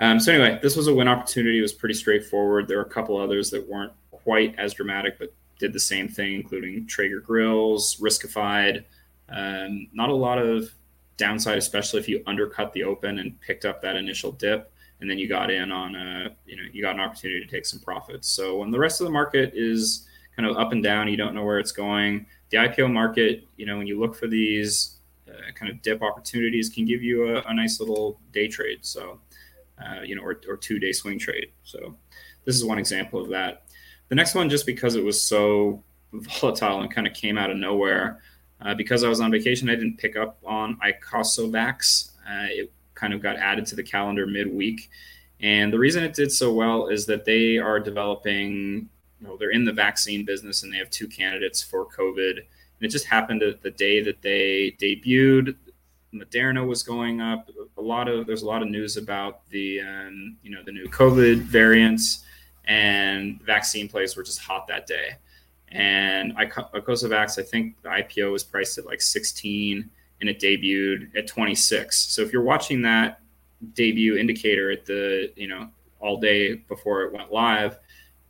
Um, 0.00 0.18
so 0.18 0.32
anyway, 0.32 0.58
this 0.60 0.74
was 0.74 0.88
a 0.88 0.94
win 0.94 1.06
opportunity. 1.06 1.58
It 1.58 1.62
was 1.62 1.74
pretty 1.74 1.94
straightforward. 1.94 2.66
There 2.66 2.78
were 2.78 2.84
a 2.84 2.90
couple 2.90 3.16
others 3.16 3.50
that 3.50 3.68
weren't 3.68 3.92
quite 4.22 4.54
as 4.58 4.74
dramatic, 4.74 5.18
but 5.18 5.32
did 5.58 5.72
the 5.72 5.80
same 5.80 6.08
thing, 6.08 6.34
including 6.34 6.86
Traeger 6.86 7.20
grills, 7.20 7.96
Riskified. 8.00 8.84
Um, 9.28 9.88
not 9.92 10.08
a 10.08 10.14
lot 10.14 10.38
of 10.38 10.70
downside, 11.16 11.58
especially 11.58 12.00
if 12.00 12.08
you 12.08 12.22
undercut 12.26 12.72
the 12.72 12.82
open 12.82 13.18
and 13.18 13.38
picked 13.40 13.64
up 13.64 13.82
that 13.82 13.94
initial 13.94 14.32
dip, 14.32 14.72
and 15.00 15.08
then 15.08 15.18
you 15.18 15.28
got 15.28 15.50
in 15.50 15.70
on 15.70 15.94
a, 15.94 16.30
you 16.46 16.56
know, 16.56 16.62
you 16.72 16.82
got 16.82 16.94
an 16.94 17.00
opportunity 17.00 17.40
to 17.40 17.46
take 17.46 17.66
some 17.66 17.78
profits. 17.78 18.26
So 18.26 18.58
when 18.58 18.70
the 18.70 18.78
rest 18.78 19.00
of 19.00 19.04
the 19.04 19.12
market 19.12 19.52
is 19.54 20.08
kind 20.34 20.48
of 20.48 20.56
up 20.56 20.72
and 20.72 20.82
down, 20.82 21.08
you 21.08 21.16
don't 21.16 21.34
know 21.34 21.44
where 21.44 21.58
it's 21.58 21.72
going. 21.72 22.26
The 22.48 22.56
IPO 22.56 22.92
market, 22.92 23.44
you 23.56 23.66
know, 23.66 23.76
when 23.76 23.86
you 23.86 24.00
look 24.00 24.16
for 24.16 24.26
these 24.26 24.98
uh, 25.28 25.52
kind 25.54 25.70
of 25.70 25.80
dip 25.82 26.02
opportunities, 26.02 26.68
can 26.68 26.84
give 26.84 27.02
you 27.02 27.36
a, 27.36 27.42
a 27.42 27.54
nice 27.54 27.78
little 27.80 28.18
day 28.32 28.48
trade. 28.48 28.78
So, 28.82 29.20
uh, 29.78 30.02
you 30.02 30.16
know, 30.16 30.22
or, 30.22 30.40
or 30.48 30.56
two 30.56 30.78
day 30.78 30.92
swing 30.92 31.18
trade. 31.18 31.52
So 31.64 31.96
this 32.44 32.56
is 32.56 32.64
one 32.64 32.78
example 32.78 33.20
of 33.20 33.28
that. 33.30 33.64
The 34.10 34.16
next 34.16 34.34
one, 34.34 34.50
just 34.50 34.66
because 34.66 34.96
it 34.96 35.04
was 35.04 35.20
so 35.20 35.82
volatile 36.12 36.80
and 36.80 36.92
kind 36.92 37.06
of 37.06 37.14
came 37.14 37.38
out 37.38 37.50
of 37.50 37.56
nowhere, 37.56 38.20
uh, 38.60 38.74
because 38.74 39.04
I 39.04 39.08
was 39.08 39.20
on 39.20 39.30
vacation, 39.30 39.70
I 39.70 39.76
didn't 39.76 39.98
pick 39.98 40.16
up 40.16 40.36
on 40.44 40.78
Icosavax. 40.78 42.10
Uh, 42.28 42.46
it 42.50 42.72
kind 42.94 43.14
of 43.14 43.22
got 43.22 43.36
added 43.36 43.66
to 43.66 43.76
the 43.76 43.84
calendar 43.84 44.26
midweek. 44.26 44.90
And 45.40 45.72
the 45.72 45.78
reason 45.78 46.02
it 46.02 46.12
did 46.12 46.30
so 46.30 46.52
well 46.52 46.88
is 46.88 47.06
that 47.06 47.24
they 47.24 47.56
are 47.56 47.78
developing, 47.78 48.88
you 49.20 49.26
know, 49.26 49.36
they're 49.36 49.52
in 49.52 49.64
the 49.64 49.72
vaccine 49.72 50.24
business 50.24 50.64
and 50.64 50.72
they 50.72 50.76
have 50.76 50.90
two 50.90 51.08
candidates 51.08 51.62
for 51.62 51.86
COVID. 51.86 52.36
And 52.36 52.82
it 52.82 52.88
just 52.88 53.06
happened 53.06 53.40
that 53.42 53.62
the 53.62 53.70
day 53.70 54.02
that 54.02 54.20
they 54.22 54.76
debuted, 54.80 55.54
Moderna 56.12 56.66
was 56.66 56.82
going 56.82 57.20
up. 57.20 57.48
A 57.78 57.80
lot 57.80 58.08
of 58.08 58.26
there's 58.26 58.42
a 58.42 58.46
lot 58.46 58.62
of 58.62 58.68
news 58.68 58.96
about 58.96 59.48
the 59.50 59.80
um, 59.80 60.36
you 60.42 60.50
know 60.50 60.62
the 60.64 60.72
new 60.72 60.88
COVID 60.88 61.42
variants 61.42 62.24
and 62.64 63.40
vaccine 63.42 63.88
plays 63.88 64.16
were 64.16 64.22
just 64.22 64.40
hot 64.40 64.66
that 64.68 64.86
day. 64.86 65.16
And 65.72 66.36
Icosavax, 66.36 67.38
I 67.38 67.42
think 67.42 67.80
the 67.82 67.88
IPO 67.88 68.32
was 68.32 68.42
priced 68.42 68.78
at 68.78 68.86
like 68.86 69.00
16 69.00 69.88
and 70.20 70.28
it 70.28 70.40
debuted 70.40 71.16
at 71.16 71.26
26. 71.26 71.96
So 71.96 72.22
if 72.22 72.32
you're 72.32 72.42
watching 72.42 72.82
that 72.82 73.20
debut 73.74 74.16
indicator 74.16 74.70
at 74.70 74.84
the, 74.84 75.32
you 75.36 75.48
know, 75.48 75.68
all 76.00 76.18
day 76.18 76.54
before 76.54 77.02
it 77.02 77.12
went 77.12 77.32
live, 77.32 77.78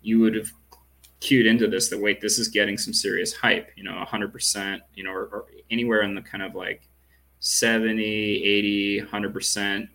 you 0.02 0.20
would 0.20 0.34
have 0.34 0.50
cued 1.20 1.46
into 1.46 1.68
this 1.68 1.88
that 1.88 1.98
wait, 1.98 2.20
this 2.20 2.38
is 2.38 2.48
getting 2.48 2.76
some 2.76 2.92
serious 2.92 3.32
hype, 3.32 3.70
you 3.76 3.84
know, 3.84 4.04
100%, 4.06 4.80
you 4.94 5.04
know, 5.04 5.12
or, 5.12 5.26
or 5.26 5.46
anywhere 5.70 6.02
in 6.02 6.14
the 6.14 6.22
kind 6.22 6.42
of 6.42 6.54
like 6.54 6.82
70, 7.40 8.02
80, 8.02 9.02
100% 9.02 9.88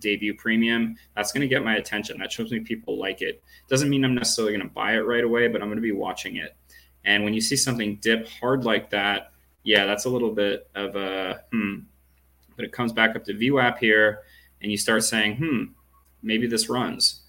debut 0.00 0.34
premium, 0.34 0.96
that's 1.14 1.32
going 1.32 1.42
to 1.42 1.48
get 1.48 1.64
my 1.64 1.76
attention. 1.76 2.18
That 2.18 2.32
shows 2.32 2.50
me 2.50 2.60
people 2.60 2.98
like 2.98 3.22
it. 3.22 3.42
Doesn't 3.68 3.90
mean 3.90 4.04
I'm 4.04 4.14
necessarily 4.14 4.52
going 4.56 4.68
to 4.68 4.74
buy 4.74 4.94
it 4.94 5.00
right 5.00 5.24
away, 5.24 5.48
but 5.48 5.62
I'm 5.62 5.68
going 5.68 5.76
to 5.76 5.82
be 5.82 5.92
watching 5.92 6.36
it. 6.36 6.56
And 7.04 7.24
when 7.24 7.34
you 7.34 7.40
see 7.40 7.56
something 7.56 7.96
dip 7.96 8.28
hard 8.28 8.64
like 8.64 8.90
that, 8.90 9.32
yeah, 9.62 9.86
that's 9.86 10.04
a 10.04 10.10
little 10.10 10.32
bit 10.32 10.68
of 10.74 10.96
a 10.96 11.44
hmm. 11.52 11.80
But 12.56 12.64
it 12.64 12.72
comes 12.72 12.92
back 12.92 13.16
up 13.16 13.24
to 13.24 13.34
VWAP 13.34 13.78
here, 13.78 14.20
and 14.60 14.70
you 14.70 14.76
start 14.76 15.02
saying, 15.04 15.36
hmm, 15.36 15.64
maybe 16.22 16.46
this 16.46 16.68
runs. 16.68 17.22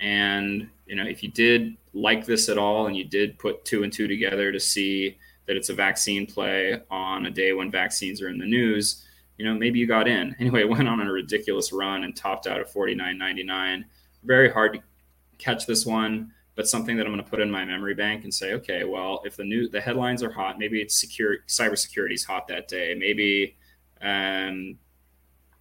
And 0.00 0.68
you 0.86 0.96
know, 0.96 1.04
if 1.04 1.22
you 1.22 1.30
did 1.30 1.76
like 1.92 2.24
this 2.24 2.48
at 2.48 2.58
all, 2.58 2.86
and 2.86 2.96
you 2.96 3.04
did 3.04 3.38
put 3.38 3.64
two 3.64 3.82
and 3.82 3.92
two 3.92 4.08
together 4.08 4.52
to 4.52 4.60
see 4.60 5.18
that 5.46 5.56
it's 5.56 5.68
a 5.70 5.74
vaccine 5.74 6.26
play 6.26 6.80
on 6.90 7.26
a 7.26 7.30
day 7.30 7.52
when 7.52 7.70
vaccines 7.70 8.20
are 8.22 8.28
in 8.28 8.38
the 8.38 8.46
news, 8.46 9.04
you 9.38 9.44
know, 9.44 9.54
maybe 9.54 9.78
you 9.78 9.86
got 9.86 10.08
in. 10.08 10.36
Anyway, 10.40 10.64
went 10.64 10.88
on 10.88 11.00
a 11.00 11.10
ridiculous 11.10 11.72
run 11.72 12.04
and 12.04 12.14
topped 12.14 12.46
out 12.46 12.60
at 12.60 12.72
49.99. 12.72 13.84
Very 14.24 14.50
hard 14.50 14.74
to 14.74 14.80
catch 15.38 15.66
this 15.66 15.86
one, 15.86 16.32
but 16.56 16.68
something 16.68 16.96
that 16.96 17.06
I'm 17.06 17.12
going 17.12 17.24
to 17.24 17.30
put 17.30 17.40
in 17.40 17.50
my 17.50 17.64
memory 17.64 17.94
bank 17.94 18.24
and 18.24 18.34
say, 18.34 18.52
okay, 18.54 18.84
well, 18.84 19.22
if 19.24 19.36
the 19.36 19.44
new 19.44 19.68
the 19.68 19.80
headlines 19.80 20.22
are 20.22 20.30
hot, 20.30 20.58
maybe 20.58 20.80
it's 20.80 21.00
secure 21.00 21.38
cybersecurity 21.46 22.14
is 22.14 22.24
hot 22.24 22.48
that 22.48 22.66
day. 22.66 22.94
Maybe, 22.98 23.56
um, 24.02 24.76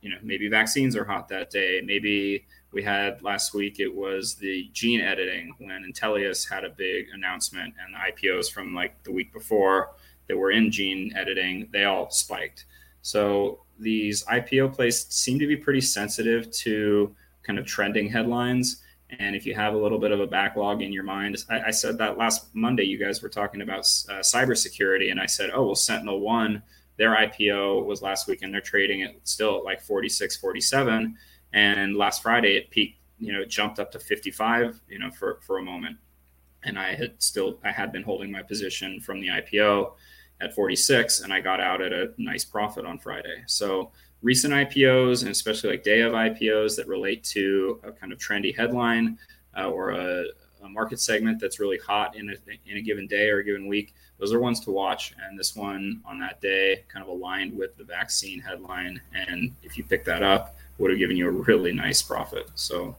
you 0.02 0.10
know, 0.10 0.18
maybe 0.24 0.49
vaccines 0.49 0.95
are 0.95 1.06
hot 1.06 1.28
that 1.30 1.52
day. 1.52 1.82
Maybe 1.86 2.45
we 2.72 2.82
had 2.82 3.22
last 3.22 3.54
week 3.54 3.80
it 3.80 3.94
was 3.94 4.36
the 4.36 4.70
gene 4.74 5.02
editing 5.02 5.54
when 5.60 5.86
Intellia 5.90 6.49
had 6.49 6.64
a 6.64 6.70
big 6.70 7.08
announcement 7.14 7.74
and 7.80 7.94
the 7.94 8.28
IPOs 8.28 8.52
from 8.52 8.74
like 8.74 9.02
the 9.04 9.12
week 9.12 9.32
before 9.32 9.91
that 10.28 10.38
were 10.38 10.52
in 10.52 10.72
gene 10.72 11.14
editing, 11.16 11.70
they 11.72 11.86
all 11.86 12.10
spiked. 12.10 12.66
So 13.02 13.62
these 13.80 14.24
IPO 14.26 14.74
plays 14.74 15.06
seem 15.10 15.40
to 15.40 15.48
be 15.48 15.56
pretty 15.56 15.82
sensitive 15.82 16.52
to 16.52 17.16
kind 17.44 17.60
of 17.60 17.66
trending 17.66 18.10
headlines. 18.10 18.84
And 19.20 19.36
if 19.36 19.45
you 19.45 19.56
have 19.56 19.74
a 19.74 19.78
little 19.78 19.99
bit 19.99 20.12
of 20.12 20.20
a 20.20 20.28
backlog 20.28 20.82
in 20.82 20.91
your 20.91 21.04
mind, 21.04 21.38
I, 21.49 21.62
I 21.68 21.72
said 21.72 21.98
that 21.99 22.18
last 22.18 22.54
Monday, 22.54 22.84
you 22.84 22.98
guys 22.98 23.22
were 23.22 23.30
talking 23.30 23.62
about 23.62 23.80
uh, 24.10 24.20
cybersecurity. 24.20 25.12
And 25.12 25.20
I 25.20 25.26
said, 25.26 25.52
oh, 25.54 25.68
well, 25.68 25.76
Sentinel 25.76 26.20
One, 26.20 26.62
their 26.98 27.16
IPO 27.16 27.86
was 27.86 28.02
last 28.02 28.28
week 28.28 28.41
and 28.41 28.54
they're 28.54 28.60
trading 28.62 29.02
it 29.02 29.20
still 29.24 29.58
at 29.58 29.64
like 29.64 29.82
46, 29.82 30.36
47. 30.38 31.16
And 31.54 31.95
last 31.95 32.22
Friday 32.22 32.58
it 32.58 32.70
peaked, 32.70 32.99
you 33.20 33.32
know, 33.32 33.45
jumped 33.45 33.80
up 33.80 33.91
to 33.91 33.99
55, 33.99 34.82
you 34.90 34.99
know, 34.99 35.12
for, 35.12 35.40
for 35.41 35.60
a 35.60 35.64
moment. 35.64 35.98
And 36.64 36.78
I 36.78 36.95
had 36.95 37.14
still, 37.20 37.60
I 37.64 37.72
had 37.72 37.91
been 37.91 38.04
holding 38.04 38.32
my 38.32 38.41
position 38.41 38.99
from 38.99 39.22
the 39.22 39.28
IPO 39.28 39.94
at 40.42 40.54
46 40.54 41.22
and 41.22 41.34
I 41.34 41.42
got 41.42 41.60
out 41.60 41.82
at 41.82 41.92
a 41.92 42.12
nice 42.18 42.46
profit 42.46 42.86
on 42.86 42.98
Friday. 42.98 43.44
So 43.48 43.92
recent 44.22 44.54
IPOs 44.54 45.22
and 45.22 45.32
especially 45.32 45.72
like 45.72 45.84
day 45.84 46.02
of 46.02 46.14
IPOs 46.14 46.76
that 46.76 46.88
relate 46.88 47.24
to 47.26 47.80
a 47.84 47.92
kind 47.92 48.12
of 48.12 48.20
trendy 48.20 48.56
headline 48.56 49.18
uh, 49.58 49.70
or 49.70 49.92
a, 49.92 50.26
a, 50.64 50.70
market 50.70 51.00
segment 51.00 51.40
that's 51.40 51.60
really 51.60 51.78
hot 51.78 52.16
in 52.16 52.30
a, 52.30 52.70
in 52.70 52.78
a 52.78 52.82
given 52.82 53.08
day 53.08 53.30
or 53.30 53.40
a 53.40 53.44
given 53.44 53.68
week, 53.68 53.96
those 54.20 54.34
are 54.34 54.40
ones 54.40 54.60
to 54.60 54.72
watch. 54.72 55.14
And 55.24 55.40
this 55.40 55.56
one 55.56 56.02
on 56.06 56.20
that 56.20 56.42
day 56.42 56.84
kind 56.88 57.04
of 57.04 57.10
aligned 57.10 57.56
with 57.56 57.76
the 57.78 57.84
vaccine 57.84 58.40
headline. 58.40 59.00
And 59.14 59.54
if 59.64 59.78
you 59.78 59.84
pick 59.84 60.04
that 60.06 60.24
up, 60.24 60.56
would 60.78 60.92
have 60.92 61.00
given 61.00 61.18
you 61.18 61.28
a 61.28 61.32
really 61.32 61.74
nice 61.74 62.02
profit. 62.02 62.50
So 62.56 62.96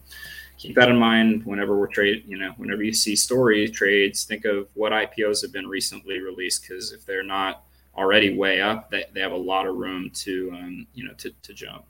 keep 0.59 0.75
that 0.75 0.91
in 0.91 0.97
mind 0.97 1.47
whenever 1.47 1.79
we're 1.79 1.87
trade. 1.87 2.25
You 2.27 2.37
know, 2.37 2.53
whenever 2.57 2.83
you 2.83 2.93
see 2.93 3.17
story 3.17 3.69
trades, 3.69 4.25
think 4.25 4.45
of 4.45 4.69
what 4.75 4.93
IPOs 4.93 5.41
have 5.43 5.53
been 5.53 5.67
recently 5.67 6.19
released 6.19 6.63
because 6.63 6.93
if 6.93 7.07
they're 7.07 7.23
not 7.23 7.65
already 7.97 8.37
way 8.37 8.61
up, 8.61 8.91
they, 8.91 9.05
they 9.15 9.21
have 9.21 9.33
a 9.33 9.37
lot 9.37 9.67
of 9.67 9.77
room 9.77 10.11
to 10.15 10.51
um, 10.53 10.87
you 10.93 11.05
know 11.05 11.15
to, 11.15 11.31
to 11.43 11.55
jump. 11.55 11.85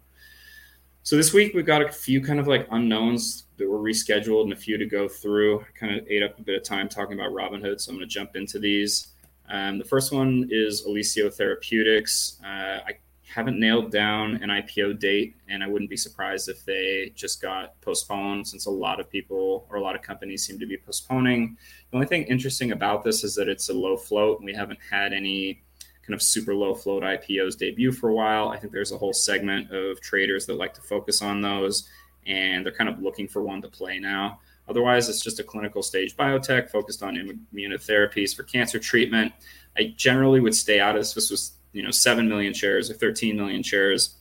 So 1.03 1.17
this 1.17 1.33
week 1.33 1.55
we've 1.55 1.67
got 1.67 1.81
a 1.81 1.91
few 1.91 2.23
kind 2.23 2.39
of 2.39 2.47
like 2.47 2.69
unknowns 2.71 3.45
that 3.57 3.69
were 3.69 3.79
rescheduled 3.79 4.45
and 4.45 4.53
a 4.53 4.57
few 4.57 4.77
to 4.77 4.85
go 4.85 5.09
through. 5.09 5.61
I 5.61 5.67
kind 5.75 5.99
of 5.99 6.07
ate 6.07 6.23
up 6.23 6.39
a 6.39 6.43
bit 6.43 6.57
of 6.57 6.63
time 6.63 6.89
talking 6.89 7.19
about 7.19 7.33
Robinhood, 7.33 7.81
so 7.81 7.91
I'm 7.91 7.97
going 7.97 8.07
to 8.07 8.15
jump 8.15 8.37
into 8.37 8.59
these. 8.59 9.09
Um, 9.49 9.79
the 9.79 9.85
first 9.85 10.13
one 10.13 10.47
is 10.51 10.87
Elicio 10.87 11.33
Therapeutics. 11.33 12.39
Uh, 12.45 12.81
I 12.87 12.93
haven't 13.33 13.61
nailed 13.61 13.93
down 13.93 14.43
an 14.43 14.49
IPO 14.49 14.99
date, 14.99 15.37
and 15.49 15.63
I 15.63 15.69
wouldn't 15.69 15.91
be 15.91 15.97
surprised 15.97 16.49
if 16.49 16.65
they 16.65 17.13
just 17.15 17.43
got 17.43 17.79
postponed 17.81 18.49
since 18.49 18.67
a 18.67 18.71
lot 18.71 19.01
of 19.01 19.11
people 19.11 19.67
or 19.69 19.77
a 19.77 19.83
lot 19.83 19.95
of 19.95 20.03
companies 20.03 20.47
seem 20.47 20.59
to 20.59 20.67
be 20.67 20.77
postponing. 20.77 21.57
The 21.91 21.97
only 21.97 22.07
thing 22.07 22.25
interesting 22.25 22.73
about 22.73 23.05
this 23.05 23.25
is 23.25 23.35
that 23.35 23.49
it's 23.49 23.69
a 23.69 23.75
low 23.75 23.97
float, 23.97 24.39
and 24.39 24.47
we 24.47 24.55
haven't 24.55 24.79
had 24.91 25.13
any 25.13 25.63
kind 26.03 26.15
of 26.15 26.23
super 26.23 26.55
low 26.55 26.75
float 26.75 27.03
IPOs 27.03 27.59
debut 27.59 27.93
for 27.93 28.09
a 28.09 28.15
while. 28.15 28.49
I 28.49 28.59
think 28.59 28.73
there's 28.73 28.93
a 28.93 28.99
whole 28.99 29.13
segment 29.13 29.71
of 29.71 30.01
traders 30.01 30.47
that 30.47 30.55
like 30.55 30.73
to 30.75 30.81
focus 30.81 31.21
on 31.21 31.43
those, 31.43 31.89
and 32.27 32.65
they're 32.65 32.73
kind 32.73 32.89
of 32.89 33.03
looking 33.03 33.29
for 33.29 33.43
one 33.43 33.61
to 33.61 33.69
play 33.69 33.99
now. 33.99 34.41
Otherwise, 34.69 35.09
it's 35.09 35.23
just 35.23 35.41
a 35.41 35.45
clinical 35.45 35.83
stage 35.83 36.17
biotech 36.17 36.71
focused 36.71 37.03
on 37.03 37.39
immunotherapies 37.55 38.35
for 38.35 38.43
cancer 38.43 38.79
treatment. 38.79 39.33
I 39.77 39.95
generally 39.97 40.41
would 40.41 40.55
stay 40.55 40.81
out 40.81 40.95
of 40.95 41.01
this. 41.03 41.15
This 41.15 41.31
was, 41.31 41.53
you 41.79 41.85
know, 41.85 41.93
7 41.93 42.29
million 42.29 42.53
shares 42.53 42.91
or 42.91 42.95
13 42.95 43.37
million 43.37 43.63
shares. 43.63 44.17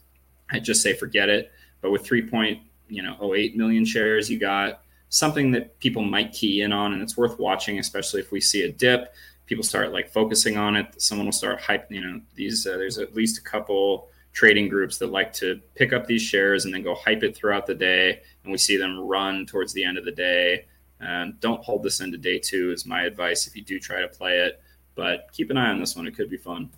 I'd 0.51 0.63
just 0.63 0.83
say 0.83 0.93
forget 0.93 1.27
it. 1.27 1.51
But 1.81 1.89
with 1.89 2.05
3. 2.05 2.21
point 2.29 2.61
You 2.87 3.01
know, 3.01 3.33
08 3.33 3.57
million 3.57 3.83
shares, 3.83 4.29
you 4.29 4.39
got 4.39 4.83
something 5.09 5.49
that 5.51 5.79
people 5.79 6.03
might 6.03 6.31
key 6.33 6.61
in 6.61 6.71
on 6.71 6.93
and 6.93 7.01
it's 7.01 7.17
worth 7.17 7.39
watching, 7.39 7.79
especially 7.79 8.21
if 8.21 8.31
we 8.31 8.39
see 8.39 8.61
a 8.61 8.71
dip. 8.71 9.11
People 9.47 9.63
start 9.63 9.91
like 9.91 10.07
focusing 10.11 10.55
on 10.55 10.75
it. 10.75 11.01
Someone 11.01 11.25
will 11.25 11.31
start 11.31 11.59
hype. 11.59 11.91
You 11.91 12.01
know, 12.01 12.21
these 12.35 12.67
uh, 12.67 12.77
there's 12.77 12.99
at 12.99 13.15
least 13.15 13.39
a 13.39 13.41
couple 13.41 14.09
trading 14.33 14.69
groups 14.69 14.99
that 14.99 15.07
like 15.07 15.33
to 15.33 15.59
pick 15.73 15.93
up 15.93 16.05
these 16.05 16.21
shares 16.21 16.65
and 16.65 16.73
then 16.73 16.83
go 16.83 16.93
hype 16.93 17.23
it 17.23 17.35
throughout 17.35 17.65
the 17.65 17.73
day, 17.73 18.21
and 18.43 18.51
we 18.51 18.57
see 18.59 18.77
them 18.77 18.99
run 18.99 19.47
towards 19.47 19.73
the 19.73 19.83
end 19.83 19.97
of 19.97 20.05
the 20.05 20.11
day. 20.11 20.67
Um, 21.01 21.37
don't 21.39 21.63
hold 21.63 21.81
this 21.81 22.01
into 22.01 22.19
day 22.19 22.37
two 22.37 22.71
is 22.71 22.85
my 22.85 23.03
advice 23.03 23.47
if 23.47 23.55
you 23.55 23.63
do 23.63 23.79
try 23.79 24.01
to 24.01 24.07
play 24.07 24.37
it, 24.37 24.61
but 24.93 25.29
keep 25.31 25.49
an 25.49 25.57
eye 25.57 25.71
on 25.71 25.79
this 25.79 25.95
one. 25.95 26.05
It 26.05 26.15
could 26.15 26.29
be 26.29 26.37
fun. 26.37 26.69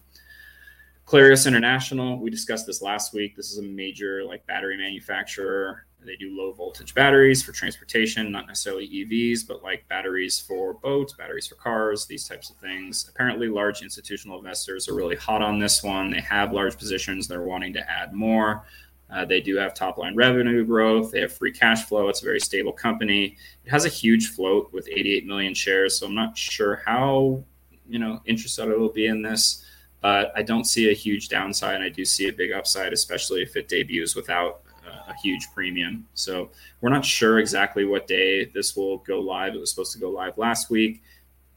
Clarios 1.10 1.48
International, 1.48 2.20
we 2.20 2.30
discussed 2.30 2.68
this 2.68 2.84
last 2.84 3.16
week. 3.16 3.36
This 3.36 3.52
is 3.52 3.58
a 3.58 3.64
major 3.64 4.24
like 4.24 4.46
battery 4.46 4.78
manufacturer. 4.78 5.88
They 6.06 6.16
do 6.16 6.38
low 6.38 6.52
voltage 6.52 6.94
batteries 6.94 7.42
for 7.42 7.52
transportation, 7.52 8.32
not 8.32 8.46
necessarily 8.46 8.88
EVs, 8.88 9.48
but 9.48 9.64
like 9.64 9.88
batteries 9.88 10.40
for 10.40 10.76
boats, 10.76 11.14
batteries 11.14 11.48
for 11.48 11.56
cars, 11.56 12.06
these 12.06 12.28
types 12.28 12.52
of 12.52 12.58
things. 12.58 13.10
Apparently, 13.10 13.48
large 13.48 13.82
institutional 13.82 14.38
investors 14.38 14.88
are 14.88 14.94
really 14.94 15.16
hot 15.16 15.42
on 15.42 15.58
this 15.58 15.82
one. 15.82 16.12
They 16.12 16.22
have 16.22 16.54
large 16.54 16.78
positions, 16.78 17.28
they're 17.28 17.42
wanting 17.42 17.74
to 17.74 17.90
add 17.90 18.14
more. 18.14 18.66
Uh, 19.10 19.26
they 19.26 19.42
do 19.42 19.58
have 19.58 19.74
top 19.74 19.98
line 19.98 20.16
revenue 20.16 20.64
growth. 20.64 21.10
They 21.12 21.22
have 21.22 21.34
free 21.34 21.52
cash 21.52 21.86
flow. 21.86 22.10
It's 22.10 22.22
a 22.22 22.26
very 22.26 22.40
stable 22.40 22.72
company. 22.72 23.36
It 23.66 23.72
has 23.72 23.86
a 23.86 23.90
huge 23.90 24.28
float 24.28 24.72
with 24.72 24.88
88 24.88 25.26
million 25.26 25.56
shares. 25.56 25.98
So 25.98 26.06
I'm 26.06 26.14
not 26.14 26.38
sure 26.38 26.84
how 26.86 27.44
you 27.90 27.98
know 27.98 28.22
interested 28.28 28.70
I 28.70 28.78
will 28.78 28.94
be 28.94 29.08
in 29.08 29.24
this, 29.24 29.66
but 30.02 30.32
I 30.36 30.44
don't 30.44 30.66
see 30.66 30.90
a 30.90 30.94
huge 30.94 31.30
downside. 31.30 31.82
I 31.82 31.90
do 31.90 32.06
see 32.06 32.28
a 32.28 32.34
big 32.34 32.52
upside, 32.52 32.94
especially 32.94 33.42
if 33.42 33.56
it 33.56 33.68
debuts 33.68 34.16
without 34.16 34.62
a 35.08 35.14
huge 35.22 35.48
premium. 35.54 36.08
So 36.14 36.50
we're 36.82 36.90
not 36.90 37.06
sure 37.06 37.40
exactly 37.40 37.86
what 37.86 38.08
day 38.08 38.46
this 38.46 38.76
will 38.76 38.98
go 39.00 39.20
live. 39.20 39.56
It 39.56 39.60
was 39.60 39.70
supposed 39.70 39.94
to 39.94 40.00
go 40.00 40.10
live 40.10 40.38
last 40.38 40.70
week. 40.70 41.02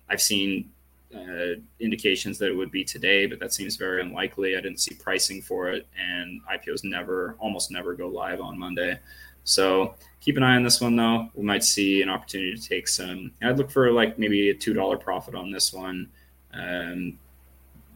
I've 0.08 0.22
seen 0.22 0.70
uh, 1.14 1.60
indications 1.80 2.38
that 2.38 2.48
it 2.48 2.56
would 2.56 2.70
be 2.70 2.84
today, 2.84 3.26
but 3.26 3.38
that 3.40 3.52
seems 3.52 3.76
very 3.76 4.00
unlikely. 4.00 4.56
I 4.56 4.60
didn't 4.60 4.80
see 4.80 4.94
pricing 4.94 5.42
for 5.42 5.70
it, 5.70 5.86
and 5.98 6.40
IPOs 6.50 6.84
never, 6.84 7.36
almost 7.38 7.70
never 7.70 7.94
go 7.94 8.08
live 8.08 8.40
on 8.40 8.58
Monday. 8.58 8.98
So 9.44 9.94
keep 10.20 10.36
an 10.36 10.42
eye 10.42 10.56
on 10.56 10.62
this 10.62 10.80
one, 10.80 10.96
though. 10.96 11.28
We 11.34 11.44
might 11.44 11.64
see 11.64 12.02
an 12.02 12.08
opportunity 12.08 12.56
to 12.56 12.68
take 12.68 12.88
some. 12.88 13.32
I'd 13.42 13.58
look 13.58 13.70
for 13.70 13.90
like 13.90 14.18
maybe 14.18 14.50
a 14.50 14.54
two 14.54 14.72
dollar 14.72 14.96
profit 14.96 15.34
on 15.34 15.50
this 15.50 15.72
one. 15.72 16.08
Um, 16.54 17.18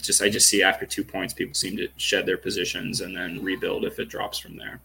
just 0.07 0.23
I 0.23 0.29
just 0.29 0.49
see 0.49 0.63
after 0.63 0.87
two 0.87 1.05
points, 1.05 1.35
people 1.35 1.55
seem 1.55 1.77
to 1.77 1.89
shed 1.97 2.27
their 2.27 2.39
positions 2.39 3.01
and 3.01 3.17
then 3.17 3.43
rebuild 3.43 3.85
if 3.85 3.99
it 3.99 4.09
drops 4.09 4.39
from 4.39 4.57
there. 4.57 4.81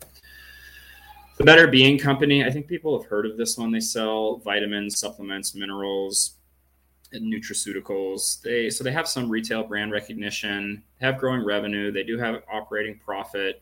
The 1.37 1.45
Better 1.45 1.67
Being 1.67 1.97
Company, 1.97 2.45
I 2.45 2.51
think 2.51 2.67
people 2.67 2.99
have 2.99 3.09
heard 3.09 3.25
of 3.25 3.37
this 3.37 3.57
one. 3.57 3.71
They 3.71 3.79
sell 3.79 4.37
vitamins, 4.37 4.99
supplements, 4.99 5.55
minerals, 5.55 6.35
and 7.13 7.31
nutraceuticals. 7.31 8.41
They 8.41 8.69
so 8.69 8.83
they 8.83 8.91
have 8.91 9.07
some 9.07 9.29
retail 9.29 9.63
brand 9.63 9.91
recognition, 9.91 10.83
have 10.99 11.17
growing 11.17 11.43
revenue, 11.43 11.91
they 11.91 12.03
do 12.03 12.17
have 12.17 12.43
operating 12.51 12.99
profit. 12.99 13.61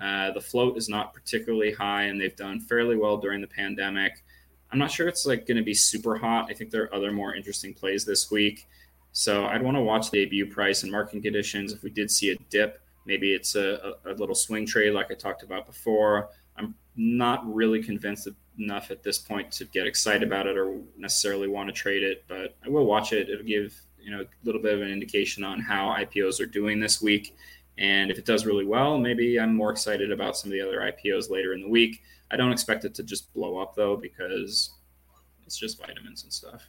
Uh, 0.00 0.30
the 0.32 0.40
float 0.40 0.78
is 0.78 0.88
not 0.88 1.12
particularly 1.12 1.72
high, 1.72 2.04
and 2.04 2.20
they've 2.20 2.36
done 2.36 2.58
fairly 2.58 2.96
well 2.96 3.18
during 3.18 3.40
the 3.40 3.46
pandemic. 3.46 4.24
I'm 4.72 4.78
not 4.78 4.90
sure 4.90 5.08
it's 5.08 5.26
like 5.26 5.46
going 5.46 5.58
to 5.58 5.62
be 5.62 5.74
super 5.74 6.16
hot. 6.16 6.46
I 6.48 6.54
think 6.54 6.70
there 6.70 6.84
are 6.84 6.94
other 6.94 7.12
more 7.12 7.34
interesting 7.34 7.74
plays 7.74 8.04
this 8.04 8.30
week. 8.30 8.66
So 9.12 9.46
I'd 9.46 9.62
want 9.62 9.76
to 9.76 9.82
watch 9.82 10.10
the 10.10 10.24
debut 10.24 10.46
price 10.46 10.82
and 10.82 10.92
market 10.92 11.22
conditions. 11.22 11.72
If 11.72 11.82
we 11.82 11.90
did 11.90 12.10
see 12.10 12.30
a 12.30 12.36
dip, 12.48 12.80
maybe 13.06 13.34
it's 13.34 13.54
a, 13.54 13.94
a, 14.04 14.12
a 14.12 14.14
little 14.14 14.34
swing 14.34 14.66
trade 14.66 14.92
like 14.92 15.10
I 15.10 15.14
talked 15.14 15.42
about 15.42 15.66
before. 15.66 16.30
I'm 16.56 16.74
not 16.96 17.42
really 17.52 17.82
convinced 17.82 18.28
enough 18.58 18.90
at 18.90 19.02
this 19.02 19.18
point 19.18 19.50
to 19.52 19.64
get 19.66 19.86
excited 19.86 20.22
about 20.22 20.46
it 20.46 20.56
or 20.56 20.80
necessarily 20.96 21.48
want 21.48 21.68
to 21.68 21.72
trade 21.72 22.02
it, 22.02 22.24
but 22.28 22.56
I 22.64 22.68
will 22.68 22.86
watch 22.86 23.12
it. 23.12 23.28
It'll 23.28 23.44
give 23.44 23.74
you 23.98 24.10
know 24.10 24.22
a 24.22 24.26
little 24.44 24.62
bit 24.62 24.74
of 24.74 24.82
an 24.82 24.90
indication 24.90 25.44
on 25.44 25.60
how 25.60 25.88
IPOs 25.88 26.40
are 26.40 26.46
doing 26.46 26.80
this 26.80 27.02
week. 27.02 27.36
And 27.78 28.10
if 28.10 28.18
it 28.18 28.26
does 28.26 28.44
really 28.44 28.66
well, 28.66 28.98
maybe 28.98 29.40
I'm 29.40 29.54
more 29.54 29.70
excited 29.70 30.12
about 30.12 30.36
some 30.36 30.50
of 30.50 30.52
the 30.52 30.60
other 30.60 30.80
IPOs 30.80 31.30
later 31.30 31.54
in 31.54 31.62
the 31.62 31.68
week. 31.68 32.02
I 32.30 32.36
don't 32.36 32.52
expect 32.52 32.84
it 32.84 32.94
to 32.94 33.02
just 33.02 33.32
blow 33.32 33.58
up 33.58 33.74
though, 33.74 33.96
because 33.96 34.74
it's 35.46 35.58
just 35.58 35.80
vitamins 35.80 36.22
and 36.22 36.32
stuff. 36.32 36.68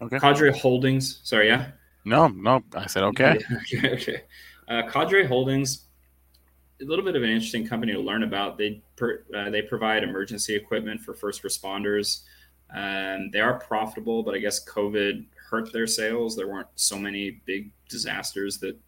Okay. 0.00 0.18
Cadre 0.18 0.52
Holdings. 0.52 1.20
Sorry, 1.24 1.48
yeah. 1.48 1.70
No, 2.04 2.28
no, 2.28 2.62
I 2.74 2.86
said 2.86 3.02
okay. 3.04 3.38
okay, 3.74 3.92
okay. 3.92 4.22
Uh, 4.68 4.82
Cadre 4.90 5.26
Holdings 5.26 5.88
a 6.80 6.84
little 6.84 7.04
bit 7.04 7.16
of 7.16 7.22
an 7.22 7.30
interesting 7.30 7.66
company 7.66 7.92
to 7.92 8.00
learn 8.00 8.22
about. 8.22 8.56
They 8.56 8.82
per, 8.96 9.24
uh, 9.34 9.50
they 9.50 9.62
provide 9.62 10.04
emergency 10.04 10.54
equipment 10.54 11.00
for 11.00 11.14
first 11.14 11.42
responders. 11.42 12.22
Um, 12.74 13.30
they 13.32 13.40
are 13.40 13.58
profitable, 13.58 14.22
but 14.22 14.34
I 14.34 14.38
guess 14.38 14.64
COVID 14.64 15.24
hurt 15.50 15.72
their 15.72 15.86
sales. 15.86 16.36
There 16.36 16.48
weren't 16.48 16.68
so 16.76 16.98
many 16.98 17.40
big 17.46 17.70
disasters 17.88 18.58
that 18.58 18.78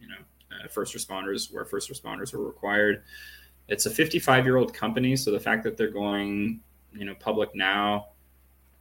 you 0.00 0.08
know 0.08 0.16
uh, 0.52 0.68
first 0.68 0.94
responders 0.94 1.52
where 1.52 1.64
first 1.64 1.90
responders 1.90 2.32
were 2.32 2.44
required. 2.44 3.02
It's 3.68 3.84
a 3.86 3.90
55 3.90 4.44
year 4.44 4.56
old 4.56 4.72
company, 4.72 5.16
so 5.16 5.30
the 5.30 5.40
fact 5.40 5.64
that 5.64 5.76
they're 5.76 5.90
going 5.90 6.60
you 6.92 7.04
know 7.04 7.14
public 7.14 7.54
now, 7.54 8.08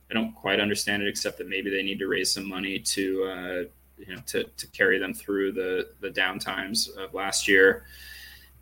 I 0.10 0.14
don't 0.14 0.34
quite 0.34 0.60
understand 0.60 1.04
it, 1.04 1.10
except 1.10 1.38
that 1.40 1.50
maybe 1.50 1.70
they 1.70 1.84
need 1.84 2.00
to 2.00 2.08
raise 2.08 2.32
some 2.32 2.48
money 2.48 2.80
to 2.80 3.24
uh, 3.24 3.64
you 3.98 4.16
know 4.16 4.22
to, 4.28 4.44
to 4.44 4.68
carry 4.68 5.00
them 5.00 5.14
through 5.14 5.54
the 5.54 5.90
the 6.02 6.10
downtimes 6.10 6.96
of 6.98 7.14
last 7.14 7.48
year 7.48 7.86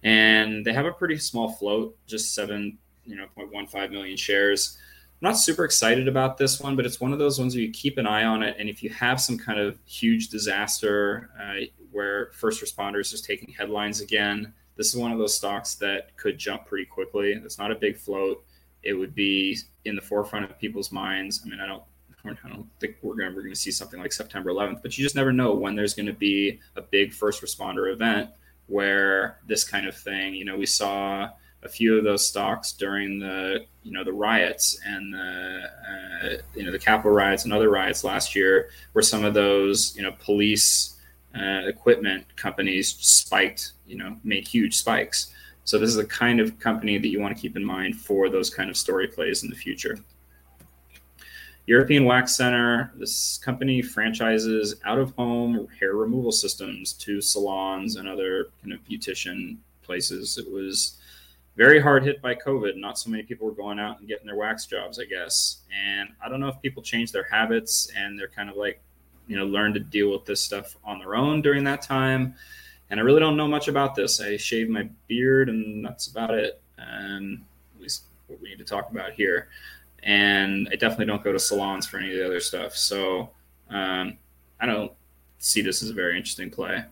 and 0.06 0.64
they 0.64 0.72
have 0.72 0.86
a 0.86 0.92
pretty 0.92 1.18
small 1.18 1.52
float, 1.52 1.98
just 2.06 2.36
seven, 2.36 2.78
you 3.06 3.16
know, 3.16 3.26
0.15 3.38 3.92
million 3.92 4.16
shares. 4.16 4.78
I'm 5.22 5.30
not 5.30 5.38
super 5.38 5.66
excited 5.66 6.08
about 6.08 6.38
this 6.38 6.62
one, 6.62 6.76
but 6.76 6.86
it's 6.86 7.02
one 7.02 7.12
of 7.12 7.18
those 7.18 7.40
ones 7.40 7.56
where 7.56 7.64
you 7.64 7.72
keep 7.72 7.98
an 7.98 8.06
eye 8.06 8.24
on 8.24 8.44
it, 8.44 8.56
and 8.60 8.70
if 8.70 8.84
you 8.84 8.92
have 8.92 9.20
some 9.20 9.36
kind 9.36 9.60
of 9.60 9.80
huge 9.86 10.30
disaster 10.30 11.32
uh, 11.42 11.66
where 11.92 12.30
first 12.34 12.64
responders 12.64 13.14
is 13.14 13.22
taking 13.22 13.52
headlines 13.52 14.00
again, 14.00 14.54
this 14.76 14.94
is 14.94 14.96
one 14.96 15.12
of 15.12 15.18
those 15.18 15.36
stocks 15.36 15.74
that 15.76 16.16
could 16.18 16.38
jump 16.38 16.68
pretty 16.68 16.86
quickly. 16.86 17.32
It's 17.32 17.58
not 17.58 17.72
a 17.72 17.76
big 17.76 17.98
float. 17.98 18.46
It 18.84 18.94
would 18.94 19.16
be 19.16 19.58
in 19.86 19.96
the 19.96 20.02
forefront 20.02 20.46
of 20.46 20.60
people's 20.60 20.92
minds. 20.92 21.42
I 21.46 21.50
mean, 21.50 21.60
I 21.60 21.68
don't 21.68 21.84
I 22.28 22.50
don't 22.50 22.68
think 22.80 22.96
we're 23.04 23.22
ever 23.22 23.42
going 23.42 23.54
to 23.54 23.60
see 23.60 23.70
something 23.70 24.00
like 24.00 24.12
September 24.12 24.50
11th, 24.50 24.82
but 24.82 24.98
you 24.98 25.04
just 25.04 25.16
never 25.16 25.32
know 25.32 25.54
when 25.54 25.76
there's 25.76 25.94
going 25.94 26.08
to 26.08 26.14
be 26.14 26.60
a 26.76 26.82
big 26.82 27.14
first 27.14 27.44
responder 27.44 27.94
event 27.94 28.32
where 28.66 29.38
this 29.48 29.64
kind 29.64 29.88
of 29.88 29.96
thing, 29.96 30.34
you 30.34 30.44
know, 30.44 30.58
we 30.58 30.66
saw 30.66 31.30
a 31.66 31.70
few 31.70 31.98
of 31.98 32.04
those 32.04 32.28
stocks 32.28 32.72
during 32.72 33.20
the 33.20 33.66
you 33.84 33.92
know 33.92 34.04
the 34.04 34.14
riots 34.14 34.80
and 34.86 35.14
the 35.14 35.62
uh, 35.90 36.30
you 36.56 36.64
know 36.64 36.72
the 36.72 36.80
Capitol 36.80 37.12
riots 37.12 37.44
and 37.44 37.52
other 37.52 37.70
riots 37.70 38.04
last 38.04 38.36
year, 38.36 38.70
where 38.94 39.02
some 39.02 39.26
of 39.26 39.34
those 39.34 39.96
you 39.98 40.04
know 40.04 40.12
police 40.20 40.96
uh, 41.36 41.62
equipment 41.66 42.24
companies 42.36 42.96
spiked, 43.00 43.74
you 43.86 43.98
know, 43.98 44.16
made 44.24 44.48
huge 44.48 44.76
spikes. 44.76 45.34
So 45.66 45.80
this 45.80 45.90
is 45.90 45.96
the 45.96 46.06
kind 46.06 46.40
of 46.40 46.58
company 46.60 46.98
that 46.98 47.08
you 47.08 47.20
want 47.20 47.36
to 47.36 47.42
keep 47.42 47.58
in 47.58 47.66
mind 47.66 48.00
for 48.00 48.30
those 48.30 48.50
kind 48.50 48.70
of 48.70 48.78
story 48.78 49.08
plays 49.08 49.44
in 49.44 49.50
the 49.50 49.56
future. 49.56 49.98
European 51.66 52.06
Wax 52.06 52.36
Center, 52.36 52.94
this 52.96 53.40
company 53.44 53.82
franchises 53.82 54.76
out 54.86 55.00
of 55.00 55.16
home 55.16 55.68
hair 55.80 55.96
removal 55.96 56.32
systems 56.32 56.94
to 56.94 57.20
salons 57.20 57.96
and 57.96 58.08
other 58.08 58.50
kind 58.62 58.74
of 58.74 58.84
beautician 58.86 59.58
places. 59.82 60.38
It 60.38 60.50
was 60.52 61.00
very 61.56 61.80
hard 61.80 62.04
hit 62.04 62.22
by 62.22 62.36
COVID. 62.36 62.78
Not 62.78 63.00
so 63.00 63.10
many 63.10 63.24
people 63.24 63.48
were 63.48 63.54
going 63.54 63.80
out 63.80 63.98
and 64.00 64.08
getting 64.08 64.28
their 64.28 64.36
wax 64.36 64.68
jobs, 64.68 65.00
I 65.00 65.06
guess. 65.06 65.62
And 65.76 66.10
I 66.24 66.30
don't 66.30 66.40
know 66.40 66.50
if 66.50 66.62
people 66.62 66.84
changed 66.84 67.14
their 67.14 67.28
habits 67.32 67.90
and 67.98 68.20
they're 68.20 68.28
kind 68.28 68.52
of 68.52 68.56
like, 68.56 68.80
you 69.28 69.36
know, 69.36 69.46
learn 69.46 69.74
to 69.74 69.80
deal 69.80 70.12
with 70.12 70.26
this 70.26 70.42
stuff 70.42 70.78
on 70.84 71.00
their 71.00 71.16
own 71.16 71.42
during 71.42 71.64
that 71.64 71.82
time. 71.82 72.36
And 72.90 73.00
I 73.00 73.04
really 73.04 73.20
don't 73.20 73.38
know 73.38 73.48
much 73.48 73.68
about 73.68 73.96
this. 73.96 74.22
I 74.22 74.38
shave 74.38 74.70
my 74.70 74.88
beard 75.08 75.50
and 75.50 75.84
that's 75.84 76.08
about 76.08 76.34
it. 76.34 76.62
And 76.78 77.44
at 77.76 77.82
least 77.82 78.04
what 78.28 78.42
we 78.42 78.50
need 78.50 78.60
to 78.60 78.66
talk 78.66 78.92
about 78.92 79.14
here 79.14 79.48
and 80.06 80.70
I 80.72 80.76
definitely 80.76 81.08
don't 81.08 81.24
go 81.24 81.34
to 81.34 81.40
salons 81.40 81.88
for 81.88 81.98
any 81.98 82.12
of 82.12 82.18
the 82.18 82.26
other 82.26 82.40
stuff. 82.40 82.78
So 82.78 83.32
um, 83.70 84.18
I 84.60 84.68
don't 84.68 84.92
see 85.40 85.62
this 85.62 85.82
as 85.82 85.90
a 85.90 85.94
very 85.94 86.16
interesting 86.16 86.52
play. 86.52 86.84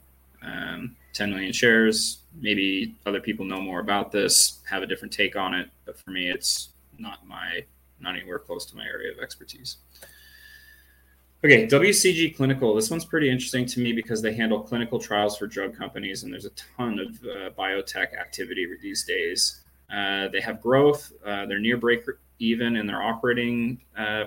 Um, 0.42 0.96
10 1.14 1.30
million 1.30 1.54
shares. 1.54 2.24
Maybe 2.42 2.96
other 3.06 3.22
people 3.22 3.46
know 3.46 3.62
more 3.62 3.80
about 3.80 4.12
this, 4.12 4.62
have 4.68 4.82
a 4.82 4.88
different 4.88 5.14
take 5.14 5.36
on 5.36 5.54
it, 5.54 5.70
but 5.86 5.98
for 6.00 6.10
me, 6.10 6.30
it's 6.30 6.70
not 6.98 7.26
my 7.28 7.64
not 8.00 8.16
anywhere 8.16 8.40
close 8.40 8.66
to 8.66 8.76
my 8.76 8.84
area 8.84 9.14
of 9.14 9.20
expertise. 9.20 9.78
Okay, 11.46 11.68
WCG 11.68 12.38
Clinical. 12.38 12.74
This 12.74 12.90
one's 12.90 13.04
pretty 13.04 13.30
interesting 13.30 13.66
to 13.66 13.82
me 13.82 13.92
because 13.92 14.22
they 14.22 14.34
handle 14.34 14.62
clinical 14.62 14.98
trials 14.98 15.38
for 15.38 15.46
drug 15.46 15.78
companies, 15.78 16.24
and 16.24 16.32
there's 16.32 16.46
a 16.46 16.52
ton 16.78 17.00
of 17.00 17.08
uh, 17.22 17.50
biotech 17.50 18.18
activity 18.18 18.66
these 18.82 19.04
days. 19.04 19.62
Uh, 19.94 20.30
they 20.30 20.40
have 20.40 20.62
growth. 20.62 21.12
Uh, 21.26 21.46
they're 21.46 21.60
near 21.60 21.76
break 21.76 22.06
even 22.40 22.78
in 22.78 22.88
their 22.88 23.04
operating 23.04 23.82
uh, 23.98 24.26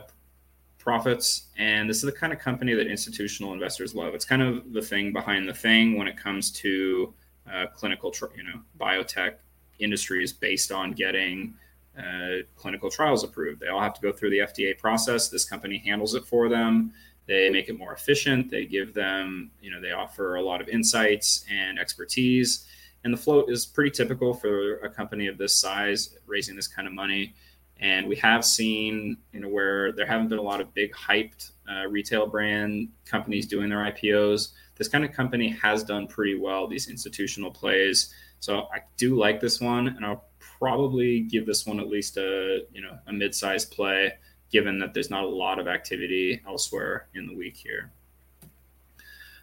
profits. 0.79 1.47
And 1.57 1.89
this 1.89 1.97
is 1.97 2.03
the 2.03 2.13
kind 2.13 2.35
of 2.35 2.39
company 2.39 2.75
that 2.75 2.87
institutional 2.87 3.55
investors 3.55 3.95
love. 3.95 4.15
It's 4.15 4.27
kind 4.27 4.43
of 4.43 4.75
the 4.75 4.83
thing 4.83 5.15
behind 5.15 5.49
the 5.49 5.55
thing 5.55 5.97
when 5.97 6.09
it 6.09 6.19
comes 6.19 6.51
to 6.51 7.15
uh, 7.51 7.65
clinical, 7.75 8.15
you 8.37 8.43
know, 8.43 8.61
biotech 8.79 9.37
industries 9.79 10.35
based 10.35 10.71
on 10.71 10.93
getting 10.93 11.55
uh, 11.99 12.43
clinical 12.57 12.91
trials 12.91 13.25
approved. 13.25 13.61
They 13.61 13.69
all 13.69 13.81
have 13.81 13.95
to 13.95 14.03
go 14.03 14.13
through 14.13 14.31
the 14.31 14.41
FDA 14.41 14.77
process. 14.77 15.31
This 15.31 15.47
company 15.47 15.79
handles 15.79 16.15
it 16.15 16.27
for 16.27 16.51
them. 16.51 16.93
They 17.27 17.51
make 17.51 17.69
it 17.69 17.79
more 17.79 17.93
efficient. 17.93 18.51
They 18.51 18.67
give 18.67 18.95
them, 18.95 19.51
you 19.61 19.71
know, 19.71 19.81
they 19.81 19.93
offer 19.93 20.37
a 20.37 20.43
lot 20.43 20.61
of 20.61 20.69
insights 20.69 21.45
and 21.51 21.79
expertise. 21.79 22.67
And 23.05 23.13
the 23.13 23.19
float 23.19 23.51
is 23.51 23.67
pretty 23.67 23.91
typical 23.91 24.35
for 24.35 24.79
a 24.79 24.91
company 24.91 25.27
of 25.27 25.39
this 25.39 25.57
size 25.57 26.17
raising 26.27 26.57
this 26.57 26.69
kind 26.69 26.87
of 26.87 26.95
money. 26.95 27.35
And 27.79 28.07
we 28.07 28.17
have 28.17 28.45
seen, 28.45 29.19
you 29.33 29.41
know, 29.41 29.49
where 29.49 29.93
there 29.93 30.07
haven't 30.07 30.29
been 30.29 30.39
a 30.39 30.43
lot 30.43 30.61
of 30.61 30.73
big 30.73 30.93
hyped 30.95 31.51
uh, 31.71 31.87
retail 31.89 32.27
brand 32.27 32.89
companies 33.05 33.47
doing 33.47 33.69
their 33.69 33.79
IPOs. 33.79 34.53
This 34.77 34.89
kind 34.89 35.05
of 35.05 35.13
company 35.13 35.49
has 35.49 35.83
done 35.85 36.07
pretty 36.07 36.39
well, 36.39 36.67
these 36.67 36.89
institutional 36.89 37.51
plays. 37.51 38.15
So 38.41 38.69
I 38.73 38.81
do 38.97 39.17
like 39.19 39.41
this 39.41 39.61
one, 39.61 39.89
and 39.89 40.05
I'll 40.05 40.25
probably 40.39 41.21
give 41.21 41.47
this 41.47 41.67
one 41.67 41.81
at 41.81 41.89
least 41.89 42.17
a 42.17 42.61
you 42.73 42.81
know 42.81 42.99
a 43.07 43.13
mid-sized 43.13 43.71
play, 43.71 44.13
given 44.51 44.79
that 44.79 44.95
there's 44.95 45.11
not 45.11 45.25
a 45.25 45.29
lot 45.29 45.59
of 45.59 45.69
activity 45.69 46.41
elsewhere 46.47 47.07
in 47.15 47.27
the 47.27 47.35
week 47.35 47.57
here. 47.57 47.91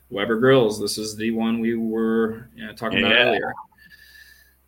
Weber 0.10 0.38
Grills, 0.38 0.80
this 0.80 0.98
is 0.98 1.16
the 1.16 1.32
one 1.32 1.60
we 1.60 1.76
were 1.76 2.50
you 2.56 2.66
know, 2.66 2.74
talking 2.74 3.00
yeah. 3.00 3.08
about 3.08 3.28
earlier. 3.28 3.54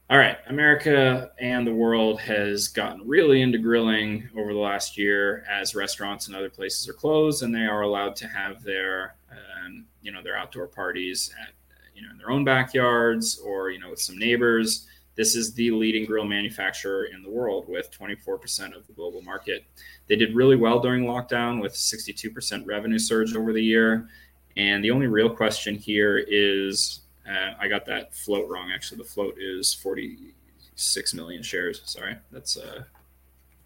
All 0.08 0.20
right, 0.20 0.38
America 0.48 1.32
and 1.40 1.66
the 1.66 1.74
world 1.74 2.20
has 2.20 2.68
gotten 2.68 3.08
really 3.08 3.42
into 3.42 3.58
grilling 3.58 4.30
over 4.38 4.54
the 4.54 4.60
last 4.60 5.00
year 5.00 5.44
as 5.50 5.74
restaurants 5.74 6.28
and 6.28 6.36
other 6.36 6.50
places 6.50 6.88
are 6.88 6.94
closed, 6.94 7.42
and 7.42 7.54
they 7.54 7.66
are 7.66 7.82
allowed 7.82 8.16
to 8.18 8.28
have 8.28 8.62
their, 8.62 9.16
um, 9.32 9.86
you 10.04 10.12
know, 10.12 10.22
their 10.22 10.38
outdoor 10.38 10.68
parties 10.68 11.34
at, 11.42 11.54
you 11.96 12.04
know, 12.04 12.12
in 12.12 12.20
their 12.20 12.30
own 12.30 12.44
backyards 12.44 13.40
or 13.40 13.72
you 13.72 13.80
know 13.80 13.90
with 13.90 14.00
some 14.00 14.18
neighbors. 14.20 14.86
This 15.16 15.36
is 15.36 15.54
the 15.54 15.72
leading 15.72 16.06
grill 16.06 16.26
manufacturer 16.26 17.06
in 17.06 17.24
the 17.24 17.30
world 17.30 17.68
with 17.68 17.90
24% 17.92 18.76
of 18.76 18.86
the 18.86 18.94
global 18.94 19.22
market. 19.22 19.66
They 20.08 20.16
did 20.16 20.36
really 20.36 20.58
well 20.58 20.80
during 20.80 21.06
lockdown 21.06 21.62
with 21.62 21.74
62% 21.74 22.66
revenue 22.66 23.00
surge 23.00 23.36
over 23.36 23.54
the 23.54 23.64
year. 23.64 24.10
And 24.58 24.84
the 24.84 24.92
only 24.92 25.08
real 25.08 25.30
question 25.30 25.76
here 25.76 26.18
is 26.18 27.02
uh, 27.30 27.54
I 27.60 27.68
got 27.68 27.86
that 27.86 28.14
float 28.14 28.50
wrong. 28.50 28.72
Actually, 28.74 29.00
the 29.00 29.06
float 29.06 29.36
is 29.40 29.74
46 29.74 31.14
million 31.14 31.42
shares. 31.42 31.82
Sorry, 31.86 32.16
that's 32.32 32.58
a 32.58 32.86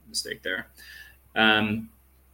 mistake 0.07 0.41
there. 0.43 0.67
Um, 1.35 1.89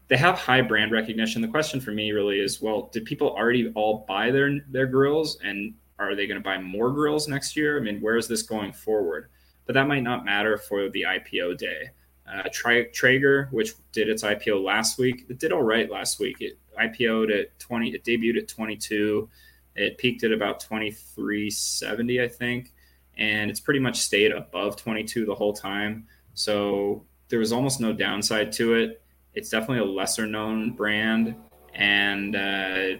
they 0.07 0.17
have 0.17 0.37
high 0.37 0.61
brand 0.61 0.91
recognition. 0.91 1.41
The 1.41 1.47
question 1.47 1.81
for 1.81 1.91
me 1.91 2.11
really 2.11 2.39
is, 2.39 2.61
well, 2.61 2.89
did 2.93 3.05
people 3.05 3.29
already 3.29 3.71
all 3.75 4.05
buy 4.07 4.29
their 4.29 4.59
their 4.69 4.85
grills, 4.85 5.39
and 5.43 5.73
are 5.99 6.15
they 6.15 6.27
going 6.27 6.39
to 6.39 6.43
buy 6.43 6.57
more 6.57 6.91
grills 6.91 7.27
next 7.27 7.55
year? 7.55 7.77
I 7.77 7.81
mean, 7.81 8.01
where 8.01 8.17
is 8.17 8.27
this 8.27 8.41
going 8.41 8.73
forward? 8.73 9.29
But 9.65 9.73
that 9.73 9.87
might 9.87 10.03
not 10.03 10.25
matter 10.25 10.57
for 10.57 10.89
the 10.89 11.03
IPO 11.03 11.57
day. 11.57 11.89
Uh, 12.27 12.49
Traeger, 12.51 13.49
which 13.51 13.73
did 13.91 14.09
its 14.09 14.23
IPO 14.23 14.63
last 14.63 14.97
week, 14.97 15.25
it 15.29 15.39
did 15.39 15.51
all 15.51 15.61
right 15.61 15.89
last 15.89 16.19
week. 16.19 16.37
It 16.41 16.57
IPO'd 16.79 17.31
at 17.31 17.57
20, 17.59 17.93
it 17.93 18.03
debuted 18.03 18.37
at 18.37 18.47
22. 18.47 19.29
It 19.75 19.97
peaked 19.97 20.23
at 20.23 20.31
about 20.31 20.59
2370, 20.59 22.21
I 22.21 22.27
think, 22.27 22.73
and 23.17 23.51
it's 23.51 23.59
pretty 23.59 23.79
much 23.79 23.99
stayed 23.99 24.31
above 24.31 24.75
22 24.77 25.25
the 25.25 25.35
whole 25.35 25.53
time. 25.53 26.07
So 26.33 27.03
there 27.29 27.39
was 27.39 27.51
almost 27.51 27.79
no 27.79 27.93
downside 27.93 28.51
to 28.53 28.75
it. 28.75 29.01
It's 29.33 29.49
definitely 29.49 29.79
a 29.79 29.91
lesser 29.91 30.25
known 30.25 30.71
brand, 30.71 31.35
and 31.73 32.35
uh, 32.35 32.97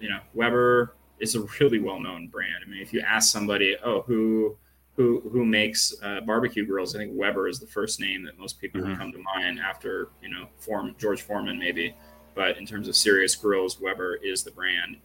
you 0.00 0.08
know 0.08 0.20
Weber 0.32 0.94
is 1.24 1.34
a 1.34 1.40
really 1.58 1.80
well 1.80 1.98
known 1.98 2.28
brand. 2.28 2.62
I 2.64 2.70
mean, 2.70 2.80
if 2.80 2.92
you 2.92 3.00
ask 3.00 3.32
somebody, 3.32 3.76
oh, 3.82 4.02
who 4.02 4.56
who 4.96 5.20
who 5.32 5.44
makes 5.44 5.94
uh, 6.02 6.20
barbecue 6.20 6.64
grills, 6.64 6.94
I 6.94 6.98
think 6.98 7.12
Weber 7.14 7.48
is 7.48 7.58
the 7.58 7.66
first 7.66 7.98
name 7.98 8.22
that 8.24 8.38
most 8.38 8.60
people 8.60 8.80
mm-hmm. 8.80 8.90
would 8.90 8.98
come 8.98 9.10
to 9.10 9.18
mind 9.18 9.58
after 9.58 10.10
you 10.22 10.28
know 10.28 10.46
Form 10.58 10.94
George 10.98 11.22
Foreman 11.22 11.58
maybe. 11.58 11.96
But 12.34 12.58
in 12.58 12.66
terms 12.66 12.88
of 12.88 12.96
serious 12.96 13.34
grills, 13.34 13.80
Weber 13.80 14.16
is 14.16 14.42
the 14.42 14.50
brand. 14.50 14.98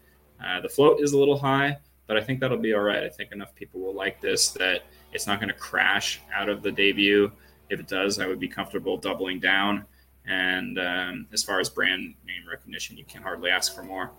Uh, 0.44 0.60
the 0.60 0.68
float 0.68 1.00
is 1.00 1.12
a 1.12 1.18
little 1.18 1.38
high, 1.38 1.78
but 2.06 2.16
I 2.16 2.20
think 2.20 2.40
that'll 2.40 2.58
be 2.58 2.74
all 2.74 2.82
right. 2.82 3.04
I 3.04 3.08
think 3.08 3.32
enough 3.32 3.54
people 3.54 3.80
will 3.80 3.94
like 3.94 4.20
this 4.20 4.50
that 4.50 4.82
it's 5.12 5.26
not 5.26 5.38
going 5.40 5.48
to 5.48 5.54
crash 5.58 6.20
out 6.34 6.48
of 6.48 6.62
the 6.62 6.72
debut. 6.72 7.30
If 7.68 7.78
it 7.78 7.86
does, 7.86 8.18
I 8.18 8.26
would 8.26 8.40
be 8.40 8.48
comfortable 8.48 8.96
doubling 8.96 9.38
down. 9.38 9.84
And 10.26 10.78
um, 10.78 11.26
as 11.32 11.42
far 11.42 11.60
as 11.60 11.68
brand 11.68 12.14
name 12.26 12.42
recognition, 12.50 12.96
you 12.96 13.04
can 13.04 13.22
hardly 13.22 13.50
ask 13.50 13.74
for 13.74 13.82
more. 13.82 14.10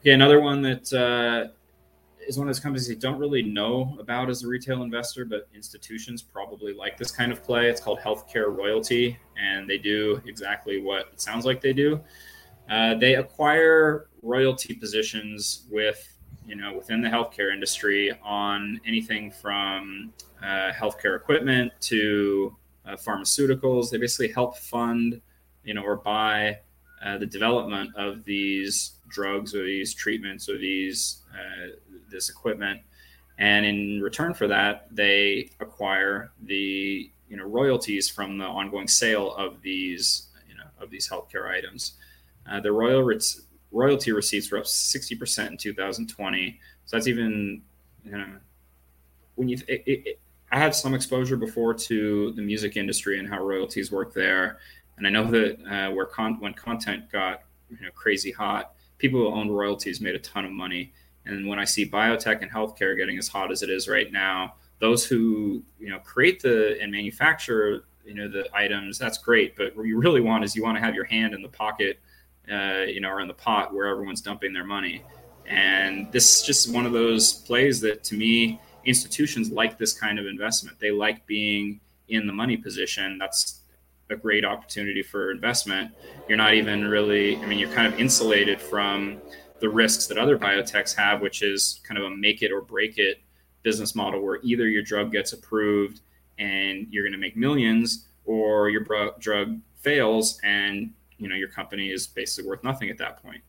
Okay, 0.00 0.12
another 0.12 0.40
one 0.40 0.62
that 0.62 0.90
uh, 0.94 1.52
is 2.26 2.38
one 2.38 2.48
of 2.48 2.54
those 2.54 2.58
companies 2.58 2.88
you 2.88 2.96
don't 2.96 3.18
really 3.18 3.42
know 3.42 3.98
about 4.00 4.30
as 4.30 4.42
a 4.44 4.48
retail 4.48 4.82
investor, 4.82 5.26
but 5.26 5.46
institutions 5.54 6.22
probably 6.22 6.72
like 6.72 6.96
this 6.96 7.10
kind 7.10 7.30
of 7.30 7.42
play. 7.42 7.68
It's 7.68 7.82
called 7.82 7.98
Healthcare 7.98 8.56
Royalty, 8.56 9.18
and 9.38 9.68
they 9.68 9.76
do 9.76 10.22
exactly 10.24 10.80
what 10.80 11.10
it 11.12 11.20
sounds 11.20 11.44
like 11.44 11.60
they 11.60 11.74
do. 11.74 12.00
Uh, 12.70 12.94
they 12.94 13.16
acquire 13.16 14.08
royalty 14.22 14.72
positions 14.72 15.66
with 15.70 16.16
you 16.46 16.54
know 16.54 16.72
within 16.72 17.02
the 17.02 17.08
healthcare 17.08 17.52
industry 17.52 18.10
on 18.22 18.80
anything 18.86 19.30
from 19.30 20.14
uh, 20.42 20.72
healthcare 20.72 21.16
equipment 21.16 21.70
to 21.80 22.56
uh, 22.86 22.96
pharmaceuticals. 22.96 23.90
They 23.90 23.98
basically 23.98 24.32
help 24.32 24.56
fund 24.56 25.20
you 25.62 25.74
know 25.74 25.82
or 25.82 25.96
buy 25.96 26.60
uh, 27.04 27.18
the 27.18 27.26
development 27.26 27.90
of 27.96 28.24
these 28.24 28.92
drugs 29.10 29.54
or 29.54 29.64
these 29.64 29.92
treatments 29.94 30.48
or 30.48 30.56
these 30.58 31.22
uh, 31.32 31.70
this 32.10 32.30
equipment 32.30 32.80
and 33.38 33.64
in 33.66 34.00
return 34.00 34.34
for 34.34 34.46
that 34.48 34.86
they 34.90 35.50
acquire 35.60 36.32
the 36.42 37.10
you 37.28 37.36
know 37.36 37.44
royalties 37.44 38.08
from 38.08 38.38
the 38.38 38.44
ongoing 38.44 38.88
sale 38.88 39.34
of 39.34 39.60
these 39.62 40.28
you 40.48 40.56
know 40.56 40.64
of 40.80 40.90
these 40.90 41.08
healthcare 41.08 41.50
items 41.50 41.94
uh, 42.50 42.60
the 42.60 42.72
royal 42.72 43.02
royalty 43.72 44.12
receipts 44.12 44.50
were 44.50 44.58
up 44.58 44.64
60% 44.64 45.50
in 45.50 45.56
2020. 45.56 46.60
So 46.84 46.96
that's 46.96 47.06
even, 47.06 47.62
you 48.04 48.12
know, 48.12 48.26
when 49.36 49.48
you, 49.48 49.58
I 50.52 50.58
had 50.58 50.74
some 50.74 50.94
exposure 50.94 51.36
before 51.36 51.74
to 51.74 52.32
the 52.32 52.42
music 52.42 52.76
industry 52.76 53.18
and 53.18 53.28
how 53.28 53.42
royalties 53.42 53.92
work 53.92 54.12
there. 54.12 54.58
And 54.96 55.06
I 55.06 55.10
know 55.10 55.30
that 55.30 55.58
uh, 55.70 55.92
where 55.92 56.06
con- 56.06 56.40
when 56.40 56.52
content 56.54 57.10
got 57.10 57.42
you 57.70 57.78
know, 57.80 57.90
crazy 57.94 58.32
hot, 58.32 58.74
people 59.00 59.20
who 59.20 59.34
owned 59.34 59.56
royalties 59.56 60.00
made 60.00 60.14
a 60.14 60.18
ton 60.20 60.44
of 60.44 60.52
money. 60.52 60.92
And 61.26 61.46
when 61.48 61.58
I 61.58 61.64
see 61.64 61.88
biotech 61.88 62.42
and 62.42 62.50
healthcare 62.50 62.96
getting 62.96 63.18
as 63.18 63.28
hot 63.28 63.50
as 63.50 63.62
it 63.62 63.70
is 63.70 63.88
right 63.88 64.10
now, 64.12 64.54
those 64.78 65.04
who 65.04 65.62
you 65.78 65.90
know 65.90 65.98
create 65.98 66.40
the 66.40 66.80
and 66.80 66.92
manufacture 66.92 67.84
you 68.04 68.14
know 68.14 68.28
the 68.28 68.48
items, 68.54 68.98
that's 68.98 69.18
great. 69.18 69.56
But 69.56 69.76
what 69.76 69.86
you 69.86 69.98
really 69.98 70.20
want 70.20 70.44
is 70.44 70.54
you 70.54 70.62
want 70.62 70.76
to 70.76 70.82
have 70.82 70.94
your 70.94 71.04
hand 71.04 71.34
in 71.34 71.42
the 71.42 71.48
pocket 71.48 71.98
uh, 72.50 72.84
you 72.88 73.00
know, 73.00 73.10
or 73.10 73.20
in 73.20 73.28
the 73.28 73.34
pot 73.34 73.72
where 73.72 73.86
everyone's 73.86 74.20
dumping 74.20 74.52
their 74.52 74.64
money. 74.64 75.04
And 75.46 76.10
this 76.12 76.40
is 76.40 76.46
just 76.46 76.72
one 76.72 76.86
of 76.86 76.92
those 76.92 77.32
plays 77.32 77.80
that, 77.80 78.02
to 78.04 78.16
me, 78.16 78.60
institutions 78.84 79.50
like 79.50 79.78
this 79.78 79.92
kind 79.92 80.18
of 80.18 80.26
investment. 80.26 80.78
They 80.78 80.90
like 80.90 81.24
being 81.26 81.80
in 82.08 82.26
the 82.26 82.32
money 82.32 82.56
position. 82.56 83.18
That's 83.18 83.59
a 84.10 84.16
great 84.16 84.44
opportunity 84.44 85.02
for 85.02 85.30
investment. 85.30 85.92
You're 86.28 86.38
not 86.38 86.54
even 86.54 86.86
really, 86.86 87.36
I 87.36 87.46
mean, 87.46 87.58
you're 87.58 87.70
kind 87.70 87.92
of 87.92 87.98
insulated 87.98 88.60
from 88.60 89.20
the 89.60 89.68
risks 89.68 90.06
that 90.06 90.18
other 90.18 90.38
biotechs 90.38 90.94
have, 90.96 91.20
which 91.20 91.42
is 91.42 91.80
kind 91.84 91.98
of 91.98 92.04
a 92.04 92.10
make 92.10 92.42
it 92.42 92.50
or 92.50 92.60
break 92.60 92.98
it 92.98 93.20
business 93.62 93.94
model 93.94 94.20
where 94.20 94.40
either 94.42 94.68
your 94.68 94.82
drug 94.82 95.12
gets 95.12 95.32
approved 95.32 96.00
and 96.38 96.86
you're 96.90 97.04
going 97.04 97.12
to 97.12 97.18
make 97.18 97.36
millions 97.36 98.08
or 98.24 98.70
your 98.70 98.86
drug 99.18 99.58
fails 99.76 100.40
and 100.44 100.92
you 101.18 101.28
know 101.28 101.34
your 101.34 101.48
company 101.48 101.90
is 101.90 102.06
basically 102.06 102.48
worth 102.48 102.64
nothing 102.64 102.90
at 102.90 102.98
that 102.98 103.22
point. 103.22 103.42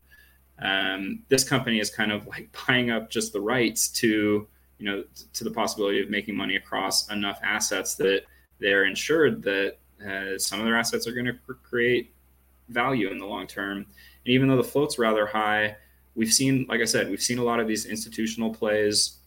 Um, 0.58 1.22
this 1.28 1.44
company 1.44 1.80
is 1.80 1.90
kind 1.90 2.12
of 2.12 2.26
like 2.26 2.54
buying 2.66 2.90
up 2.90 3.10
just 3.10 3.32
the 3.32 3.40
rights 3.40 3.88
to 3.88 4.46
you 4.78 4.86
know 4.86 5.04
to 5.32 5.44
the 5.44 5.50
possibility 5.50 6.00
of 6.02 6.10
making 6.10 6.36
money 6.36 6.56
across 6.56 7.10
enough 7.10 7.40
assets 7.42 7.94
that 7.96 8.22
they're 8.60 8.84
insured 8.84 9.42
that 9.42 9.76
uh, 10.06 10.38
some 10.38 10.60
of 10.60 10.66
their 10.66 10.76
assets 10.76 11.06
are 11.06 11.12
going 11.12 11.26
to 11.26 11.34
cr- 11.34 11.52
create 11.62 12.14
value 12.68 13.10
in 13.10 13.18
the 13.18 13.26
long 13.26 13.46
term. 13.46 13.78
And 13.78 13.86
even 14.26 14.48
though 14.48 14.56
the 14.56 14.64
float's 14.64 14.98
rather 14.98 15.26
high, 15.26 15.76
we've 16.14 16.32
seen, 16.32 16.66
like 16.68 16.80
I 16.80 16.84
said, 16.84 17.10
we've 17.10 17.22
seen 17.22 17.38
a 17.38 17.44
lot 17.44 17.60
of 17.60 17.68
these 17.68 17.86
institutional 17.86 18.52
plays 18.52 19.18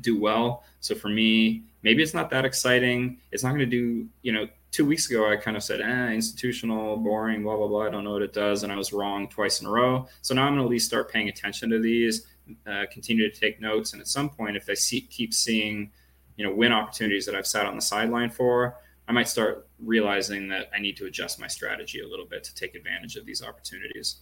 do 0.00 0.20
well. 0.20 0.64
So 0.80 0.94
for 0.94 1.08
me, 1.08 1.64
maybe 1.82 2.02
it's 2.02 2.14
not 2.14 2.30
that 2.30 2.44
exciting. 2.44 3.18
It's 3.32 3.42
not 3.42 3.50
going 3.50 3.60
to 3.60 3.66
do, 3.66 4.08
you 4.22 4.32
know, 4.32 4.48
two 4.70 4.84
weeks 4.84 5.08
ago, 5.08 5.30
I 5.30 5.36
kind 5.36 5.56
of 5.56 5.62
said, 5.62 5.80
eh, 5.80 6.12
institutional, 6.12 6.96
boring, 6.96 7.44
blah, 7.44 7.56
blah, 7.56 7.68
blah. 7.68 7.86
I 7.86 7.90
don't 7.90 8.02
know 8.02 8.12
what 8.12 8.22
it 8.22 8.32
does. 8.32 8.64
And 8.64 8.72
I 8.72 8.76
was 8.76 8.92
wrong 8.92 9.28
twice 9.28 9.60
in 9.60 9.68
a 9.68 9.70
row. 9.70 10.08
So 10.20 10.34
now 10.34 10.42
I'm 10.42 10.54
going 10.54 10.58
to 10.58 10.64
at 10.64 10.70
least 10.70 10.86
start 10.86 11.12
paying 11.12 11.28
attention 11.28 11.70
to 11.70 11.78
these, 11.78 12.26
uh, 12.66 12.84
continue 12.90 13.30
to 13.30 13.40
take 13.40 13.60
notes. 13.60 13.92
And 13.92 14.02
at 14.02 14.08
some 14.08 14.28
point, 14.28 14.56
if 14.56 14.68
I 14.68 14.74
see, 14.74 15.02
keep 15.02 15.32
seeing, 15.32 15.92
you 16.36 16.44
know, 16.44 16.52
win 16.52 16.72
opportunities 16.72 17.24
that 17.26 17.36
I've 17.36 17.46
sat 17.46 17.66
on 17.66 17.76
the 17.76 17.82
sideline 17.82 18.30
for, 18.30 18.76
I 19.06 19.12
might 19.12 19.28
start 19.28 19.68
realizing 19.78 20.48
that 20.48 20.70
I 20.74 20.80
need 20.80 20.96
to 20.96 21.06
adjust 21.06 21.38
my 21.38 21.46
strategy 21.46 22.00
a 22.00 22.08
little 22.08 22.26
bit 22.26 22.44
to 22.44 22.54
take 22.54 22.74
advantage 22.74 23.16
of 23.16 23.26
these 23.26 23.42
opportunities. 23.42 24.16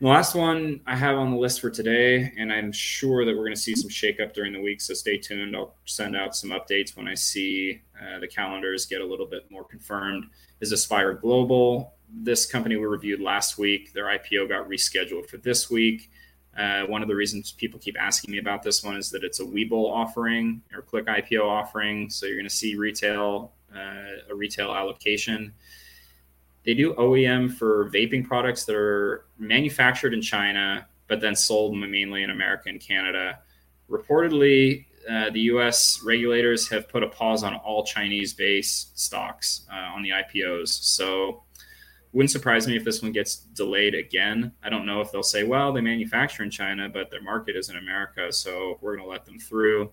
The 0.00 0.08
last 0.08 0.34
one 0.34 0.80
I 0.86 0.96
have 0.96 1.18
on 1.18 1.30
the 1.30 1.36
list 1.36 1.60
for 1.60 1.68
today, 1.68 2.32
and 2.38 2.50
I'm 2.50 2.72
sure 2.72 3.26
that 3.26 3.32
we're 3.32 3.44
going 3.44 3.54
to 3.54 3.60
see 3.60 3.74
some 3.74 3.90
shakeup 3.90 4.32
during 4.32 4.54
the 4.54 4.60
week. 4.60 4.80
So 4.80 4.94
stay 4.94 5.18
tuned. 5.18 5.54
I'll 5.54 5.74
send 5.84 6.16
out 6.16 6.34
some 6.34 6.50
updates 6.50 6.96
when 6.96 7.06
I 7.06 7.14
see 7.14 7.82
uh, 8.00 8.18
the 8.18 8.26
calendars 8.26 8.86
get 8.86 9.02
a 9.02 9.04
little 9.04 9.26
bit 9.26 9.50
more 9.50 9.64
confirmed. 9.64 10.24
Is 10.60 10.72
Aspire 10.72 11.12
Global? 11.12 11.92
This 12.08 12.46
company 12.46 12.76
we 12.76 12.86
reviewed 12.86 13.20
last 13.20 13.58
week. 13.58 13.92
Their 13.92 14.06
IPO 14.06 14.48
got 14.48 14.66
rescheduled 14.70 15.28
for 15.28 15.36
this 15.36 15.68
week. 15.68 16.10
Uh, 16.56 16.82
one 16.82 17.00
of 17.02 17.08
the 17.08 17.14
reasons 17.14 17.52
people 17.52 17.78
keep 17.78 17.96
asking 17.98 18.32
me 18.32 18.38
about 18.38 18.62
this 18.62 18.82
one 18.82 18.96
is 18.96 19.10
that 19.10 19.22
it's 19.22 19.40
a 19.40 19.44
Webull 19.44 19.90
offering 19.90 20.60
or 20.74 20.82
Click 20.82 21.06
IPO 21.06 21.42
offering. 21.42 22.10
So 22.10 22.26
you're 22.26 22.36
going 22.36 22.48
to 22.48 22.54
see 22.54 22.76
retail, 22.76 23.52
uh, 23.74 24.30
a 24.30 24.34
retail 24.34 24.72
allocation. 24.72 25.52
They 26.64 26.74
do 26.74 26.94
OEM 26.94 27.54
for 27.54 27.88
vaping 27.90 28.26
products 28.26 28.64
that 28.64 28.76
are 28.76 29.24
manufactured 29.38 30.12
in 30.12 30.20
China, 30.20 30.86
but 31.06 31.20
then 31.20 31.34
sold 31.34 31.76
mainly 31.76 32.22
in 32.22 32.30
America 32.30 32.68
and 32.68 32.80
Canada. 32.80 33.38
Reportedly, 33.88 34.84
uh, 35.08 35.30
the 35.30 35.40
U.S. 35.40 36.02
regulators 36.04 36.68
have 36.68 36.88
put 36.88 37.02
a 37.02 37.08
pause 37.08 37.42
on 37.42 37.54
all 37.54 37.84
Chinese-based 37.84 38.98
stocks 38.98 39.66
uh, 39.72 39.94
on 39.94 40.02
the 40.02 40.10
IPOs. 40.10 40.68
So, 40.68 41.42
wouldn't 42.12 42.30
surprise 42.30 42.66
me 42.66 42.76
if 42.76 42.84
this 42.84 43.02
one 43.02 43.12
gets 43.12 43.36
delayed 43.36 43.94
again. 43.94 44.52
I 44.62 44.68
don't 44.68 44.86
know 44.86 45.00
if 45.00 45.12
they'll 45.12 45.22
say, 45.22 45.44
"Well, 45.44 45.72
they 45.72 45.80
manufacture 45.80 46.42
in 46.42 46.50
China, 46.50 46.88
but 46.88 47.10
their 47.10 47.22
market 47.22 47.56
is 47.56 47.68
in 47.68 47.76
America, 47.76 48.32
so 48.32 48.78
we're 48.80 48.96
going 48.96 49.06
to 49.06 49.10
let 49.10 49.24
them 49.24 49.38
through." 49.38 49.92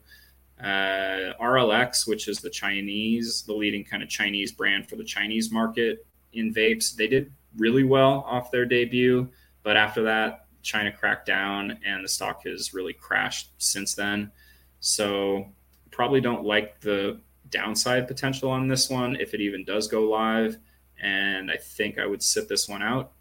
Uh, 0.60 1.34
RLX, 1.40 2.08
which 2.08 2.28
is 2.28 2.40
the 2.40 2.50
Chinese, 2.50 3.44
the 3.44 3.54
leading 3.54 3.84
kind 3.84 4.02
of 4.02 4.10
Chinese 4.10 4.52
brand 4.52 4.90
for 4.90 4.96
the 4.96 5.04
Chinese 5.04 5.52
market, 5.52 6.06
in 6.34 6.54
vapes. 6.54 6.96
They 6.96 7.08
did 7.08 7.32
really 7.58 7.84
well 7.84 8.24
off 8.28 8.52
their 8.52 8.66
debut, 8.66 9.30
but 9.64 9.78
after 9.78 10.04
that, 10.04 10.46
China 10.64 10.92
cracked 10.92 11.26
down 11.26 11.78
and 11.86 12.04
the 12.04 12.10
stock 12.10 12.44
has 12.44 12.74
really 12.74 12.94
crashed 12.94 13.52
since 13.58 13.94
then. 13.94 14.32
So, 14.80 15.48
probably 15.92 16.22
don't 16.22 16.44
like 16.44 16.80
the 16.82 17.20
downside 17.50 18.08
potential 18.08 18.52
on 18.52 18.68
this 18.68 18.90
one 18.90 19.16
if 19.16 19.34
it 19.34 19.42
even 19.42 19.64
does 19.64 19.88
go 19.88 20.04
live. 20.04 20.58
And 21.02 21.52
I 21.52 21.58
think 21.58 22.00
I 22.00 22.06
would 22.06 22.24
sit 22.24 22.50
this 22.50 22.68
one 22.68 22.82
out. 22.82 23.12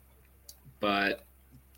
But 0.81 1.25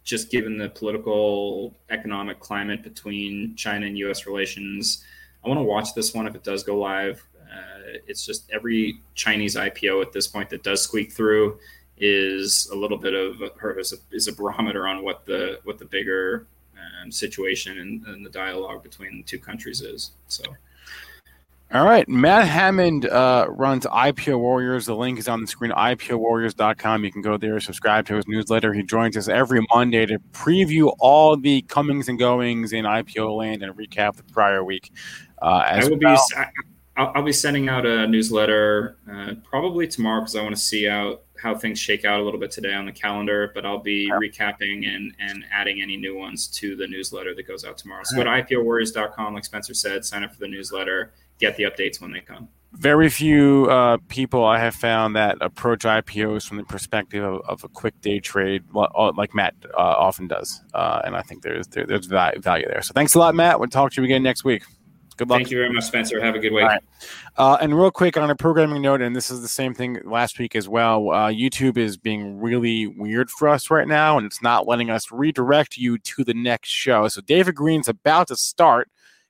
just 0.04 0.30
given 0.30 0.56
the 0.56 0.70
political 0.70 1.74
economic 1.90 2.40
climate 2.40 2.82
between 2.82 3.54
China 3.56 3.86
and 3.86 3.98
US 3.98 4.26
relations, 4.26 5.04
I 5.44 5.48
want 5.48 5.58
to 5.58 5.64
watch 5.64 5.94
this 5.94 6.14
one 6.14 6.26
if 6.26 6.34
it 6.34 6.44
does 6.44 6.62
go 6.62 6.78
live. 6.78 7.22
Uh, 7.40 7.98
it's 8.06 8.24
just 8.24 8.50
every 8.50 9.00
Chinese 9.14 9.56
IPO 9.56 10.02
at 10.02 10.12
this 10.12 10.26
point 10.26 10.50
that 10.50 10.62
does 10.62 10.82
squeak 10.82 11.12
through 11.12 11.58
is 11.98 12.68
a 12.72 12.76
little 12.76 12.98
bit 12.98 13.14
of 13.14 13.42
a, 13.42 13.78
is 13.78 13.92
a, 13.92 13.96
is 14.14 14.28
a 14.28 14.32
barometer 14.32 14.86
on 14.86 15.02
what 15.02 15.26
the 15.26 15.58
what 15.64 15.78
the 15.78 15.84
bigger 15.84 16.46
um, 17.02 17.10
situation 17.10 17.78
and, 17.78 18.06
and, 18.06 18.24
the 18.24 18.30
dialogue 18.30 18.82
between 18.82 19.18
the 19.18 19.22
two 19.24 19.38
countries 19.38 19.80
is. 19.80 20.12
So. 20.28 20.44
All 21.70 21.84
right. 21.84 22.08
Matt 22.08 22.48
Hammond 22.48 23.06
uh, 23.06 23.46
runs 23.50 23.84
IPO 23.84 24.38
Warriors. 24.38 24.86
The 24.86 24.96
link 24.96 25.18
is 25.18 25.28
on 25.28 25.42
the 25.42 25.46
screen, 25.46 25.70
IPOWarriors.com. 25.72 27.04
You 27.04 27.12
can 27.12 27.20
go 27.20 27.36
there, 27.36 27.60
subscribe 27.60 28.06
to 28.06 28.16
his 28.16 28.26
newsletter. 28.26 28.72
He 28.72 28.82
joins 28.82 29.18
us 29.18 29.28
every 29.28 29.60
Monday 29.74 30.06
to 30.06 30.18
preview 30.32 30.94
all 30.98 31.36
the 31.36 31.60
comings 31.62 32.08
and 32.08 32.18
goings 32.18 32.72
in 32.72 32.86
IPO 32.86 33.36
land 33.36 33.62
and 33.62 33.76
recap 33.76 34.16
the 34.16 34.22
prior 34.24 34.64
week. 34.64 34.90
Uh, 35.42 35.44
I 35.44 35.84
will 35.84 35.98
well. 36.02 36.16
be. 36.34 36.42
I'll, 36.96 37.12
I'll, 37.14 37.22
be 37.22 37.32
sending 37.32 37.68
out 37.68 37.86
a 37.86 38.08
newsletter 38.08 38.96
uh, 39.08 39.34
probably 39.44 39.86
tomorrow 39.86 40.22
because 40.22 40.34
I 40.34 40.42
want 40.42 40.56
to 40.56 40.60
see 40.60 40.88
out 40.88 41.22
how 41.40 41.54
things 41.54 41.78
shake 41.78 42.04
out 42.04 42.18
a 42.18 42.22
little 42.24 42.40
bit 42.40 42.50
today 42.50 42.74
on 42.74 42.86
the 42.86 42.92
calendar. 42.92 43.52
But 43.54 43.64
I'll 43.64 43.78
be 43.78 44.10
recapping 44.10 44.88
and 44.88 45.14
and 45.20 45.44
adding 45.52 45.80
any 45.80 45.96
new 45.96 46.16
ones 46.16 46.48
to 46.48 46.74
the 46.74 46.88
newsletter 46.88 47.34
that 47.36 47.46
goes 47.46 47.64
out 47.64 47.78
tomorrow. 47.78 48.02
So 48.04 48.16
go 48.16 48.24
to 48.24 48.30
IPOWarriors.com, 48.30 49.34
like 49.34 49.44
Spencer 49.44 49.74
said, 49.74 50.04
sign 50.04 50.24
up 50.24 50.32
for 50.32 50.40
the 50.40 50.48
newsletter, 50.48 51.12
get 51.38 51.56
the 51.56 51.64
updates 51.64 52.00
when 52.00 52.12
they 52.12 52.20
come. 52.20 52.48
Very 52.72 53.08
few 53.08 53.66
uh, 53.70 53.96
people 54.08 54.44
I 54.44 54.58
have 54.58 54.74
found 54.74 55.16
that 55.16 55.38
approach 55.40 55.84
IPOs 55.84 56.46
from 56.46 56.58
the 56.58 56.64
perspective 56.64 57.24
of, 57.24 57.40
of 57.48 57.64
a 57.64 57.68
quick 57.68 57.98
day 58.02 58.20
trade, 58.20 58.62
uh, 58.76 59.12
like 59.16 59.34
Matt 59.34 59.54
uh, 59.72 59.80
often 59.80 60.28
does, 60.28 60.60
uh, 60.74 61.00
and 61.04 61.16
I 61.16 61.22
think 61.22 61.42
there's 61.42 61.66
there, 61.68 61.86
there's 61.86 62.06
value 62.06 62.38
there. 62.42 62.82
So 62.82 62.92
thanks 62.92 63.14
a 63.14 63.18
lot, 63.18 63.34
Matt. 63.34 63.58
We'll 63.58 63.70
talk 63.70 63.92
to 63.92 64.02
you 64.02 64.04
again 64.04 64.22
next 64.22 64.44
week. 64.44 64.64
Good 65.18 65.30
luck. 65.30 65.38
Thank 65.38 65.50
you 65.50 65.58
very 65.58 65.72
much, 65.72 65.84
Spencer. 65.84 66.20
Have 66.20 66.36
a 66.36 66.38
good 66.38 66.52
week. 66.52 66.64
Right. 66.64 66.80
Uh, 67.36 67.58
and 67.60 67.76
real 67.76 67.90
quick 67.90 68.16
on 68.16 68.30
a 68.30 68.36
programming 68.36 68.82
note, 68.82 69.02
and 69.02 69.16
this 69.16 69.30
is 69.30 69.42
the 69.42 69.48
same 69.48 69.74
thing 69.74 69.98
last 70.04 70.38
week 70.38 70.54
as 70.54 70.68
well. 70.68 71.10
Uh, 71.10 71.28
YouTube 71.28 71.76
is 71.76 71.96
being 71.96 72.38
really 72.38 72.86
weird 72.86 73.28
for 73.28 73.48
us 73.48 73.68
right 73.68 73.88
now, 73.88 74.16
and 74.16 74.24
it's 74.24 74.40
not 74.42 74.68
letting 74.68 74.90
us 74.90 75.10
redirect 75.10 75.76
you 75.76 75.98
to 75.98 76.22
the 76.22 76.34
next 76.34 76.68
show. 76.68 77.08
So 77.08 77.20
David 77.20 77.56
Green's 77.56 77.88
about 77.88 78.28
to 78.28 78.36
start 78.36 78.88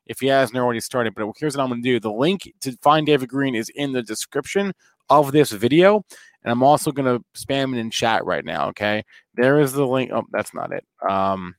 if 0.09 0.20
he 0.20 0.26
hasn't 0.26 0.59
already 0.59 0.80
started. 0.80 1.14
But 1.14 1.28
here's 1.39 1.56
what 1.56 1.62
I'm 1.62 1.70
going 1.70 1.82
to 1.82 1.89
do: 1.89 2.01
the 2.01 2.12
link 2.12 2.52
to 2.62 2.72
find 2.82 3.06
David 3.06 3.28
Green 3.28 3.55
is 3.55 3.70
in 3.70 3.93
the 3.93 4.02
description 4.02 4.72
of 5.10 5.32
this 5.32 5.52
video, 5.52 6.05
and 6.43 6.51
I'm 6.51 6.62
also 6.62 6.90
going 6.90 7.18
to 7.18 7.24
spam 7.40 7.74
it 7.74 7.78
in 7.78 7.90
chat 7.90 8.24
right 8.24 8.44
now. 8.44 8.68
Okay, 8.68 9.05
there 9.35 9.60
is 9.60 9.72
the 9.72 9.86
link. 9.86 10.10
Oh, 10.12 10.24
that's 10.32 10.55
not 10.55 10.72
it. 10.72 10.85
Um, 11.09 11.55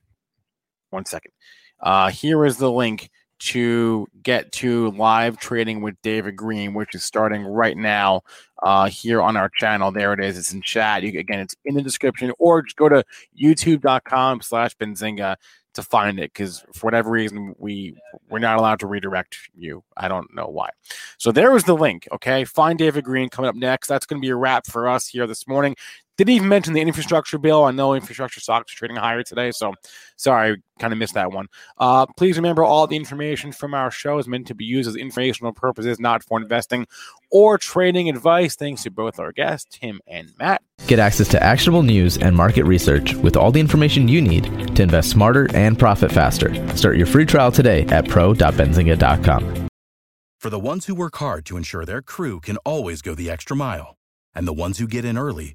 one 0.90 1.06
second. 1.06 1.32
Uh, 1.80 2.10
here 2.10 2.44
is 2.44 2.58
the 2.58 2.70
link 2.70 3.10
to 3.40 4.06
get 4.22 4.52
to 4.52 4.90
live 4.90 5.38
trading 5.38 5.80
with 5.80 5.94
David 6.02 6.36
Green, 6.36 6.74
which 6.74 6.94
is 6.94 7.02
starting 7.02 7.42
right 7.42 7.76
now 7.76 8.20
uh, 8.62 8.88
here 8.90 9.22
on 9.22 9.36
our 9.36 9.48
channel. 9.56 9.90
There 9.90 10.12
it 10.12 10.22
is. 10.22 10.36
It's 10.36 10.52
in 10.52 10.60
chat. 10.60 11.02
You, 11.02 11.18
again, 11.18 11.40
it's 11.40 11.56
in 11.64 11.74
the 11.74 11.82
description, 11.82 12.32
or 12.38 12.62
just 12.62 12.76
go 12.76 12.90
to 12.90 13.02
youtube.com 13.40 14.42
slash 14.42 14.76
Benzinga 14.76 15.36
to 15.74 15.82
find 15.82 16.18
it 16.18 16.32
because 16.32 16.64
for 16.74 16.86
whatever 16.86 17.10
reason 17.10 17.54
we 17.58 17.96
we're 18.28 18.38
not 18.38 18.58
allowed 18.58 18.80
to 18.80 18.86
redirect 18.86 19.36
you. 19.54 19.82
I 19.96 20.08
don't 20.08 20.34
know 20.34 20.46
why. 20.46 20.70
So 21.18 21.32
there 21.32 21.50
was 21.50 21.64
the 21.64 21.76
link. 21.76 22.08
Okay, 22.12 22.44
find 22.44 22.78
David 22.78 23.04
Green 23.04 23.28
coming 23.28 23.48
up 23.48 23.54
next. 23.54 23.88
That's 23.88 24.06
going 24.06 24.20
to 24.20 24.24
be 24.24 24.30
a 24.30 24.36
wrap 24.36 24.66
for 24.66 24.88
us 24.88 25.06
here 25.06 25.26
this 25.26 25.46
morning. 25.46 25.76
Didn't 26.20 26.34
even 26.34 26.48
mention 26.48 26.74
the 26.74 26.82
infrastructure 26.82 27.38
bill. 27.38 27.64
I 27.64 27.70
know 27.70 27.94
infrastructure 27.94 28.40
stocks 28.40 28.74
are 28.74 28.76
trading 28.76 28.98
higher 28.98 29.22
today, 29.22 29.52
so 29.52 29.72
sorry, 30.16 30.62
kind 30.78 30.92
of 30.92 30.98
missed 30.98 31.14
that 31.14 31.32
one. 31.32 31.46
Uh, 31.78 32.04
please 32.18 32.36
remember 32.36 32.62
all 32.62 32.86
the 32.86 32.94
information 32.94 33.52
from 33.52 33.72
our 33.72 33.90
show 33.90 34.18
is 34.18 34.28
meant 34.28 34.46
to 34.48 34.54
be 34.54 34.66
used 34.66 34.86
as 34.86 34.96
informational 34.96 35.54
purposes, 35.54 35.98
not 35.98 36.22
for 36.22 36.38
investing 36.38 36.86
or 37.30 37.56
trading 37.56 38.10
advice. 38.10 38.54
Thanks 38.54 38.82
to 38.82 38.90
both 38.90 39.18
our 39.18 39.32
guests, 39.32 39.78
Tim 39.78 39.98
and 40.06 40.30
Matt. 40.38 40.60
Get 40.86 40.98
access 40.98 41.26
to 41.28 41.42
actionable 41.42 41.84
news 41.84 42.18
and 42.18 42.36
market 42.36 42.64
research 42.64 43.14
with 43.14 43.34
all 43.34 43.50
the 43.50 43.60
information 43.60 44.06
you 44.06 44.20
need 44.20 44.76
to 44.76 44.82
invest 44.82 45.08
smarter 45.08 45.48
and 45.54 45.78
profit 45.78 46.12
faster. 46.12 46.52
Start 46.76 46.98
your 46.98 47.06
free 47.06 47.24
trial 47.24 47.50
today 47.50 47.86
at 47.86 48.06
pro.benzinga.com. 48.06 49.68
For 50.36 50.50
the 50.50 50.60
ones 50.60 50.84
who 50.84 50.94
work 50.94 51.16
hard 51.16 51.46
to 51.46 51.56
ensure 51.56 51.86
their 51.86 52.02
crew 52.02 52.40
can 52.40 52.58
always 52.58 53.00
go 53.00 53.14
the 53.14 53.30
extra 53.30 53.56
mile, 53.56 53.96
and 54.34 54.46
the 54.46 54.52
ones 54.52 54.76
who 54.76 54.86
get 54.86 55.06
in 55.06 55.16
early 55.16 55.54